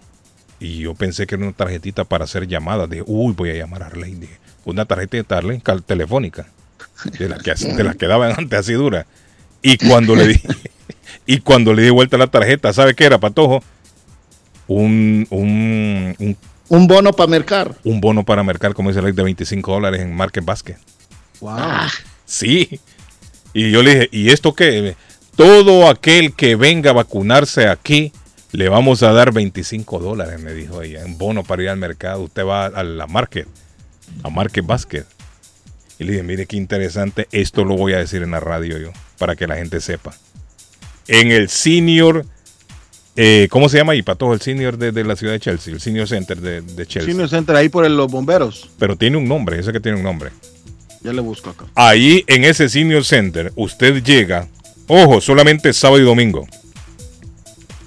Y 0.60 0.78
yo 0.80 0.94
pensé 0.94 1.26
que 1.26 1.34
era 1.36 1.44
una 1.44 1.54
tarjetita 1.54 2.04
para 2.04 2.24
hacer 2.24 2.46
llamadas. 2.46 2.88
Dije, 2.90 3.04
uy, 3.06 3.32
voy 3.34 3.50
a 3.50 3.54
llamar 3.54 3.82
a 3.82 3.86
Arley. 3.86 4.14
Dije, 4.16 4.38
una 4.66 4.84
tarjetita 4.84 5.34
de 5.34 5.38
Arley 5.38 5.62
telefónica. 5.86 6.46
De 7.18 7.28
las 7.28 7.42
que, 7.42 7.54
de 7.54 7.84
las 7.84 7.96
que 7.96 8.06
daban 8.06 8.34
antes 8.38 8.58
así 8.58 8.74
dura. 8.74 9.06
Y 9.62 9.76
cuando 9.78 10.14
le 10.14 10.28
di, 10.28 10.40
y 11.26 11.40
cuando 11.40 11.74
le 11.74 11.82
di 11.82 11.90
vuelta 11.90 12.16
la 12.16 12.28
tarjeta, 12.28 12.72
¿sabe 12.72 12.94
qué 12.94 13.04
era, 13.04 13.18
Patojo? 13.18 13.62
Un, 14.68 15.26
un, 15.30 16.14
un, 16.18 16.36
Un 16.68 16.86
bono 16.86 17.12
para 17.12 17.28
mercar. 17.28 17.76
un 17.84 18.00
bono 18.00 18.24
para 18.24 18.42
mercar, 18.42 18.74
como 18.74 18.90
dice 18.90 18.98
Arley, 18.98 19.12
de 19.12 19.22
25 19.22 19.72
dólares 19.72 20.00
en 20.00 20.14
Market 20.14 20.44
Basket. 20.44 20.76
Wow. 21.40 21.58
Sí. 22.24 22.80
Y 23.52 23.70
yo 23.70 23.82
le 23.82 23.94
dije, 23.94 24.08
¿y 24.12 24.30
esto 24.30 24.54
qué? 24.54 24.96
Todo 25.36 25.88
aquel 25.88 26.32
que 26.34 26.56
venga 26.56 26.90
a 26.90 26.94
vacunarse 26.94 27.68
aquí, 27.68 28.12
le 28.52 28.68
vamos 28.68 29.02
a 29.02 29.12
dar 29.12 29.32
25 29.32 29.98
dólares, 29.98 30.40
me 30.40 30.52
dijo 30.52 30.82
ella, 30.82 31.02
en 31.02 31.18
bono 31.18 31.44
para 31.44 31.62
ir 31.62 31.68
al 31.68 31.76
mercado. 31.76 32.22
Usted 32.22 32.44
va 32.44 32.66
a 32.66 32.82
la 32.82 33.06
market, 33.06 33.46
a 34.22 34.30
Market 34.30 34.64
Basket. 34.66 35.04
Y 35.98 36.04
le 36.04 36.12
dije, 36.12 36.22
mire 36.22 36.46
qué 36.46 36.56
interesante, 36.56 37.28
esto 37.32 37.64
lo 37.64 37.76
voy 37.76 37.92
a 37.94 37.98
decir 37.98 38.22
en 38.22 38.30
la 38.32 38.40
radio 38.40 38.78
yo, 38.78 38.90
para 39.18 39.36
que 39.36 39.46
la 39.46 39.56
gente 39.56 39.80
sepa. 39.80 40.14
En 41.08 41.30
el 41.30 41.48
senior, 41.48 42.26
eh, 43.16 43.48
¿cómo 43.50 43.68
se 43.68 43.78
llama 43.78 43.92
ahí, 43.92 44.02
Patojo? 44.02 44.34
El 44.34 44.40
senior 44.40 44.76
de, 44.76 44.92
de 44.92 45.04
la 45.04 45.16
ciudad 45.16 45.32
de 45.34 45.40
Chelsea, 45.40 45.72
el 45.72 45.80
senior 45.80 46.08
center 46.08 46.40
de, 46.40 46.60
de 46.62 46.86
Chelsea. 46.86 47.10
Senior 47.12 47.28
Center 47.28 47.54
ahí 47.56 47.68
por 47.68 47.84
el- 47.84 47.96
los 47.96 48.10
bomberos. 48.10 48.70
Pero 48.78 48.96
tiene 48.96 49.16
un 49.16 49.26
nombre, 49.28 49.58
ese 49.60 49.72
que 49.72 49.80
tiene 49.80 49.98
un 49.98 50.04
nombre. 50.04 50.30
Ya 51.02 51.12
le 51.12 51.20
busco 51.20 51.50
acá. 51.50 51.66
Ahí 51.74 52.24
en 52.26 52.44
ese 52.44 52.68
senior 52.68 53.04
center, 53.04 53.52
usted 53.54 54.02
llega, 54.02 54.48
ojo, 54.88 55.20
solamente 55.20 55.72
sábado 55.72 56.00
y 56.00 56.04
domingo. 56.04 56.46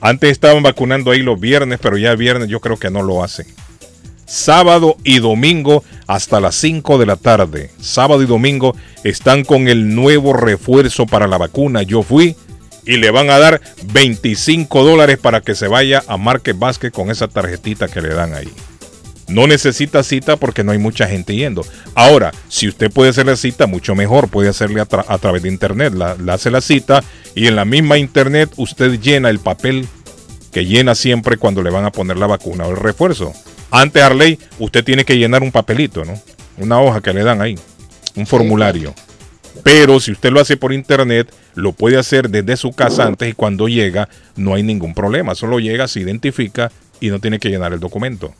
Antes 0.02 0.32
estaban 0.32 0.64
vacunando 0.64 1.12
ahí 1.12 1.20
los 1.22 1.38
viernes, 1.40 1.80
pero 1.82 1.98
ya 1.98 2.12
el 2.12 2.18
viernes 2.18 2.48
yo 2.48 2.62
creo 2.62 2.78
que 2.78 2.90
no 2.90 3.02
lo 3.02 3.22
hacen. 3.24 3.46
Sábado 4.26 4.96
y 5.04 5.20
domingo 5.20 5.84
hasta 6.08 6.40
las 6.40 6.56
5 6.56 6.98
de 7.00 7.06
la 7.06 7.16
tarde. 7.18 7.72
Sábado 7.82 8.22
y 8.22 8.26
domingo 8.28 8.76
están 9.04 9.44
con 9.44 9.68
el 9.68 9.94
nuevo 9.96 10.32
refuerzo 10.34 11.06
para 11.06 11.28
la 11.28 11.38
vacuna. 11.38 11.82
Yo 11.82 12.04
fui 12.04 12.36
y 12.90 12.98
le 12.98 13.12
van 13.12 13.30
a 13.30 13.38
dar 13.38 13.62
25 13.94 14.84
dólares 14.84 15.20
para 15.20 15.42
que 15.42 15.54
se 15.54 15.68
vaya 15.68 16.04
a 16.08 16.18
Market 16.18 16.58
Basket 16.58 16.90
con 16.90 17.12
esa 17.12 17.28
tarjetita 17.28 17.88
que 17.88 18.02
le 18.02 18.10
dan 18.10 18.34
ahí. 18.34 18.50
No 19.28 19.46
necesita 19.46 20.02
cita 20.02 20.38
porque 20.38 20.64
no 20.64 20.72
hay 20.72 20.80
mucha 20.80 21.08
gente 21.08 21.36
yendo. 21.36 21.64
Ahora, 21.94 22.32
si 22.48 22.68
usted 22.68 22.90
puede 22.92 23.12
hacer 23.12 23.28
la 23.28 23.36
cita, 23.36 23.68
mucho 23.68 23.94
mejor. 23.94 24.28
Puede 24.30 24.50
hacerle 24.50 24.82
a, 24.82 24.88
tra- 24.88 25.06
a 25.08 25.20
través 25.20 25.44
de 25.44 25.50
internet. 25.50 25.94
La 25.94 26.16
hace 26.34 26.50
la 26.50 26.62
cita 26.62 27.04
y 27.36 27.46
en 27.46 27.56
la 27.56 27.64
misma 27.64 28.00
internet 28.00 28.50
usted 28.58 29.00
llena 29.00 29.30
el 29.30 29.38
papel 29.38 29.88
que 30.52 30.66
llena 30.66 30.96
siempre 30.96 31.38
cuando 31.38 31.62
le 31.62 31.70
van 31.70 31.86
a 31.86 31.92
poner 31.92 32.18
la 32.18 32.26
vacuna 32.26 32.66
o 32.66 32.72
el 32.72 32.78
refuerzo. 32.78 33.32
Antes, 33.70 34.02
Arley, 34.02 34.40
usted 34.58 34.84
tiene 34.84 35.06
que 35.06 35.16
llenar 35.16 35.44
un 35.44 35.52
papelito, 35.52 36.04
¿no? 36.06 36.20
Una 36.58 36.82
hoja 36.82 37.02
que 37.02 37.14
le 37.14 37.22
dan 37.24 37.40
ahí. 37.40 37.54
Un 38.16 38.26
formulario. 38.26 38.96
Pero 39.64 40.00
si 40.00 40.12
usted 40.12 40.32
lo 40.32 40.40
hace 40.40 40.58
por 40.58 40.74
internet, 40.74 41.34
lo 41.56 41.72
puede 41.74 41.98
hacer 41.98 42.30
desde 42.30 42.58
su 42.58 42.72
casa 42.72 43.06
antes 43.06 43.30
y 43.30 43.34
cuando 43.34 43.68
llega 43.68 44.10
no 44.36 44.54
hay 44.56 44.64
ningún 44.64 44.94
problema. 44.94 45.36
Solo 45.36 45.60
llega, 45.60 45.88
se 45.88 46.00
identifica 46.00 46.72
y 47.00 47.10
no 47.10 47.20
tiene 47.20 47.40
que 47.40 47.50
llenar 47.50 47.74
el 47.74 47.80
documento. 47.80 48.34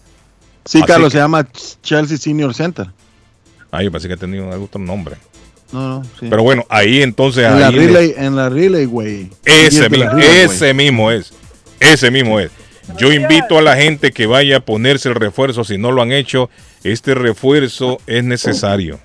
Sí, 0.66 0.80
Así 0.80 0.88
Carlos, 0.88 1.10
que- 1.10 1.18
se 1.18 1.22
llama 1.22 1.48
Chelsea 1.82 2.18
Senior 2.18 2.54
Center. 2.54 2.88
Ah, 3.72 3.84
yo 3.84 3.92
pensé 3.92 4.08
que 4.08 4.18
tenía 4.18 4.44
otro 4.44 4.82
nombre. 4.82 5.16
No, 5.72 5.88
no, 6.00 6.04
sí. 6.20 6.28
Pero 6.30 6.42
bueno, 6.42 6.66
ahí 6.70 7.02
entonces. 7.04 7.46
en, 7.46 7.60
la 7.60 7.68
ahí 7.68 7.76
relay, 7.76 8.14
en 8.18 8.36
la 8.36 8.50
Relay, 8.50 8.86
güey. 8.86 9.30
ese, 9.46 9.88
la 9.90 10.10
Relay, 10.10 10.40
ese 10.44 10.74
mismo 10.74 11.12
es. 11.12 11.32
Ese 11.80 12.10
mismo 12.10 12.40
es. 12.40 12.52
Yo 12.98 13.14
invito 13.14 13.60
a 13.60 13.62
la 13.62 13.76
gente 13.76 14.12
que 14.12 14.26
vaya 14.26 14.58
a 14.58 14.60
ponerse 14.62 15.10
el 15.10 15.16
refuerzo. 15.16 15.64
Si 15.64 15.78
no 15.78 15.92
lo 15.92 16.02
han 16.02 16.12
hecho, 16.12 16.50
este 16.84 17.14
refuerzo 17.14 18.00
es 18.08 18.24
necesario. 18.24 19.00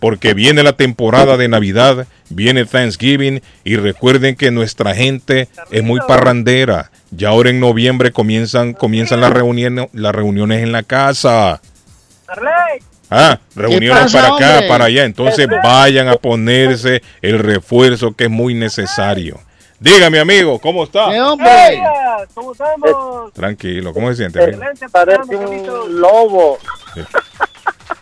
Porque 0.00 0.34
viene 0.34 0.62
la 0.62 0.74
temporada 0.74 1.36
de 1.36 1.48
Navidad, 1.48 2.06
viene 2.28 2.64
Thanksgiving 2.64 3.42
y 3.64 3.76
recuerden 3.76 4.36
que 4.36 4.50
nuestra 4.50 4.94
gente 4.94 5.48
es 5.70 5.82
muy 5.82 6.00
parrandera. 6.06 6.90
Ya 7.10 7.30
ahora 7.30 7.50
en 7.50 7.60
noviembre 7.60 8.12
comienzan, 8.12 8.74
comienzan 8.74 9.20
las, 9.20 9.32
reuniones, 9.32 9.88
las 9.92 10.14
reuniones 10.14 10.62
en 10.62 10.72
la 10.72 10.82
casa. 10.82 11.60
Ah, 13.10 13.40
reuniones 13.56 14.04
pasa, 14.04 14.18
para 14.20 14.34
acá, 14.34 14.52
hombre? 14.54 14.68
para 14.68 14.84
allá. 14.84 15.04
Entonces 15.04 15.48
vayan 15.62 16.08
a 16.08 16.16
ponerse 16.16 17.02
el 17.22 17.38
refuerzo 17.38 18.12
que 18.12 18.24
es 18.24 18.30
muy 18.30 18.54
necesario. 18.54 19.40
Dígame, 19.80 20.18
amigo, 20.18 20.58
¿cómo 20.58 20.84
está? 20.84 21.14
¡Eh, 21.14 21.22
hombre! 21.22 21.80
¿Cómo 22.34 22.52
estamos? 22.52 23.32
Tranquilo, 23.32 23.94
¿cómo 23.94 24.08
se 24.10 24.16
siente? 24.16 24.42
amigo? 24.42 24.60
Parece 24.90 25.36
un 25.36 26.00
lobo. 26.00 26.58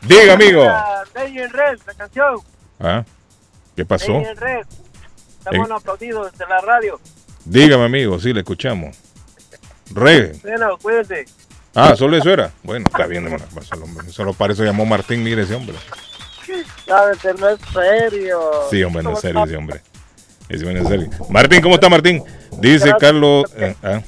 Diga, 0.07 0.35
amigo. 0.35 0.65
Red, 1.15 1.78
la 1.87 1.95
canción. 1.95 2.37
Ah, 2.81 3.05
¿Qué 3.74 3.85
pasó? 3.85 4.20
Red. 4.37 4.66
Estamos 5.39 5.69
Eh. 5.70 5.73
aplaudidos 5.74 6.33
desde 6.33 6.47
la 6.49 6.61
radio. 6.61 7.01
Dígame, 7.45 7.85
amigo, 7.85 8.19
sí, 8.19 8.33
le 8.33 8.41
escuchamos. 8.41 8.97
Re. 9.93 10.33
Bueno, 10.43 10.77
cuídense. 10.78 11.24
Ah, 11.74 11.95
solo 11.97 12.16
eso 12.16 12.31
era. 12.31 12.51
Bueno, 12.62 12.85
está 12.91 13.07
bien, 13.07 13.24
hermano. 13.24 13.45
Solo, 13.62 13.87
solo 14.11 14.33
para 14.35 14.53
eso 14.53 14.65
llamó 14.65 14.85
Martín, 14.87 15.23
mire 15.23 15.43
ese 15.43 15.55
hombre. 15.55 15.77
Que 16.45 17.35
no 17.35 17.49
es 17.49 17.61
serio. 17.73 18.41
Sí, 18.70 18.83
hombre, 18.83 19.03
no 19.03 19.12
es 19.12 19.20
serio 19.20 19.45
ese 19.45 19.57
hombre. 19.57 19.83
Es 20.49 20.61
serio. 20.61 21.11
Martín, 21.28 21.61
¿cómo 21.61 21.74
está 21.74 21.89
Martín? 21.89 22.23
Dice 22.61 22.93
Carlos. 22.99 23.45
eh, 23.57 23.74
ah. 23.83 24.01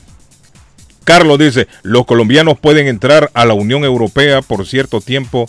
Carlos 1.05 1.39
dice, 1.39 1.67
los 1.83 2.05
colombianos 2.05 2.59
pueden 2.59 2.87
entrar 2.87 3.31
a 3.35 3.45
la 3.45 3.55
Unión 3.55 3.83
Europea 3.85 4.43
por 4.43 4.67
cierto 4.67 5.01
tiempo 5.01 5.49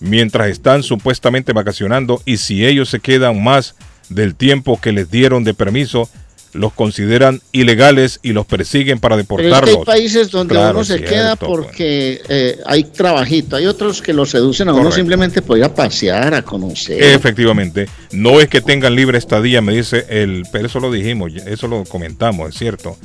mientras 0.00 0.48
están 0.48 0.82
supuestamente 0.82 1.52
vacacionando 1.52 2.20
y 2.24 2.36
si 2.38 2.66
ellos 2.66 2.88
se 2.88 3.00
quedan 3.00 3.42
más 3.42 3.74
del 4.08 4.34
tiempo 4.34 4.80
que 4.80 4.92
les 4.92 5.10
dieron 5.10 5.44
de 5.44 5.54
permiso, 5.54 6.08
los 6.52 6.72
consideran 6.72 7.42
ilegales 7.52 8.18
y 8.22 8.32
los 8.32 8.46
persiguen 8.46 8.98
para 8.98 9.16
Pero 9.16 9.22
es 9.22 9.28
que 9.38 9.44
deportarlos. 9.44 9.78
hay 9.78 9.84
países 9.84 10.30
donde 10.30 10.54
Claro, 10.54 10.78
uno 10.78 10.84
se 10.84 10.96
cierto, 10.96 11.14
queda 11.14 11.36
pues. 11.36 11.50
porque 11.50 12.22
eh, 12.28 12.58
hay 12.64 12.84
trabajito. 12.84 13.56
Hay 13.56 13.66
otros 13.66 14.00
que 14.00 14.12
lo 14.12 14.24
seducen 14.24 14.68
a 14.68 14.72
uno 14.74 14.90
simplemente 14.90 15.42
por 15.42 15.58
ir 15.58 15.64
a 15.64 15.74
pasear, 15.74 16.34
a 16.34 16.42
conocer. 16.42 17.02
Efectivamente, 17.02 17.88
no 18.12 18.40
es 18.40 18.48
que 18.48 18.60
tengan 18.60 18.94
libre 18.94 19.18
estadía, 19.18 19.60
me 19.60 19.74
dice 19.74 20.06
el, 20.08 20.44
pero 20.50 20.66
eso 20.66 20.80
lo 20.80 20.90
dijimos, 20.90 21.32
eso 21.46 21.68
lo 21.68 21.84
comentamos, 21.84 22.48
es 22.50 22.54
cierto. 22.58 22.96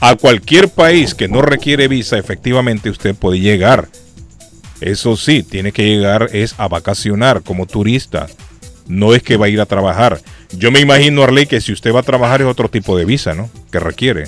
A 0.00 0.16
cualquier 0.16 0.68
país 0.68 1.14
que 1.14 1.28
no 1.28 1.42
requiere 1.42 1.88
visa, 1.88 2.18
efectivamente 2.18 2.90
usted 2.90 3.14
puede 3.14 3.40
llegar. 3.40 3.88
Eso 4.82 5.16
sí, 5.16 5.42
tiene 5.42 5.72
que 5.72 5.84
llegar 5.84 6.28
es 6.32 6.54
a 6.58 6.68
vacacionar 6.68 7.42
como 7.42 7.66
turista. 7.66 8.26
No 8.88 9.14
es 9.14 9.22
que 9.22 9.36
va 9.36 9.46
a 9.46 9.48
ir 9.48 9.60
a 9.60 9.66
trabajar. 9.66 10.20
Yo 10.56 10.70
me 10.70 10.80
imagino, 10.80 11.22
Arley, 11.22 11.46
que 11.46 11.60
si 11.60 11.72
usted 11.72 11.94
va 11.94 12.00
a 12.00 12.02
trabajar 12.02 12.42
es 12.42 12.48
otro 12.48 12.68
tipo 12.68 12.96
de 12.96 13.04
visa, 13.04 13.34
¿no? 13.34 13.48
Que 13.70 13.78
requiere. 13.78 14.24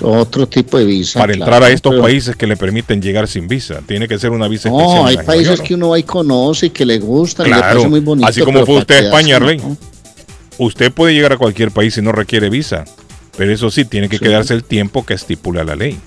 Otro 0.00 0.48
tipo 0.48 0.78
de 0.78 0.84
visa. 0.86 1.20
Para 1.20 1.34
claro, 1.34 1.44
entrar 1.52 1.62
a 1.62 1.72
estos 1.72 1.92
pero- 1.92 2.02
países 2.02 2.34
que 2.34 2.46
le 2.46 2.56
permiten 2.56 3.00
llegar 3.00 3.28
sin 3.28 3.46
visa. 3.46 3.80
Tiene 3.86 4.08
que 4.08 4.18
ser 4.18 4.30
una 4.30 4.48
visa 4.48 4.68
especial. 4.68 4.96
No, 4.96 5.06
hay 5.06 5.18
países 5.18 5.58
¿no? 5.60 5.64
que 5.64 5.74
uno 5.74 5.88
va 5.90 5.98
y 5.98 6.02
conoce 6.02 6.66
y 6.66 6.70
que 6.70 6.84
le 6.84 6.98
gustan 6.98 7.46
y 7.46 7.50
le 7.50 7.56
Claro, 7.56 7.68
parece 7.74 7.88
muy 7.88 8.00
bonito. 8.00 8.26
así 8.28 8.40
como 8.40 8.64
fue 8.66 8.78
usted 8.78 8.96
a 8.96 8.98
España, 9.00 9.36
Arley. 9.36 9.58
¿no? 9.58 9.76
Usted 10.58 10.90
puede 10.92 11.14
llegar 11.14 11.32
a 11.32 11.36
cualquier 11.36 11.70
país 11.70 11.94
si 11.94 12.02
no 12.02 12.10
requiere 12.10 12.48
visa, 12.50 12.84
pero 13.36 13.52
eso 13.52 13.70
sí, 13.70 13.84
tiene 13.84 14.08
que 14.08 14.18
Sí. 14.18 14.24
quedarse 14.24 14.54
el 14.54 14.64
tiempo 14.64 15.04
que 15.06 15.14
estipula 15.14 15.62
la 15.62 15.76
ley. 15.76 15.98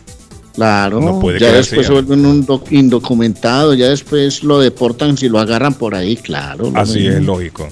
Claro, 0.58 1.00
No 1.00 1.20
puede 1.20 1.40
ya 1.40 1.52
después 1.52 1.86
se 1.86 1.94
vuelven 1.94 2.26
un 2.26 2.44
doc- 2.44 2.72
indocumentado, 2.72 3.76
ya 3.76 3.90
después 3.90 4.42
lo 4.42 4.60
deportan 4.60 5.16
si 5.16 5.30
lo 5.30 5.38
agarran 5.40 5.76
por 5.76 5.94
ahí, 5.94 6.18
claro. 6.18 6.72
Así 6.74 6.98
mismo. 7.02 7.12
es 7.18 7.24
lógico. 7.24 7.70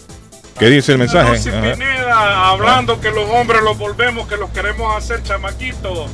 ¿Qué 0.60 0.70
dice 0.70 0.92
el 0.92 1.00
mensaje? 1.00 1.32
Lucy 1.32 1.50
Ajá. 1.50 1.74
Pineda, 1.74 2.50
hablando 2.50 3.02
que 3.02 3.10
los 3.10 3.28
hombres 3.32 3.64
los 3.64 3.76
volvemos, 3.80 4.28
que 4.28 4.38
los 4.38 4.52
queremos 4.52 4.96
hacer 4.96 5.24
chamaquitos. 5.24 6.12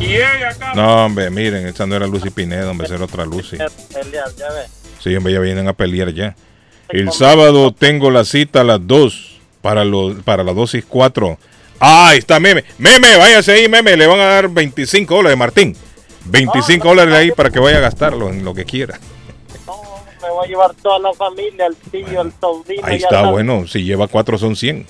Y 0.00 0.06
ella 0.14 0.48
acá. 0.52 0.72
No, 0.74 1.04
hombre, 1.04 1.28
miren, 1.28 1.66
esta 1.66 1.86
no 1.86 1.94
era 1.96 2.06
Lucy 2.06 2.30
Pineda, 2.30 2.70
hombre, 2.70 2.88
era 2.88 3.04
otra 3.04 3.26
Lucy. 3.26 3.58
Sí, 5.04 5.14
hombre, 5.14 5.34
ya 5.34 5.40
vienen 5.40 5.68
a 5.68 5.74
pelear 5.74 6.14
ya. 6.14 6.34
El 6.88 7.12
sábado 7.12 7.72
tengo 7.74 8.10
la 8.10 8.24
cita 8.24 8.62
a 8.62 8.64
las 8.64 8.86
2 8.86 9.38
para, 9.60 9.84
los, 9.84 10.14
para 10.22 10.42
la 10.44 10.54
dosis 10.54 10.82
4. 10.88 11.38
Ah, 11.78 12.08
ahí 12.08 12.18
está 12.18 12.40
Meme. 12.40 12.64
Meme, 12.78 13.16
váyase 13.18 13.52
ahí, 13.52 13.68
Meme. 13.68 13.96
Le 13.98 14.06
van 14.06 14.20
a 14.20 14.24
dar 14.24 14.48
25 14.48 15.14
dólares, 15.14 15.38
Martín. 15.38 15.76
25 16.26 16.88
dólares 16.88 17.14
ahí 17.14 17.32
para 17.32 17.50
que 17.50 17.58
vaya 17.58 17.78
a 17.78 17.80
gastarlo 17.80 18.28
en 18.30 18.44
lo 18.44 18.54
que 18.54 18.64
quiera. 18.64 18.98
Me 20.22 20.28
voy 20.28 20.44
a 20.44 20.48
llevar 20.48 20.74
toda 20.82 20.98
la 20.98 21.12
familia, 21.14 21.66
el 21.66 21.76
tío, 21.76 22.20
el 22.20 22.32
sobrino. 22.40 22.82
Ahí 22.86 22.96
está, 22.96 23.30
bueno. 23.30 23.66
Si 23.66 23.82
lleva 23.82 24.06
4 24.06 24.36
son 24.36 24.54
100. 24.54 24.86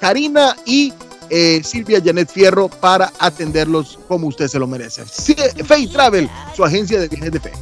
Karina 0.00 0.54
y 0.64 0.92
eh, 1.30 1.60
Silvia 1.64 2.00
Janet 2.04 2.30
Fierro 2.30 2.68
para 2.68 3.12
atenderlos 3.18 3.98
como 4.08 4.28
usted 4.28 4.48
se 4.48 4.58
lo 4.58 4.66
merece. 4.66 5.04
Fay 5.64 5.86
Travel, 5.88 6.30
su 6.54 6.64
agencia 6.64 7.00
de 7.00 7.08
viajes 7.08 7.32
de 7.32 7.40
fe. 7.40 7.52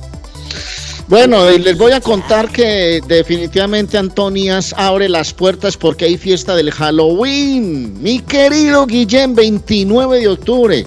Bueno, 1.08 1.52
y 1.52 1.60
les 1.60 1.78
voy 1.78 1.92
a 1.92 2.00
contar 2.00 2.50
que 2.50 3.00
definitivamente 3.06 3.96
Antonias 3.96 4.74
abre 4.76 5.08
las 5.08 5.32
puertas 5.32 5.76
porque 5.76 6.04
hay 6.04 6.16
fiesta 6.16 6.56
del 6.56 6.72
Halloween. 6.72 8.02
Mi 8.02 8.18
querido 8.18 8.86
Guillén, 8.86 9.36
29 9.36 10.18
de 10.18 10.28
octubre. 10.28 10.86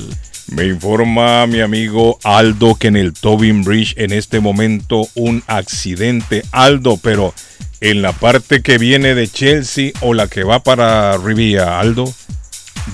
Me 0.50 0.66
informa 0.66 1.46
mi 1.46 1.60
amigo 1.60 2.18
Aldo 2.24 2.74
que 2.74 2.88
en 2.88 2.96
el 2.96 3.12
Tobin 3.12 3.64
Bridge 3.64 3.94
en 3.98 4.12
este 4.12 4.40
momento 4.40 5.06
un 5.14 5.42
accidente. 5.46 6.42
Aldo, 6.52 6.98
pero 7.02 7.34
en 7.80 8.00
la 8.00 8.12
parte 8.12 8.62
que 8.62 8.78
viene 8.78 9.14
de 9.14 9.28
Chelsea 9.28 9.92
o 10.00 10.14
la 10.14 10.26
que 10.26 10.44
va 10.44 10.62
para 10.62 11.16
Rivia, 11.18 11.78
Aldo, 11.78 12.12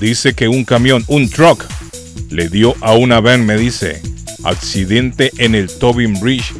dice 0.00 0.34
que 0.34 0.48
un 0.48 0.64
camión, 0.64 1.04
un 1.06 1.30
truck, 1.30 1.64
le 2.30 2.48
dio 2.48 2.74
a 2.80 2.94
una 2.94 3.20
van, 3.20 3.46
me 3.46 3.56
dice. 3.56 4.02
Accidente 4.42 5.30
en 5.38 5.54
el 5.54 5.70
Tobin 5.70 6.18
Bridge. 6.20 6.52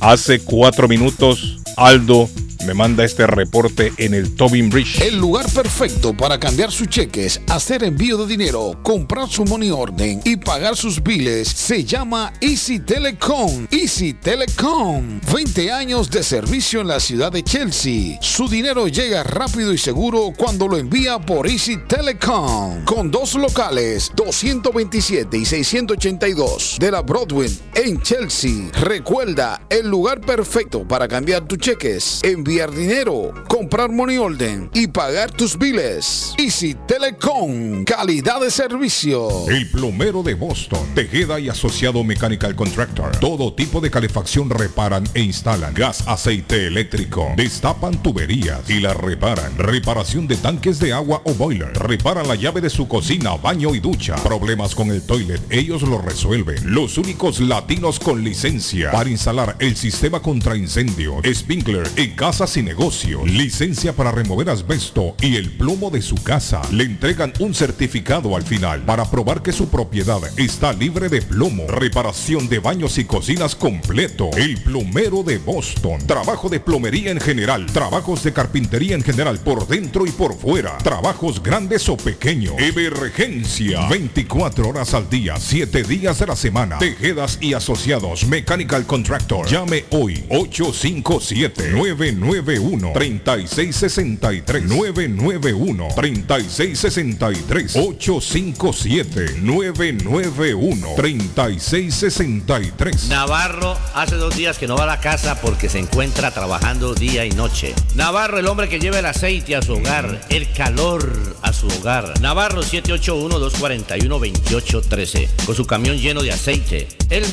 Hace 0.00 0.40
cuatro 0.40 0.88
minutos, 0.88 1.58
Aldo 1.76 2.28
me 2.64 2.74
manda 2.74 3.04
este 3.04 3.26
reporte 3.26 3.92
en 3.98 4.14
el 4.14 4.34
Tobin 4.34 4.70
Bridge. 4.70 5.00
El 5.00 5.18
lugar 5.18 5.46
perfecto 5.50 6.14
para 6.14 6.38
cambiar 6.38 6.72
sus 6.72 6.88
cheques, 6.88 7.40
hacer 7.48 7.84
envío 7.84 8.16
de 8.18 8.26
dinero, 8.26 8.78
comprar 8.82 9.28
su 9.28 9.44
money 9.44 9.70
orden 9.70 10.20
y 10.24 10.36
pagar 10.36 10.76
sus 10.76 11.02
biles 11.02 11.48
se 11.48 11.84
llama 11.84 12.32
Easy 12.40 12.80
Telecom. 12.80 13.66
Easy 13.70 14.14
Telecom. 14.14 15.20
20 15.32 15.72
años 15.72 16.10
de 16.10 16.22
servicio 16.22 16.80
en 16.80 16.88
la 16.88 17.00
ciudad 17.00 17.32
de 17.32 17.42
Chelsea. 17.42 18.18
Su 18.20 18.48
dinero 18.48 18.88
llega 18.88 19.22
rápido 19.22 19.72
y 19.72 19.78
seguro 19.78 20.32
cuando 20.36 20.68
lo 20.68 20.78
envía 20.78 21.18
por 21.18 21.46
Easy 21.46 21.76
Telecom. 21.86 22.84
Con 22.84 23.10
dos 23.10 23.34
locales, 23.34 24.10
227 24.14 25.36
y 25.36 25.44
682 25.44 26.76
de 26.80 26.90
la 26.90 27.02
Broadway 27.02 27.50
en 27.74 28.00
Chelsea. 28.00 28.70
Recuerda, 28.80 29.60
el 29.68 29.88
lugar 29.88 30.20
perfecto 30.20 30.86
para 30.86 31.08
cambiar 31.08 31.46
tus 31.46 31.58
cheques, 31.58 32.20
enviar 32.54 32.70
dinero, 32.70 33.32
comprar 33.48 33.90
money 33.90 34.16
order 34.16 34.68
y 34.74 34.86
pagar 34.86 35.32
tus 35.32 35.58
biles. 35.58 36.34
Easy 36.38 36.76
Telecom, 36.86 37.84
calidad 37.84 38.40
de 38.40 38.50
servicio. 38.50 39.48
El 39.48 39.68
plomero 39.70 40.22
de 40.22 40.34
Boston, 40.34 40.78
Tejeda 40.94 41.40
y 41.40 41.48
Asociado 41.48 42.04
Mechanical 42.04 42.54
Contractor. 42.54 43.16
Todo 43.18 43.52
tipo 43.54 43.80
de 43.80 43.90
calefacción 43.90 44.50
reparan 44.50 45.02
e 45.14 45.22
instalan. 45.22 45.74
Gas, 45.74 46.06
aceite 46.06 46.68
eléctrico. 46.68 47.32
Destapan 47.36 48.00
tuberías 48.00 48.70
y 48.70 48.78
las 48.78 48.96
reparan. 48.96 49.58
Reparación 49.58 50.28
de 50.28 50.36
tanques 50.36 50.78
de 50.78 50.92
agua 50.92 51.22
o 51.24 51.34
boiler. 51.34 51.72
Reparan 51.72 52.28
la 52.28 52.36
llave 52.36 52.60
de 52.60 52.70
su 52.70 52.86
cocina, 52.86 53.34
baño 53.36 53.74
y 53.74 53.80
ducha. 53.80 54.14
Problemas 54.16 54.76
con 54.76 54.90
el 54.90 55.02
toilet, 55.02 55.40
ellos 55.50 55.82
lo 55.82 56.00
resuelven. 56.00 56.72
Los 56.72 56.98
únicos 56.98 57.40
latinos 57.40 57.98
con 57.98 58.22
licencia 58.22 58.92
para 58.92 59.10
instalar 59.10 59.56
el 59.58 59.74
sistema 59.74 60.20
contra 60.20 60.56
incendio, 60.56 61.20
sprinkler 61.32 61.88
en 61.96 62.14
y 62.44 62.62
negocio, 62.62 63.24
licencia 63.24 63.94
para 63.94 64.12
remover 64.12 64.50
asbesto 64.50 65.16
y 65.22 65.36
el 65.36 65.50
plomo 65.50 65.90
de 65.90 66.02
su 66.02 66.14
casa. 66.16 66.60
Le 66.70 66.84
entregan 66.84 67.32
un 67.40 67.54
certificado 67.54 68.36
al 68.36 68.42
final 68.42 68.82
para 68.82 69.10
probar 69.10 69.40
que 69.40 69.50
su 69.50 69.68
propiedad 69.68 70.20
está 70.36 70.74
libre 70.74 71.08
de 71.08 71.22
plomo. 71.22 71.66
Reparación 71.66 72.46
de 72.50 72.58
baños 72.58 72.98
y 72.98 73.06
cocinas 73.06 73.54
completo. 73.54 74.28
El 74.36 74.58
plomero 74.58 75.22
de 75.22 75.38
Boston. 75.38 76.06
Trabajo 76.06 76.50
de 76.50 76.60
plomería 76.60 77.12
en 77.12 77.20
general. 77.20 77.64
Trabajos 77.64 78.22
de 78.22 78.34
carpintería 78.34 78.94
en 78.94 79.02
general 79.02 79.38
por 79.38 79.66
dentro 79.66 80.06
y 80.06 80.10
por 80.10 80.36
fuera. 80.36 80.76
Trabajos 80.78 81.42
grandes 81.42 81.88
o 81.88 81.96
pequeños. 81.96 82.56
Emergencia. 82.58 83.88
24 83.88 84.68
horas 84.68 84.92
al 84.92 85.08
día, 85.08 85.36
7 85.38 85.82
días 85.84 86.18
de 86.18 86.26
la 86.26 86.36
semana. 86.36 86.78
Tejedas 86.78 87.38
y 87.40 87.54
asociados. 87.54 88.26
Mechanical 88.26 88.84
Contractor. 88.84 89.46
Llame 89.48 89.86
hoy 89.90 90.22
857 90.28 91.70
991 91.72 92.33
3663 92.42 94.64
991 94.64 95.88
3663 95.94 97.76
857 97.76 99.40
991 99.42 100.88
3663 100.96 103.08
Navarro 103.08 103.76
hace 103.94 104.16
dos 104.16 104.34
días 104.36 104.58
que 104.58 104.66
no 104.66 104.76
va 104.76 104.82
a 104.84 104.86
la 104.86 105.00
casa 105.00 105.40
porque 105.40 105.68
se 105.68 105.78
encuentra 105.78 106.30
trabajando 106.32 106.94
día 106.94 107.24
y 107.24 107.30
noche. 107.30 107.74
Navarro, 107.94 108.38
el 108.38 108.46
hombre 108.46 108.68
que 108.68 108.78
lleva 108.78 108.98
el 108.98 109.06
aceite 109.06 109.56
a 109.56 109.62
su 109.62 109.72
hogar, 109.74 110.20
el 110.28 110.52
calor 110.52 111.36
a 111.42 111.52
su 111.52 111.66
hogar. 111.68 112.20
Navarro 112.20 112.62
781-241-2813, 112.62 115.28
con 115.46 115.54
su 115.54 115.66
camión 115.66 115.96
lleno 115.98 116.22
de 116.22 116.32
aceite. 116.32 116.88
Él 117.10 117.24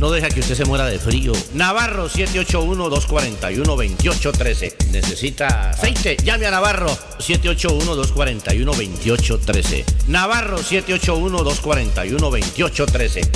no 0.00 0.10
deja 0.10 0.28
que 0.30 0.40
usted 0.40 0.56
se 0.56 0.64
muera 0.64 0.86
de 0.86 0.98
frío. 0.98 1.32
Navarro 1.52 2.08
781-241-2813. 2.08 4.86
¿Necesita 4.90 5.70
aceite? 5.70 6.16
Llame 6.24 6.46
a 6.46 6.50
Navarro 6.50 6.88
781-241-2813. 7.18 9.84
Navarro 10.08 10.58
781-241-2813. 10.58 13.28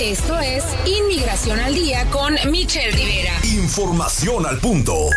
Esto 0.00 0.38
es 0.38 0.62
Inmigración 0.86 1.58
al 1.58 1.74
Día 1.74 2.08
con 2.10 2.36
Michelle 2.50 2.92
Rivera. 2.92 3.32
Información 3.42 4.46
al 4.46 4.58
punto. 4.58 5.10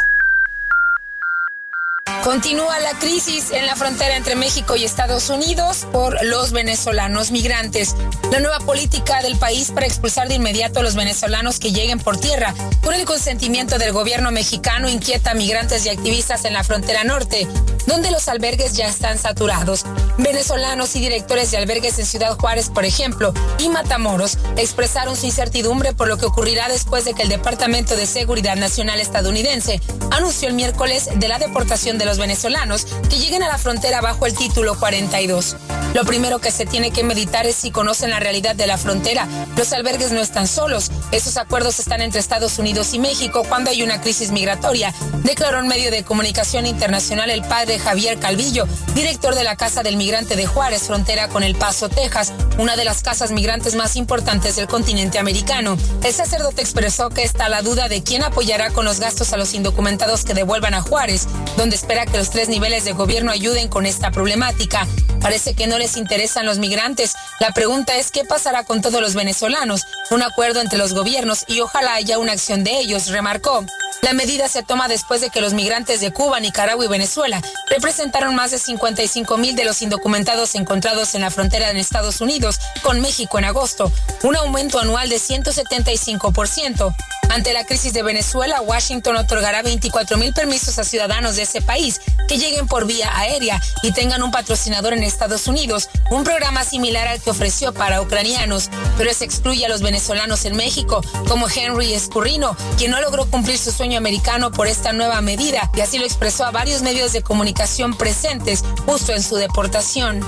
Continúa 2.24 2.80
la 2.80 2.92
crisis 3.00 3.50
en 3.52 3.66
la 3.66 3.76
frontera 3.76 4.16
entre 4.16 4.36
México 4.36 4.76
y 4.76 4.86
Estados 4.86 5.32
Unidos 5.32 5.88
por 5.92 6.24
los 6.24 6.52
venezolanos 6.52 7.32
migrantes. 7.32 7.96
La 8.32 8.40
nueva 8.40 8.60
política 8.60 9.24
del 9.24 9.38
país 9.38 9.72
para 9.72 9.88
expulsar 9.88 10.28
de 10.28 10.36
inmediato 10.36 10.80
a 10.80 10.84
los 10.84 10.96
venezolanos 10.96 11.60
que 11.60 11.72
lleguen 11.72 12.00
por 12.00 12.18
tierra 12.18 12.54
con 12.84 12.94
el 12.94 13.06
consentimiento 13.06 13.80
del 13.80 13.92
gobierno 13.92 14.32
mexicano 14.32 14.88
inquieta 14.88 15.32
a 15.32 15.34
migrantes 15.34 15.86
y 15.86 15.90
activistas 15.90 16.46
en 16.46 16.54
la 16.54 16.64
frontera 16.64 17.04
norte, 17.04 17.48
donde 17.88 18.12
los 18.12 18.28
albergues 18.28 18.74
ya 18.74 18.88
están 18.88 19.18
saturados. 19.18 19.86
Venezolanos 20.20 20.96
y 20.96 21.00
directores 21.00 21.50
de 21.50 21.58
albergues 21.58 21.98
en 21.98 22.06
Ciudad 22.06 22.38
Juárez, 22.38 22.70
por 22.70 22.86
ejemplo, 22.86 23.34
y 23.58 23.68
Matamoros 23.70 24.38
expresaron 24.58 25.16
su 25.16 25.26
incertidumbre 25.26 25.94
por 25.94 26.08
lo 26.08 26.18
que 26.18 26.28
ocurrirá 26.28 26.70
después 26.70 27.04
de 27.04 27.16
que 27.16 27.24
el 27.24 27.30
Departamento 27.30 27.96
de 27.96 28.06
Seguridad 28.06 28.56
Nacional 28.56 29.00
estadounidense 29.00 29.82
anunció 30.12 30.48
el 30.48 30.54
miércoles 30.54 31.10
de 31.16 31.28
la 31.28 31.40
deportación 31.40 31.98
de 31.98 32.06
los 32.06 32.11
venezolanos 32.18 32.86
que 33.10 33.18
lleguen 33.18 33.44
a 33.44 33.48
la 33.48 33.58
frontera 33.58 34.02
bajo 34.02 34.26
el 34.26 34.36
título 34.36 34.78
42. 34.80 35.56
Lo 35.94 36.06
primero 36.06 36.40
que 36.40 36.52
se 36.52 36.66
tiene 36.66 36.92
que 36.92 37.04
meditar 37.04 37.46
es 37.46 37.56
si 37.58 37.70
conocen 37.70 38.12
la 38.12 38.20
realidad 38.22 38.56
de 38.56 38.66
la 38.66 38.78
frontera. 38.78 39.28
Los 39.58 39.74
albergues 39.74 40.14
no 40.14 40.22
están 40.22 40.48
solos. 40.48 40.90
Esos 41.12 41.36
acuerdos 41.36 41.80
están 41.80 42.02
entre 42.02 42.22
Estados 42.22 42.58
Unidos 42.60 42.94
y 42.94 43.00
México 43.00 43.44
cuando 43.48 43.72
hay 43.72 43.84
una 43.84 44.00
crisis 44.00 44.32
migratoria, 44.32 44.94
declaró 45.24 45.60
en 45.60 45.68
medio 45.68 45.92
de 45.92 46.04
comunicación 46.04 46.66
internacional 46.66 47.30
el 47.30 47.42
padre 47.42 47.78
Javier 47.78 48.20
Calvillo, 48.20 48.68
director 48.96 49.36
de 49.36 49.44
la 49.44 49.58
Casa 49.58 49.84
del 49.84 49.98
Migrante 49.98 50.38
de 50.38 50.46
Juárez, 50.46 50.84
frontera 50.84 51.28
con 51.28 51.44
El 51.44 51.56
Paso, 51.56 51.90
Texas, 51.90 52.32
una 52.58 52.78
de 52.78 52.86
las 52.86 53.02
casas 53.02 53.32
migrantes 53.32 53.76
más 53.76 53.98
importantes 53.98 54.56
del 54.56 54.68
continente 54.68 55.20
americano. 55.20 55.78
El 56.04 56.14
sacerdote 56.14 56.62
expresó 56.62 57.10
que 57.10 57.24
está 57.24 57.50
la 57.50 57.62
duda 57.62 57.90
de 57.90 58.02
quién 58.02 58.24
apoyará 58.24 58.72
con 58.72 58.86
los 58.86 59.02
gastos 59.02 59.34
a 59.34 59.38
los 59.38 59.54
indocumentados 59.54 60.24
que 60.24 60.34
devuelvan 60.34 60.74
a 60.74 60.82
Juárez, 60.82 61.28
donde 61.58 61.76
espera 61.76 62.06
que 62.06 62.18
los 62.18 62.30
tres 62.30 62.48
niveles 62.48 62.86
de 62.86 62.94
gobierno 62.94 63.32
ayuden 63.32 63.68
con 63.68 63.86
esta 63.86 64.12
problemática. 64.12 64.88
Parece 65.20 65.54
que 65.54 65.68
no 65.68 65.78
les 65.82 65.98
interesan 65.98 66.46
los 66.46 66.60
migrantes. 66.60 67.16
La 67.40 67.52
pregunta 67.52 67.98
es 67.98 68.12
qué 68.12 68.24
pasará 68.24 68.64
con 68.64 68.82
todos 68.82 69.02
los 69.02 69.16
venezolanos. 69.16 69.82
Un 70.12 70.22
acuerdo 70.22 70.62
entre 70.62 70.78
los 70.78 70.94
gobiernos 70.94 71.44
y 71.48 71.60
ojalá 71.60 71.96
haya 71.96 72.20
una 72.20 72.34
acción 72.34 72.64
de 72.64 72.80
ellos, 72.80 73.08
remarcó. 73.08 73.66
La 74.04 74.14
medida 74.14 74.48
se 74.48 74.64
toma 74.64 74.88
después 74.88 75.22
de 75.22 75.30
que 75.30 75.42
los 75.42 75.54
migrantes 75.54 76.00
de 76.00 76.12
Cuba, 76.12 76.40
Nicaragua 76.40 76.86
y 76.86 76.88
Venezuela 76.88 77.42
representaron 77.70 78.36
más 78.36 78.52
de 78.52 78.60
55 78.60 79.38
mil 79.38 79.56
de 79.56 79.66
los 79.66 79.82
indocumentados 79.82 80.56
encontrados 80.56 81.16
en 81.16 81.22
la 81.22 81.32
frontera 81.32 81.70
en 81.70 81.78
Estados 81.78 82.22
Unidos 82.22 82.60
con 82.84 83.00
México 83.00 83.40
en 83.40 83.46
agosto, 83.46 83.92
un 84.24 84.36
aumento 84.36 84.80
anual 84.80 85.10
de 85.10 85.18
175%. 85.18 86.96
Ante 87.32 87.54
la 87.54 87.66
crisis 87.66 87.94
de 87.94 88.04
Venezuela, 88.04 88.62
Washington 88.62 89.16
otorgará 89.16 89.62
24 89.62 90.18
mil 90.18 90.34
permisos 90.34 90.78
a 90.78 90.84
ciudadanos 90.84 91.38
de 91.38 91.44
ese 91.44 91.62
país 91.62 92.02
que 92.28 92.38
lleguen 92.38 92.68
por 92.68 92.86
vía 92.86 93.10
aérea 93.18 93.62
y 93.84 93.94
tengan 93.94 94.22
un 94.22 94.32
patrocinador 94.32 94.92
en 94.92 95.02
Estados 95.04 95.48
Unidos, 95.48 95.88
un 96.10 96.26
programa 96.26 96.66
similar 96.66 97.08
al 97.08 97.22
que 97.22 97.30
ofreció 97.30 97.74
para 97.74 98.02
ucranianos, 98.02 98.70
pero 98.98 99.14
se 99.14 99.24
excluye 99.24 99.66
a 99.66 99.70
los 99.70 99.82
venezolanos 99.82 100.44
en 100.44 100.58
México, 100.58 101.02
como 101.30 101.48
Henry 101.48 101.94
Escurrino, 101.94 102.58
quien 102.78 102.92
no 102.92 103.00
logró 103.00 103.26
cumplir 103.26 103.58
su 103.58 103.72
sueño 103.72 103.98
americano 103.98 104.52
por 104.52 104.68
esta 104.68 104.92
nueva 104.92 105.22
medida, 105.22 105.72
y 105.74 105.80
así 105.80 106.00
lo 106.00 106.06
expresó 106.06 106.44
a 106.44 106.52
varios 106.52 106.82
medios 106.82 107.14
de 107.14 107.22
comunicación 107.22 107.96
presentes 107.96 108.62
justo 108.86 109.14
en 109.14 109.24
su 109.24 109.38
deportación. 109.38 110.20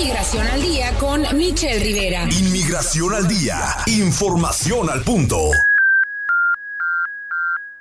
Inmigración 0.00 0.46
al 0.46 0.62
día 0.62 0.94
con 0.98 1.36
Michelle 1.36 1.78
Rivera. 1.78 2.26
Inmigración 2.30 3.12
al 3.12 3.28
día. 3.28 3.76
Información 3.86 4.88
al 4.88 5.02
punto. 5.02 5.50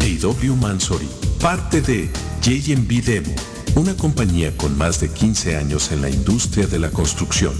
A.W. 0.00 0.56
Mansory, 0.56 1.08
parte 1.40 1.80
de 1.82 2.08
JMB 2.42 3.04
Demo, 3.04 3.34
una 3.74 3.96
compañía 3.96 4.56
con 4.56 4.76
más 4.76 5.00
de 5.00 5.08
15 5.08 5.56
años 5.56 5.90
en 5.92 6.02
la 6.02 6.10
industria 6.10 6.66
de 6.66 6.78
la 6.78 6.90
construcción. 6.90 7.54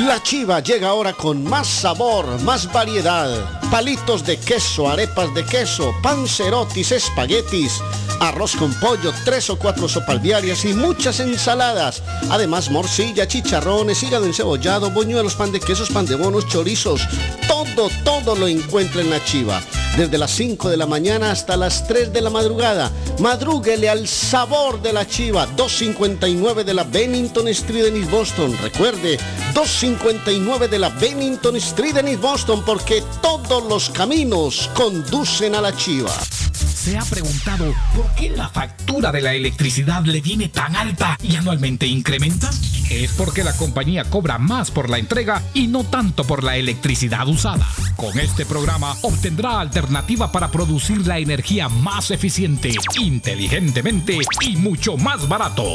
La 0.07 0.23
chiva 0.23 0.61
llega 0.61 0.89
ahora 0.89 1.13
con 1.13 1.43
más 1.45 1.67
sabor, 1.67 2.41
más 2.43 2.73
variedad. 2.73 3.29
Palitos 3.71 4.25
de 4.25 4.39
queso, 4.39 4.89
arepas 4.89 5.35
de 5.35 5.45
queso, 5.45 5.93
pancerotis, 6.03 6.93
espaguetis, 6.93 7.81
arroz 8.21 8.57
con 8.57 8.73
pollo, 8.75 9.13
tres 9.25 9.51
o 9.51 9.59
cuatro 9.59 9.89
sopas 9.89 10.23
diarias 10.23 10.65
y 10.65 10.73
muchas 10.73 11.21
ensaladas. 11.21 12.03
Además, 12.31 12.71
morcilla, 12.71 13.29
chicharrones, 13.29 14.03
hígado 14.03 14.25
encebollado, 14.25 14.91
boñuelos, 14.91 15.35
pan 15.35 15.53
de 15.53 15.61
quesos, 15.61 15.91
pan 15.91 16.07
de 16.07 16.17
bonos, 16.17 16.47
chorizos. 16.47 17.03
Todo, 17.47 17.91
todo 18.05 18.35
lo 18.37 18.49
encuentra 18.49 19.03
en 19.03 19.11
la 19.11 19.23
chiva. 19.25 19.61
Desde 19.97 20.17
las 20.17 20.31
5 20.31 20.71
de 20.71 20.77
la 20.77 20.87
mañana 20.87 21.33
hasta 21.33 21.57
las 21.57 21.89
3 21.89 22.13
de 22.13 22.21
la 22.21 22.31
madrugada. 22.31 22.93
Madrúguele 23.19 23.89
al 23.89 24.07
sabor 24.07 24.81
de 24.81 24.93
la 24.93 25.07
chiva. 25.07 25.47
259 25.57 26.63
de 26.63 26.73
la 26.73 26.85
Bennington 26.85 27.49
Street 27.49 27.87
en 27.87 27.97
East 27.97 28.11
Boston. 28.11 28.57
Recuerde, 28.63 29.18
259 29.55 30.69
de 30.69 30.79
la 30.79 30.89
Bennington 30.91 31.57
Street 31.57 31.97
en 31.97 32.21
Boston 32.21 32.63
porque 32.65 33.03
todos 33.21 33.65
los 33.69 33.91
caminos 33.91 34.71
conducen 34.75 35.55
a 35.55 35.61
la 35.61 35.75
chiva. 35.75 36.13
¿Se 36.53 36.97
ha 36.97 37.05
preguntado 37.05 37.75
por 37.95 38.15
qué 38.15 38.31
la 38.31 38.49
factura 38.49 39.13
de 39.13 39.21
la 39.21 39.35
electricidad 39.35 40.05
le 40.05 40.21
viene 40.21 40.49
tan 40.49 40.75
alta 40.77 41.19
y 41.23 41.37
anualmente 41.37 41.87
incrementa? 41.87 42.51
Es 42.89 43.13
porque 43.13 43.45
la 43.45 43.53
compañía 43.53 44.05
cobra 44.05 44.39
más 44.39 44.71
por 44.71 44.89
la 44.89 44.99
entrega 44.99 45.43
y 45.53 45.67
no 45.67 45.85
tanto 45.85 46.25
por 46.25 46.43
la 46.43 46.57
electricidad 46.57 47.29
usada. 47.29 47.67
Con 47.97 48.19
este 48.19 48.47
programa 48.47 48.97
obtendrá 49.03 49.61
alternativa 49.61 50.33
para 50.33 50.51
producir 50.51 51.07
la 51.07 51.19
energía 51.19 51.69
más 51.69 52.11
eficiente, 52.11 52.73
inteligentemente 52.99 54.19
y 54.41 54.57
mucho 54.57 54.97
más 54.97 55.29
barato. 55.29 55.75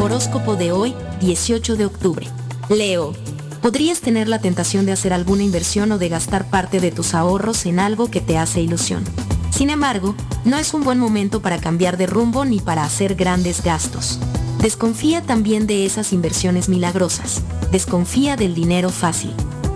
Horóscopo 0.00 0.56
de 0.56 0.72
hoy, 0.72 0.94
18 1.20 1.76
de 1.76 1.84
octubre. 1.84 2.26
Leo, 2.70 3.12
podrías 3.60 4.00
tener 4.00 4.28
la 4.28 4.40
tentación 4.40 4.86
de 4.86 4.92
hacer 4.92 5.12
alguna 5.12 5.42
inversión 5.42 5.92
o 5.92 5.98
de 5.98 6.08
gastar 6.08 6.48
parte 6.48 6.80
de 6.80 6.90
tus 6.90 7.14
ahorros 7.14 7.66
en 7.66 7.80
algo 7.80 8.10
que 8.10 8.20
te 8.20 8.38
hace 8.38 8.60
ilusión. 8.60 9.04
Sin 9.52 9.70
embargo, 9.70 10.14
no 10.44 10.56
es 10.56 10.72
un 10.74 10.82
buen 10.82 10.98
momento 10.98 11.42
para 11.42 11.60
cambiar 11.60 11.96
de 11.98 12.06
rumbo 12.06 12.44
ni 12.44 12.58
para 12.58 12.84
hacer 12.84 13.14
grandes 13.14 13.62
gastos. 13.62 14.18
Desconfía 14.60 15.22
también 15.22 15.66
de 15.66 15.84
esas 15.84 16.12
inversiones 16.12 16.68
milagrosas. 16.68 17.42
Desconfía 17.70 18.36
del 18.36 18.54
dinero 18.54 18.90
fácil. 18.90 19.32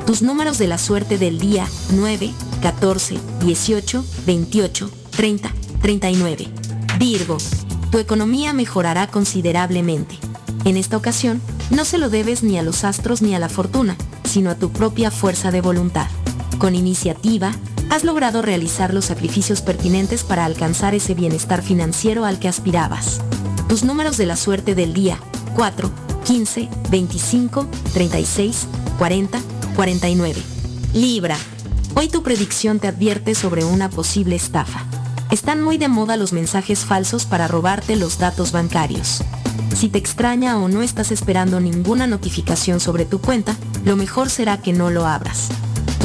Tus 0.07 0.23
números 0.23 0.59
de 0.59 0.66
la 0.66 0.78
suerte 0.78 1.19
del 1.19 1.39
día 1.39 1.66
9, 1.93 2.32
14, 2.62 3.19
18, 3.40 4.05
28, 4.27 4.90
30, 5.11 5.53
39. 5.82 6.48
Virgo, 6.98 7.36
tu 7.90 7.98
economía 7.98 8.53
mejorará 8.53 9.09
considerablemente. 9.09 10.16
En 10.65 10.77
esta 10.77 10.97
ocasión, 10.97 11.43
no 11.70 11.85
se 11.85 11.98
lo 11.98 12.09
debes 12.09 12.43
ni 12.43 12.59
a 12.59 12.62
los 12.62 12.82
astros 12.85 13.23
ni 13.23 13.35
a 13.35 13.39
la 13.39 13.48
fortuna, 13.48 13.97
sino 14.24 14.51
a 14.51 14.55
tu 14.55 14.70
propia 14.73 15.11
fuerza 15.11 15.51
de 15.51 15.61
voluntad. 15.61 16.07
Con 16.59 16.74
iniciativa, 16.74 17.53
has 17.91 18.03
logrado 18.03 18.41
realizar 18.41 18.95
los 18.95 19.05
sacrificios 19.05 19.61
pertinentes 19.61 20.24
para 20.24 20.47
alcanzar 20.47 20.95
ese 20.95 21.15
bienestar 21.15 21.62
financiero 21.62 22.24
al 22.24 22.39
que 22.39 22.49
aspirabas. 22.49 23.20
Tus 23.69 23.85
números 23.85 24.16
de 24.16 24.27
la 24.27 24.37
suerte 24.37 24.74
del 24.74 24.95
día 24.95 25.19
4, 25.55 25.91
15, 26.24 26.69
25, 26.91 27.66
36, 27.93 28.66
40, 28.99 29.41
49. 29.74 30.43
Libra. 30.95 31.37
Hoy 31.95 32.09
tu 32.09 32.23
predicción 32.23 32.78
te 32.78 32.89
advierte 32.89 33.35
sobre 33.35 33.65
una 33.65 33.91
posible 33.91 34.37
estafa. 34.37 34.85
Están 35.31 35.62
muy 35.62 35.77
de 35.77 35.89
moda 35.89 36.16
los 36.16 36.33
mensajes 36.33 36.85
falsos 36.85 37.27
para 37.27 37.49
robarte 37.49 37.97
los 37.97 38.19
datos 38.19 38.53
bancarios. 38.53 39.23
Si 39.74 39.89
te 39.91 39.99
extraña 39.99 40.59
o 40.59 40.69
no 40.69 40.83
estás 40.83 41.12
esperando 41.12 41.61
ninguna 41.61 42.07
notificación 42.07 42.81
sobre 42.81 43.05
tu 43.05 43.20
cuenta, 43.20 43.57
lo 43.85 43.97
mejor 43.97 44.31
será 44.31 44.59
que 44.59 44.73
no 44.73 44.91
lo 44.91 45.07
abras. 45.07 45.51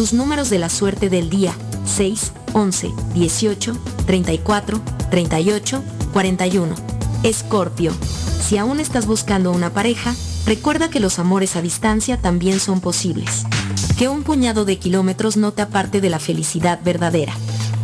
Tus 0.01 0.13
números 0.13 0.49
de 0.49 0.57
la 0.57 0.69
suerte 0.69 1.09
del 1.09 1.29
día 1.29 1.53
6, 1.85 2.31
11, 2.53 2.91
18, 3.13 3.77
34, 4.07 4.81
38, 5.11 5.83
41. 6.11 6.75
Escorpio. 7.21 7.91
Si 8.41 8.57
aún 8.57 8.79
estás 8.79 9.05
buscando 9.05 9.51
una 9.51 9.69
pareja, 9.69 10.15
recuerda 10.47 10.89
que 10.89 10.99
los 10.99 11.19
amores 11.19 11.55
a 11.55 11.61
distancia 11.61 12.17
también 12.19 12.59
son 12.59 12.81
posibles. 12.81 13.43
Que 13.95 14.09
un 14.09 14.23
puñado 14.23 14.65
de 14.65 14.79
kilómetros 14.79 15.37
no 15.37 15.51
te 15.51 15.61
aparte 15.61 16.01
de 16.01 16.09
la 16.09 16.17
felicidad 16.17 16.79
verdadera. 16.83 17.35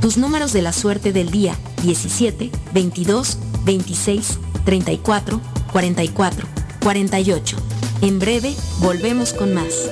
Tus 0.02 0.18
números 0.18 0.54
de 0.54 0.64
la 0.64 0.74
suerte 0.74 1.14
del 1.14 1.30
día 1.30 1.56
17, 1.84 2.50
22, 2.74 3.38
26, 3.64 4.40
34, 4.66 5.40
44, 5.72 6.48
48. 6.82 7.58
En 8.02 8.18
breve, 8.18 8.56
volvemos 8.80 9.34
con 9.34 9.54
más. 9.54 9.92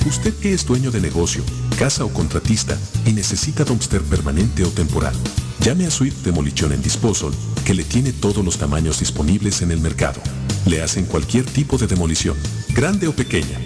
Usted 0.07 0.35
que 0.35 0.53
es 0.53 0.67
dueño 0.67 0.91
de 0.91 1.01
negocio, 1.01 1.43
casa 1.79 2.05
o 2.05 2.13
contratista 2.13 2.79
y 3.07 3.13
necesita 3.13 3.65
dumpster 3.65 4.03
permanente 4.03 4.65
o 4.65 4.69
temporal, 4.69 5.15
llame 5.61 5.87
a 5.87 5.91
Swift 5.91 6.25
Demolition 6.25 6.73
en 6.73 6.83
Disposal 6.83 7.33
que 7.65 7.73
le 7.73 7.85
tiene 7.85 8.13
todos 8.13 8.45
los 8.45 8.59
tamaños 8.59 9.01
disponibles 9.01 9.63
en 9.63 9.71
el 9.71 9.81
mercado. 9.81 10.21
Le 10.67 10.83
hacen 10.83 11.07
cualquier 11.07 11.47
tipo 11.47 11.79
de 11.79 11.87
demolición, 11.87 12.37
grande 12.75 13.09
o 13.09 13.13
pequeña. 13.17 13.59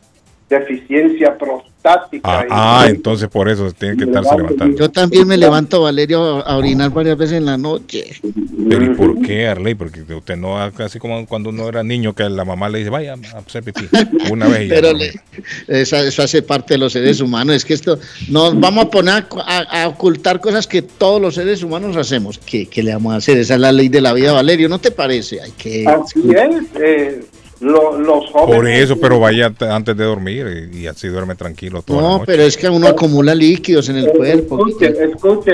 deficiencia 0.49 1.37
prostática. 1.85 2.21
Ah, 2.25 2.45
y- 2.45 2.49
ah, 2.51 2.87
entonces 2.89 3.29
por 3.29 3.49
eso 3.49 3.71
tiene 3.73 3.97
que 3.97 4.05
estarse 4.05 4.35
levantando. 4.37 4.77
Yo 4.79 4.91
también 4.91 5.27
me 5.29 5.37
levanto, 5.37 5.83
Valerio, 5.83 6.45
a 6.47 6.57
orinar 6.57 6.91
varias 6.91 7.17
veces 7.19 7.37
en 7.39 7.45
la 7.45 7.57
noche. 7.59 8.21
Pero 8.69 8.85
¿y 8.85 8.89
por 8.95 9.21
qué, 9.21 9.47
Arley? 9.49 9.75
Porque 9.75 10.03
usted 10.15 10.37
no 10.37 10.61
hace 10.61 10.83
así 10.85 10.99
como 10.99 11.27
cuando 11.27 11.51
uno 11.51 11.69
era 11.69 11.83
niño 11.83 12.15
que 12.15 12.29
la 12.31 12.45
mamá 12.45 12.69
le 12.69 12.79
dice, 12.79 12.91
vaya 12.91 13.15
a 13.15 13.39
hacer 13.39 13.63
pipí. 13.63 13.87
Una 14.31 14.49
vez 14.49 14.63
y 14.63 14.69
ya 14.69 14.75
Pero 14.77 14.93
no. 14.93 14.99
le- 14.99 15.13
esa- 15.69 16.03
eso 16.03 16.23
hace 16.23 16.43
parte 16.43 16.75
de 16.75 16.79
los 16.79 16.93
seres 16.93 17.21
humanos. 17.21 17.55
Es 17.57 17.65
que 17.65 17.75
esto 17.75 17.99
nos 18.29 18.59
vamos 18.59 18.87
a 18.87 18.91
poner 18.91 19.15
a, 19.15 19.27
a- 19.47 19.83
a 19.83 19.89
ocultar 19.89 20.41
cosas 20.41 20.67
que 20.67 20.81
todos 20.83 21.21
los 21.21 21.35
seres 21.35 21.63
humanos 21.63 21.97
hacemos. 21.97 22.39
¿Qué, 22.39 22.67
qué 22.67 22.83
le 22.83 22.93
vamos 22.95 23.13
a 23.15 23.17
hacer? 23.17 23.37
Esa 23.39 23.55
es 23.55 23.61
la 23.61 23.73
ley 23.73 23.89
de 23.89 24.01
la 24.01 24.13
vida, 24.13 24.33
Valerio. 24.33 24.69
¿No 24.69 24.79
te 24.79 24.91
parece? 24.91 25.41
Hay 25.43 25.53
que. 25.53 25.87
Así 25.87 26.21
es, 26.31 26.65
eh, 26.83 27.25
lo- 27.61 27.99
los 27.99 28.31
jóvenes. 28.31 28.57
Por 28.57 28.69
eso, 28.69 29.01
pero 29.01 29.21
vaya 29.21 29.53
antes 29.71 29.97
de 29.97 30.05
dormir 30.05 30.69
y, 30.73 30.79
y 30.83 30.87
así 30.87 31.09
duerme 31.09 31.35
tranquilo 31.35 31.83
toda 31.83 32.01
la 32.03 32.09
No, 32.09 32.13
noche. 32.15 32.25
pero 32.27 32.43
es 32.43 32.57
que 32.57 32.69
uno 32.69 32.87
acumula 32.89 33.35
líquidos 33.35 33.89
en 33.89 33.97
el 33.97 34.09
cuerpo. 34.11 34.67
Escuche, 34.67 35.05
escuche, 35.05 35.53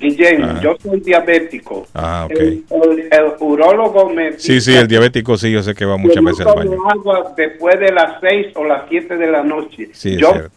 Guillén, 0.00 0.42
Ajá. 0.42 0.60
yo 0.62 0.76
soy 0.82 1.00
diabético. 1.00 1.86
Ah, 1.94 2.26
ok. 2.26 2.32
El, 2.38 2.64
el- 2.70 3.00
el 3.10 3.32
urólogo 3.40 4.10
me 4.10 4.38
Sí, 4.38 4.60
sí, 4.60 4.74
el 4.74 4.88
diabético 4.88 5.36
sí, 5.36 5.50
yo 5.52 5.62
sé 5.62 5.74
que 5.74 5.84
va 5.84 5.96
muchas 5.96 6.22
veces 6.24 6.46
al 6.46 6.54
tomo 6.54 6.70
baño. 6.70 6.90
agua 6.90 7.34
después 7.36 7.78
de 7.78 7.92
las 7.92 8.20
6 8.20 8.48
o 8.56 8.64
las 8.64 8.84
7 8.88 9.16
de 9.16 9.26
la 9.30 9.42
noche. 9.42 9.90
Sí, 9.92 10.14
es 10.14 10.18
yo 10.18 10.32
cierto. 10.32 10.50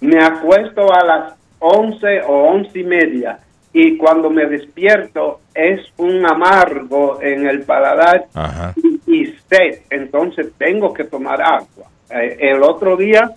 me 0.00 0.22
acuesto 0.22 0.92
a 0.92 1.04
las 1.04 1.34
11 1.60 2.22
o 2.28 2.48
11 2.50 2.78
y 2.78 2.84
media 2.84 3.38
y 3.72 3.96
cuando 3.96 4.28
me 4.28 4.46
despierto 4.46 5.40
es 5.54 5.80
un 5.96 6.26
amargo 6.26 7.20
en 7.22 7.46
el 7.46 7.62
paladar 7.62 8.26
Ajá. 8.34 8.74
y, 8.76 9.01
y 9.14 9.26
sed, 9.48 9.80
entonces 9.90 10.48
tengo 10.58 10.92
que 10.92 11.04
tomar 11.04 11.40
agua. 11.42 11.86
Eh, 12.10 12.36
el 12.40 12.62
otro 12.62 12.96
día 12.96 13.30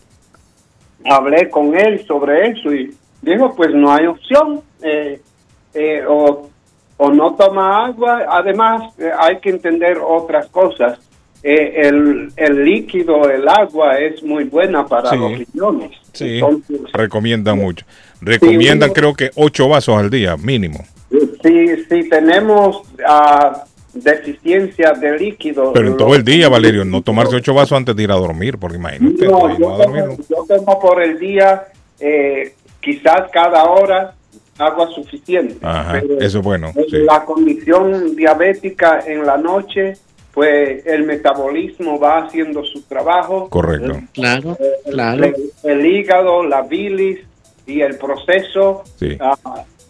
hablé 1.05 1.49
con 1.49 1.75
él 1.77 2.05
sobre 2.05 2.49
eso 2.49 2.73
y 2.73 2.93
dijo, 3.21 3.53
pues 3.55 3.73
no 3.73 3.91
hay 3.93 4.05
opción, 4.07 4.61
eh, 4.81 5.19
eh, 5.73 6.03
o, 6.07 6.49
o 6.97 7.11
no 7.11 7.35
toma 7.35 7.85
agua, 7.85 8.25
además 8.29 8.93
eh, 8.97 9.09
hay 9.17 9.39
que 9.39 9.49
entender 9.49 9.97
otras 10.03 10.47
cosas. 10.47 10.99
El, 11.47 12.31
el 12.37 12.65
líquido, 12.65 13.29
el 13.29 13.47
agua 13.47 13.99
es 13.99 14.23
muy 14.23 14.45
buena 14.45 14.83
para 14.87 15.11
Sí. 15.11 15.15
los 15.17 15.31
riñones. 15.37 15.91
Sí, 16.11 16.39
Entonces, 16.39 16.81
recomiendan 16.91 17.59
mucho. 17.59 17.85
Recomiendan 18.19 18.91
creo 18.91 19.13
que 19.13 19.29
ocho 19.35 19.67
vasos 19.69 19.95
al 19.95 20.09
día, 20.09 20.37
mínimo. 20.37 20.79
si, 21.43 21.67
si 21.85 22.09
tenemos 22.09 22.81
ah, 23.07 23.63
deficiencia 23.95 24.91
de 24.93 25.17
líquido... 25.17 25.73
Pero 25.73 25.87
en 25.87 25.97
todo 25.97 26.15
el 26.15 26.23
día, 26.23 26.49
Valerio, 26.49 26.85
no 26.85 27.01
tomarse 27.01 27.35
ocho 27.35 27.53
vasos 27.53 27.77
antes 27.77 27.95
de 27.95 28.03
ir 28.03 28.11
a 28.11 28.15
dormir, 28.15 28.57
porque 28.57 28.77
imagínate, 28.77 29.25
No, 29.27 29.47
no 29.47 29.57
yo 29.57 29.73
a 29.73 29.77
dormir. 29.77 30.03
tomo, 30.03 30.17
yo 30.29 30.55
tomo 30.55 30.79
por 30.79 31.01
el 31.01 31.17
día 31.17 31.63
eh, 31.99 32.53
quizás 32.81 33.29
cada 33.31 33.63
hora 33.65 34.13
agua 34.57 34.87
suficiente. 34.93 35.57
Ajá, 35.61 35.99
Pero 36.01 36.19
eso 36.19 36.39
es 36.39 36.43
bueno. 36.43 36.71
sí. 36.73 36.97
La 36.99 37.25
condición 37.25 38.15
diabética 38.15 39.01
en 39.05 39.25
la 39.25 39.37
noche, 39.37 39.97
pues 40.33 40.85
el 40.85 41.03
metabolismo 41.03 41.99
va 41.99 42.19
haciendo 42.25 42.63
su 42.63 42.81
trabajo. 42.83 43.49
Correcto. 43.49 43.99
Claro, 44.13 44.57
El- 44.85 44.91
claro. 44.93 45.23
El, 45.25 45.35
el 45.63 45.85
hígado, 45.85 46.43
la 46.43 46.61
bilis 46.61 47.19
y 47.65 47.81
el 47.81 47.97
proceso 47.97 48.83
Sí. 48.97 49.17
ah, 49.19 49.35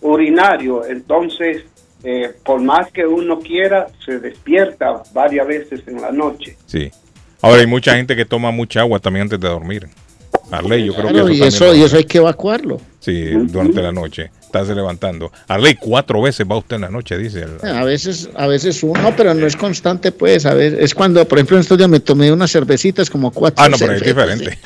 urinario. 0.01 0.85
Entonces, 0.85 1.63
eh, 2.05 2.33
por 2.43 2.61
más 2.61 2.91
que 2.91 3.05
uno 3.05 3.39
quiera, 3.39 3.87
se 4.05 4.19
despierta 4.19 5.01
varias 5.13 5.47
veces 5.47 5.81
en 5.87 6.01
la 6.01 6.11
noche. 6.11 6.55
Sí. 6.67 6.91
Ahora 7.41 7.61
hay 7.61 7.67
mucha 7.67 7.95
gente 7.95 8.15
que 8.15 8.25
toma 8.25 8.51
mucha 8.51 8.81
agua 8.81 8.99
también 8.99 9.23
antes 9.23 9.39
de 9.39 9.47
dormir. 9.47 9.87
Arley, 10.51 10.85
yo 10.85 10.93
creo 10.93 11.09
Claro, 11.09 11.27
que 11.27 11.33
y 11.33 11.41
eso 11.41 11.73
y 11.73 11.81
eso 11.81 11.97
hay 11.97 12.03
que 12.03 12.19
evacuarlo. 12.19 12.79
Sí, 13.05 13.29
durante 13.49 13.83
la 13.83 13.91
noche. 13.91 14.31
Estás 14.41 14.67
levantando. 14.69 15.31
Arley, 15.47 15.75
cuatro 15.75 16.23
veces 16.23 16.47
va 16.49 16.57
usted 16.57 16.77
en 16.77 16.81
la 16.81 16.89
noche, 16.89 17.15
dice. 17.19 17.43
el- 17.61 17.69
A 17.69 17.83
veces, 17.83 18.29
a 18.33 18.47
veces 18.47 18.81
uno, 18.81 19.13
pero 19.15 19.33
no 19.35 19.45
es 19.45 19.55
constante, 19.55 20.11
pues. 20.11 20.47
A 20.47 20.55
ver, 20.55 20.73
es 20.81 20.95
cuando, 20.95 21.23
por 21.27 21.37
ejemplo, 21.37 21.57
en 21.57 21.61
estos 21.61 21.77
días 21.77 21.89
me 21.89 21.99
tomé 21.99 22.31
unas 22.31 22.51
cervecitas 22.51 23.09
como 23.11 23.29
cuatro. 23.31 23.63
Ah, 23.63 23.69
no, 23.69 23.77
pero 23.77 23.93
es 23.93 24.01
diferente. 24.01 24.57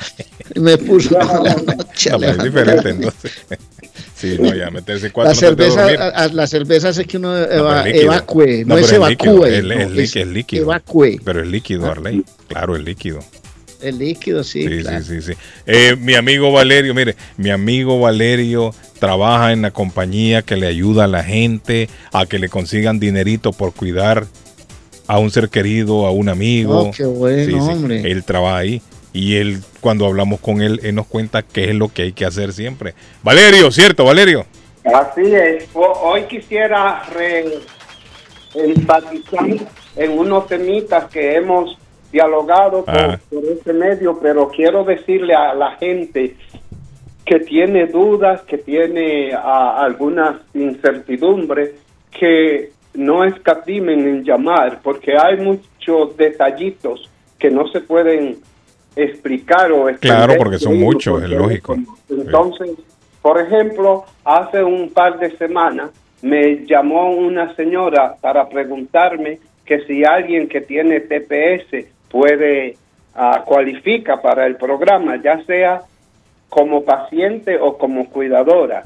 y 0.54 0.60
Me 0.60 0.78
puso 0.78 1.10
toda 1.10 1.42
la 1.42 1.54
noche. 1.54 2.10
No, 2.10 2.18
pero 2.18 2.32
es 2.32 2.42
diferente, 2.44 2.88
entonces. 2.90 3.32
Sí, 4.14 4.36
no, 4.40 4.54
ya 4.54 4.70
meterse 4.70 5.10
cuatro 5.10 5.30
La 5.32 5.34
de 5.34 5.70
cerveza, 5.70 5.86
a- 6.04 6.08
a- 6.24 6.28
la 6.28 6.46
cerveza 6.46 6.88
hace 6.90 7.04
que 7.04 7.16
uno 7.18 7.32
No, 7.32 7.44
eva- 7.44 7.80
es 7.80 7.86
líquido. 7.94 8.04
evacue, 8.12 8.64
no, 8.64 8.74
No, 8.74 8.78
es 8.80 8.86
pero 8.90 9.02
es 9.04 9.10
líquido, 9.10 9.32
evacúe. 9.32 9.44
es- 9.46 9.64
no, 9.64 9.72
es 9.74 9.90
lí- 9.90 10.00
es 10.02 10.16
es 10.16 10.26
líquido. 10.28 10.62
Evacue. 10.64 11.20
Pero 11.24 11.42
es 11.42 11.48
líquido, 11.48 11.90
Arley. 11.90 12.24
Claro, 12.48 12.76
es 12.76 12.82
líquido. 12.84 13.20
El 13.82 13.98
líquido, 13.98 14.44
sí. 14.44 14.66
Sí, 14.66 14.78
claro. 14.82 15.02
sí, 15.04 15.20
sí, 15.22 15.32
sí. 15.32 15.38
Eh, 15.66 15.96
mi 15.98 16.14
amigo 16.14 16.52
Valerio, 16.52 16.94
mire, 16.94 17.16
mi 17.36 17.50
amigo 17.50 17.98
Valerio 18.00 18.74
trabaja 18.98 19.52
en 19.52 19.62
la 19.62 19.70
compañía 19.70 20.42
que 20.42 20.56
le 20.56 20.66
ayuda 20.66 21.04
a 21.04 21.08
la 21.08 21.24
gente 21.24 21.88
a 22.12 22.26
que 22.26 22.38
le 22.38 22.48
consigan 22.48 23.00
dinerito 23.00 23.52
por 23.52 23.72
cuidar 23.74 24.26
a 25.06 25.18
un 25.18 25.30
ser 25.30 25.48
querido, 25.48 26.06
a 26.06 26.10
un 26.12 26.28
amigo. 26.28 26.82
Oh, 26.82 26.90
qué 26.90 27.04
bueno, 27.04 27.64
hombre. 27.66 28.10
Él 28.10 28.22
trabaja 28.24 28.58
ahí 28.58 28.82
y 29.12 29.36
él, 29.36 29.60
cuando 29.80 30.06
hablamos 30.06 30.38
con 30.40 30.60
él, 30.62 30.78
él 30.84 30.94
nos 30.94 31.06
cuenta 31.06 31.42
qué 31.42 31.70
es 31.70 31.74
lo 31.74 31.88
que 31.88 32.02
hay 32.02 32.12
que 32.12 32.24
hacer 32.26 32.52
siempre. 32.52 32.94
Valerio, 33.22 33.70
¿cierto, 33.72 34.04
Valerio? 34.04 34.46
Así 34.84 35.22
es. 35.34 35.64
Ho- 35.74 36.00
Hoy 36.12 36.22
quisiera 36.28 37.02
re- 37.12 37.58
enfatizar 38.54 39.46
en 39.96 40.10
unos 40.18 40.46
temitas 40.46 41.06
que 41.10 41.34
hemos 41.36 41.76
dialogado 42.12 42.84
por, 42.84 42.96
Ah. 42.96 43.18
por 43.30 43.44
este 43.44 43.72
medio, 43.72 44.18
pero 44.20 44.48
quiero 44.48 44.84
decirle 44.84 45.34
a 45.34 45.54
la 45.54 45.72
gente 45.76 46.36
que 47.24 47.40
tiene 47.40 47.86
dudas, 47.86 48.42
que 48.42 48.58
tiene 48.58 49.32
ah, 49.34 49.76
algunas 49.84 50.36
incertidumbres, 50.54 51.70
que 52.10 52.70
no 52.94 53.24
escatimen 53.24 54.00
en 54.00 54.24
llamar, 54.24 54.80
porque 54.82 55.12
hay 55.16 55.36
muchos 55.36 56.16
detallitos 56.16 57.08
que 57.38 57.50
no 57.50 57.68
se 57.68 57.80
pueden 57.80 58.38
explicar 58.96 59.70
o 59.70 59.84
Claro, 59.84 59.88
extender 59.90 60.38
porque 60.38 60.58
son 60.58 60.78
muchos, 60.80 61.22
es 61.22 61.30
lógico. 61.30 61.76
Entonces, 62.08 62.72
por 63.22 63.40
ejemplo, 63.40 64.04
hace 64.24 64.62
un 64.64 64.90
par 64.90 65.18
de 65.20 65.30
semanas 65.36 65.90
me 66.22 66.66
llamó 66.66 67.12
una 67.12 67.54
señora 67.54 68.16
para 68.20 68.48
preguntarme 68.48 69.38
que 69.64 69.80
si 69.86 70.02
alguien 70.04 70.48
que 70.48 70.60
tiene 70.60 71.00
TPS 71.00 71.86
puede 72.10 72.76
ah, 73.14 73.42
cualifica 73.46 74.20
para 74.20 74.46
el 74.46 74.56
programa, 74.56 75.20
ya 75.22 75.42
sea 75.44 75.82
como 76.48 76.84
paciente 76.84 77.58
o 77.58 77.78
como 77.78 78.10
cuidadora. 78.10 78.82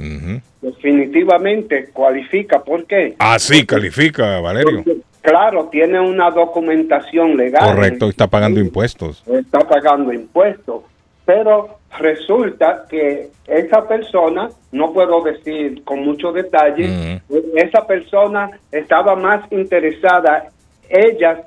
Definitivamente 0.61 1.91
cualifica. 1.93 2.63
¿Por 2.63 2.87
qué? 2.87 3.17
Así 3.19 3.67
califica, 3.67 4.41
Valerio. 4.41 4.83
Porque, 4.85 5.01
claro, 5.23 5.69
tiene 5.71 5.99
una 5.99 6.31
documentación 6.31 7.37
legal. 7.37 7.75
Correcto, 7.75 8.09
está 8.09 8.27
pagando 8.29 8.61
impuestos. 8.61 9.25
Está 9.27 9.61
pagando 9.61 10.13
impuestos. 10.13 10.85
Pero 11.25 11.79
resulta 11.99 12.85
que 12.89 13.31
esa 13.47 13.87
persona, 13.89 14.51
no 14.73 14.93
puedo 14.93 15.23
decir 15.23 15.83
con 15.85 16.01
mucho 16.01 16.33
detalle, 16.33 17.23
esa 17.57 17.87
persona 17.87 18.51
estaba 18.71 19.17
más 19.17 19.51
interesada, 19.51 20.49
ella, 20.89 21.45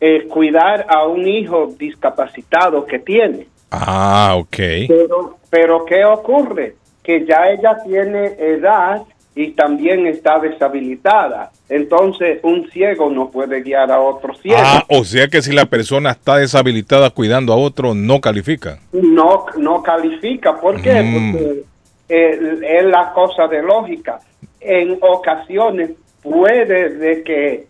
eh, 0.00 0.26
cuidar 0.28 0.86
a 0.88 1.06
un 1.06 1.26
hijo 1.26 1.74
discapacitado 1.78 2.84
que 2.86 2.98
tiene. 2.98 3.46
Ah, 3.70 4.34
ok. 4.36 4.56
Pero, 4.88 5.38
pero 5.50 5.84
¿qué 5.84 6.04
ocurre? 6.04 6.76
Que 7.02 7.24
ya 7.24 7.48
ella 7.48 7.78
tiene 7.84 8.34
edad 8.38 9.02
y 9.34 9.52
también 9.52 10.06
está 10.06 10.38
deshabilitada. 10.38 11.50
Entonces, 11.68 12.40
un 12.42 12.70
ciego 12.70 13.10
no 13.10 13.30
puede 13.30 13.62
guiar 13.62 13.92
a 13.92 14.00
otro 14.00 14.34
ciego. 14.34 14.58
Ah, 14.62 14.84
o 14.88 15.04
sea 15.04 15.28
que 15.28 15.42
si 15.42 15.52
la 15.52 15.66
persona 15.66 16.12
está 16.12 16.36
deshabilitada 16.36 17.10
cuidando 17.10 17.52
a 17.52 17.56
otro, 17.56 17.94
no 17.94 18.20
califica. 18.20 18.78
No, 18.92 19.44
no 19.58 19.82
califica. 19.82 20.58
¿Por 20.58 20.80
qué? 20.80 21.02
Mm. 21.02 21.32
Porque 21.32 21.64
eh, 22.08 22.78
es 22.78 22.84
la 22.86 23.12
cosa 23.12 23.46
de 23.46 23.62
lógica. 23.62 24.20
En 24.60 24.98
ocasiones 25.00 25.90
puede 26.22 26.90
de 26.90 27.22
que 27.22 27.66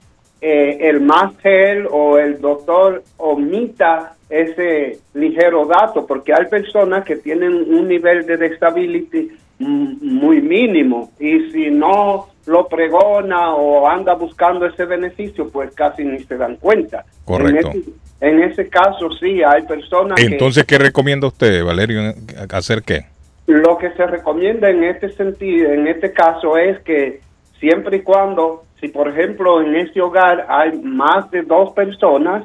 eh, 0.48 0.90
el 0.90 1.00
máster 1.00 1.88
o 1.90 2.18
el 2.18 2.40
doctor 2.40 3.02
omita 3.16 4.14
ese 4.30 5.00
ligero 5.14 5.66
dato, 5.66 6.06
porque 6.06 6.32
hay 6.32 6.46
personas 6.46 7.04
que 7.04 7.16
tienen 7.16 7.52
un 7.52 7.88
nivel 7.88 8.24
de 8.26 8.36
disability 8.36 9.32
muy 9.58 10.40
mínimo 10.40 11.10
y 11.18 11.50
si 11.50 11.68
no 11.68 12.28
lo 12.46 12.68
pregona 12.68 13.56
o 13.56 13.88
anda 13.88 14.14
buscando 14.14 14.66
ese 14.66 14.84
beneficio, 14.84 15.48
pues 15.48 15.74
casi 15.74 16.04
ni 16.04 16.20
se 16.20 16.36
dan 16.36 16.54
cuenta. 16.56 17.04
Correcto. 17.24 17.72
En 17.72 17.80
ese, 17.80 17.90
en 18.20 18.42
ese 18.44 18.68
caso 18.68 19.10
sí, 19.18 19.42
hay 19.42 19.62
personas 19.62 20.14
que... 20.14 20.26
Entonces, 20.26 20.64
¿qué 20.64 20.78
recomienda 20.78 21.26
usted, 21.26 21.64
Valerio, 21.64 22.14
hacer 22.50 22.84
qué? 22.84 23.06
Lo 23.48 23.78
que 23.78 23.90
se 23.94 24.06
recomienda 24.06 24.70
en 24.70 24.84
este 24.84 25.10
sentido, 25.10 25.72
en 25.72 25.88
este 25.88 26.12
caso, 26.12 26.56
es 26.56 26.78
que 26.82 27.20
siempre 27.58 27.96
y 27.96 28.02
cuando, 28.02 28.65
si 28.80 28.88
por 28.88 29.08
ejemplo 29.08 29.60
en 29.62 29.76
este 29.76 30.00
hogar 30.00 30.46
hay 30.48 30.78
más 30.78 31.30
de 31.30 31.42
dos 31.42 31.72
personas, 31.72 32.44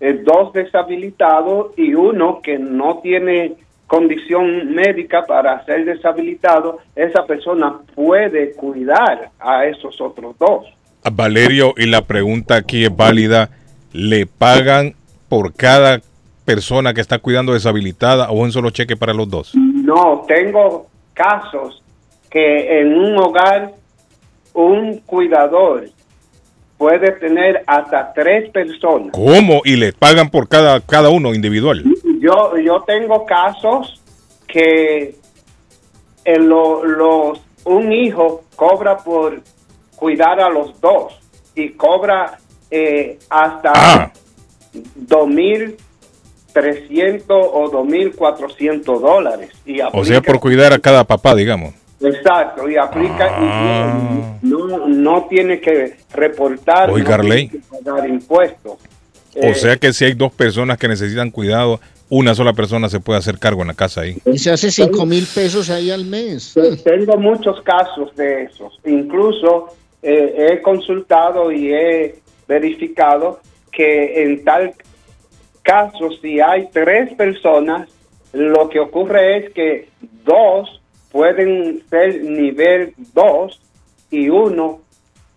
eh, 0.00 0.20
dos 0.24 0.52
deshabilitados 0.52 1.72
y 1.76 1.94
uno 1.94 2.40
que 2.42 2.58
no 2.58 2.98
tiene 3.02 3.54
condición 3.86 4.74
médica 4.74 5.24
para 5.26 5.64
ser 5.64 5.84
deshabilitado, 5.84 6.78
esa 6.94 7.24
persona 7.24 7.76
puede 7.94 8.52
cuidar 8.52 9.30
a 9.38 9.64
esos 9.66 10.00
otros 10.00 10.36
dos. 10.38 10.66
Valerio, 11.12 11.72
y 11.76 11.86
la 11.86 12.02
pregunta 12.02 12.56
aquí 12.56 12.84
es 12.84 12.94
válida, 12.94 13.50
¿le 13.92 14.26
pagan 14.26 14.94
por 15.28 15.54
cada 15.54 16.00
persona 16.44 16.94
que 16.94 17.00
está 17.00 17.18
cuidando 17.18 17.52
deshabilitada 17.52 18.30
o 18.30 18.40
un 18.40 18.50
solo 18.50 18.70
cheque 18.70 18.96
para 18.96 19.14
los 19.14 19.30
dos? 19.30 19.54
No, 19.54 20.24
tengo 20.26 20.88
casos 21.14 21.82
que 22.28 22.80
en 22.80 22.92
un 22.96 23.16
hogar 23.18 23.72
un 24.56 24.98
cuidador 25.06 25.88
puede 26.78 27.12
tener 27.12 27.62
hasta 27.66 28.12
tres 28.12 28.50
personas. 28.50 29.10
¿Cómo? 29.12 29.62
¿Y 29.64 29.76
le 29.76 29.92
pagan 29.92 30.28
por 30.30 30.48
cada, 30.48 30.80
cada 30.80 31.08
uno 31.10 31.32
individual? 31.34 31.82
Yo, 32.20 32.56
yo 32.58 32.82
tengo 32.86 33.24
casos 33.26 34.02
que 34.46 35.14
en 36.24 36.48
lo- 36.48 36.84
los, 36.84 37.40
un 37.64 37.92
hijo 37.92 38.44
cobra 38.56 38.96
por 38.98 39.40
cuidar 39.96 40.40
a 40.40 40.48
los 40.50 40.78
dos 40.80 41.14
y 41.54 41.70
cobra 41.70 42.38
eh, 42.70 43.18
hasta 43.30 44.12
2.300 46.54 47.24
o 47.30 47.70
2.400 47.70 49.00
dólares. 49.00 49.50
Y 49.64 49.80
O 49.92 50.04
sea, 50.04 50.20
por 50.20 50.40
cuidar 50.40 50.72
a 50.72 50.78
cada 50.78 51.04
papá, 51.04 51.34
digamos. 51.34 51.74
Exacto, 52.00 52.68
y 52.68 52.76
aplica 52.76 53.26
Ah. 53.30 54.38
y 54.42 54.46
no, 54.46 54.86
no 54.86 55.26
tiene 55.28 55.60
que 55.60 55.96
reportar, 56.12 56.88
no 56.90 56.94
tiene 56.94 57.48
que 57.50 57.58
pagar 57.82 58.08
impuestos. 58.08 58.72
O 58.74 58.78
Eh, 59.34 59.54
sea 59.54 59.76
que 59.76 59.92
si 59.92 60.04
hay 60.04 60.14
dos 60.14 60.32
personas 60.32 60.78
que 60.78 60.88
necesitan 60.88 61.30
cuidado, 61.30 61.80
una 62.08 62.34
sola 62.34 62.52
persona 62.52 62.88
se 62.88 63.00
puede 63.00 63.18
hacer 63.18 63.38
cargo 63.38 63.62
en 63.62 63.68
la 63.68 63.74
casa 63.74 64.02
ahí. 64.02 64.16
Y 64.26 64.38
se 64.38 64.50
hace 64.50 64.70
cinco 64.70 65.04
mil 65.06 65.26
pesos 65.26 65.70
ahí 65.70 65.90
al 65.90 66.04
mes. 66.04 66.52
Te- 66.54 66.76
Tengo 66.76 67.16
muchos 67.18 67.60
casos 67.62 68.14
de 68.16 68.44
esos. 68.44 68.78
Incluso 68.84 69.68
eh, 70.02 70.50
he 70.52 70.62
consultado 70.62 71.50
y 71.50 71.72
he 71.72 72.14
verificado 72.46 73.40
que 73.72 74.22
en 74.22 74.44
tal 74.44 74.72
caso, 75.62 76.10
si 76.22 76.40
hay 76.40 76.68
tres 76.72 77.12
personas, 77.14 77.88
lo 78.32 78.68
que 78.68 78.78
ocurre 78.78 79.38
es 79.38 79.52
que 79.52 79.88
dos 80.24 80.80
pueden 81.16 81.82
ser 81.88 82.22
nivel 82.22 82.92
2 83.14 83.60
y 84.10 84.28
uno 84.28 84.80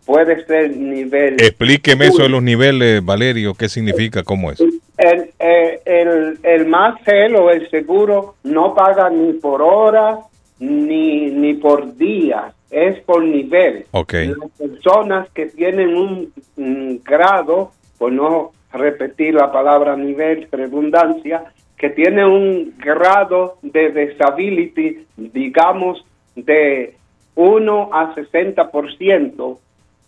puede 0.06 0.46
ser 0.46 0.76
nivel 0.76 1.36
Explíqueme 1.40 2.08
eso 2.08 2.24
de 2.24 2.30
los 2.30 2.44
niveles, 2.44 3.04
Valerio, 3.06 3.54
qué 3.54 3.70
significa, 3.70 4.24
cómo 4.24 4.52
es. 4.52 4.60
el, 4.60 5.32
eh, 5.40 5.80
el, 5.86 6.38
el 6.44 6.66
más 6.68 7.00
o 7.08 7.50
el 7.50 7.70
seguro 7.70 8.36
no 8.44 8.76
paga 8.76 9.10
ni 9.10 9.32
por 9.34 9.62
hora 9.62 10.20
ni, 10.60 11.32
ni 11.32 11.54
por 11.54 11.96
día, 11.96 12.52
es 12.70 13.00
por 13.04 13.24
nivel. 13.24 13.86
Ok. 13.92 14.14
Las 14.14 14.52
personas 14.58 15.30
que 15.30 15.46
tienen 15.46 15.96
un, 15.96 16.34
un 16.58 17.02
grado, 17.06 17.72
por 17.98 18.12
no 18.12 18.52
repetir 18.74 19.34
la 19.34 19.50
palabra 19.50 19.96
nivel, 19.96 20.50
redundancia, 20.52 21.46
que 21.80 21.90
tienen 21.90 22.26
un 22.26 22.74
grado 22.78 23.58
de 23.62 23.90
disability, 23.90 25.08
digamos, 25.16 26.06
de 26.36 26.94
1 27.36 27.90
a 27.94 28.14
60%, 28.16 29.58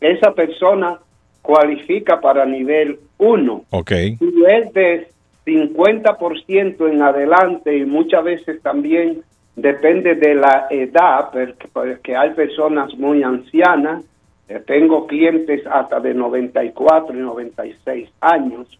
esa 0.01 0.33
persona 0.33 0.99
cualifica 1.41 2.19
para 2.19 2.45
nivel 2.45 2.99
1. 3.17 3.65
Ok. 3.69 3.91
Si 4.19 4.33
es 4.49 4.73
de 4.73 5.07
50% 5.45 6.91
en 6.91 7.01
adelante 7.01 7.77
y 7.77 7.85
muchas 7.85 8.25
veces 8.25 8.61
también 8.61 9.21
depende 9.55 10.15
de 10.15 10.35
la 10.35 10.67
edad, 10.69 11.29
porque, 11.31 11.67
porque 11.71 12.17
hay 12.17 12.31
personas 12.31 12.93
muy 12.95 13.23
ancianas, 13.23 14.03
eh, 14.49 14.61
tengo 14.67 15.07
clientes 15.07 15.65
hasta 15.67 16.01
de 16.01 16.13
94 16.13 17.15
y 17.15 17.21
96 17.21 18.09
años, 18.19 18.77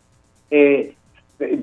eh, 0.49 0.93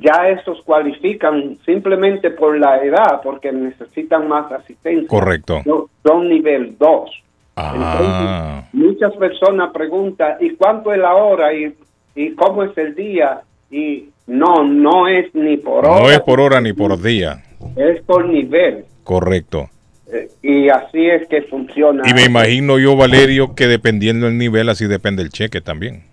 ya 0.01 0.29
esos 0.29 0.63
cualifican 0.63 1.57
simplemente 1.65 2.31
por 2.31 2.59
la 2.59 2.83
edad, 2.83 3.21
porque 3.23 3.53
necesitan 3.53 4.29
más 4.29 4.51
asistencia. 4.53 5.09
Correcto. 5.09 5.63
Son, 5.65 5.85
son 6.03 6.29
nivel 6.29 6.77
2. 6.79 7.11
Ah, 7.57 8.65
Muchas 8.73 9.15
personas 9.17 9.71
preguntan, 9.73 10.37
¿y 10.41 10.51
cuánto 10.51 10.93
es 10.93 10.99
la 11.01 11.15
hora? 11.15 11.53
¿Y, 11.53 11.75
y 12.15 12.35
cómo 12.35 12.63
es 12.63 12.77
el 12.79 12.95
día? 12.95 13.41
Y 13.71 14.11
no, 14.27 14.65
no 14.65 15.09
es 15.09 15.35
ni 15.35 15.57
por 15.57 15.85
hora, 15.85 16.01
no 16.01 16.11
es 16.11 16.21
por 16.21 16.41
hora 16.41 16.61
ni 16.61 16.73
por 16.73 17.01
día. 17.01 17.43
es 17.77 18.01
por 18.03 18.29
nivel. 18.29 18.85
Correcto. 19.03 19.69
Eh, 20.13 20.29
y 20.43 20.69
así 20.69 21.07
es 21.07 21.27
que 21.29 21.43
funciona. 21.43 22.03
Y 22.09 22.15
me 22.15 22.25
imagino 22.25 22.79
yo, 22.79 22.97
Valerio, 22.97 23.55
que 23.55 23.67
dependiendo 23.67 24.27
del 24.27 24.39
nivel, 24.39 24.69
así 24.69 24.87
depende 24.87 25.23
el 25.23 25.31
cheque 25.31 25.61
también. 25.61 26.05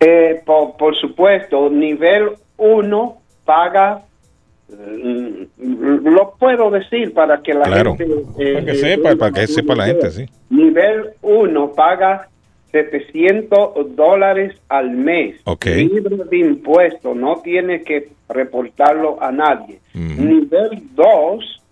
Eh, 0.00 0.42
por, 0.44 0.76
por 0.76 0.96
supuesto, 0.96 1.70
nivel 1.70 2.30
1 2.56 3.16
paga, 3.44 4.02
mm, 4.68 6.08
lo 6.08 6.34
puedo 6.38 6.70
decir 6.70 7.12
para 7.12 7.42
que 7.42 7.54
la 7.54 7.64
Claro. 7.64 7.96
gente... 7.96 8.14
eh, 8.38 8.52
Para 8.54 8.64
que 8.64 8.70
eh, 8.72 8.74
sepa, 8.76 9.16
para 9.16 9.32
que 9.32 9.46
sepa 9.46 9.74
la 9.74 9.86
gente, 9.86 10.10
sí. 10.10 10.26
Nivel 10.50 11.10
1 11.22 11.72
paga 11.72 12.28
700 12.72 13.94
dólares 13.94 14.60
al 14.68 14.90
mes. 14.90 15.36
Ok. 15.44 15.66
Libre 15.66 16.16
de 16.28 16.38
impuestos, 16.38 17.14
no 17.16 17.36
tiene 17.36 17.82
que 17.82 18.08
reportarlo 18.28 19.22
a 19.22 19.30
nadie. 19.30 19.78
Nivel 19.94 20.82
2, 20.94 21.62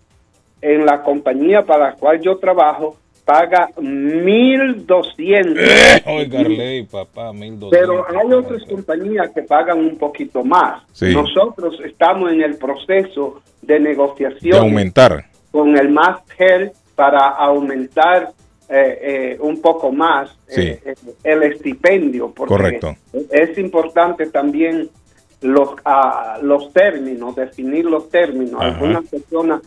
en 0.61 0.85
la 0.85 1.03
compañía 1.03 1.63
para 1.63 1.89
la 1.89 1.93
cual 1.95 2.21
yo 2.21 2.37
trabajo, 2.37 2.95
paga 3.25 3.69
1200. 3.77 5.63
Oiga, 6.05 6.39
Arley, 6.39 6.83
papá, 6.83 7.31
mil 7.33 7.57
Pero 7.71 8.05
hay 8.09 8.33
otras 8.33 8.63
compañías 8.63 9.29
que 9.31 9.43
pagan 9.43 9.79
un 9.79 9.97
poquito 9.97 10.43
más. 10.43 10.83
Sí. 10.91 11.13
Nosotros 11.13 11.79
estamos 11.85 12.31
en 12.31 12.41
el 12.41 12.57
proceso 12.57 13.41
de 13.61 13.75
De 13.75 13.79
negociación 13.79 14.57
aumentar. 14.59 15.25
con 15.51 15.77
el 15.77 15.89
Master 15.89 16.73
para 16.95 17.29
aumentar 17.29 18.31
eh, 18.69 18.99
eh, 19.01 19.37
un 19.39 19.61
poco 19.61 19.91
más 19.91 20.31
eh, 20.49 20.79
eh, 20.85 20.95
el 21.23 21.43
estipendio. 21.43 22.31
Porque 22.31 22.53
Correcto. 22.53 22.95
Es 23.31 23.57
importante 23.57 24.27
también 24.27 24.89
los, 25.41 25.69
ah, 25.85 26.39
los 26.41 26.71
términos, 26.73 27.35
definir 27.35 27.85
los 27.85 28.09
términos. 28.09 28.55
Ajá. 28.61 28.75
Algunas 28.75 29.05
personas, 29.09 29.61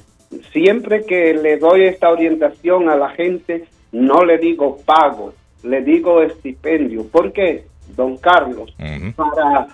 siempre 0.53 1.05
que 1.05 1.35
le 1.35 1.57
doy 1.59 1.85
esta 1.85 2.11
orientación 2.11 2.89
a 2.89 2.97
la 2.97 3.11
gente, 3.11 3.65
no 3.93 4.25
le 4.25 4.39
digo 4.39 4.79
pago, 4.85 5.33
le 5.63 5.83
digo 5.83 6.23
estipendio. 6.23 7.07
¿Por 7.09 7.33
qué, 7.33 7.65
don 7.97 8.17
Carlos? 8.19 8.75
Para 9.17 9.69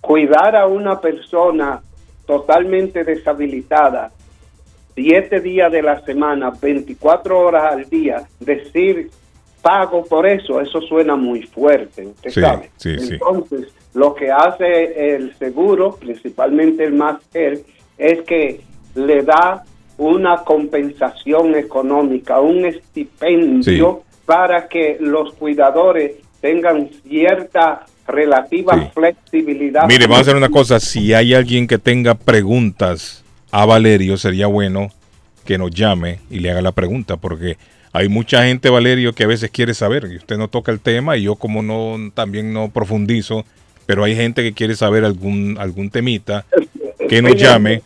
cuidar 0.00 0.56
a 0.56 0.66
una 0.66 1.00
persona 1.00 1.80
totalmente 2.26 3.04
deshabilitada, 3.04 4.10
siete 4.94 5.40
días 5.40 5.70
de 5.70 5.82
la 5.82 6.00
semana, 6.02 6.50
24 6.60 7.38
horas 7.38 7.72
al 7.72 7.88
día, 7.88 8.22
decir 8.40 9.10
pago 9.62 10.04
por 10.04 10.26
eso, 10.26 10.60
eso 10.60 10.80
suena 10.80 11.16
muy 11.16 11.42
fuerte, 11.42 12.06
usted 12.06 12.30
Sí, 12.30 12.40
sabe. 12.40 12.70
sí, 12.76 12.98
sí. 13.00 13.12
Entonces, 13.14 13.68
lo 13.94 14.14
que 14.14 14.30
hace 14.30 15.14
el 15.16 15.34
seguro, 15.36 15.96
principalmente 15.96 16.84
el 16.84 16.92
Master, 16.92 17.60
es 17.98 18.20
que 18.22 18.60
le 18.94 19.22
da 19.22 19.64
una 19.98 20.38
compensación 20.44 21.54
económica, 21.54 22.40
un 22.40 22.64
estipendio 22.66 24.02
para 24.24 24.68
que 24.68 24.98
los 25.00 25.32
cuidadores 25.34 26.16
tengan 26.40 26.90
cierta 27.08 27.86
relativa 28.06 28.90
flexibilidad. 28.94 29.86
Mire, 29.88 30.04
vamos 30.06 30.18
a 30.18 30.22
hacer 30.22 30.36
una 30.36 30.48
cosa. 30.48 30.80
Si 30.80 31.12
hay 31.14 31.34
alguien 31.34 31.66
que 31.66 31.78
tenga 31.78 32.14
preguntas 32.14 33.24
a 33.50 33.64
Valerio, 33.64 34.16
sería 34.16 34.46
bueno 34.46 34.90
que 35.44 35.58
nos 35.58 35.70
llame 35.70 36.20
y 36.30 36.40
le 36.40 36.50
haga 36.50 36.60
la 36.60 36.72
pregunta, 36.72 37.16
porque 37.16 37.56
hay 37.92 38.08
mucha 38.08 38.44
gente, 38.44 38.68
Valerio, 38.68 39.14
que 39.14 39.24
a 39.24 39.28
veces 39.28 39.50
quiere 39.50 39.72
saber, 39.72 40.08
y 40.12 40.16
usted 40.16 40.36
no 40.36 40.48
toca 40.48 40.72
el 40.72 40.80
tema, 40.80 41.16
y 41.16 41.22
yo 41.22 41.36
como 41.36 41.62
no 41.62 42.10
también 42.12 42.52
no 42.52 42.68
profundizo, 42.68 43.44
pero 43.86 44.04
hay 44.04 44.14
gente 44.14 44.42
que 44.42 44.52
quiere 44.52 44.74
saber 44.74 45.04
algún, 45.04 45.56
algún 45.58 45.90
temita, 45.90 46.44
que 47.08 47.22
nos 47.22 47.36
llame 47.36 47.82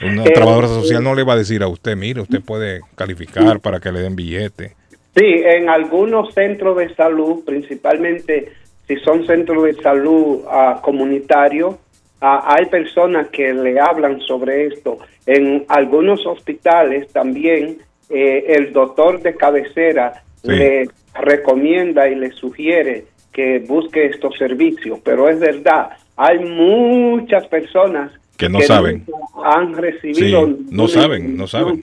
una 0.00 0.24
Eh, 0.24 0.30
trabajadora 0.32 0.68
social 0.68 1.02
no 1.02 1.14
le 1.14 1.22
va 1.22 1.34
a 1.34 1.36
decir 1.36 1.62
a 1.62 1.68
usted, 1.68 1.96
mire, 1.96 2.20
usted 2.20 2.40
puede 2.40 2.80
calificar 2.96 3.60
para 3.60 3.80
que 3.80 3.92
le 3.92 4.00
den 4.00 4.16
billete. 4.16 4.74
Sí, 5.14 5.42
en 5.44 5.68
algunos 5.68 6.32
centros 6.34 6.76
de 6.78 6.94
salud, 6.94 7.44
principalmente 7.44 8.52
si 8.88 8.96
son 8.96 9.26
centros 9.26 9.64
de 9.64 9.74
salud 9.74 10.40
ah, 10.50 10.80
comunitarios, 10.82 11.76
ah, 12.20 12.56
hay 12.56 12.66
personas 12.66 13.28
que 13.28 13.52
le 13.52 13.78
hablan 13.78 14.20
sobre 14.20 14.66
esto. 14.66 14.98
En 15.26 15.64
algunos 15.68 16.26
hospitales 16.26 17.12
también 17.12 17.78
eh, 18.10 18.44
el 18.56 18.72
doctor 18.72 19.22
de 19.22 19.36
cabecera 19.36 20.22
le 20.42 20.88
recomienda 21.14 22.08
y 22.08 22.14
le 22.14 22.30
sugiere 22.32 23.06
que 23.32 23.60
busque 23.60 24.06
estos 24.06 24.36
servicios, 24.36 24.98
pero 25.04 25.28
es 25.28 25.38
verdad, 25.40 25.90
hay 26.16 26.38
muchas 26.40 27.46
personas 27.48 28.12
Que 28.36 28.48
no 28.48 28.60
saben. 28.60 29.06
han 29.44 29.74
recibido 29.74 30.46
Sí, 30.46 30.66
no 30.70 30.88
saben, 30.88 31.36
no 31.36 31.46
saben. 31.46 31.82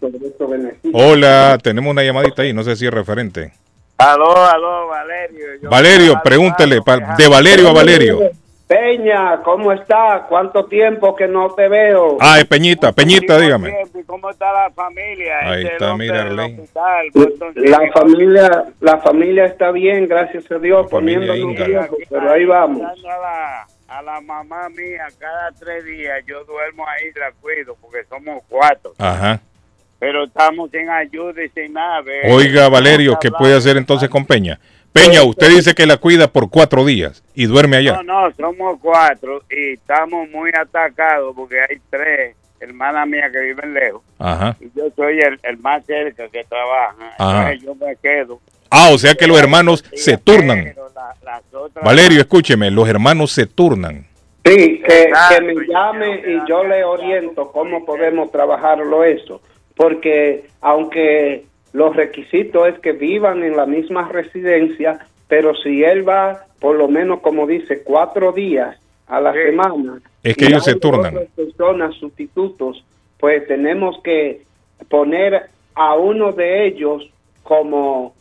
Hola, 0.93 1.57
tenemos 1.61 1.91
una 1.91 2.03
llamadita 2.03 2.41
ahí, 2.43 2.53
no 2.53 2.63
sé 2.63 2.75
si 2.75 2.85
es 2.85 2.93
referente. 2.93 3.51
Aló, 3.97 4.33
aló, 4.45 4.87
Valerio. 4.87 5.45
Yo- 5.61 5.69
Valerio, 5.69 6.21
pregúntele, 6.23 6.79
de 7.17 7.27
Valerio 7.27 7.69
a 7.69 7.73
Valerio. 7.73 8.19
Peña, 8.69 9.41
¿cómo 9.41 9.73
está? 9.73 10.27
¿Cuánto 10.29 10.65
tiempo 10.65 11.15
que 11.15 11.27
no 11.27 11.49
te 11.55 11.67
veo? 11.67 12.19
Ah, 12.21 12.37
es 12.37 12.45
Peñita, 12.45 12.91
Peñita, 12.91 13.39
dígame. 13.39 13.73
¿Cómo 14.05 14.29
está 14.29 14.53
la 14.53 14.69
familia? 14.69 15.39
Ahí 15.41 15.63
Este 15.63 15.73
está, 15.73 15.95
Boston 17.11 17.53
La 17.55 17.91
familia, 17.91 18.65
la 18.79 18.99
familia 18.99 19.45
está 19.45 19.71
bien, 19.71 20.07
gracias 20.07 20.51
a 20.51 20.59
Dios, 20.59 20.85
viejos, 21.01 21.97
pero 22.11 22.31
ahí 22.31 22.45
vamos. 22.45 22.83
A 22.83 22.93
la, 23.17 23.67
a 23.87 24.01
la 24.03 24.21
mamá 24.21 24.69
mía, 24.69 25.07
cada 25.17 25.51
tres 25.59 25.83
días 25.85 26.23
yo 26.27 26.43
duermo 26.45 26.85
ahí 26.87 27.07
y 27.07 27.19
la 27.19 27.31
cuido 27.41 27.75
porque 27.81 28.03
somos 28.07 28.43
cuatro. 28.47 28.93
Ajá. 28.99 29.41
Pero 29.97 30.25
estamos 30.25 30.69
sin 30.69 30.87
ayuda 30.87 31.43
y 31.43 31.49
sin 31.49 31.73
nada. 31.73 32.01
ve. 32.01 32.31
Oiga, 32.31 32.69
Valerio, 32.69 33.17
¿qué 33.19 33.31
puede 33.31 33.55
hacer 33.55 33.77
entonces 33.77 34.09
con 34.09 34.27
Peña? 34.27 34.59
Peña, 34.91 35.23
usted 35.23 35.49
dice 35.49 35.75
que 35.75 35.85
la 35.85 35.97
cuida 35.97 36.27
por 36.27 36.49
cuatro 36.49 36.83
días 36.85 37.23
y 37.35 37.45
duerme 37.45 37.77
allá. 37.77 38.01
No, 38.03 38.27
no, 38.29 38.35
somos 38.35 38.79
cuatro 38.81 39.43
y 39.49 39.73
estamos 39.73 40.29
muy 40.29 40.51
atacados 40.59 41.35
porque 41.35 41.59
hay 41.61 41.77
tres 41.89 42.35
hermanas 42.59 43.07
mías 43.07 43.31
que 43.31 43.39
viven 43.39 43.73
lejos 43.73 44.01
Ajá. 44.17 44.57
y 44.59 44.65
yo 44.75 44.89
soy 44.95 45.19
el, 45.19 45.39
el 45.43 45.57
más 45.59 45.85
cerca 45.85 46.27
que 46.27 46.43
trabaja. 46.43 46.95
Ajá. 47.17 47.51
Entonces 47.51 47.65
yo 47.65 47.75
me 47.85 47.95
quedo 47.95 48.39
Ah, 48.69 48.89
o 48.93 48.97
sea 48.97 49.15
que 49.15 49.25
los 49.27 49.39
hermanos 49.39 49.83
se 49.93 50.17
turnan. 50.17 50.73
Valerio, 51.83 52.19
escúcheme, 52.19 52.69
los 52.69 52.87
hermanos 52.87 53.31
se 53.31 53.45
turnan. 53.47 54.05
Sí, 54.45 54.81
que, 54.85 55.11
que 55.29 55.41
me 55.41 55.53
llame 55.67 56.21
y 56.25 56.47
yo 56.47 56.63
le 56.63 56.83
oriento 56.83 57.51
cómo 57.51 57.85
podemos 57.85 58.31
trabajarlo 58.31 59.03
eso. 59.03 59.41
Porque 59.75 60.45
aunque 60.61 61.45
los 61.73 61.95
requisitos 61.95 62.67
es 62.67 62.79
que 62.79 62.91
vivan 62.93 63.43
en 63.43 63.55
la 63.55 63.65
misma 63.65 64.07
residencia, 64.09 64.99
pero 65.27 65.53
si 65.55 65.83
él 65.83 66.07
va 66.07 66.45
por 66.59 66.75
lo 66.75 66.87
menos, 66.87 67.21
como 67.21 67.47
dice, 67.47 67.83
cuatro 67.83 68.31
días 68.33 68.77
a 69.07 69.21
la 69.21 69.31
semana. 69.33 69.99
Es 70.23 70.35
que 70.35 70.45
y 70.45 70.47
ellos 70.49 70.63
se 70.65 70.75
turnan. 70.75 71.15
otras 71.15 71.29
personas 71.35 71.95
sustitutos, 71.95 72.83
pues 73.19 73.47
tenemos 73.47 73.99
que 74.03 74.41
poner 74.89 75.43
a 75.75 75.95
uno 75.95 76.31
de 76.33 76.65
ellos 76.67 77.09
como 77.43 78.13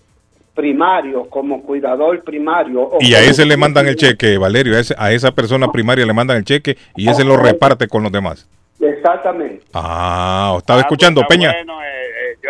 primario, 0.55 1.29
como 1.29 1.62
cuidador 1.62 2.23
primario. 2.23 2.83
o 2.83 2.99
Y 3.01 3.15
a 3.15 3.20
ese 3.20 3.45
le 3.45 3.57
mandan 3.57 3.87
el 3.89 3.97
cheque, 3.97 4.39
Valerio, 4.39 4.77
a, 4.77 4.81
ese- 4.81 4.95
a 4.99 5.12
esa 5.12 5.33
persona 5.33 5.70
primaria 5.73 6.05
le 6.07 6.12
mandan 6.12 6.37
el 6.37 6.45
cheque 6.45 6.77
y 6.97 7.09
ese 7.09 7.25
lo 7.25 7.37
reparte 7.37 7.87
con 7.89 8.03
los 8.03 8.12
demás. 8.12 8.49
Exactamente. 8.81 9.65
Ah, 9.75 10.55
estaba 10.59 10.81
escuchando, 10.81 11.23
Peña. 11.29 11.53
Bueno, 11.53 11.83
eh, 11.83 11.98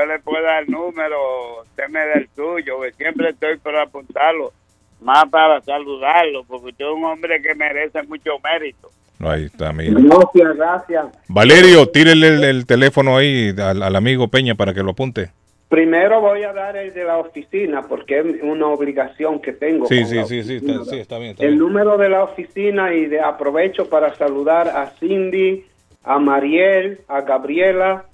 le 0.09 0.19
puedo 0.19 0.43
dar 0.43 0.63
el 0.65 0.71
número, 0.71 1.63
usted 1.63 1.89
me 1.89 2.01
da 2.01 2.15
el 2.15 2.29
suyo, 2.35 2.81
que 2.81 2.93
siempre 2.93 3.31
estoy 3.31 3.57
por 3.59 3.77
apuntarlo, 3.77 4.53
más 5.01 5.27
para 5.31 5.61
saludarlo, 5.61 6.45
porque 6.45 6.71
usted 6.71 6.85
es 6.85 6.91
un 6.93 7.05
hombre 7.05 7.41
que 7.41 7.55
merece 7.55 8.03
mucho 8.05 8.33
mérito. 8.43 8.91
No, 9.19 9.31
ahí 9.31 9.45
está, 9.45 9.73
mira. 9.73 9.95
Gracias, 10.01 10.57
gracias. 10.57 11.07
Valerio, 11.29 11.87
tírele 11.89 12.29
el, 12.29 12.45
el 12.45 12.67
teléfono 12.67 13.17
ahí 13.17 13.55
al, 13.59 13.83
al 13.83 13.97
amigo 13.97 14.29
Peña 14.29 14.55
para 14.55 14.73
que 14.73 14.83
lo 14.83 14.93
apunte. 14.93 15.31
Primero 15.69 16.21
voy 16.23 16.45
a 16.45 16.53
dar 16.55 16.77
el 16.79 16.95
de 16.95 17.05
la 17.05 17.19
oficina 17.19 17.83
porque 17.83 18.21
es 18.21 18.25
una 18.43 18.69
obligación 18.69 19.41
que 19.41 19.53
tengo. 19.53 19.87
Sí, 19.87 20.05
sí, 20.07 20.25
sí, 20.25 20.43
sí, 20.43 20.57
está, 20.57 20.85
sí, 20.85 20.99
está 20.99 21.19
bien. 21.19 21.33
Está 21.33 21.43
El 21.45 21.51
bien. 21.51 21.59
número 21.59 21.99
de 21.99 22.09
la 22.09 22.23
oficina 22.25 22.95
y 22.95 23.05
de 23.07 23.21
aprovecho 23.21 23.89
para 23.91 24.15
saludar 24.15 24.69
a 24.69 24.87
Cindy, 24.99 25.67
a 26.05 26.19
Mariel, 26.19 27.01
a 27.09 27.21
Gabriela, 27.21 28.07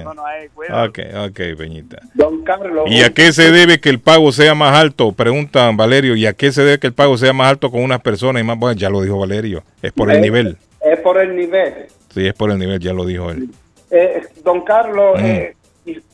Ok, 0.85 0.99
ok, 1.27 1.39
Peñita. 1.57 1.97
Don 2.13 2.43
Carlos. 2.43 2.85
¿Y 2.87 3.03
a 3.03 3.13
qué 3.13 3.31
se 3.33 3.51
debe 3.51 3.79
que 3.79 3.89
el 3.89 3.99
pago 3.99 4.31
sea 4.31 4.55
más 4.55 4.75
alto? 4.77 5.11
Preguntan 5.11 5.77
Valerio. 5.77 6.15
¿Y 6.15 6.25
a 6.25 6.33
qué 6.33 6.51
se 6.51 6.63
debe 6.63 6.79
que 6.79 6.87
el 6.87 6.93
pago 6.93 7.17
sea 7.17 7.33
más 7.33 7.49
alto 7.49 7.69
con 7.71 7.81
unas 7.83 8.01
personas 8.01 8.41
y 8.41 8.45
más? 8.45 8.57
Bueno, 8.57 8.75
ya 8.77 8.89
lo 8.89 9.01
dijo 9.01 9.19
Valerio. 9.19 9.63
Es 9.81 9.91
por 9.91 10.09
el 10.09 10.17
Es- 10.17 10.21
nivel. 10.23 10.57
Es 10.81 10.99
por 10.99 11.19
el 11.19 11.35
nivel. 11.35 11.73
Sí, 12.13 12.25
es 12.25 12.33
por 12.33 12.51
el 12.51 12.57
nivel, 12.59 12.79
ya 12.79 12.93
lo 12.93 13.05
dijo 13.05 13.29
él. 13.31 13.49
Eh, 13.91 14.21
don 14.43 14.61
Carlos, 14.63 15.19
Mm. 15.21 15.25
eh, 15.25 15.55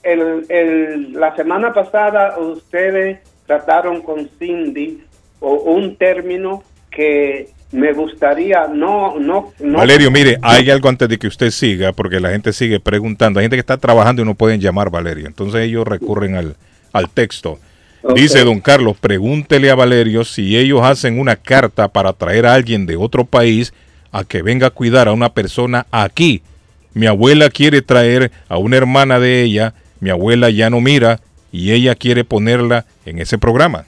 el, 0.03 0.45
el- 0.49 1.13
la 1.13 1.35
semana 1.35 1.73
pasada 1.73 2.37
ustedes 2.39 3.19
trataron 3.45 4.01
con 4.01 4.29
Cindy 4.39 5.03
o 5.39 5.53
un 5.53 5.95
término 5.97 6.63
que 6.89 7.49
me 7.71 7.93
gustaría, 7.93 8.67
no, 8.67 9.17
no, 9.19 9.53
no. 9.59 9.77
Valerio, 9.77 10.11
mire, 10.11 10.37
hay 10.41 10.69
algo 10.69 10.89
antes 10.89 11.07
de 11.07 11.17
que 11.17 11.27
usted 11.27 11.51
siga, 11.51 11.93
porque 11.93 12.19
la 12.19 12.31
gente 12.31 12.51
sigue 12.53 12.79
preguntando. 12.79 13.39
Hay 13.39 13.45
gente 13.45 13.55
que 13.55 13.61
está 13.61 13.77
trabajando 13.77 14.21
y 14.21 14.25
no 14.25 14.35
pueden 14.35 14.59
llamar, 14.59 14.89
Valerio. 14.89 15.27
Entonces 15.27 15.61
ellos 15.61 15.87
recurren 15.87 16.35
al, 16.35 16.55
al 16.91 17.09
texto. 17.09 17.59
Dice 18.15 18.43
don 18.43 18.59
Carlos, 18.59 18.97
pregúntele 18.99 19.69
a 19.69 19.75
Valerio 19.75 20.23
si 20.23 20.57
ellos 20.57 20.81
hacen 20.83 21.19
una 21.19 21.35
carta 21.35 21.87
para 21.87 22.13
traer 22.13 22.47
a 22.47 22.55
alguien 22.55 22.87
de 22.87 22.95
otro 22.95 23.25
país 23.25 23.73
a 24.11 24.23
que 24.23 24.41
venga 24.41 24.67
a 24.67 24.71
cuidar 24.71 25.07
a 25.07 25.13
una 25.13 25.33
persona 25.33 25.85
aquí. 25.91 26.41
Mi 26.93 27.05
abuela 27.05 27.49
quiere 27.49 27.81
traer 27.81 28.31
a 28.49 28.57
una 28.57 28.77
hermana 28.77 29.19
de 29.19 29.43
ella, 29.43 29.75
mi 29.99 30.09
abuela 30.09 30.49
ya 30.49 30.69
no 30.69 30.81
mira 30.81 31.19
y 31.51 31.71
ella 31.71 31.95
quiere 31.95 32.23
ponerla 32.23 32.85
en 33.05 33.19
ese 33.19 33.37
programa. 33.37 33.85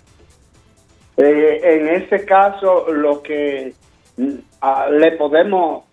Eh, 1.18 1.60
en 1.64 1.88
ese 1.90 2.26
caso, 2.26 2.92
lo 2.92 3.22
que 3.22 3.74
mm, 4.18 4.30
ah, 4.62 4.88
le 4.90 5.12
podemos 5.14 5.84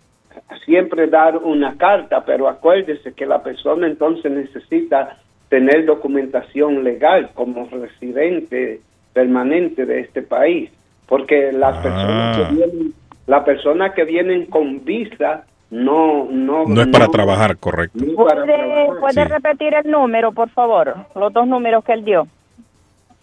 siempre 0.65 1.07
dar 1.07 1.37
una 1.37 1.75
carta, 1.77 2.23
pero 2.25 2.47
acuérdese 2.47 3.13
que 3.13 3.25
la 3.25 3.43
persona 3.43 3.87
entonces 3.87 4.31
necesita 4.31 5.17
tener 5.49 5.85
documentación 5.85 6.83
legal 6.83 7.29
como 7.33 7.67
residente 7.69 8.79
permanente 9.13 9.85
de 9.85 9.99
este 9.99 10.21
país, 10.21 10.71
porque 11.07 11.51
las 11.51 11.77
personas 11.79 12.37
Ah. 12.37 12.47
que 12.49 12.55
vienen, 12.55 12.93
las 13.27 13.43
personas 13.43 13.93
que 13.93 14.05
vienen 14.05 14.45
con 14.45 14.83
visa 14.85 15.43
no 15.69 16.25
no 16.29 16.65
No 16.65 16.81
es 16.81 16.87
para 16.87 17.07
trabajar, 17.07 17.57
correcto. 17.57 17.99
no 18.03 18.11
es 18.11 18.15
para 18.15 18.45
¿Puede, 18.45 18.57
trabajar. 18.57 18.99
puede 18.99 19.25
repetir 19.25 19.73
el 19.75 19.91
número, 19.91 20.31
por 20.31 20.49
favor? 20.49 20.95
Los 21.15 21.31
dos 21.33 21.45
números 21.47 21.83
que 21.83 21.93
él 21.93 22.05
dio. 22.05 22.27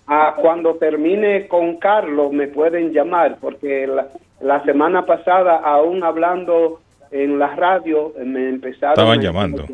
Ah, 0.08 0.36
cuando 0.42 0.76
termine 0.76 1.48
con 1.48 1.78
Carlos 1.78 2.32
me 2.32 2.48
pueden 2.48 2.92
llamar 2.92 3.38
porque 3.40 3.86
la, 3.86 4.08
la 4.42 4.64
semana 4.64 5.06
pasada 5.06 5.58
aún 5.58 6.04
hablando 6.04 6.82
en 7.12 7.38
la 7.38 7.56
radio 7.56 8.12
me 8.24 8.50
empezaron 8.50 8.94
Estaban 8.94 9.20
a 9.20 9.24
llamando. 9.24 9.68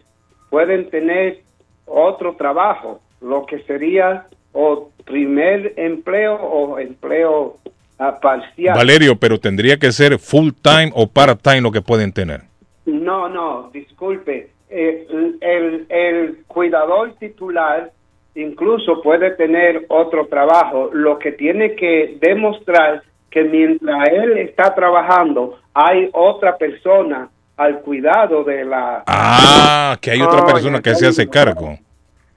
pueden 0.49 0.89
tener 0.89 1.39
otro 1.85 2.35
trabajo, 2.35 3.01
lo 3.21 3.45
que 3.45 3.59
sería 3.63 4.27
o 4.53 4.89
primer 5.05 5.73
empleo 5.77 6.35
o 6.35 6.79
empleo 6.79 7.57
ah, 7.99 8.19
parcial. 8.21 8.75
Valerio, 8.75 9.17
pero 9.17 9.39
tendría 9.39 9.77
que 9.77 9.91
ser 9.91 10.19
full 10.19 10.51
time 10.61 10.91
o 10.95 11.07
part 11.07 11.41
time 11.41 11.61
lo 11.61 11.71
que 11.71 11.81
pueden 11.81 12.11
tener. 12.13 12.41
No, 12.85 13.27
no, 13.27 13.69
disculpe. 13.73 14.51
Eh, 14.69 15.07
el, 15.41 15.85
el 15.89 16.43
cuidador 16.47 17.13
titular 17.19 17.91
incluso 18.35 19.01
puede 19.01 19.31
tener 19.31 19.85
otro 19.89 20.27
trabajo. 20.27 20.89
Lo 20.93 21.17
que 21.19 21.31
tiene 21.31 21.75
que 21.75 22.17
demostrar 22.21 23.03
que 23.29 23.43
mientras 23.43 24.09
él 24.09 24.37
está 24.37 24.73
trabajando 24.75 25.59
hay 25.73 26.09
otra 26.13 26.57
persona 26.57 27.29
al 27.57 27.81
cuidado 27.81 28.43
de 28.43 28.65
la... 28.65 29.03
Ah, 29.07 29.97
que 30.01 30.11
hay 30.11 30.21
otra 30.21 30.41
Oh, 30.41 30.45
persona 30.45 30.81
que 30.81 30.95
se 30.95 31.07
hace 31.07 31.27
cargo. 31.29 31.77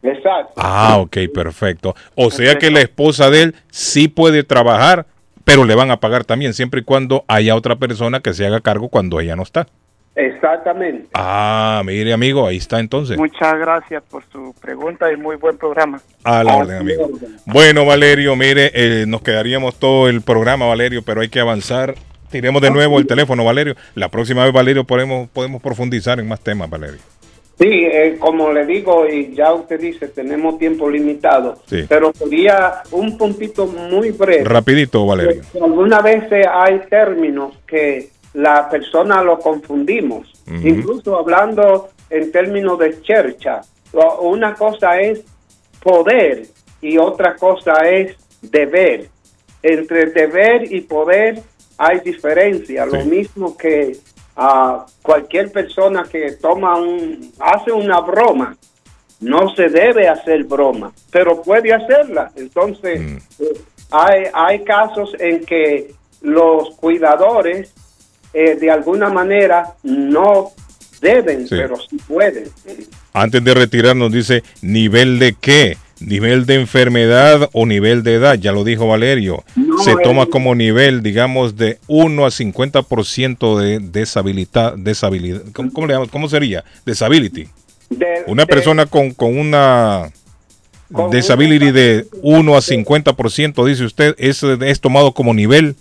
Exacto. 0.03 0.53
Ah, 0.57 0.97
ok, 0.99 1.17
perfecto. 1.35 1.95
O 2.15 2.31
sea 2.31 2.57
que 2.57 2.71
la 2.71 2.81
esposa 2.81 3.31
de 3.31 3.43
él 3.43 3.55
sí 3.71 4.07
puede 4.09 4.45
trabajar, 4.45 5.07
pero 5.45 5.65
le 5.65 5.75
van 5.75 5.91
a 5.91 5.99
pagar 5.99 6.25
también, 6.25 6.55
siempre 6.55 6.81
y 6.81 6.85
cuando 6.85 7.25
haya 7.27 7.57
otra 7.57 7.77
persona 7.77 8.21
que 8.21 8.33
se 8.33 8.47
haga 8.47 8.61
cargo 8.61 8.89
cuando 8.89 9.19
ella 9.21 9.35
no 9.35 9.43
está. 9.43 9.67
Exactamente. 10.19 11.07
Ah, 11.15 11.81
mire, 11.87 12.13
amigo, 12.13 12.45
ahí 12.45 12.57
está 12.57 12.81
entonces. 12.81 13.17
Muchas 13.17 13.57
gracias 13.57 14.03
por 14.11 14.25
su 14.33 14.53
pregunta 14.61 15.13
y 15.13 15.17
muy 15.17 15.37
buen 15.37 15.57
programa. 15.57 16.01
A 16.25 16.43
la 16.43 16.57
orden, 16.57 16.79
amigo. 16.79 17.09
Bueno, 17.47 17.87
Valerio, 17.87 18.35
mire, 18.35 18.73
eh, 18.75 19.05
nos 19.07 19.23
quedaríamos 19.23 19.77
todo 19.79 20.09
el 20.09 20.21
programa, 20.23 20.67
Valerio, 20.67 21.03
pero 21.07 21.21
hay 21.21 21.29
que 21.29 21.39
avanzar. 21.39 21.95
Tiremos 22.33 22.61
de 22.61 22.71
nuevo 22.73 22.99
el 22.99 23.07
teléfono, 23.07 23.45
Valerio. 23.45 23.77
La 23.95 24.09
próxima 24.09 24.43
vez, 24.45 24.53
Valerio, 24.53 24.83
podemos, 24.83 25.29
podemos 25.31 25.63
profundizar 25.63 26.19
en 26.19 26.27
más 26.27 26.41
temas, 26.41 26.69
Valerio. 26.69 26.99
Sí, 27.57 27.67
eh, 27.69 28.17
como 28.19 28.53
le 28.53 28.67
digo, 28.67 29.07
y 29.09 29.35
ya 29.35 29.53
usted 29.53 29.81
dice, 29.81 30.09
tenemos 30.09 30.59
tiempo 30.59 30.89
limitado, 30.91 31.61
Sí. 31.67 31.87
pero 31.89 32.13
quería 32.13 32.83
un 32.93 33.17
puntito 33.19 33.67
muy 33.67 34.11
breve. 34.11 34.45
Rapidito, 34.45 35.07
Valerio. 35.07 35.43
Algunas 35.61 36.03
veces 36.03 36.47
hay 36.53 36.81
términos 36.89 37.53
que 37.67 38.11
la 38.35 38.69
persona 38.69 39.23
lo 39.23 39.39
confundimos, 39.39 40.33
incluso 40.47 41.19
hablando 41.19 41.89
en 42.11 42.31
términos 42.31 42.79
de 42.79 43.01
chercha. 43.03 43.61
Una 44.21 44.55
cosa 44.55 45.01
es 45.01 45.23
poder 45.83 46.47
y 46.81 46.99
otra 46.99 47.37
cosa 47.37 47.75
es 47.89 48.17
deber. 48.43 49.09
Entre 49.63 50.07
deber 50.07 50.73
y 50.73 50.83
poder 50.83 51.43
hay 51.79 52.01
diferencia. 52.01 52.87
Lo 52.87 53.05
mismo 53.05 53.57
que 53.57 53.97
a 54.37 54.87
cualquier 55.03 55.51
persona 55.51 56.05
que 56.05 56.33
toma 56.33 56.77
un, 56.77 57.33
hace 57.41 57.73
una 57.73 58.01
broma, 58.01 58.57
no 59.21 59.53
se 59.57 59.69
debe 59.69 60.07
hacer 60.09 60.45
broma, 60.45 60.93
pero 61.11 61.43
puede 61.43 61.73
hacerla. 61.73 62.31
Entonces, 62.37 63.21
eh, 63.41 63.61
hay, 63.91 64.25
hay 64.33 64.63
casos 64.63 65.13
en 65.19 65.45
que 65.45 65.93
los 66.21 66.71
cuidadores 66.77 67.75
eh, 68.41 68.57
de 68.57 68.71
alguna 68.71 69.09
manera 69.11 69.75
no 69.83 70.51
deben, 71.01 71.47
Sí. 71.49 71.55
pero 71.57 71.77
sí 71.77 71.97
pueden. 72.07 72.45
Antes 73.13 73.43
de 73.43 73.55
retirarnos, 73.55 74.13
dice, 74.13 74.43
¿nivel 74.63 75.19
de 75.19 75.35
qué? 75.41 75.77
¿Nivel 76.01 76.47
de 76.47 76.55
enfermedad 76.55 77.49
o 77.53 77.67
nivel 77.67 78.05
de 78.05 78.15
edad? 78.15 78.35
Ya 78.39 78.53
lo 78.53 78.63
dijo 78.63 78.87
Valerio. 78.87 79.43
No, 79.57 79.79
Se 79.83 79.97
toma 80.05 80.27
como 80.27 80.55
nivel, 80.55 81.03
digamos, 81.03 81.57
de 81.57 81.79
1 81.89 82.25
a 82.25 82.31
50% 82.31 83.59
de 83.59 83.81
deshabilidad. 83.81 84.75
deshabilidad 84.77 85.43
¿cómo, 85.53 85.73
cómo 85.73 85.87
le 85.89 85.95
llaman? 85.95 86.09
¿Cómo 86.09 86.29
sería? 86.29 86.63
Disability. 86.87 87.49
De- 87.91 88.23
Una 88.29 88.43
de- 88.45 88.47
persona 88.47 88.87
con, 88.87 89.11
con 89.13 89.37
una 89.37 90.11
disability 91.11 91.71
de 91.73 92.07
1 92.23 92.57
a 92.57 92.61
50%, 92.61 93.65
dice 93.67 93.85
usted, 93.85 94.15
es, 94.19 94.43
es 94.43 94.81
tomado 94.81 95.13
como 95.13 95.35
nivel 95.35 95.75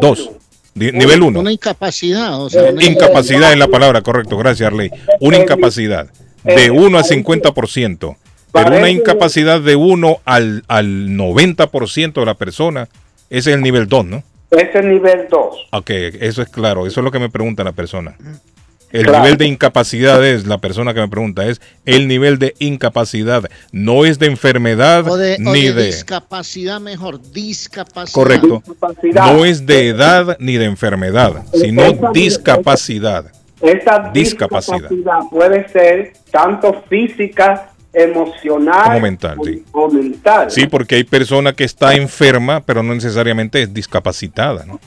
2. 0.00 0.30
Nivel 0.74 1.22
1. 1.22 1.40
Una 1.40 1.52
incapacidad. 1.52 2.40
O 2.40 2.50
sea, 2.50 2.70
una 2.72 2.84
Incapacidad 2.84 3.52
es 3.52 3.58
la 3.58 3.68
palabra, 3.68 4.02
correcto. 4.02 4.36
Gracias, 4.36 4.66
Arley. 4.66 4.90
Una 5.20 5.38
incapacidad 5.38 6.08
de 6.42 6.70
1 6.70 6.98
a 6.98 7.02
50%. 7.02 8.16
Pero 8.52 8.76
una 8.76 8.88
incapacidad 8.88 9.60
de 9.60 9.74
1 9.76 10.18
al, 10.24 10.62
al 10.68 11.08
90% 11.08 12.12
de 12.12 12.26
la 12.26 12.34
persona, 12.34 12.88
ese 13.30 13.50
es 13.50 13.56
el 13.56 13.62
nivel 13.62 13.88
2, 13.88 14.04
¿no? 14.04 14.22
Ese 14.50 14.78
es 14.78 14.84
nivel 14.84 15.26
2. 15.28 15.68
Ok, 15.72 15.90
eso 15.90 16.42
es 16.42 16.48
claro. 16.48 16.86
Eso 16.86 17.00
es 17.00 17.04
lo 17.04 17.10
que 17.10 17.18
me 17.18 17.30
pregunta 17.30 17.64
la 17.64 17.72
persona. 17.72 18.16
El 18.94 19.06
Claro. 19.06 19.24
nivel 19.24 19.38
de 19.38 19.46
incapacidad 19.46 20.24
es, 20.24 20.46
la 20.46 20.58
persona 20.58 20.94
que 20.94 21.00
me 21.00 21.08
pregunta, 21.08 21.44
es 21.46 21.60
el 21.84 22.06
nivel 22.06 22.38
de 22.38 22.54
incapacidad. 22.60 23.42
No 23.72 24.04
es 24.04 24.20
de 24.20 24.26
enfermedad 24.26 25.08
o 25.08 25.16
de, 25.16 25.34
o 25.44 25.50
ni 25.52 25.62
de 25.64 25.72
de... 25.72 25.86
discapacidad 25.86 26.78
mejor, 26.80 27.20
discapacidad. 27.32 28.14
Correcto. 28.14 28.62
No 29.12 29.44
es 29.44 29.66
de 29.66 29.88
edad 29.88 30.36
ni 30.38 30.56
de 30.58 30.66
enfermedad, 30.66 31.44
sino 31.52 31.82
discapacidad. 32.12 33.32
Esa 33.60 34.10
Discapacidad. 34.12 34.88
discapacidad 34.90 35.20
puede 35.28 35.68
ser 35.70 36.12
tanto 36.30 36.84
física, 36.88 37.70
emocional 37.94 38.82
Como 38.84 39.00
mental, 39.00 39.38
sí. 39.44 39.64
o 39.72 39.88
mental. 39.90 40.50
Sí, 40.50 40.66
porque 40.66 40.96
hay 40.96 41.04
persona 41.04 41.52
que 41.52 41.64
está 41.64 41.94
enferma, 41.94 42.60
pero 42.60 42.82
no 42.82 42.94
necesariamente 42.94 43.62
es 43.62 43.72
discapacitada. 43.72 44.64
¿no? 44.66 44.80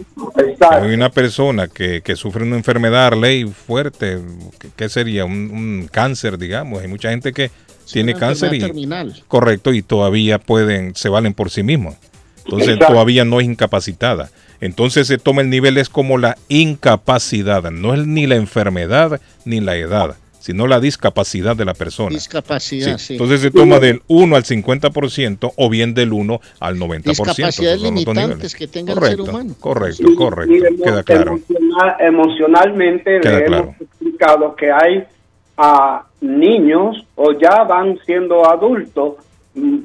Hay 0.72 0.94
una 0.94 1.10
persona 1.10 1.68
que, 1.68 2.02
que 2.02 2.16
sufre 2.16 2.44
una 2.44 2.58
enfermedad 2.58 3.14
ley 3.14 3.46
fuerte, 3.46 4.20
¿qué- 4.60 4.70
¿qué 4.76 4.90
sería? 4.90 5.26
Un, 5.26 5.34
un 5.52 5.90
cáncer, 5.92 6.38
digamos. 6.38 6.82
Hay 6.82 6.88
mucha 6.88 7.10
gente 7.10 7.32
que 7.34 7.50
tiene 7.92 8.14
cáncer 8.16 8.54
y 8.54 8.60
terminal. 8.60 9.24
correcto 9.28 9.74
y 9.74 9.82
todavía 9.82 10.40
pueden, 10.40 10.94
se 10.96 11.08
valen 11.10 11.34
por 11.34 11.50
sí 11.50 11.64
mismos. 11.64 11.96
Entonces 12.44 12.70
Exacto. 12.70 12.94
todavía 12.94 13.24
no 13.26 13.40
es 13.40 13.46
incapacitada. 13.46 14.30
Entonces 14.60 15.06
se 15.08 15.18
toma 15.18 15.42
el 15.42 15.50
nivel 15.50 15.78
es 15.78 15.88
como 15.88 16.18
la 16.18 16.36
incapacidad, 16.48 17.70
no 17.72 17.94
es 17.94 18.06
ni 18.08 18.26
la 18.28 18.36
enfermedad 18.36 19.22
ni 19.46 19.60
la 19.60 19.76
edad, 19.76 20.16
sino 20.48 20.66
la 20.66 20.80
discapacidad 20.80 21.58
de 21.58 21.66
la 21.66 21.74
persona. 21.74 22.10
Discapacidad, 22.12 22.98
Sí. 22.98 23.06
sí. 23.08 23.14
Entonces 23.16 23.42
se 23.42 23.52
toma 23.52 23.80
del 23.80 24.02
1 24.08 24.34
al 24.38 24.46
50% 24.46 25.52
o 25.58 25.70
bien 25.70 25.94
del 25.94 26.14
1 26.14 26.40
al 26.62 26.78
90%. 26.80 27.04
Discapacidades 27.04 27.82
limitantes 27.82 28.56
que 28.56 28.66
tenga 28.68 28.94
el 28.94 29.00
correcto, 29.00 29.26
ser 29.26 29.34
humano. 29.36 29.56
Correcto, 29.60 30.08
correcto. 30.18 30.54
Queda 30.86 31.04
claro. 31.04 31.32
emocional- 31.34 31.96
emocionalmente 32.00 33.20
Queda 33.20 33.40
le 33.40 33.46
claro. 33.46 33.64
hemos 33.64 33.82
explicado 33.82 34.56
que 34.56 34.72
hay 34.72 35.04
a 35.58 36.06
niños 36.22 37.06
o 37.16 37.34
ya 37.34 37.64
van 37.64 38.00
siendo 38.06 38.50
adultos 38.50 39.16
mm, 39.54 39.78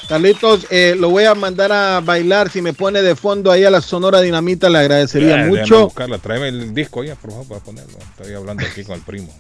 Carlitos, 0.08 0.66
eh, 0.70 0.94
lo 0.99 1.08
voy 1.10 1.24
a 1.24 1.34
mandar 1.34 1.73
a 1.73 2.00
bailar. 2.00 2.50
Si 2.50 2.60
me 2.60 2.73
pone 2.73 3.00
de 3.02 3.15
fondo 3.16 3.50
ahí 3.50 3.65
a 3.65 3.70
la 3.70 3.81
Sonora 3.81 4.20
Dinamita, 4.20 4.68
le 4.68 4.78
agradecería 4.78 5.42
Eh, 5.42 5.47
mucho. 5.47 5.84
buscarla. 5.86 6.18
Tráeme 6.18 6.49
el 6.49 6.74
disco 6.74 7.02
ya, 7.05 7.15
por 7.15 7.31
favor, 7.31 7.47
para 7.47 7.60
ponerlo. 7.60 7.99
Estoy 8.16 8.34
hablando 8.34 8.65
aquí 8.66 8.84
con 8.84 8.97
el 8.97 9.00
primo. 9.02 9.33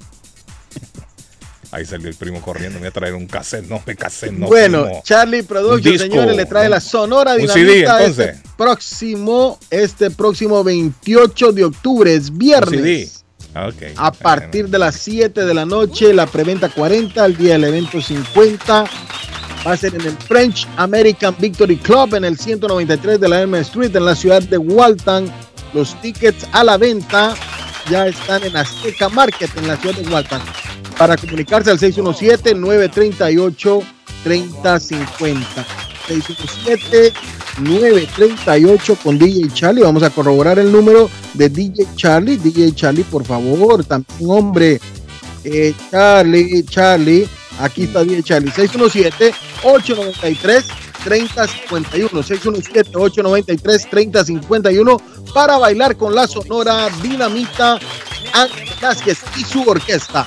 Ahí 1.70 1.84
salió 1.84 2.08
el 2.08 2.14
primo 2.14 2.40
corriendo, 2.40 2.74
me 2.76 2.82
voy 2.82 2.88
a 2.88 2.92
traer 2.92 3.14
un 3.14 3.26
cassette, 3.26 3.66
no, 3.68 3.82
me 3.84 3.96
cassette, 3.96 4.30
no. 4.32 4.46
bueno, 4.46 4.84
primo. 4.84 5.02
Charlie 5.04 5.42
Productions, 5.42 6.00
señores, 6.02 6.36
le 6.36 6.46
trae 6.46 6.68
la 6.68 6.78
Sonora 6.78 7.32
un 7.32 7.38
Dinamita 7.38 7.54
CD, 7.72 7.80
entonces. 7.80 8.28
este 8.36 8.48
próximo, 8.56 9.58
este 9.70 10.10
próximo 10.12 10.62
28 10.62 11.50
de 11.50 11.64
octubre, 11.64 12.14
es 12.14 12.36
viernes. 12.36 12.80
CD. 12.80 13.08
Ah, 13.56 13.68
Ok. 13.68 13.82
A 13.96 14.12
partir 14.12 14.68
de 14.68 14.78
las 14.78 14.94
7 14.96 15.44
de 15.44 15.54
la 15.54 15.64
noche, 15.64 16.14
la 16.14 16.26
preventa 16.26 16.68
40, 16.68 17.24
el 17.26 17.36
día 17.36 17.54
del 17.54 17.64
evento 17.64 18.00
50. 18.00 18.84
Va 19.66 19.72
a 19.72 19.76
ser 19.76 19.94
en 19.94 20.02
el 20.02 20.16
French 20.18 20.68
American 20.76 21.34
Victory 21.38 21.76
Club 21.76 22.14
en 22.14 22.24
el 22.24 22.38
193 22.38 23.18
de 23.18 23.28
la 23.28 23.42
M 23.42 23.58
Street 23.60 23.96
en 23.96 24.04
la 24.04 24.14
ciudad 24.14 24.42
de 24.42 24.58
Walton. 24.58 25.32
Los 25.72 25.98
tickets 26.02 26.46
a 26.52 26.62
la 26.64 26.76
venta 26.76 27.34
ya 27.90 28.06
están 28.06 28.44
en 28.44 28.56
Azteca 28.56 29.08
Market 29.08 29.50
en 29.56 29.66
la 29.68 29.76
ciudad 29.76 29.96
de 29.96 30.08
Walton. 30.08 30.40
Para 30.98 31.16
comunicarse 31.16 31.70
al 31.70 31.78
617-938-3050. 31.78 33.84
617-938 37.56 38.98
con 39.02 39.18
DJ 39.18 39.48
Charlie. 39.54 39.82
Vamos 39.82 40.02
a 40.02 40.10
corroborar 40.10 40.58
el 40.58 40.70
número 40.70 41.08
de 41.32 41.48
DJ 41.48 41.86
Charlie. 41.96 42.36
DJ 42.36 42.74
Charlie, 42.74 43.04
por 43.04 43.24
favor, 43.24 43.82
también 43.84 44.30
hombre. 44.30 44.78
Eh, 45.42 45.72
Charlie, 45.90 46.62
Charlie. 46.64 47.26
Aquí 47.58 47.84
está 47.84 48.04
DJ 48.04 48.22
Charlie. 48.22 48.52
617-893. 48.52 50.64
3051 51.04 52.22
617-893-3051 52.22 55.00
para 55.34 55.58
bailar 55.58 55.96
con 55.96 56.14
la 56.14 56.26
sonora 56.26 56.88
Dinamita 57.02 57.78
Vázquez 58.80 59.18
y 59.36 59.44
su 59.44 59.68
orquesta. 59.68 60.26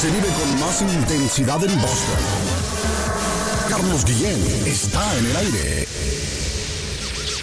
Vive 0.08 0.30
con 0.40 0.60
más 0.62 0.82
intensidad 0.82 1.62
en 1.66 1.82
Boston. 1.82 2.16
Carlos 3.68 4.06
Guillén 4.06 4.42
está 4.66 5.18
en 5.18 5.26
el 5.26 5.36
aire. 5.36 5.88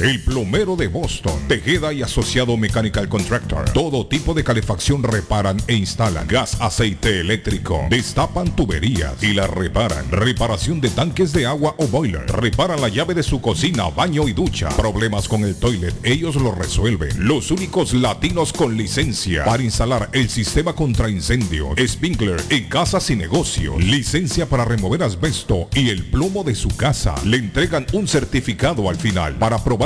El 0.00 0.20
plomero 0.20 0.76
de 0.76 0.88
Boston. 0.88 1.32
Tejeda 1.48 1.90
y 1.90 2.02
asociado 2.02 2.58
Mechanical 2.58 3.08
Contractor. 3.08 3.70
Todo 3.70 4.06
tipo 4.06 4.34
de 4.34 4.44
calefacción 4.44 5.02
reparan 5.02 5.56
e 5.68 5.74
instalan. 5.74 6.28
Gas, 6.28 6.60
aceite 6.60 7.20
eléctrico. 7.20 7.86
Destapan 7.88 8.54
tuberías 8.54 9.22
y 9.22 9.32
las 9.32 9.48
reparan. 9.48 10.10
Reparación 10.10 10.82
de 10.82 10.90
tanques 10.90 11.32
de 11.32 11.46
agua 11.46 11.74
o 11.78 11.86
boiler. 11.86 12.26
Reparan 12.26 12.82
la 12.82 12.90
llave 12.90 13.14
de 13.14 13.22
su 13.22 13.40
cocina, 13.40 13.88
baño 13.88 14.28
y 14.28 14.34
ducha. 14.34 14.68
Problemas 14.76 15.28
con 15.28 15.44
el 15.44 15.56
toilet, 15.56 15.94
ellos 16.02 16.36
lo 16.36 16.52
resuelven. 16.52 17.26
Los 17.26 17.50
únicos 17.50 17.94
latinos 17.94 18.52
con 18.52 18.76
licencia 18.76 19.46
para 19.46 19.62
instalar 19.62 20.10
el 20.12 20.28
sistema 20.28 20.74
contra 20.74 21.08
incendio, 21.08 21.70
Spinkler 21.78 22.42
en 22.50 22.64
casas 22.68 23.08
y 23.08 23.16
negocio. 23.16 23.78
Licencia 23.78 24.46
para 24.46 24.66
remover 24.66 25.02
asbesto 25.02 25.70
y 25.74 25.88
el 25.88 26.04
plomo 26.04 26.44
de 26.44 26.54
su 26.54 26.68
casa. 26.68 27.14
Le 27.24 27.38
entregan 27.38 27.86
un 27.94 28.06
certificado 28.06 28.90
al 28.90 28.96
final 28.96 29.36
para 29.36 29.56
probar 29.64 29.85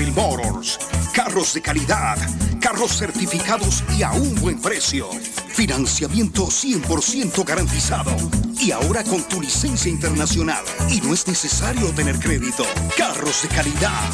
Somerville 0.00 0.12
Motors. 0.12 0.78
Carros 1.12 1.52
de 1.54 1.60
calidad, 1.60 2.16
carros 2.60 2.96
certificados 2.96 3.84
y 3.96 4.02
a 4.02 4.12
un 4.12 4.34
buen 4.36 4.60
precio. 4.60 5.08
Financiamiento 5.48 6.46
100% 6.46 7.44
garantizado. 7.44 8.16
Y 8.58 8.70
ahora 8.70 9.04
con 9.04 9.22
tu 9.24 9.40
licencia 9.40 9.90
internacional. 9.90 10.64
Y 10.88 11.00
no 11.00 11.12
es 11.12 11.26
necesario 11.26 11.90
tener 11.90 12.18
crédito. 12.18 12.64
Carros 12.96 13.42
de 13.42 13.48
calidad. 13.48 14.10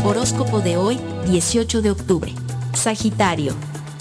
Horóscopo 0.05 0.61
de 0.61 0.77
hoy, 0.77 1.01
18 1.27 1.83
de 1.83 1.91
octubre. 1.91 2.33
Sagitario. 2.75 3.57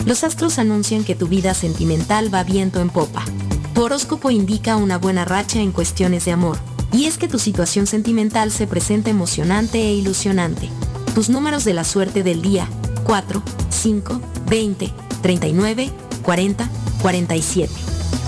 Los 0.05 0.23
astros 0.23 0.59
anuncian 0.59 1.03
que 1.03 1.15
tu 1.15 1.27
vida 1.27 1.55
sentimental 1.55 2.31
va 2.31 2.43
viento 2.43 2.79
en 2.79 2.91
popa. 2.91 3.25
Tu 3.73 3.81
horóscopo 3.81 4.29
indica 4.29 4.75
una 4.75 4.99
buena 4.99 5.25
racha 5.25 5.61
en 5.61 5.71
cuestiones 5.71 6.25
de 6.25 6.33
amor. 6.33 6.59
Y 6.93 7.05
es 7.05 7.17
que 7.17 7.27
tu 7.27 7.39
situación 7.39 7.87
sentimental 7.87 8.51
se 8.51 8.67
presenta 8.67 9.09
emocionante 9.09 9.79
e 9.79 9.95
ilusionante. 9.95 10.69
Tus 11.15 11.29
números 11.29 11.65
de 11.65 11.73
la 11.73 11.83
suerte 11.83 12.21
del 12.21 12.43
día, 12.43 12.69
4, 13.03 13.41
5, 13.69 14.21
20, 14.47 14.93
39, 15.21 15.91
40, 16.23 16.69
47. 17.01 17.73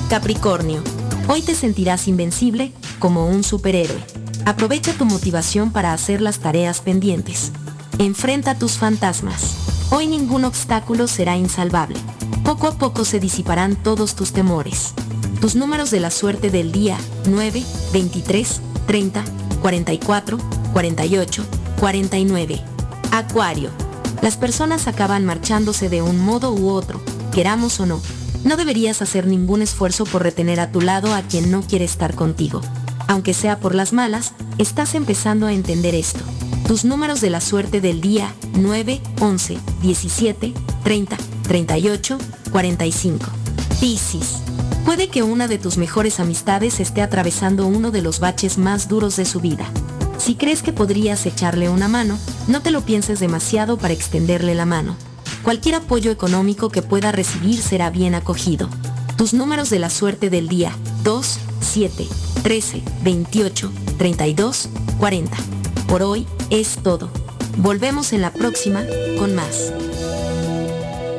Capricornio. 0.09 0.81
Hoy 1.27 1.41
te 1.41 1.55
sentirás 1.55 2.07
invencible 2.07 2.71
como 2.99 3.27
un 3.27 3.43
superhéroe. 3.43 4.03
Aprovecha 4.45 4.93
tu 4.93 5.05
motivación 5.05 5.71
para 5.71 5.93
hacer 5.93 6.21
las 6.21 6.39
tareas 6.39 6.81
pendientes. 6.81 7.51
Enfrenta 7.97 8.57
tus 8.57 8.73
fantasmas. 8.73 9.55
Hoy 9.89 10.07
ningún 10.07 10.43
obstáculo 10.43 11.07
será 11.07 11.37
insalvable. 11.37 11.97
Poco 12.43 12.67
a 12.67 12.77
poco 12.77 13.05
se 13.05 13.19
disiparán 13.19 13.75
todos 13.75 14.15
tus 14.15 14.33
temores. 14.33 14.93
Tus 15.39 15.55
números 15.55 15.91
de 15.91 15.99
la 15.99 16.11
suerte 16.11 16.49
del 16.49 16.71
día 16.71 16.97
9, 17.29 17.63
23, 17.93 18.61
30, 18.87 19.23
44, 19.61 20.37
48, 20.73 21.45
49. 21.79 22.61
Acuario. 23.11 23.92
Las 24.23 24.37
personas 24.37 24.87
acaban 24.87 25.25
marchándose 25.25 25.89
de 25.89 26.01
un 26.01 26.17
modo 26.17 26.53
u 26.53 26.69
otro, 26.69 27.01
queramos 27.33 27.81
o 27.81 27.85
no. 27.85 27.99
No 28.45 28.55
deberías 28.55 29.01
hacer 29.01 29.27
ningún 29.27 29.61
esfuerzo 29.61 30.05
por 30.05 30.23
retener 30.23 30.61
a 30.61 30.71
tu 30.71 30.79
lado 30.79 31.13
a 31.13 31.23
quien 31.23 31.51
no 31.51 31.61
quiere 31.61 31.83
estar 31.83 32.15
contigo. 32.15 32.61
Aunque 33.09 33.33
sea 33.33 33.59
por 33.59 33.75
las 33.75 33.91
malas, 33.91 34.31
estás 34.57 34.95
empezando 34.95 35.45
a 35.45 35.51
entender 35.51 35.93
esto. 35.93 36.21
Tus 36.65 36.85
números 36.85 37.19
de 37.19 37.31
la 37.31 37.41
suerte 37.41 37.81
del 37.81 37.99
día 37.99 38.33
9, 38.53 39.01
11, 39.19 39.57
17, 39.81 40.53
30, 40.85 41.17
38, 41.45 42.17
45. 42.49 43.25
Piscis. 43.81 44.37
Puede 44.85 45.09
que 45.09 45.23
una 45.23 45.49
de 45.49 45.57
tus 45.57 45.75
mejores 45.75 46.21
amistades 46.21 46.79
esté 46.79 47.01
atravesando 47.01 47.67
uno 47.67 47.91
de 47.91 48.01
los 48.01 48.21
baches 48.21 48.57
más 48.57 48.87
duros 48.87 49.17
de 49.17 49.25
su 49.25 49.41
vida. 49.41 49.69
Si 50.23 50.35
crees 50.35 50.63
que 50.63 50.71
podrías 50.71 51.25
echarle 51.25 51.67
una 51.67 51.89
mano, 51.89 52.17
no 52.47 52.61
te 52.61 52.71
lo 52.71 52.85
pienses 52.85 53.19
demasiado 53.19 53.77
para 53.77 53.93
extenderle 53.93 54.55
la 54.55 54.65
mano. 54.65 54.95
Cualquier 55.43 55.75
apoyo 55.75 56.11
económico 56.11 56.69
que 56.69 56.81
pueda 56.81 57.11
recibir 57.11 57.61
será 57.61 57.89
bien 57.89 58.15
acogido. 58.15 58.69
Tus 59.17 59.33
números 59.33 59.69
de 59.69 59.79
la 59.79 59.89
suerte 59.89 60.29
del 60.29 60.47
día 60.47 60.71
2, 61.03 61.39
7, 61.59 62.07
13, 62.41 62.83
28, 63.03 63.71
32, 63.97 64.69
40. 64.97 65.37
Por 65.89 66.03
hoy 66.03 66.25
es 66.49 66.77
todo. 66.81 67.09
Volvemos 67.57 68.13
en 68.13 68.21
la 68.21 68.31
próxima 68.31 68.85
con 69.19 69.35
más. 69.35 69.73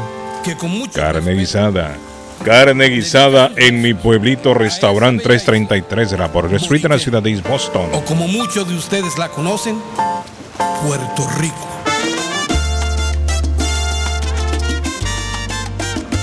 carne 0.95 1.35
guisada. 1.35 1.97
Carne 2.45 2.89
guisada 2.89 3.51
en 3.57 3.83
mi 3.83 3.95
pueblito 3.95 4.55
restaurante 4.55 5.23
333 5.25 6.11
de 6.11 6.19
la 6.19 6.29
Border 6.29 6.55
Street 6.57 6.85
en 6.85 6.93
la 6.93 6.99
ciudad 6.99 7.23
de 7.23 7.31
East 7.31 7.47
Boston. 7.47 7.91
o 7.93 8.05
como 8.05 8.27
muchos 8.29 8.69
de 8.69 8.75
ustedes 8.75 9.19
la 9.19 9.29
conocen, 9.29 9.79
Puerto 10.87 11.29
Rico. 11.39 11.69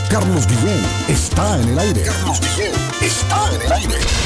Carlos 0.10 0.48
Guillén 0.48 0.82
está 1.10 1.60
en 1.62 1.70
el 1.70 1.80
aire. 1.80 2.02
Carlos 2.04 2.40
Guillén 2.42 2.74
está 3.02 3.56
en 3.56 3.62
el 3.62 3.72
aire. 3.72 4.25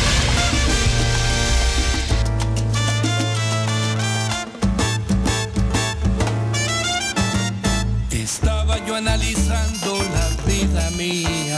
Analizando 8.99 9.97
la 9.97 10.51
vida 10.51 10.89
mía, 10.97 11.57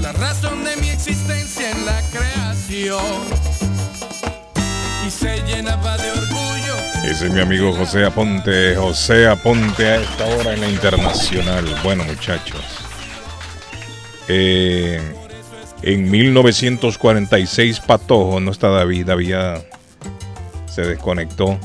la 0.00 0.12
razón 0.12 0.64
de 0.64 0.74
mi 0.78 0.88
existencia 0.88 1.70
en 1.70 1.84
la 1.84 2.00
creación. 2.10 3.04
Y 5.06 5.10
se 5.10 5.42
llenaba 5.42 5.98
de 5.98 6.10
orgullo. 6.10 6.74
Ese 7.04 7.26
es 7.26 7.34
mi 7.34 7.40
amigo 7.40 7.74
José 7.74 8.06
Aponte. 8.06 8.76
José 8.76 9.28
Aponte 9.28 9.86
a 9.86 9.96
esta 9.96 10.24
hora 10.24 10.54
en 10.54 10.62
la 10.62 10.70
internacional. 10.70 11.66
Bueno, 11.84 12.02
muchachos. 12.04 12.62
Eh, 14.26 15.02
en 15.82 16.10
1946 16.10 17.80
Patojo, 17.80 18.40
no 18.40 18.52
está 18.52 18.68
David, 18.68 19.04
David 19.04 19.34
se 20.66 20.80
desconectó. 20.80 21.58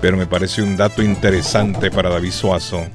Pero 0.00 0.16
me 0.16 0.26
parece 0.26 0.62
un 0.62 0.76
dato 0.76 1.00
interesante 1.00 1.92
para 1.92 2.10
David 2.10 2.32
Suazo. 2.32 2.86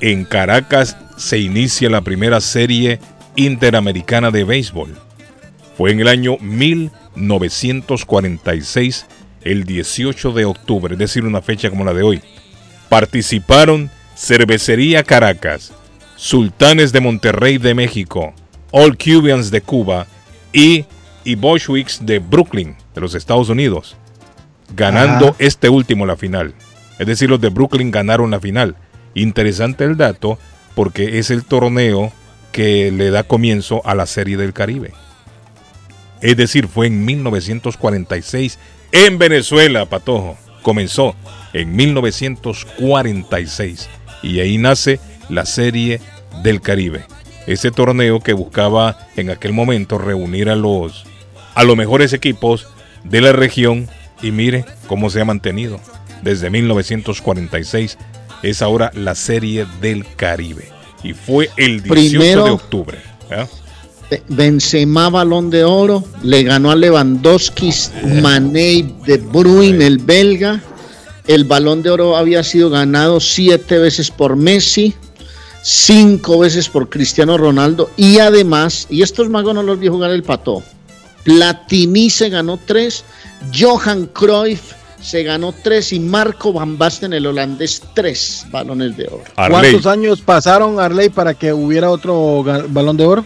En 0.00 0.24
Caracas 0.24 0.96
se 1.16 1.38
inicia 1.38 1.90
la 1.90 2.00
primera 2.00 2.40
serie 2.40 2.98
interamericana 3.36 4.30
de 4.30 4.44
béisbol. 4.44 4.96
Fue 5.76 5.90
en 5.90 6.00
el 6.00 6.08
año 6.08 6.38
1946, 6.40 9.06
el 9.42 9.64
18 9.64 10.32
de 10.32 10.44
octubre, 10.46 10.94
es 10.94 10.98
decir, 10.98 11.24
una 11.24 11.42
fecha 11.42 11.70
como 11.70 11.84
la 11.84 11.94
de 11.94 12.02
hoy. 12.02 12.20
Participaron 12.88 13.90
Cervecería 14.16 15.04
Caracas, 15.04 15.72
Sultanes 16.16 16.92
de 16.92 17.00
Monterrey 17.00 17.58
de 17.58 17.74
México, 17.74 18.34
All 18.70 18.96
Cubans 18.96 19.50
de 19.50 19.60
Cuba 19.62 20.06
y, 20.52 20.84
y 21.24 21.34
Bolsheviks 21.34 22.04
de 22.04 22.18
Brooklyn, 22.18 22.76
de 22.94 23.00
los 23.00 23.14
Estados 23.14 23.48
Unidos. 23.48 23.96
ganando 24.76 25.28
Ajá. 25.28 25.36
este 25.38 25.68
último 25.68 26.06
la 26.06 26.16
final. 26.16 26.54
Es 26.98 27.06
decir, 27.06 27.30
los 27.30 27.40
de 27.40 27.48
Brooklyn 27.48 27.90
ganaron 27.90 28.30
la 28.30 28.40
final. 28.40 28.76
Interesante 29.14 29.84
el 29.84 29.96
dato 29.96 30.38
porque 30.74 31.18
es 31.18 31.30
el 31.30 31.44
torneo 31.44 32.12
que 32.52 32.90
le 32.90 33.10
da 33.10 33.22
comienzo 33.22 33.82
a 33.84 33.94
la 33.94 34.06
Serie 34.06 34.36
del 34.36 34.52
Caribe. 34.52 34.92
Es 36.20 36.36
decir, 36.36 36.68
fue 36.68 36.86
en 36.86 37.04
1946 37.04 38.58
en 38.92 39.18
Venezuela, 39.18 39.86
Patojo. 39.86 40.36
Comenzó 40.62 41.16
en 41.52 41.74
1946 41.74 43.88
y 44.22 44.40
ahí 44.40 44.58
nace 44.58 45.00
la 45.28 45.46
Serie 45.46 46.00
del 46.42 46.60
Caribe. 46.60 47.04
Ese 47.46 47.70
torneo 47.70 48.20
que 48.20 48.34
buscaba 48.34 48.98
en 49.16 49.30
aquel 49.30 49.52
momento 49.52 49.96
reunir 49.96 50.50
a 50.50 50.56
los 50.56 51.06
a 51.54 51.64
los 51.64 51.76
mejores 51.76 52.12
equipos 52.12 52.68
de 53.04 53.20
la 53.20 53.32
región 53.32 53.88
y 54.22 54.30
mire 54.30 54.64
cómo 54.86 55.10
se 55.10 55.20
ha 55.20 55.24
mantenido. 55.24 55.80
Desde 56.22 56.50
1946 56.50 57.98
es 58.42 58.62
ahora 58.62 58.90
la 58.94 59.14
Serie 59.14 59.66
del 59.80 60.06
Caribe 60.16 60.68
y 61.02 61.12
fue 61.14 61.50
el 61.56 61.82
18 61.82 61.88
Primero- 61.94 62.44
de 62.44 62.50
octubre. 62.50 62.98
¿ah? 63.30 63.46
Be- 64.10 64.22
Benzema 64.28 65.08
balón 65.08 65.50
de 65.50 65.64
oro, 65.64 66.04
le 66.22 66.42
ganó 66.42 66.70
a 66.70 66.76
Lewandowski, 66.76 67.70
Mané 68.22 68.92
de 69.06 69.18
Bruin, 69.18 69.80
el 69.82 69.98
belga. 69.98 70.60
El 71.26 71.44
balón 71.44 71.82
de 71.82 71.90
oro 71.90 72.16
había 72.16 72.42
sido 72.42 72.70
ganado 72.70 73.20
siete 73.20 73.78
veces 73.78 74.10
por 74.10 74.34
Messi, 74.34 74.94
cinco 75.62 76.38
veces 76.40 76.68
por 76.68 76.88
Cristiano 76.88 77.38
Ronaldo 77.38 77.90
y 77.96 78.18
además, 78.18 78.86
y 78.90 79.02
estos 79.02 79.28
magos 79.28 79.54
no 79.54 79.62
los 79.62 79.78
vio 79.78 79.92
jugar 79.92 80.10
el 80.10 80.22
pato, 80.24 80.62
Platini 81.22 82.10
se 82.10 82.30
ganó 82.30 82.58
tres, 82.64 83.04
Johan 83.56 84.06
Cruyff 84.06 84.72
se 85.02 85.22
ganó 85.22 85.52
tres 85.52 85.92
y 85.92 86.00
Marco 86.00 86.52
Van 86.52 86.76
Basten, 86.76 87.12
el 87.12 87.26
holandés, 87.26 87.82
tres 87.94 88.46
balones 88.50 88.96
de 88.96 89.06
oro. 89.06 89.24
¿Cuántos 89.34 89.86
años 89.86 90.20
pasaron, 90.20 90.78
Arley, 90.78 91.08
para 91.08 91.34
que 91.34 91.52
hubiera 91.52 91.90
otro 91.90 92.44
balón 92.68 92.96
de 92.96 93.04
oro? 93.04 93.24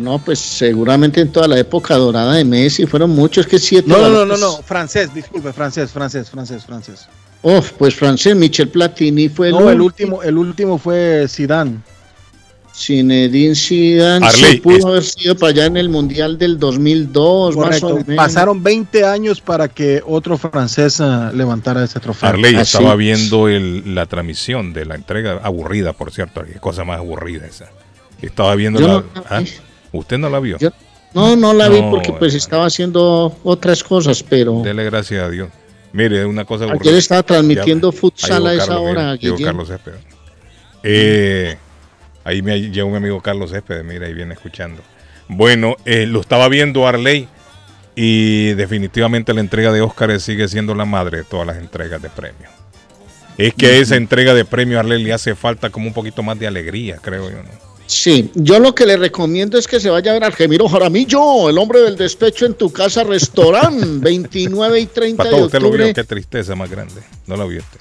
No, 0.00 0.18
pues 0.18 0.38
seguramente 0.38 1.20
en 1.20 1.30
toda 1.30 1.46
la 1.46 1.58
época 1.58 1.96
dorada 1.96 2.34
de 2.34 2.44
Messi 2.44 2.86
fueron 2.86 3.10
muchos, 3.10 3.46
que 3.46 3.58
siete. 3.58 3.88
No, 3.88 3.98
no, 3.98 4.08
no, 4.08 4.24
no, 4.24 4.36
no, 4.38 4.62
francés, 4.62 5.12
disculpe, 5.12 5.52
francés, 5.52 5.90
francés, 5.90 6.30
francés, 6.30 6.64
francés. 6.64 7.08
Uf, 7.42 7.72
pues 7.72 7.94
francés, 7.94 8.34
Michel 8.34 8.68
Platini 8.68 9.28
fue 9.28 9.50
No, 9.50 9.68
el 9.68 9.80
último, 9.80 10.22
el 10.22 10.38
último 10.38 10.78
fue 10.78 11.26
Zidane. 11.28 11.80
Zinedine 12.74 13.54
Zidane 13.54 14.26
Arley, 14.26 14.52
sí 14.54 14.56
pudo 14.60 14.76
es- 14.78 14.84
haber 14.84 15.02
sido 15.04 15.36
para 15.36 15.50
allá 15.50 15.66
en 15.66 15.76
el 15.76 15.88
Mundial 15.90 16.38
del 16.38 16.58
2002, 16.58 17.56
más 17.56 17.64
Correcto. 17.80 17.86
o 17.88 17.94
menos. 17.96 18.16
Pasaron 18.16 18.62
20 18.62 19.04
años 19.04 19.40
para 19.40 19.68
que 19.68 20.02
otro 20.06 20.38
francés 20.38 21.00
ah, 21.00 21.30
levantara 21.34 21.84
ese 21.84 22.00
trofeo. 22.00 22.28
Arley, 22.30 22.56
estaba 22.56 22.96
viendo 22.96 23.48
el- 23.48 23.94
la 23.94 24.06
transmisión 24.06 24.72
de 24.72 24.86
la 24.86 24.94
entrega, 24.94 25.40
aburrida 25.42 25.92
por 25.92 26.10
cierto, 26.12 26.42
qué 26.44 26.58
cosa 26.60 26.84
más 26.84 26.98
aburrida 26.98 27.46
esa. 27.46 27.66
Estaba 28.22 28.54
viendo 28.54 28.80
Yo 28.80 28.86
la... 28.86 28.92
no 28.94 29.04
la 29.14 29.22
¿Ah? 29.28 29.42
¿Usted 29.92 30.16
no 30.18 30.30
la 30.30 30.40
vio? 30.40 30.56
Yo- 30.58 30.70
No, 31.14 31.36
no 31.36 31.52
la 31.52 31.68
vi 31.68 31.82
No, 31.82 31.90
porque 31.90 32.12
pues 32.14 32.32
estaba 32.34 32.64
haciendo 32.64 33.36
otras 33.44 33.84
cosas, 33.84 34.22
pero 34.22 34.62
Dele 34.64 34.84
gracias 34.84 35.22
a 35.22 35.28
Dios. 35.28 35.50
Mire, 35.92 36.24
una 36.24 36.46
cosa 36.46 36.64
Ayer 36.64 36.74
aburrida. 36.76 36.96
estaba 36.96 37.22
transmitiendo 37.22 37.92
Ya- 37.92 37.98
futsal 37.98 38.46
a 38.46 38.54
esa 38.54 38.66
Carlos, 38.68 38.90
hora, 38.90 39.16
Guillén. 39.16 39.44
Carlos 39.44 39.68
Céspedes. 39.68 40.00
Eh, 40.82 41.56
ahí 42.24 42.42
me 42.42 42.60
llegó 42.60 42.90
mi 42.90 42.96
amigo 42.96 43.20
Carlos 43.20 43.50
Céspedes, 43.50 43.84
mira, 43.84 44.06
ahí 44.06 44.14
viene 44.14 44.34
escuchando. 44.34 44.82
Bueno, 45.28 45.76
eh, 45.84 46.06
lo 46.06 46.20
estaba 46.20 46.48
viendo 46.48 46.86
Arley 46.86 47.28
y 47.94 48.54
definitivamente 48.54 49.34
la 49.34 49.40
entrega 49.40 49.72
de 49.72 49.80
Óscar 49.80 50.18
sigue 50.20 50.48
siendo 50.48 50.74
la 50.74 50.84
madre 50.84 51.18
de 51.18 51.24
todas 51.24 51.46
las 51.46 51.56
entregas 51.58 52.00
de 52.02 52.08
premios. 52.10 52.50
Es 53.38 53.54
que 53.54 53.80
esa 53.80 53.96
entrega 53.96 54.34
de 54.34 54.44
premios 54.44 54.76
a 54.76 54.80
Arley 54.80 55.02
le 55.02 55.12
hace 55.12 55.34
falta 55.34 55.70
como 55.70 55.86
un 55.86 55.94
poquito 55.94 56.22
más 56.22 56.38
de 56.38 56.46
alegría, 56.46 56.98
creo 57.00 57.30
yo. 57.30 57.36
¿no? 57.38 57.72
Sí, 57.86 58.30
yo 58.34 58.58
lo 58.58 58.74
que 58.74 58.86
le 58.86 58.96
recomiendo 58.96 59.58
es 59.58 59.66
que 59.66 59.80
se 59.80 59.90
vaya 59.90 60.12
a 60.12 60.14
ver 60.14 60.24
al 60.24 60.34
Gemiro 60.34 60.68
Jaramillo, 60.68 61.50
el 61.50 61.58
hombre 61.58 61.80
del 61.80 61.96
despecho 61.96 62.46
en 62.46 62.54
tu 62.54 62.70
casa 62.72 63.04
restaurante, 63.04 63.84
29 64.00 64.80
y 64.80 64.86
30 64.86 65.24
de 65.24 65.30
Pato, 65.30 65.44
usted 65.44 65.60
lo 65.60 65.70
vio, 65.70 65.80
octubre. 65.80 65.94
qué 65.94 66.04
tristeza 66.04 66.54
más 66.54 66.70
grande. 66.70 67.02
No 67.26 67.36
lo 67.36 67.48
vio 67.48 67.60
usted. 67.60 67.80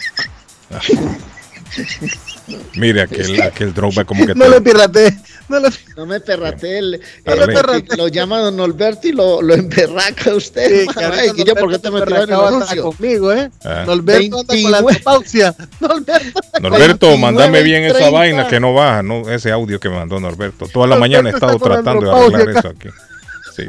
Ah. 0.71 0.81
Mire, 2.75 3.01
aquel, 3.03 3.41
aquel 3.41 3.73
Drogba 3.73 4.03
como 4.03 4.25
que 4.25 4.33
No 4.35 4.45
te- 4.45 4.49
le 4.51 4.61
pirate, 4.61 5.17
no 5.47 5.59
le 5.59 5.69
No 5.95 6.05
me 6.05 6.19
perrate, 6.19 6.77
el, 6.79 6.99
No 7.25 7.33
el- 7.33 7.39
me 7.39 7.47
perrate. 7.53 7.95
lo 7.97 8.07
llama 8.07 8.39
don 8.39 8.57
Norberto 8.57 9.07
y 9.07 9.11
lo, 9.11 9.41
lo 9.41 9.53
emberraca 9.53 10.33
usted. 10.35 10.81
Sí, 10.81 10.87
que 10.87 11.03
Ay, 11.05 11.29
Guillo, 11.35 11.55
¿por 11.55 11.71
qué 11.71 11.79
te 11.79 11.91
metieron 11.91 12.23
en 12.29 12.29
el 12.35 12.39
anuncio? 12.45 12.83
conmigo, 12.91 13.31
¿eh? 13.31 13.49
Ah. 13.63 13.83
Norberto 13.85 14.39
anda 14.39 14.47
con 14.63 14.71
la 14.71 14.81
29. 14.81 14.87
andropausia. 14.89 15.55
Norberto. 15.79 16.39
Norberto, 16.61 17.07
29 17.07 17.17
mandame 17.17 17.63
bien 17.63 17.83
esa 17.83 17.93
30. 17.99 18.11
vaina 18.17 18.47
que 18.47 18.59
no 18.59 18.73
baja, 18.73 19.03
no, 19.03 19.29
ese 19.29 19.51
audio 19.51 19.79
que 19.79 19.89
me 19.89 19.95
mandó 19.97 20.19
Norberto. 20.19 20.67
Toda 20.67 20.87
la 20.87 20.95
mañana 20.97 21.29
he 21.29 21.33
estado 21.33 21.57
tratando 21.59 22.05
de 22.05 22.11
arreglar 22.35 22.49
acá. 22.49 22.59
eso 22.59 22.67
aquí. 22.69 22.89
Sí. 23.55 23.63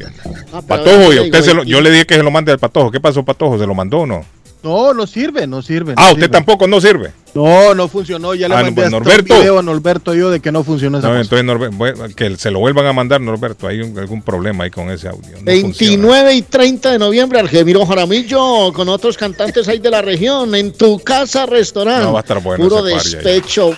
Ah, 0.52 0.62
Patojo, 0.62 1.12
y 1.12 1.16
ahora 1.18 1.22
usted 1.22 1.42
se 1.42 1.54
lo- 1.54 1.64
yo 1.64 1.80
le 1.80 1.90
dije 1.90 2.06
que 2.06 2.14
se 2.14 2.22
lo 2.22 2.30
mande 2.30 2.52
al 2.52 2.58
Patojo. 2.58 2.90
¿Qué 2.90 3.00
pasó, 3.00 3.24
Patojo? 3.24 3.58
¿Se 3.58 3.66
lo 3.66 3.74
mandó 3.74 3.98
o 4.00 4.06
no? 4.06 4.24
No, 4.62 4.94
no 4.94 5.06
sirve, 5.06 5.46
no 5.46 5.60
sirve. 5.60 5.94
no 5.94 6.00
Ah, 6.00 6.08
usted 6.10 6.22
sirve. 6.22 6.28
tampoco 6.28 6.66
no 6.68 6.80
sirve. 6.80 7.10
No, 7.34 7.74
no 7.74 7.88
funcionó. 7.88 8.34
Ya 8.34 8.46
le 8.48 8.54
Ah, 8.54 8.58
no, 8.58 8.64
mandé 8.66 8.74
pues, 8.74 8.86
hasta 8.86 8.98
Norberto. 8.98 9.34
un 9.34 9.40
video 9.40 9.58
a 9.58 9.62
Norberto 9.62 10.14
yo 10.14 10.30
de 10.30 10.40
que 10.40 10.52
no 10.52 10.62
funcionó 10.62 10.98
esa 10.98 11.08
No, 11.08 11.14
cosa. 11.14 11.22
entonces 11.22 11.46
Norber- 11.46 11.76
bueno, 11.76 12.04
que 12.14 12.36
se 12.36 12.50
lo 12.50 12.60
vuelvan 12.60 12.86
a 12.86 12.92
mandar, 12.92 13.20
Norberto. 13.20 13.66
Hay 13.66 13.80
un- 13.80 13.98
algún 13.98 14.22
problema 14.22 14.64
ahí 14.64 14.70
con 14.70 14.90
ese 14.90 15.08
audio. 15.08 15.22
No 15.22 15.36
funciona. 15.38 15.52
29 15.52 16.34
y 16.34 16.42
30 16.42 16.92
de 16.92 16.98
noviembre, 16.98 17.40
Algemiro 17.40 17.84
Jaramillo, 17.86 18.72
con 18.72 18.88
otros 18.88 19.16
cantantes 19.16 19.66
ahí 19.66 19.78
de 19.78 19.90
la 19.90 20.02
región, 20.02 20.54
en 20.54 20.72
tu 20.72 20.98
casa 21.00 21.46
restaurante. 21.46 22.04
No, 22.04 22.12
va 22.12 22.20
a 22.20 22.22
estar 22.22 22.40
bueno 22.42 22.62
Puro 22.62 22.82
despecho, 22.82 23.74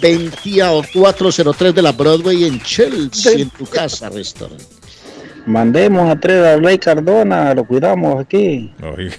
20 0.00 0.62
o 0.64 0.82
403 0.94 1.74
de 1.74 1.82
la 1.82 1.92
Broadway 1.92 2.44
en 2.44 2.60
Chelsea, 2.60 3.32
en 3.40 3.50
tu 3.50 3.64
casa 3.66 4.08
restaurante. 4.10 4.64
Mandemos 5.46 6.10
a 6.10 6.20
tres 6.20 6.44
a 6.46 6.56
Blake 6.56 6.78
Cardona, 6.80 7.54
lo 7.54 7.64
cuidamos 7.64 8.20
aquí. 8.20 8.70
Oiga, 8.82 9.14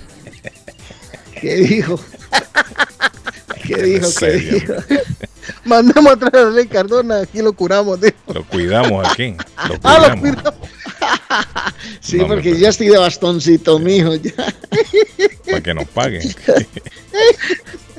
¿Qué 1.41 1.55
dijo? 1.55 1.99
¿Qué 3.65 3.75
dijo? 3.83 4.07
¿Qué 4.19 4.31
dijo? 4.31 4.73
Mandemos 5.65 6.13
a 6.13 6.17
traer 6.17 6.47
a 6.47 6.49
Rey 6.51 6.67
Cardona, 6.67 7.21
aquí 7.21 7.41
lo 7.41 7.53
curamos. 7.53 7.99
dijo. 8.01 8.15
Lo 8.33 8.43
cuidamos 8.45 9.07
aquí. 9.07 9.35
Lo 9.69 9.75
Ah, 9.83 10.09
lo 10.09 10.19
cuidamos. 10.19 10.19
cuidamos. 10.19 10.53
Sí, 12.01 12.17
No, 12.17 12.27
porque 12.27 12.57
ya 12.57 12.69
estoy 12.69 12.87
de 12.87 12.97
bastoncito, 12.97 13.77
mijo. 13.79 14.15
Ya. 14.15 14.31
Para 15.45 15.61
que 15.61 15.73
nos 15.73 15.85
paguen. 15.89 16.21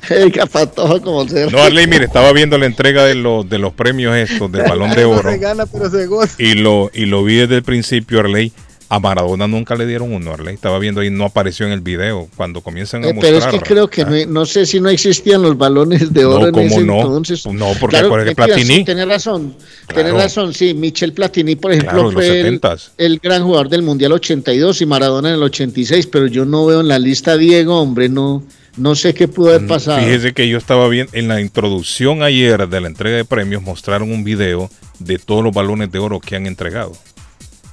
El 0.09 0.33
capatojo 0.33 1.01
como 1.03 1.29
se 1.29 1.47
No, 1.51 1.63
Arley, 1.63 1.87
mire, 1.87 2.07
estaba 2.07 2.33
viendo 2.33 2.59
la 2.59 2.67
entrega 2.67 3.05
de 3.05 3.15
los, 3.15 3.49
de 3.49 3.59
los 3.59 3.73
premios 3.73 4.17
estos 4.17 4.51
del 4.51 4.63
Balón 4.63 4.91
de 4.95 5.03
No 5.03 5.11
Oro. 5.11 5.31
se 5.31 5.39
gana, 5.39 5.67
pero 5.67 5.91
se 5.91 6.07
goza. 6.07 6.35
Y 6.39 6.55
lo, 6.55 6.91
y 6.93 7.07
lo 7.07 7.23
vi 7.23 7.37
desde 7.37 7.57
el 7.57 7.63
principio, 7.63 8.21
Arley. 8.21 8.53
A 8.93 8.99
Maradona 8.99 9.47
nunca 9.47 9.77
le 9.77 9.87
dieron 9.87 10.13
uno, 10.13 10.33
Arley. 10.33 10.53
Estaba 10.53 10.77
viendo 10.81 11.01
ahí, 11.01 11.11
no 11.11 11.25
apareció 11.25 11.65
en 11.65 11.71
el 11.71 11.81
video. 11.81 12.29
Cuando 12.37 12.61
comienzan 12.61 13.05
a 13.05 13.09
Eh, 13.09 13.15
mostrar. 13.15 13.33
pero 13.35 13.45
es 13.47 13.53
que 13.53 13.61
creo 13.61 13.89
que 13.89 14.05
no, 14.05 14.27
no 14.33 14.45
sé 14.47 14.67
si 14.67 14.81
no 14.81 14.89
existían 14.89 15.43
los 15.43 15.57
balones 15.57 16.13
de 16.13 16.25
oro 16.25 16.41
No, 16.41 16.47
en 16.49 16.53
¿cómo 16.55 16.67
ese 16.67 16.81
no? 16.83 16.97
entonces. 16.97 17.47
No, 17.47 17.73
porque 17.79 17.99
Claro, 17.99 18.17
mentira, 18.17 18.47
Platini- 18.49 18.77
sí, 18.79 18.85
tenés 18.85 19.07
razón, 19.07 19.55
Claro. 19.87 20.03
tenés 20.09 20.21
razón, 20.21 20.53
sí, 20.55 20.75
Michel 20.75 21.13
Platini, 21.13 21.55
por 21.55 21.71
ejemplo, 21.71 21.93
Claro, 21.93 22.11
fue 22.11 22.41
el, 22.41 22.61
70s. 22.61 22.91
el 22.99 23.21
gran 23.21 23.45
jugador 23.45 23.69
del 23.69 23.83
Mundial 23.83 24.11
82 24.11 24.83
y 24.83 24.87
Maradona 24.87 25.29
en 25.29 25.37
el 25.37 25.43
86, 25.45 26.09
pero 26.09 26.27
yo 26.27 26.45
no 26.45 26.67
veo 26.67 26.81
en 26.81 26.89
la 26.89 26.99
lista 26.99 27.33
a 27.33 27.37
Diego, 27.37 27.81
hombre, 27.81 28.09
no, 28.09 28.43
no 28.77 28.97
sé 28.97 29.15
qué 29.15 29.29
pudo 29.29 29.51
haber 29.51 29.69
pasado. 29.69 29.99
Mm, 30.01 30.05
Fíjese 30.05 30.33
que 30.33 30.49
yo 30.49 30.59
estaba 30.59 30.89
viendo 30.89 31.13
en 31.15 31.29
la 31.29 31.41
introducción 31.41 32.25
ayer 32.25 32.69
de 32.69 32.81
la 32.81 32.89
entrega 32.89 33.17
de 33.17 33.25
premios, 33.25 33.63
mostraron 33.63 34.11
un 34.11 34.25
video 34.25 34.69
de 34.99 35.19
todos 35.19 35.45
los 35.45 35.55
balones 35.55 35.93
de 35.93 36.01
oro 36.01 36.19
que 36.19 36.35
han 36.35 36.47
entregado. 36.47 36.93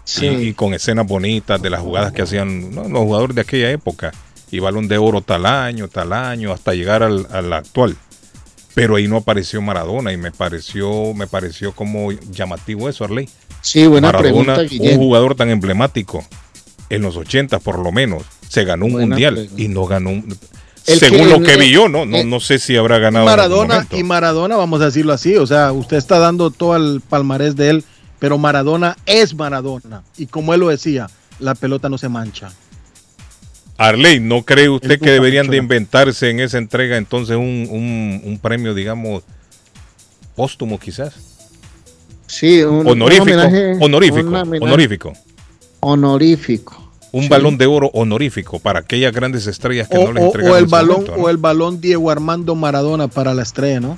Sí. 0.08 0.26
Y, 0.26 0.48
y 0.48 0.54
con 0.54 0.74
escenas 0.74 1.06
bonitas 1.06 1.62
de 1.62 1.70
las 1.70 1.82
jugadas 1.82 2.14
que 2.14 2.22
hacían 2.22 2.74
¿no? 2.74 2.84
los 2.88 3.02
jugadores 3.04 3.36
de 3.36 3.42
aquella 3.42 3.70
época. 3.72 4.12
Y 4.50 4.60
balón 4.60 4.88
de 4.88 4.98
oro 4.98 5.20
tal 5.22 5.46
año, 5.46 5.90
tal 5.90 6.14
año, 6.14 6.54
hasta 6.54 6.74
llegar 6.74 7.04
al, 7.04 7.28
al 7.30 7.52
actual. 7.52 7.98
Pero 8.74 8.96
ahí 8.96 9.08
no 9.10 9.18
apareció 9.18 9.62
Maradona 9.62 10.14
y 10.14 10.18
me 10.18 10.32
pareció, 10.32 11.14
me 11.14 11.28
pareció 11.28 11.74
como 11.74 12.12
llamativo 12.12 12.88
eso, 12.88 13.04
Arley. 13.04 13.28
Sí, 13.62 13.86
buena 13.88 14.08
Maradona, 14.14 14.56
pregunta, 14.56 14.76
un 14.92 14.98
jugador 14.98 15.36
tan 15.36 15.50
emblemático, 15.50 16.24
en 16.90 17.02
los 17.02 17.18
80 17.18 17.60
por 17.60 17.80
lo 17.80 17.92
menos, 17.92 18.24
se 18.48 18.64
ganó 18.64 18.86
un 18.86 18.94
Buena 18.94 19.08
mundial 19.08 19.34
pregunta. 19.34 19.62
y 19.62 19.68
no 19.68 19.86
ganó 19.88 20.12
un... 20.12 20.38
El 20.86 21.00
según 21.00 21.18
que- 21.18 21.26
lo 21.26 21.42
que 21.42 21.58
vi 21.58 21.70
yo, 21.72 21.90
no, 21.90 22.06
no, 22.06 22.16
eh, 22.18 22.24
no 22.24 22.40
sé 22.40 22.60
si 22.60 22.78
habrá 22.78 22.98
ganado. 23.00 23.26
Maradona 23.26 23.86
y 23.92 24.04
Maradona, 24.04 24.56
vamos 24.56 24.80
a 24.80 24.86
decirlo 24.86 25.12
así, 25.12 25.36
o 25.36 25.46
sea, 25.46 25.74
usted 25.74 25.98
está 25.98 26.20
dando 26.20 26.50
todo 26.52 26.78
el 26.78 27.02
palmarés 27.02 27.58
de 27.58 27.72
él, 27.72 27.84
pero 28.20 28.38
Maradona 28.38 28.96
es 29.06 29.34
Maradona. 29.36 30.04
Y 30.18 30.26
como 30.28 30.54
él 30.54 30.60
lo 30.62 30.70
decía, 30.70 31.10
la 31.40 31.56
pelota 31.56 31.90
no 31.90 31.98
se 31.98 32.10
mancha. 32.10 32.52
Arley, 33.78 34.20
¿no 34.20 34.42
cree 34.44 34.70
usted 34.70 35.00
que 35.00 35.12
deberían 35.12 35.48
de 35.48 35.58
inventarse 35.58 36.30
en 36.32 36.40
esa 36.40 36.58
entrega 36.58 36.98
entonces 36.98 37.36
un, 37.38 37.68
un- 37.70 38.22
un 38.24 38.40
premio, 38.40 38.74
digamos, 38.74 39.24
póstumo 40.36 40.80
quizás? 40.80 41.14
Sí, 42.26 42.64
un, 42.64 42.78
un 42.80 42.88
Honorífico, 42.88 43.24
homenaje- 43.26 43.78
honorífico, 43.80 44.28
un 44.28 44.36
homenaje- 44.36 44.64
honorífico. 44.64 45.14
Honorífico. 45.80 46.84
Un 47.12 47.24
Sí. 47.24 47.30
balón 47.30 47.58
de 47.58 47.66
oro 47.68 47.90
honorífico 47.94 48.60
para 48.60 48.80
aquellas 48.80 49.14
grandes 49.14 49.48
estrellas 49.48 49.88
que 49.88 49.98
O, 49.98 50.06
no 50.08 50.12
les 50.14 50.24
o- 50.24 50.26
entregaron 50.28 50.56
o 50.56 50.60
el 50.60 50.66
balón, 50.66 50.96
momento, 50.98 51.16
¿no? 51.18 51.24
o 51.24 51.30
el 51.30 51.38
balón 51.38 51.80
Diego 51.80 52.10
Armando 52.12 52.56
Maradona 52.56 53.08
para 53.08 53.34
la 53.34 53.44
estrella, 53.44 53.80
¿no? 53.80 53.98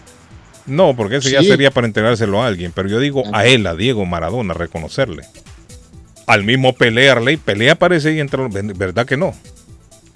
No, 0.70 0.96
porque 0.96 1.18
eso 1.18 1.30
ya 1.30 1.42
sería 1.44 1.72
para 1.72 1.88
entregárselo 1.88 2.42
a 2.42 2.48
alguien. 2.48 2.72
Pero 2.74 2.88
yo 2.90 3.00
digo 3.00 3.24
a 3.34 3.46
él, 3.46 3.66
a 3.68 3.76
Diego 3.76 4.06
Maradona, 4.06 4.54
reconocerle. 4.54 5.24
Al 6.28 6.44
mismo 6.44 6.74
Pelé, 6.76 7.10
Arley. 7.10 7.38
Pelé 7.38 7.70
aparece 7.72 8.18
entre 8.20 8.40
los. 8.44 8.52
¿Verdad 8.78 9.06
que 9.06 9.18
no? 9.18 9.34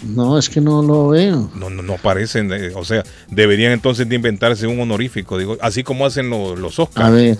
No, 0.06 0.38
es 0.38 0.48
que 0.50 0.60
no 0.60 0.82
lo 0.82 1.08
veo. 1.08 1.50
No, 1.54 1.70
no, 1.70 1.82
no 1.82 1.94
aparecen. 1.94 2.52
eh, 2.52 2.72
o 2.74 2.84
sea, 2.84 3.02
deberían 3.30 3.72
entonces 3.72 4.08
de 4.08 4.14
inventarse 4.14 4.66
un 4.66 4.78
honorífico. 4.80 5.38
Digo, 5.38 5.56
así 5.60 5.82
como 5.82 6.04
hacen 6.06 6.28
lo- 6.30 6.54
los 6.56 6.78
Oscars. 6.78 7.06
A 7.06 7.10
ver, 7.10 7.38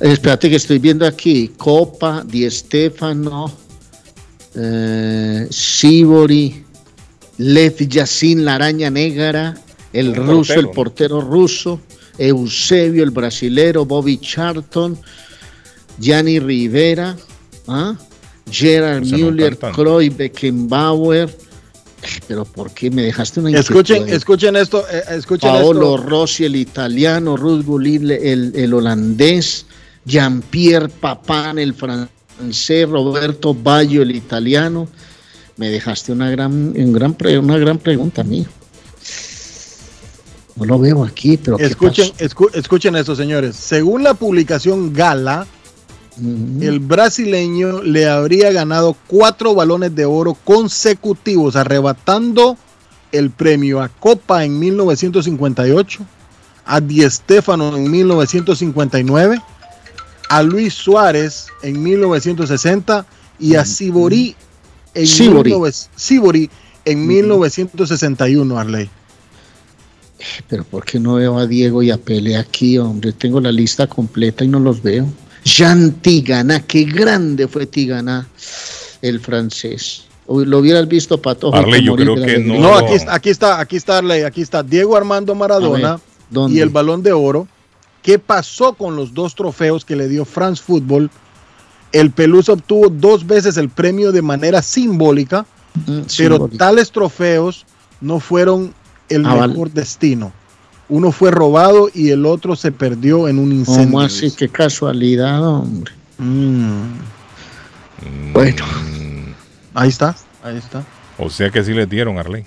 espérate 0.00 0.50
que 0.50 0.56
estoy 0.56 0.78
viendo 0.78 1.06
aquí. 1.06 1.52
Copa, 1.56 2.22
Di 2.26 2.50
Stefano, 2.50 3.52
eh, 4.54 5.46
Sibori, 5.50 6.64
Lev 7.38 7.76
Yassin, 7.88 8.44
la 8.44 8.56
araña 8.56 8.90
negra, 8.90 9.54
el 9.92 10.14
ruso, 10.14 10.54
portero, 10.54 10.60
el 10.60 10.66
¿no? 10.66 10.72
portero 10.72 11.20
ruso, 11.20 11.80
Eusebio, 12.18 13.02
el 13.04 13.10
brasilero, 13.10 13.84
Bobby 13.84 14.18
Charlton, 14.18 14.98
Gianni 15.98 16.38
Rivera, 16.40 17.16
¿ah? 17.68 17.94
Gerard 18.50 19.04
Müller. 19.04 19.56
Cruyff, 19.58 20.16
Beckenbauer. 20.16 21.28
Eh, 22.02 22.06
Pero 22.26 22.44
¿por 22.44 22.72
qué 22.72 22.90
me 22.90 23.02
dejaste 23.02 23.40
una 23.40 23.56
Escuchen, 23.58 24.08
escuchen 24.08 24.56
esto, 24.56 24.84
eh, 24.90 25.02
escuchen 25.10 25.50
Paolo 25.50 25.94
esto. 25.96 26.08
Rossi, 26.08 26.44
el 26.44 26.56
italiano, 26.56 27.36
Ruth 27.36 27.64
Gullit, 27.64 28.02
el, 28.02 28.52
el 28.56 28.74
holandés, 28.74 29.66
Jean-Pierre 30.04 30.88
Papin, 30.88 31.58
el 31.60 31.74
francés, 31.74 32.88
Roberto 32.88 33.54
Baggio, 33.54 34.02
el 34.02 34.10
italiano. 34.16 34.88
Me 35.56 35.68
dejaste 35.70 36.10
una 36.12 36.28
gran, 36.30 36.52
un 36.76 36.92
gran 36.92 37.14
pre- 37.14 37.38
una 37.38 37.56
gran 37.58 37.78
pregunta, 37.78 38.24
mío. 38.24 38.46
No 40.64 40.74
lo 40.74 40.78
veo 40.78 41.04
aquí, 41.04 41.36
pero 41.36 41.56
¿qué 41.56 41.64
Escuchen, 41.64 42.10
escu- 42.18 42.50
escuchen 42.54 42.96
esto, 42.96 43.16
señores. 43.16 43.56
Según 43.56 44.02
la 44.02 44.14
publicación 44.14 44.92
Gala, 44.92 45.46
el 46.60 46.78
brasileño 46.78 47.82
le 47.82 48.06
habría 48.06 48.52
ganado 48.52 48.94
cuatro 49.06 49.54
balones 49.54 49.94
de 49.94 50.04
oro 50.04 50.34
consecutivos, 50.44 51.56
arrebatando 51.56 52.56
el 53.12 53.30
premio 53.30 53.80
a 53.80 53.88
Copa 53.88 54.44
en 54.44 54.58
1958, 54.58 56.04
a 56.64 56.80
Di 56.80 57.02
Stefano 57.10 57.76
en 57.76 57.90
1959, 57.90 59.40
a 60.28 60.42
Luis 60.42 60.74
Suárez 60.74 61.48
en 61.62 61.82
1960 61.82 63.06
y 63.38 63.54
a 63.56 63.64
Sibori 63.64 64.36
en, 64.94 65.06
Sibori. 65.06 65.50
19 65.50 65.72
Sibori 65.96 66.50
en 66.84 67.06
1961, 67.06 68.58
Arley. 68.58 68.90
Pero 70.48 70.64
¿por 70.64 70.84
qué 70.84 70.98
no 71.00 71.14
veo 71.14 71.38
a 71.38 71.46
Diego 71.46 71.82
y 71.82 71.90
a 71.90 71.96
Pele 71.98 72.36
aquí, 72.36 72.78
hombre? 72.78 73.12
Tengo 73.12 73.40
la 73.40 73.52
lista 73.52 73.86
completa 73.86 74.44
y 74.44 74.48
no 74.48 74.60
los 74.60 74.82
veo. 74.82 75.06
Jean 75.44 75.92
Tigana, 75.94 76.60
qué 76.60 76.84
grande 76.84 77.48
fue 77.48 77.66
Tigana, 77.66 78.28
el 79.00 79.18
francés. 79.20 80.04
Lo 80.28 80.58
hubieras 80.60 80.86
visto, 80.86 81.20
Pato. 81.20 81.52
Arley, 81.54 81.84
yo 81.84 81.96
creo 81.96 82.14
que 82.14 82.38
no. 82.38 82.58
No, 82.60 82.74
aquí, 82.76 82.94
está- 82.94 83.14
aquí 83.14 83.30
está, 83.30 83.60
aquí 83.60 83.76
está 83.76 83.98
Arley, 83.98 84.22
aquí 84.22 84.40
está 84.40 84.62
Diego 84.62 84.96
Armando 84.96 85.34
Maradona 85.34 86.00
y 86.50 86.60
el 86.60 86.68
Balón 86.70 87.02
de 87.02 87.12
Oro. 87.12 87.48
¿Qué 88.02 88.18
pasó 88.18 88.72
con 88.74 88.96
los 88.96 89.12
dos 89.14 89.34
trofeos 89.34 89.84
que 89.84 89.96
le 89.96 90.08
dio 90.08 90.24
France 90.24 90.62
Football? 90.64 91.10
El 91.92 92.10
Pelusa 92.10 92.52
obtuvo 92.52 92.88
dos 92.88 93.26
veces 93.26 93.56
el 93.56 93.68
premio 93.68 94.12
de 94.12 94.22
manera 94.22 94.62
simbólica, 94.62 95.44
pero 95.84 96.04
simbólica. 96.08 96.58
tales 96.64 96.90
trofeos 96.90 97.66
no 98.00 98.18
fueron 98.18 98.72
el 99.12 99.26
Ah, 99.26 99.34
vale. 99.34 99.52
mejor 99.52 99.70
destino. 99.70 100.32
Uno 100.88 101.10
fue 101.12 101.30
robado 101.30 101.88
y 101.94 102.10
el 102.10 102.26
otro 102.26 102.54
se 102.56 102.70
perdió 102.72 103.28
en 103.28 103.38
un 103.38 103.52
incendio. 103.52 103.84
¿Cómo 103.84 104.00
así? 104.00 104.30
Qué 104.30 104.48
casualidad, 104.48 105.42
hombre. 105.46 105.92
Mm. 106.18 106.82
Bueno. 108.32 108.64
Ahí 109.74 109.88
está, 109.88 110.14
ahí 110.42 110.56
está. 110.56 110.84
O 111.18 111.30
sea 111.30 111.50
que 111.50 111.62
sí 111.64 111.72
les 111.72 111.88
dieron, 111.88 112.18
Arley. 112.18 112.44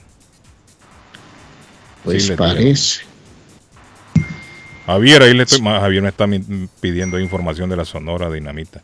Pues 2.04 2.26
Sí 2.28 2.34
parece. 2.34 3.02
Javier, 4.86 5.24
ahí 5.24 5.34
le 5.34 5.44
estoy, 5.44 5.62
Javier 5.62 6.04
me 6.04 6.10
está 6.10 6.28
pidiendo 6.80 7.20
información 7.20 7.70
de 7.70 7.78
la 7.78 7.86
Sonora 7.86 8.30
Dinamita. 8.30 8.84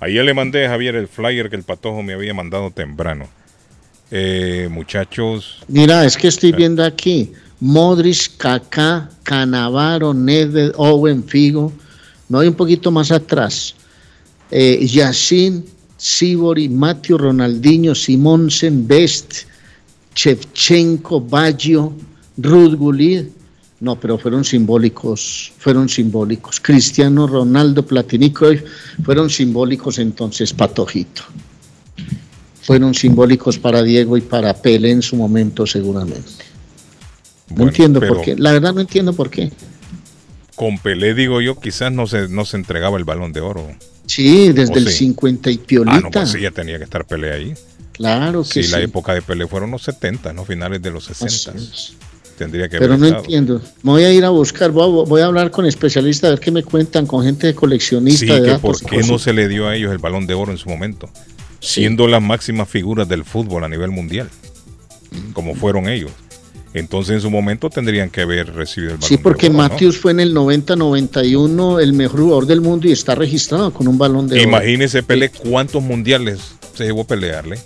Ayer 0.00 0.24
le 0.24 0.34
mandé 0.34 0.66
a 0.66 0.70
Javier 0.70 0.96
el 0.96 1.06
flyer 1.06 1.48
que 1.48 1.56
el 1.56 1.62
patojo 1.62 2.02
me 2.02 2.14
había 2.14 2.34
mandado 2.34 2.70
temprano. 2.72 3.28
Eh, 4.10 4.68
muchachos, 4.70 5.64
Mira, 5.68 6.04
es 6.04 6.16
que 6.16 6.28
estoy 6.28 6.52
viendo 6.52 6.84
aquí. 6.84 7.32
Modric, 7.60 8.36
Kaká, 8.36 9.10
Canavaro, 9.22 10.14
Nedved, 10.14 10.72
Owen, 10.76 11.24
Figo. 11.24 11.72
No 12.28 12.38
hay 12.38 12.48
un 12.48 12.54
poquito 12.54 12.90
más 12.90 13.10
atrás. 13.10 13.74
Eh, 14.50 14.86
Yassin, 14.86 15.64
Sibori, 15.96 16.68
Matthew, 16.68 17.18
Ronaldinho, 17.18 17.94
Simonsen, 17.94 18.86
Best, 18.86 19.44
Chevchenko, 20.14 21.20
Baggio, 21.20 21.92
Ruth 22.36 22.74
Gullit. 22.74 23.28
No, 23.80 23.98
pero 23.98 24.16
fueron 24.16 24.44
simbólicos, 24.44 25.52
fueron 25.58 25.88
simbólicos. 25.88 26.60
Cristiano 26.60 27.26
Ronaldo, 27.26 27.84
Platini, 27.84 28.30
Cruyff, 28.30 28.62
fueron 29.04 29.28
simbólicos 29.28 29.98
entonces, 29.98 30.52
Patojito. 30.52 31.22
Fueron 32.66 32.94
simbólicos 32.94 33.58
para 33.58 33.82
Diego 33.82 34.16
y 34.16 34.20
para 34.22 34.52
Pele 34.54 34.90
en 34.90 35.02
su 35.02 35.14
momento 35.16 35.66
seguramente. 35.66 36.30
No 37.54 37.64
entiendo 37.64 38.00
por 38.00 38.22
qué. 38.22 38.34
La 38.36 38.52
verdad 38.52 38.74
no 38.74 38.80
entiendo 38.80 39.12
por 39.12 39.30
qué. 39.30 39.52
con 40.56 40.78
Pelé 40.78 41.14
digo 41.14 41.40
yo, 41.40 41.60
quizás 41.60 41.92
no 41.92 42.06
se, 42.06 42.28
no 42.28 42.44
se 42.44 42.56
entregaba 42.56 42.98
el 42.98 43.04
balón 43.04 43.32
de 43.32 43.40
oro. 43.40 43.68
Sí, 44.06 44.52
desde 44.52 44.72
¿O 44.74 44.76
el 44.78 44.88
sí? 44.88 44.98
50 44.98 45.50
y 45.50 45.54
Ah, 45.54 45.60
piolita. 45.66 46.00
no, 46.00 46.10
pues 46.10 46.30
sí, 46.30 46.40
ya 46.40 46.50
tenía 46.50 46.78
que 46.78 46.84
estar 46.84 47.04
Pelé 47.06 47.32
ahí. 47.32 47.54
Claro 47.92 48.42
que 48.42 48.48
Sí, 48.48 48.62
sí. 48.64 48.72
la 48.72 48.80
época 48.80 49.14
de 49.14 49.22
Pelé 49.22 49.46
fueron 49.46 49.70
los 49.70 49.82
70, 49.82 50.32
no 50.32 50.44
finales 50.44 50.82
de 50.82 50.90
los 50.90 51.04
60. 51.04 51.52
Tendría 52.36 52.68
que 52.68 52.78
Pero 52.78 52.98
no 52.98 53.06
estado. 53.06 53.22
entiendo. 53.24 53.62
Me 53.82 53.92
voy 53.92 54.04
a 54.04 54.12
ir 54.12 54.24
a 54.24 54.28
buscar, 54.30 54.70
voy 54.70 54.82
a, 54.84 55.08
voy 55.08 55.20
a 55.22 55.26
hablar 55.26 55.50
con 55.50 55.64
especialistas 55.66 56.28
a 56.28 56.30
ver 56.30 56.40
qué 56.40 56.50
me 56.50 56.62
cuentan, 56.62 57.06
con 57.06 57.24
gente 57.24 57.46
de 57.46 57.54
coleccionista 57.54 58.20
Sí, 58.20 58.26
de 58.26 58.42
que 58.42 58.46
datos. 58.48 58.60
por 58.82 58.90
qué 58.90 59.02
no 59.04 59.18
se 59.18 59.32
le 59.32 59.48
dio 59.48 59.68
a 59.68 59.74
ellos 59.76 59.90
el 59.92 59.98
balón 59.98 60.26
de 60.26 60.34
oro 60.34 60.52
en 60.52 60.58
su 60.58 60.68
momento, 60.68 61.08
siendo 61.60 62.06
las 62.08 62.22
máximas 62.22 62.68
figuras 62.68 63.08
del 63.08 63.24
fútbol 63.24 63.64
a 63.64 63.68
nivel 63.68 63.90
mundial, 63.90 64.30
como 65.32 65.54
fueron 65.54 65.88
ellos. 65.88 66.10
Entonces 66.74 67.14
en 67.14 67.20
su 67.22 67.30
momento 67.30 67.70
tendrían 67.70 68.10
que 68.10 68.20
haber 68.20 68.52
recibido 68.52 68.92
el 68.92 68.98
balón 68.98 69.08
Sí, 69.08 69.16
porque 69.16 69.48
de 69.48 69.54
oro. 69.54 69.62
¿no? 69.62 69.68
Matthews 69.68 69.96
fue 69.96 70.10
en 70.10 70.20
el 70.20 70.34
90-91 70.34 71.80
el 71.80 71.92
mejor 71.94 72.20
jugador 72.20 72.46
del 72.46 72.60
mundo 72.60 72.86
y 72.86 72.92
está 72.92 73.14
registrado 73.14 73.72
con 73.72 73.88
un 73.88 73.96
balón 73.96 74.28
de 74.28 74.38
oro. 74.40 74.48
Imagínese 74.48 75.02
Pelé 75.02 75.30
cuántos 75.30 75.82
mundiales 75.82 76.40
se 76.74 76.84
llevó 76.84 77.02
a 77.02 77.06
pelearle. 77.06 77.58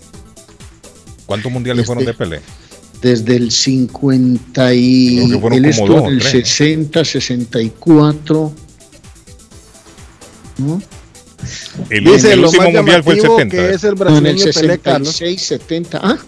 ¿Cuántos 1.27 1.51
mundiales 1.51 1.87
fueron 1.87 2.05
de 2.05 2.15
Pelé? 2.15 2.41
Desde 3.03 3.35
el 3.35 3.51
50 3.51 4.75
y... 4.75 5.17
Creo 5.17 5.29
que 5.29 5.39
fueron 5.41 5.65
él 5.65 5.75
como 5.75 5.85
estuvo 5.85 6.01
dos 6.03 6.09
el 6.13 6.19
tres. 6.21 6.49
60, 6.49 7.05
64... 7.05 8.53
¿no? 10.59 10.83
El, 11.89 12.05
Dice 12.05 12.33
el 12.33 12.41
lo 12.41 12.49
último 12.49 12.65
más 12.65 12.75
mundial 12.75 13.03
fue 13.03 13.15
el 13.15 13.21
llamativo 13.21 13.39
70. 13.39 13.57
que 13.57 13.75
es 13.75 13.85
el 13.85 13.95
brasileño 13.95 14.45
Pelé, 14.55 14.79
Carlos. 14.79 15.09
66, 15.09 15.43
70... 15.43 16.01
Ah, 16.03 16.19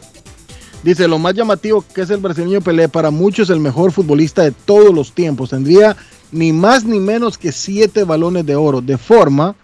Dice, 0.82 1.06
lo 1.06 1.18
más 1.18 1.34
llamativo 1.34 1.84
que 1.94 2.00
es 2.00 2.10
el 2.10 2.18
brasileño 2.18 2.60
Pelé, 2.60 2.88
para 2.88 3.10
muchos 3.10 3.50
el 3.50 3.60
mejor 3.60 3.92
futbolista 3.92 4.42
de 4.42 4.50
todos 4.50 4.92
los 4.92 5.12
tiempos. 5.12 5.50
Tendría 5.50 5.96
ni 6.32 6.52
más 6.52 6.84
ni 6.84 6.98
menos 6.98 7.38
que 7.38 7.52
siete 7.52 8.02
balones 8.02 8.44
de 8.46 8.56
oro. 8.56 8.80
De 8.80 8.98
forma, 8.98 9.54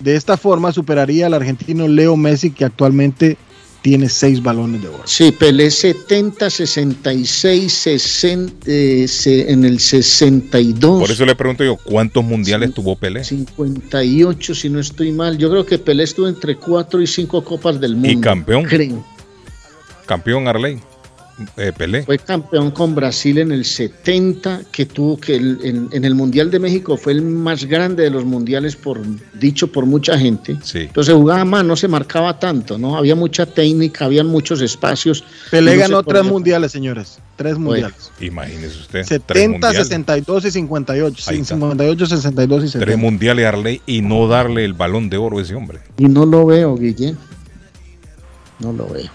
de 0.00 0.16
esta 0.16 0.36
forma 0.36 0.72
superaría 0.72 1.26
al 1.26 1.34
argentino 1.34 1.88
Leo 1.88 2.16
Messi, 2.16 2.50
que 2.50 2.66
actualmente 2.66 3.38
tiene 3.82 4.08
seis 4.08 4.42
balones 4.42 4.82
de 4.82 4.88
oro. 4.88 5.02
Sí, 5.06 5.32
Pelé 5.32 5.70
70, 5.70 6.50
66, 6.50 7.72
60, 7.72 8.52
eh, 8.66 9.06
se- 9.08 9.50
en 9.50 9.64
el 9.64 9.80
62. 9.80 11.00
Por 11.00 11.10
eso 11.10 11.24
le 11.24 11.34
pregunto 11.34 11.64
yo, 11.64 11.76
¿cuántos 11.76 12.22
mundiales 12.24 12.74
tuvo 12.74 12.94
Pelé? 12.96 13.24
58, 13.24 14.54
si 14.54 14.68
no 14.68 14.80
estoy 14.80 15.12
mal. 15.12 15.38
Yo 15.38 15.50
creo 15.50 15.64
que 15.64 15.78
Pelé 15.78 16.04
estuvo 16.04 16.28
entre 16.28 16.56
4 16.56 17.00
y 17.00 17.06
5 17.06 17.42
copas 17.44 17.80
del 17.80 17.94
mundo. 17.94 18.08
Y 18.10 18.20
campeón. 18.20 18.64
creo. 18.64 19.04
Campeón 20.06 20.48
Arley. 20.48 20.80
Eh, 21.56 21.72
Pelé. 21.76 22.02
Fue 22.02 22.18
campeón 22.18 22.70
con 22.70 22.94
Brasil 22.94 23.38
en 23.38 23.52
el 23.52 23.64
70, 23.64 24.62
que 24.70 24.86
tuvo 24.86 25.18
que 25.18 25.36
el- 25.36 25.58
en, 25.62 25.88
en 25.92 26.04
el 26.04 26.14
Mundial 26.14 26.50
de 26.50 26.58
México 26.58 26.96
fue 26.96 27.12
el 27.12 27.22
más 27.22 27.64
grande 27.64 28.02
de 28.04 28.10
los 28.10 28.24
mundiales, 28.24 28.76
por 28.76 29.00
dicho 29.34 29.70
por 29.72 29.86
mucha 29.86 30.18
gente. 30.18 30.56
Sí. 30.62 30.80
Entonces 30.80 31.14
jugaba 31.14 31.44
más, 31.44 31.64
no 31.64 31.76
se 31.76 31.88
marcaba 31.88 32.38
tanto, 32.38 32.78
¿no? 32.78 32.96
Había 32.96 33.14
mucha 33.14 33.46
técnica, 33.46 34.04
había 34.04 34.24
muchos 34.24 34.60
espacios. 34.60 35.24
Pelé 35.50 35.74
no 35.74 35.80
ganó 35.80 35.98
se 36.00 36.04
tres 36.08 36.24
mundiales, 36.24 36.72
señores. 36.72 37.18
Tres 37.36 37.56
mundiales. 37.56 38.10
Imagínese 38.20 38.66
usted. 38.78 38.90
tres 38.90 39.06
70, 39.08 39.50
mundiales. 39.52 39.86
62 39.88 40.44
y 40.44 40.50
58. 40.50 41.24
Ahí 41.28 41.36
Sí, 41.36 41.42
está. 41.42 41.54
58, 41.54 42.06
62 42.06 42.64
y 42.64 42.66
70. 42.68 42.84
Tres 42.86 42.98
mundiales 42.98 43.46
Arley 43.46 43.80
y 43.86 44.02
no 44.02 44.28
darle 44.28 44.64
el 44.66 44.74
balón 44.74 45.08
de 45.08 45.16
oro 45.16 45.38
a 45.38 45.42
ese 45.42 45.54
hombre. 45.54 45.78
Y 45.96 46.04
no 46.04 46.26
lo 46.26 46.44
veo, 46.44 46.76
Guillén. 46.76 47.16
No 48.58 48.72
lo 48.74 48.86
veo. 48.88 49.08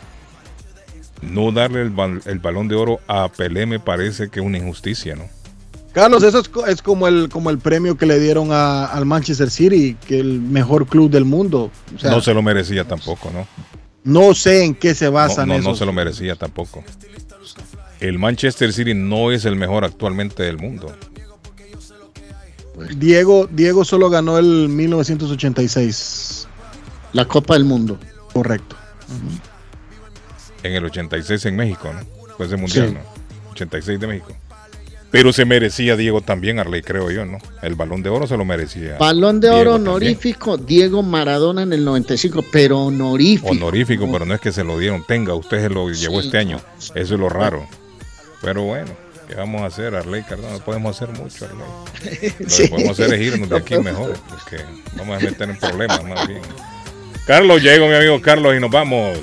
No 1.29 1.51
darle 1.51 1.81
el, 1.81 1.91
bal- 1.95 2.21
el 2.25 2.39
balón 2.39 2.67
de 2.67 2.75
oro 2.75 2.99
a 3.07 3.27
Pelé 3.29 3.65
me 3.65 3.79
parece 3.79 4.29
que 4.29 4.39
es 4.39 4.45
una 4.45 4.57
injusticia, 4.57 5.15
¿no? 5.15 5.23
Carlos, 5.93 6.23
eso 6.23 6.39
es, 6.39 6.49
co- 6.49 6.65
es 6.65 6.81
como 6.81 7.07
el 7.07 7.29
como 7.29 7.49
el 7.49 7.57
premio 7.57 7.97
que 7.97 8.05
le 8.05 8.19
dieron 8.19 8.49
a- 8.51 8.85
al 8.85 9.05
Manchester 9.05 9.49
City, 9.49 9.95
que 10.07 10.19
el 10.19 10.41
mejor 10.41 10.87
club 10.87 11.09
del 11.09 11.23
mundo. 11.25 11.71
O 11.95 11.99
sea, 11.99 12.11
no 12.11 12.21
se 12.21 12.33
lo 12.33 12.41
merecía 12.41 12.83
tampoco, 12.85 13.31
¿no? 13.31 13.47
no 14.03 14.35
sé 14.35 14.63
en 14.65 14.75
qué 14.75 14.93
se 14.93 15.05
No, 15.05 15.13
basan 15.13 15.47
no, 15.47 15.55
no 15.55 15.59
esos. 15.61 15.79
se 15.79 15.85
lo 15.85 15.93
merecía 15.93 16.35
tampoco. 16.35 16.83
El 18.01 18.19
Manchester 18.19 18.71
City 18.73 18.93
no 18.93 19.31
es 19.31 19.45
el 19.45 19.55
mejor 19.55 19.83
actualmente 19.85 20.43
del 20.43 20.57
mundo. 20.57 20.93
Diego, 22.97 23.47
Diego 23.49 23.85
solo 23.85 24.09
ganó 24.09 24.37
el 24.37 24.67
1986. 24.69 26.47
La 27.13 27.25
Copa 27.25 27.53
del 27.53 27.63
Mundo. 27.63 27.97
Correcto. 28.33 28.75
En 30.65 30.73
el 30.73 30.85
86 30.85 31.45
en 31.45 31.55
México, 31.55 31.91
¿no? 31.93 32.01
Fue 32.37 32.45
ese 32.47 32.55
mundial, 32.57 32.89
Sí. 32.89 32.93
¿no? 32.95 33.51
86 33.51 33.99
de 33.99 34.07
México. 34.07 34.35
Pero 35.11 35.31
se 35.31 35.45
merecía 35.45 35.95
Diego 35.95 36.19
también, 36.19 36.59
Arley, 36.59 36.81
creo 36.81 37.09
yo, 37.09 37.23
¿no? 37.25 37.37
El 37.61 37.75
balón 37.75 38.03
de 38.03 38.09
oro 38.09 38.27
se 38.27 38.35
lo 38.35 38.43
merecía. 38.43 38.97
Balón 38.97 39.39
de 39.39 39.47
Diego 39.47 39.61
oro 39.61 39.71
también. 39.73 39.89
honorífico, 39.91 40.57
Diego 40.57 41.03
Maradona 41.03 41.61
en 41.63 41.71
el 41.71 41.85
95, 41.85 42.43
pero 42.51 42.79
honorífico. 42.81 43.49
Honorífico, 43.51 44.09
pero 44.11 44.25
no 44.25 44.33
es 44.33 44.41
que 44.41 44.51
se 44.51 44.63
lo 44.65 44.77
dieron. 44.77 45.05
Tenga, 45.07 45.33
usted 45.35 45.61
se 45.61 45.69
lo 45.69 45.89
llevó 45.89 46.19
Sí. 46.19 46.27
este 46.27 46.37
año. 46.39 46.59
Eso 46.95 46.95
es 46.95 47.19
lo 47.19 47.29
raro. 47.29 47.65
Pero 48.41 48.63
bueno, 48.63 48.91
¿qué 49.29 49.35
vamos 49.35 49.61
a 49.61 49.67
hacer, 49.67 49.95
Arley 49.95 50.23
Cardona? 50.23 50.51
No 50.53 50.59
podemos 50.59 50.95
hacer 51.01 51.15
mucho, 51.17 51.45
Arley. 51.45 52.33
Lo 52.39 52.49
Sí. 52.49 52.63
que 52.63 52.69
podemos 52.69 52.99
hacer 52.99 53.13
es 53.13 53.21
irnos 53.21 53.47
de 53.49 53.57
aquí 53.57 53.77
mejor, 53.77 54.17
porque 54.27 54.63
vamos 54.97 55.15
a 55.17 55.25
meter 55.25 55.49
en 55.49 55.57
problemas 55.57 56.03
más 56.03 56.27
bien. 56.27 56.41
Carlos, 57.25 57.61
llego 57.63 57.87
mi 57.87 57.93
amigo 57.95 58.19
Carlos 58.21 58.53
y 58.55 58.59
nos 58.59 58.69
vamos. 58.69 59.17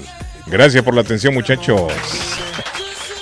Gracias 0.52 0.84
por 0.84 0.94
la 0.94 1.00
atención, 1.00 1.32
muchachos. 1.32 1.90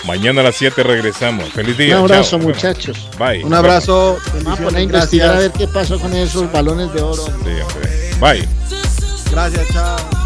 Mañana 0.05 0.41
a 0.41 0.44
las 0.44 0.57
7 0.57 0.83
regresamos. 0.83 1.49
Feliz 1.50 1.76
Un 1.78 1.78
día. 1.78 1.99
abrazo, 1.99 2.31
chao. 2.39 2.39
muchachos. 2.41 3.09
Bye. 3.18 3.44
Un 3.44 3.55
abrazo. 3.55 4.18
Vamos 4.42 4.59
a 4.59 4.62
poner 4.65 4.81
a 4.81 4.83
investigar 4.83 5.36
a 5.36 5.39
ver 5.39 5.52
qué 5.52 5.68
pasó 5.68 6.00
con 6.00 6.12
esos 6.15 6.50
balones 6.50 6.92
de 6.92 7.00
oro. 7.00 7.25
Sí, 7.25 7.33
hombre. 7.33 8.10
Bye. 8.18 8.49
Gracias, 9.31 9.68
chao. 9.73 10.19